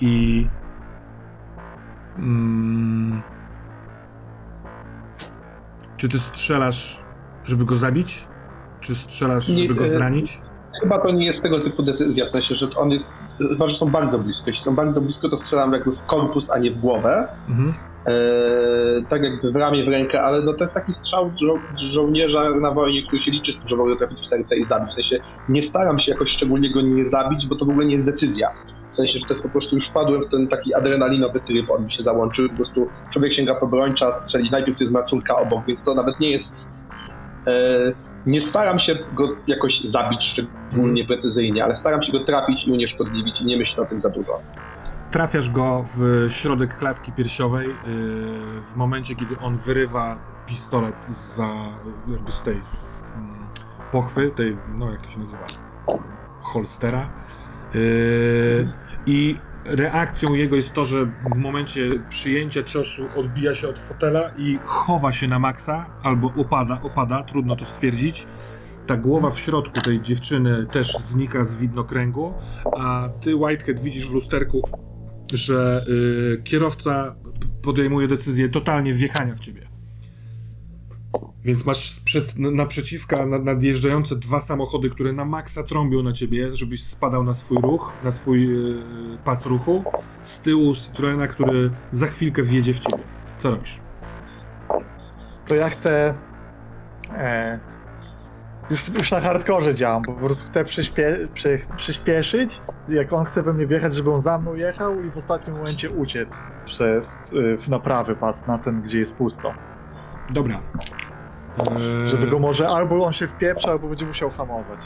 i... 0.00 0.46
Mm, 2.18 3.22
czy 6.00 6.08
ty 6.08 6.18
strzelasz, 6.18 7.02
żeby 7.44 7.64
go 7.64 7.76
zabić? 7.76 8.24
Czy 8.80 8.94
strzelasz, 8.94 9.46
żeby 9.46 9.74
go 9.74 9.84
e, 9.84 9.88
zranić? 9.88 10.38
Chyba 10.82 10.98
to 10.98 11.10
nie 11.10 11.26
jest 11.26 11.42
tego 11.42 11.60
typu 11.60 11.82
decyzja, 11.82 12.26
w 12.26 12.30
sensie, 12.30 12.54
że 12.54 12.66
on 12.76 12.90
jest, 12.90 13.04
chyba, 13.38 13.68
że 13.68 13.76
są 13.76 13.86
bardzo 13.86 14.18
blisko. 14.18 14.42
Jeśli 14.46 14.64
są 14.64 14.74
bardzo 14.74 15.00
blisko, 15.00 15.28
to 15.28 15.40
strzelam 15.40 15.72
jakby 15.72 15.90
w 15.90 16.06
korpus, 16.06 16.50
a 16.50 16.58
nie 16.58 16.70
w 16.70 16.78
głowę. 16.78 17.28
Mhm. 17.48 17.74
Eee, 18.06 19.04
tak 19.08 19.22
jakby 19.22 19.52
w 19.52 19.56
ramię, 19.56 19.84
w 19.84 19.88
rękę, 19.88 20.22
ale 20.22 20.42
no 20.42 20.52
to 20.52 20.64
jest 20.64 20.74
taki 20.74 20.94
strzał 20.94 21.30
żo- 21.42 21.60
żołnierza 21.92 22.50
na 22.50 22.70
wojnie, 22.70 23.06
który 23.06 23.22
się 23.22 23.30
liczy 23.30 23.52
z 23.52 23.58
tym, 23.58 23.68
że 23.68 23.76
mogę 23.76 23.96
trafić 23.96 24.18
w 24.20 24.26
serce 24.26 24.56
i 24.56 24.66
zabić. 24.66 24.90
W 24.90 24.94
sensie 24.94 25.20
nie 25.48 25.62
staram 25.62 25.98
się 25.98 26.12
jakoś 26.12 26.30
szczególnie 26.30 26.72
go 26.72 26.80
nie 26.80 27.08
zabić, 27.08 27.46
bo 27.46 27.56
to 27.56 27.64
w 27.64 27.70
ogóle 27.70 27.86
nie 27.86 27.94
jest 27.94 28.06
decyzja. 28.06 28.50
W 28.92 28.96
sensie, 28.96 29.18
że 29.18 29.26
to 29.26 29.34
jest 29.34 29.42
po 29.42 29.48
prostu 29.48 29.74
już 29.74 29.88
wpadłem 29.88 30.22
w 30.22 30.28
ten 30.30 30.48
taki 30.48 30.74
adrenalinowy 30.74 31.40
tryb, 31.40 31.70
on 31.70 31.84
mi 31.84 31.92
się 31.92 32.02
załączył, 32.02 32.48
po 32.48 32.56
prostu 32.56 32.88
człowiek 33.10 33.32
sięga 33.32 33.54
po 33.54 33.66
broń, 33.66 33.90
trzeba 33.92 34.20
strzelić, 34.20 34.50
najpierw 34.50 34.78
to 34.78 34.84
jest 34.84 34.94
macunka 34.94 35.36
obok, 35.36 35.66
więc 35.66 35.82
to 35.82 35.94
nawet 35.94 36.20
nie 36.20 36.30
jest... 36.30 36.52
Eee, 37.46 37.94
nie 38.26 38.40
staram 38.40 38.78
się 38.78 38.98
go 39.14 39.28
jakoś 39.46 39.80
zabić 39.80 40.24
szczególnie 40.24 41.04
precyzyjnie, 41.04 41.64
ale 41.64 41.76
staram 41.76 42.02
się 42.02 42.12
go 42.12 42.24
trafić 42.24 42.66
i 42.66 42.72
unieszkodliwić 42.72 43.40
i 43.40 43.44
nie 43.44 43.56
myślę 43.56 43.82
o 43.82 43.86
tym 43.86 44.00
za 44.00 44.08
dużo. 44.08 44.32
Trafiasz 45.10 45.50
go 45.50 45.84
w 45.96 46.26
środek 46.32 46.76
klatki 46.76 47.12
piersiowej 47.12 47.68
yy, 47.68 47.74
w 48.62 48.76
momencie, 48.76 49.14
kiedy 49.14 49.38
on 49.38 49.56
wyrywa 49.56 50.18
pistolet 50.46 51.06
za, 51.36 51.48
jakby 52.08 52.32
z 52.32 52.42
tej 52.42 52.64
z, 52.64 53.02
mm, 53.16 53.34
pochwy, 53.92 54.30
tej, 54.30 54.56
no 54.74 54.90
jak 54.90 55.00
to 55.00 55.10
się 55.10 55.18
nazywa, 55.18 55.46
holstera. 56.40 57.08
Yy, 57.74 58.68
I 59.06 59.36
reakcją 59.64 60.34
jego 60.34 60.56
jest 60.56 60.72
to, 60.72 60.84
że 60.84 61.06
w 61.34 61.36
momencie 61.36 61.90
przyjęcia 62.08 62.62
ciosu 62.62 63.02
odbija 63.16 63.54
się 63.54 63.68
od 63.68 63.80
fotela 63.80 64.30
i 64.38 64.58
chowa 64.64 65.12
się 65.12 65.28
na 65.28 65.38
maksa, 65.38 65.90
albo 66.02 66.32
opada, 66.36 66.80
opada, 66.82 67.22
trudno 67.22 67.56
to 67.56 67.64
stwierdzić. 67.64 68.26
Ta 68.86 68.96
głowa 68.96 69.30
w 69.30 69.38
środku 69.38 69.80
tej 69.80 70.00
dziewczyny 70.00 70.66
też 70.72 70.92
znika 70.92 71.44
z 71.44 71.56
widnokręgu, 71.56 72.34
a 72.76 73.08
ty, 73.20 73.36
Whitehead, 73.36 73.80
widzisz 73.80 74.08
w 74.08 74.14
lusterku, 74.14 74.62
że 75.32 75.84
y, 76.38 76.42
kierowca 76.42 77.16
podejmuje 77.62 78.08
decyzję 78.08 78.48
totalnie 78.48 78.94
wjechania 78.94 79.34
w 79.34 79.40
ciebie. 79.40 79.69
Więc 81.44 81.66
masz 81.66 81.90
sprzed, 81.90 82.38
na- 82.38 82.50
naprzeciwka 82.50 83.26
nad, 83.26 83.44
nadjeżdżające 83.44 84.16
dwa 84.16 84.40
samochody, 84.40 84.90
które 84.90 85.12
na 85.12 85.24
maksa 85.24 85.62
trąbią 85.62 86.02
na 86.02 86.12
ciebie, 86.12 86.56
żebyś 86.56 86.84
spadał 86.84 87.24
na 87.24 87.34
swój 87.34 87.58
ruch, 87.58 87.92
na 88.04 88.12
swój 88.12 88.44
y, 88.44 89.18
pas 89.24 89.46
ruchu. 89.46 89.84
Z 90.22 90.40
tyłu 90.40 90.74
Citroena, 90.74 91.26
który 91.26 91.70
za 91.90 92.06
chwilkę 92.06 92.42
wjedzie 92.42 92.74
w 92.74 92.78
ciebie. 92.78 93.02
Co 93.38 93.50
robisz? 93.50 93.80
To 95.46 95.54
ja 95.54 95.68
chcę. 95.68 96.14
E, 97.12 97.58
już, 98.70 98.88
już 98.88 99.10
na 99.10 99.20
hardkorze 99.20 99.74
działam, 99.74 100.02
bo 100.06 100.12
po 100.12 100.20
prostu 100.26 100.46
chcę 100.46 100.64
przyspie, 100.64 101.28
przy, 101.34 101.60
przyspieszyć. 101.76 102.60
Jak 102.88 103.12
on 103.12 103.24
chce 103.24 103.42
we 103.42 103.52
mnie 103.52 103.66
wjechać, 103.66 103.94
żeby 103.94 104.10
on 104.12 104.20
za 104.20 104.38
mną 104.38 104.54
jechał 104.54 105.04
i 105.04 105.10
w 105.10 105.16
ostatnim 105.16 105.56
momencie 105.56 105.90
uciec 105.90 106.36
przez 106.64 107.16
y, 107.32 107.58
w 107.58 107.68
naprawy 107.68 108.16
pas 108.16 108.46
na 108.46 108.58
ten, 108.58 108.82
gdzie 108.82 108.98
jest 108.98 109.14
pusto. 109.14 109.54
Dobra. 110.30 110.60
Eee, 111.60 112.08
Żeby 112.08 112.26
go 112.26 112.38
może 112.38 112.68
albo 112.68 113.04
on 113.04 113.12
się 113.12 113.26
wpieprze, 113.26 113.70
albo 113.70 113.88
będzie 113.88 114.06
musiał 114.06 114.30
hamować. 114.30 114.80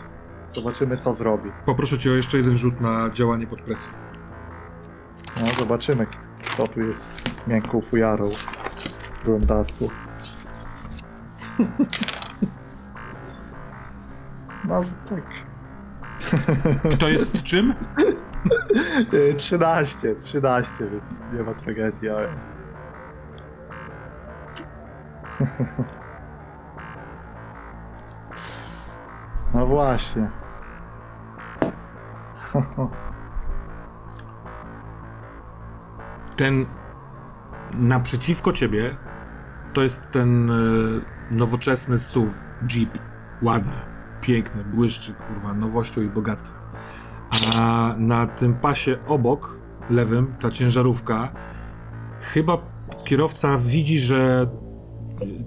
Zobaczymy, 0.54 0.98
co 0.98 1.14
zrobi. 1.14 1.50
Poproszę 1.66 1.98
cię 1.98 2.10
o 2.10 2.14
jeszcze 2.14 2.36
jeden 2.36 2.58
rzut 2.58 2.80
na 2.80 3.10
działanie 3.10 3.46
pod 3.46 3.60
presją. 3.60 3.92
No, 5.40 5.46
zobaczymy, 5.58 6.06
kto 6.44 6.68
tu 6.68 6.80
jest 6.80 7.08
miękką 7.46 7.80
fujarą 7.80 8.30
grundasku. 9.24 9.90
No, 14.68 14.82
tak. 15.10 15.24
Kto 16.96 17.08
jest 17.08 17.42
czym? 17.42 17.74
Y, 19.12 19.34
13, 19.36 20.14
13, 20.22 20.70
więc 20.80 21.04
nie 21.32 21.42
ma 21.42 21.54
tragedii, 21.54 22.08
ale... 22.08 22.28
No 29.54 29.66
właśnie. 29.66 30.30
ten 36.36 36.66
naprzeciwko 37.74 38.52
ciebie 38.52 38.96
to 39.72 39.82
jest 39.82 40.10
ten 40.10 40.50
e, 40.50 40.54
nowoczesny 41.30 41.98
SUV, 41.98 42.32
Jeep. 42.70 42.98
Ładny, 43.42 43.72
piękny, 44.20 44.64
błyszczy, 44.64 45.14
kurwa, 45.14 45.54
nowością 45.54 46.02
i 46.02 46.08
bogactwem. 46.08 46.58
A 47.30 47.94
na 47.98 48.26
tym 48.26 48.54
pasie 48.54 48.98
obok, 49.06 49.58
lewym, 49.90 50.34
ta 50.40 50.50
ciężarówka, 50.50 51.32
chyba 52.20 52.58
kierowca 53.04 53.58
widzi, 53.58 53.98
że 53.98 54.46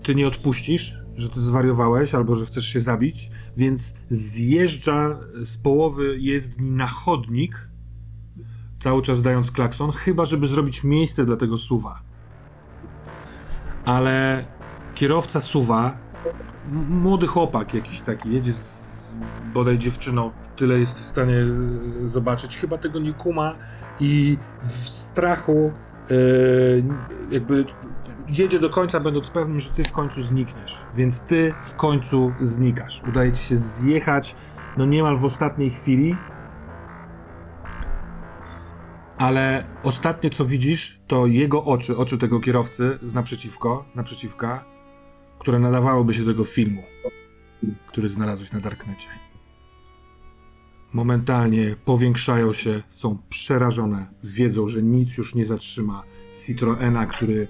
ty 0.04 0.16
nie 0.16 0.28
odpuścisz, 0.28 1.07
że 1.18 1.30
ty 1.30 1.42
zwariowałeś 1.42 2.16
albo 2.16 2.36
że 2.36 2.46
chcesz 2.46 2.66
się 2.66 2.82
zabić, 2.82 3.32
więc 3.58 3.94
zjeżdża 4.10 5.20
z 5.46 5.58
połowy 5.58 6.18
jezdni 6.20 6.72
na 6.72 6.88
chodnik, 6.88 7.70
cały 8.80 9.02
czas 9.02 9.22
dając 9.22 9.52
klakson, 9.52 9.92
chyba 9.92 10.26
żeby 10.26 10.48
zrobić 10.48 10.84
miejsce 10.84 11.26
dla 11.26 11.36
tego 11.36 11.58
suwa. 11.58 12.02
Ale 13.86 14.46
kierowca 14.96 15.40
suwa, 15.40 15.98
młody 16.90 17.28
chłopak 17.28 17.74
jakiś 17.74 18.02
taki, 18.02 18.34
jedzie 18.34 18.54
z 18.54 19.16
bodaj 19.54 19.78
dziewczyną, 19.78 20.32
tyle 20.56 20.80
jest 20.80 21.00
w 21.00 21.04
stanie 21.06 21.46
e, 22.04 22.10
zobaczyć, 22.10 22.58
chyba 22.58 22.78
tego 22.78 23.00
nie 23.00 23.14
kuma 23.14 23.56
i 24.00 24.38
w 24.62 24.88
strachu 24.90 25.72
e, 26.12 26.14
jakby 27.32 27.66
jedzie 28.30 28.60
do 28.60 28.70
końca, 28.70 29.00
będąc 29.00 29.30
pewnym, 29.30 29.60
że 29.60 29.70
ty 29.70 29.84
w 29.84 29.92
końcu 29.92 30.24
znikniesz. 30.24 30.78
Więc 30.96 31.22
ty 31.22 31.54
w 31.64 31.74
końcu 31.74 32.34
znikasz. 32.42 33.02
Udaje 33.10 33.32
ci 33.32 33.44
się 33.44 33.58
zjechać, 33.58 34.36
no 34.78 34.86
niemal 34.86 35.18
w 35.18 35.26
ostatniej 35.26 35.70
chwili, 35.70 36.16
ale 39.18 39.66
ostatnie 39.84 40.30
co 40.30 40.46
widzisz, 40.46 41.00
to 41.08 41.26
jego 41.26 41.66
oczy, 41.66 41.98
oczy 41.98 42.18
tego 42.18 42.40
kierowcy 42.40 43.00
z 43.04 43.14
naprzeciwko, 43.14 43.86
naprzeciwka, 43.96 44.66
które 45.40 45.60
nadawałyby 45.60 46.14
się 46.14 46.24
do 46.24 46.32
tego 46.32 46.44
filmu, 46.44 46.84
który 47.88 48.10
znalazłeś 48.10 48.52
na 48.52 48.60
Darknecie. 48.60 49.08
Momentalnie 50.94 51.76
powiększają 51.86 52.54
się, 52.54 52.82
są 52.88 53.18
przerażone, 53.30 54.08
wiedzą, 54.24 54.68
że 54.68 54.84
nic 54.84 55.18
już 55.18 55.36
nie 55.36 55.46
zatrzyma 55.46 56.04
Citroena, 56.46 57.06
który 57.06 57.48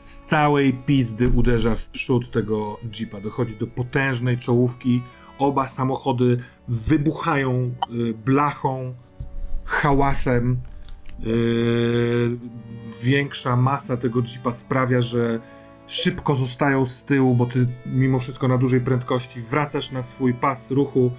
z 0.00 0.22
całej 0.22 0.72
pizdy 0.72 1.28
uderza 1.28 1.76
w 1.76 1.88
przód 1.88 2.30
tego 2.30 2.78
jeepa. 3.00 3.20
Dochodzi 3.20 3.56
do 3.56 3.66
potężnej 3.66 4.38
czołówki. 4.38 5.02
Oba 5.38 5.68
samochody 5.68 6.38
wybuchają 6.68 7.74
y, 7.90 8.14
blachą, 8.14 8.94
hałasem. 9.64 10.60
Y, 11.26 12.38
większa 13.02 13.56
masa 13.56 13.96
tego 13.96 14.20
jeepa 14.20 14.52
sprawia, 14.52 15.00
że 15.00 15.40
szybko 15.86 16.36
zostają 16.36 16.86
z 16.86 17.04
tyłu, 17.04 17.34
bo 17.34 17.46
ty 17.46 17.66
mimo 17.86 18.18
wszystko 18.18 18.48
na 18.48 18.58
dużej 18.58 18.80
prędkości 18.80 19.40
wracasz 19.40 19.92
na 19.92 20.02
swój 20.02 20.34
pas 20.34 20.70
ruchu, 20.70 21.10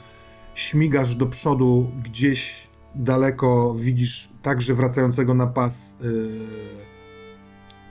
śmigasz 0.56 1.16
do 1.16 1.26
przodu, 1.26 1.92
gdzieś 2.04 2.68
daleko 2.96 3.74
widzisz 3.78 4.30
także 4.42 4.74
wracającego 4.74 5.34
na 5.34 5.48
pas 5.48 5.96
yy, 6.02 6.30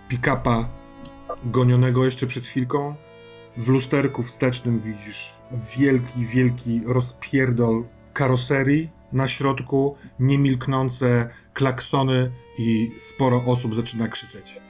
pick-upa 0.09 0.80
gonionego 1.45 2.05
jeszcze 2.05 2.27
przed 2.27 2.47
chwilką. 2.47 2.95
W 3.57 3.69
lusterku 3.69 4.23
wstecznym 4.23 4.79
widzisz 4.79 5.35
wielki, 5.77 6.27
wielki 6.27 6.81
rozpierdol 6.87 7.85
karoserii 8.13 8.91
na 9.13 9.29
środku, 9.29 9.97
niemilknące 10.21 11.29
klaksony 11.55 12.31
i 12.59 12.93
sporo 12.99 13.45
osób 13.45 13.75
zaczyna 13.75 14.09
krzyczeć 14.09 14.61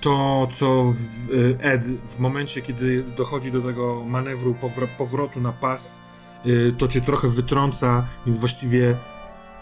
to, 0.00 0.48
co 0.52 0.84
w, 0.84 1.30
y, 1.30 1.58
Ed 1.60 1.82
w 1.84 2.18
momencie, 2.18 2.62
kiedy 2.62 3.02
dochodzi 3.02 3.52
do 3.52 3.62
tego 3.62 4.04
manewru 4.04 4.54
powro- 4.62 4.96
powrotu 4.98 5.40
na 5.40 5.52
pas, 5.52 6.00
y, 6.46 6.74
to 6.78 6.88
cię 6.88 7.00
trochę 7.00 7.28
wytrąca, 7.28 8.06
więc 8.26 8.38
właściwie 8.38 8.96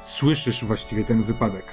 słyszysz 0.01 0.65
właściwie 0.65 1.05
ten 1.05 1.23
wypadek. 1.23 1.65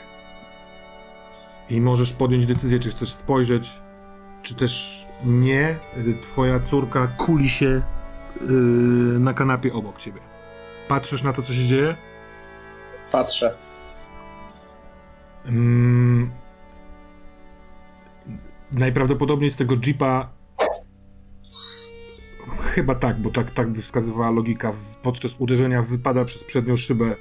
I 1.69 1.81
możesz 1.81 2.13
podjąć 2.13 2.45
decyzję, 2.45 2.79
czy 2.79 2.89
chcesz 2.89 3.13
spojrzeć, 3.13 3.69
czy 4.43 4.55
też 4.55 5.03
nie. 5.25 5.75
Y, 5.97 6.15
Twoja 6.21 6.59
córka 6.59 7.07
kuli 7.07 7.49
się 7.49 7.81
y, 8.41 8.45
na 9.19 9.33
kanapie 9.33 9.73
obok 9.73 9.97
ciebie. 9.97 10.19
Patrzysz 10.87 11.23
na 11.23 11.33
to, 11.33 11.41
co 11.41 11.53
się 11.53 11.65
dzieje? 11.65 11.95
Patrzę. 13.11 13.57
Mm, 15.45 16.31
najprawdopodobniej 18.71 19.49
z 19.49 19.55
tego 19.55 19.75
jeepa. 19.85 20.29
Chyba 22.61 22.95
tak, 22.95 23.21
bo 23.21 23.29
tak, 23.29 23.51
tak 23.51 23.69
by 23.69 23.81
wskazywała 23.81 24.31
logika. 24.31 24.73
Podczas 25.01 25.35
uderzenia 25.39 25.81
wypada 25.81 26.25
przez 26.25 26.43
przednią 26.43 26.77
szybę 26.77 27.15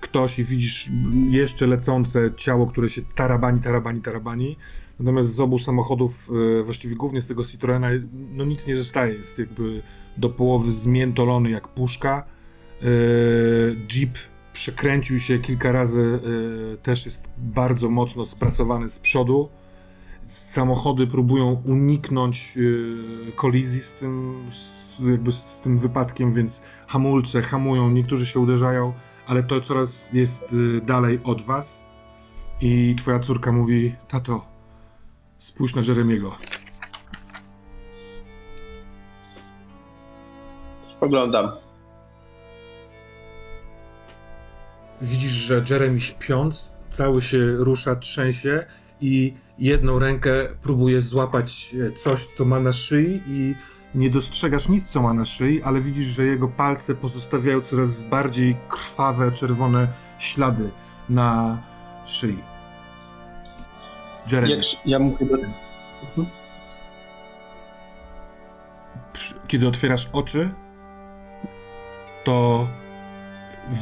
ktoś 0.00 0.38
i 0.38 0.44
widzisz 0.44 0.90
jeszcze 1.30 1.66
lecące 1.66 2.34
ciało, 2.36 2.66
które 2.66 2.90
się 2.90 3.02
tarabani, 3.14 3.60
tarabani, 3.60 4.00
tarabani. 4.00 4.56
Natomiast 5.00 5.34
z 5.34 5.40
obu 5.40 5.58
samochodów, 5.58 6.30
e, 6.60 6.62
właściwie 6.62 6.96
głównie 6.96 7.20
z 7.20 7.26
tego 7.26 7.44
Citroena, 7.44 7.88
no 8.12 8.44
nic 8.44 8.66
nie 8.66 8.76
zostaje. 8.76 9.14
Jest 9.14 9.38
jakby 9.38 9.82
do 10.16 10.30
połowy 10.30 10.72
zmiętolony 10.72 11.50
jak 11.50 11.68
puszka. 11.68 12.24
E, 12.82 12.86
Jeep 13.92 14.18
przekręcił 14.52 15.18
się 15.18 15.38
kilka 15.38 15.72
razy, 15.72 16.20
e, 16.74 16.76
też 16.76 17.06
jest 17.06 17.28
bardzo 17.38 17.90
mocno 17.90 18.26
sprasowany 18.26 18.88
z 18.88 18.98
przodu. 18.98 19.48
Samochody 20.24 21.06
próbują 21.06 21.62
uniknąć 21.64 22.58
kolizji 23.36 23.80
z 23.80 23.92
tym, 23.92 24.34
jakby 25.10 25.32
z 25.32 25.60
tym 25.62 25.78
wypadkiem, 25.78 26.32
więc 26.32 26.60
hamulce 26.86 27.42
hamują, 27.42 27.90
niektórzy 27.90 28.26
się 28.26 28.40
uderzają, 28.40 28.92
ale 29.26 29.42
to 29.42 29.60
coraz 29.60 30.12
jest 30.12 30.56
dalej 30.82 31.20
od 31.24 31.42
was. 31.42 31.80
I 32.60 32.94
twoja 32.98 33.18
córka 33.18 33.52
mówi: 33.52 33.94
Tato, 34.08 34.55
spójrz 35.38 35.74
na 35.74 35.82
Jeremiego. 35.82 36.36
Spoglądam. 40.96 41.50
Widzisz, 45.00 45.30
że 45.30 45.64
Jeremy 45.70 46.00
śpiąc, 46.00 46.72
cały 46.90 47.22
się 47.22 47.56
rusza, 47.56 47.96
trzęsie 47.96 48.66
i 49.00 49.34
jedną 49.58 49.98
rękę 49.98 50.48
próbuje 50.62 51.00
złapać 51.00 51.74
e, 51.74 51.92
coś, 52.04 52.26
co 52.38 52.44
ma 52.44 52.60
na 52.60 52.72
szyi 52.72 53.22
i 53.26 53.54
nie 53.94 54.10
dostrzegasz 54.10 54.68
nic, 54.68 54.86
co 54.86 55.02
ma 55.02 55.14
na 55.14 55.24
szyi, 55.24 55.62
ale 55.62 55.80
widzisz, 55.80 56.06
że 56.06 56.26
jego 56.26 56.48
palce 56.48 56.94
pozostawiają 56.94 57.60
coraz 57.60 57.96
bardziej 57.96 58.56
krwawe, 58.68 59.32
czerwone 59.32 59.88
ślady 60.18 60.70
na 61.08 61.62
szyi. 62.04 62.55
Jeremy, 64.32 64.60
ja 64.86 64.98
mówię 64.98 65.26
do... 65.26 65.36
przy- 69.12 69.34
kiedy 69.48 69.68
otwierasz 69.68 70.08
oczy, 70.12 70.50
to 72.24 72.66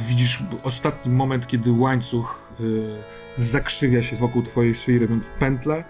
widzisz 0.07 0.43
ostatni 0.63 1.11
moment, 1.11 1.47
kiedy 1.47 1.71
łańcuch 1.71 2.39
y, 2.59 2.89
zakrzywia 3.35 4.01
się 4.03 4.15
wokół 4.15 4.43
twojej 4.43 4.75
szyi, 4.75 4.99
robiąc 4.99 5.29
pętlę. 5.39 5.83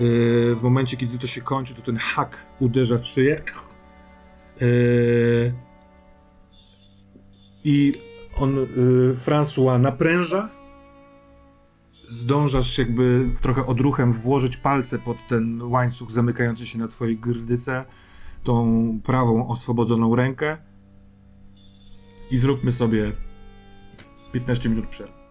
Y, 0.00 0.54
w 0.54 0.62
momencie, 0.62 0.96
kiedy 0.96 1.18
to 1.18 1.26
się 1.26 1.40
kończy, 1.40 1.74
to 1.74 1.82
ten 1.82 1.96
hak 1.96 2.46
uderza 2.60 2.98
w 2.98 3.06
szyję. 3.06 3.40
Y, 4.62 5.52
I 7.64 7.92
on, 8.36 8.58
y, 8.58 8.66
François, 9.14 9.80
napręża. 9.80 10.48
Zdążasz 12.06 12.78
jakby 12.78 13.30
trochę 13.42 13.66
odruchem 13.66 14.12
włożyć 14.12 14.56
palce 14.56 14.98
pod 14.98 15.16
ten 15.28 15.62
łańcuch 15.62 16.10
zamykający 16.10 16.66
się 16.66 16.78
na 16.78 16.88
twojej 16.88 17.18
gyrdyce 17.18 17.84
tą 18.44 19.00
prawą 19.04 19.48
oswobodzoną 19.48 20.16
rękę 20.16 20.56
i 22.30 22.36
zróbmy 22.36 22.72
sobie 22.72 23.12
15 24.32 24.68
minut 24.68 24.86
przerwy. 24.86 25.21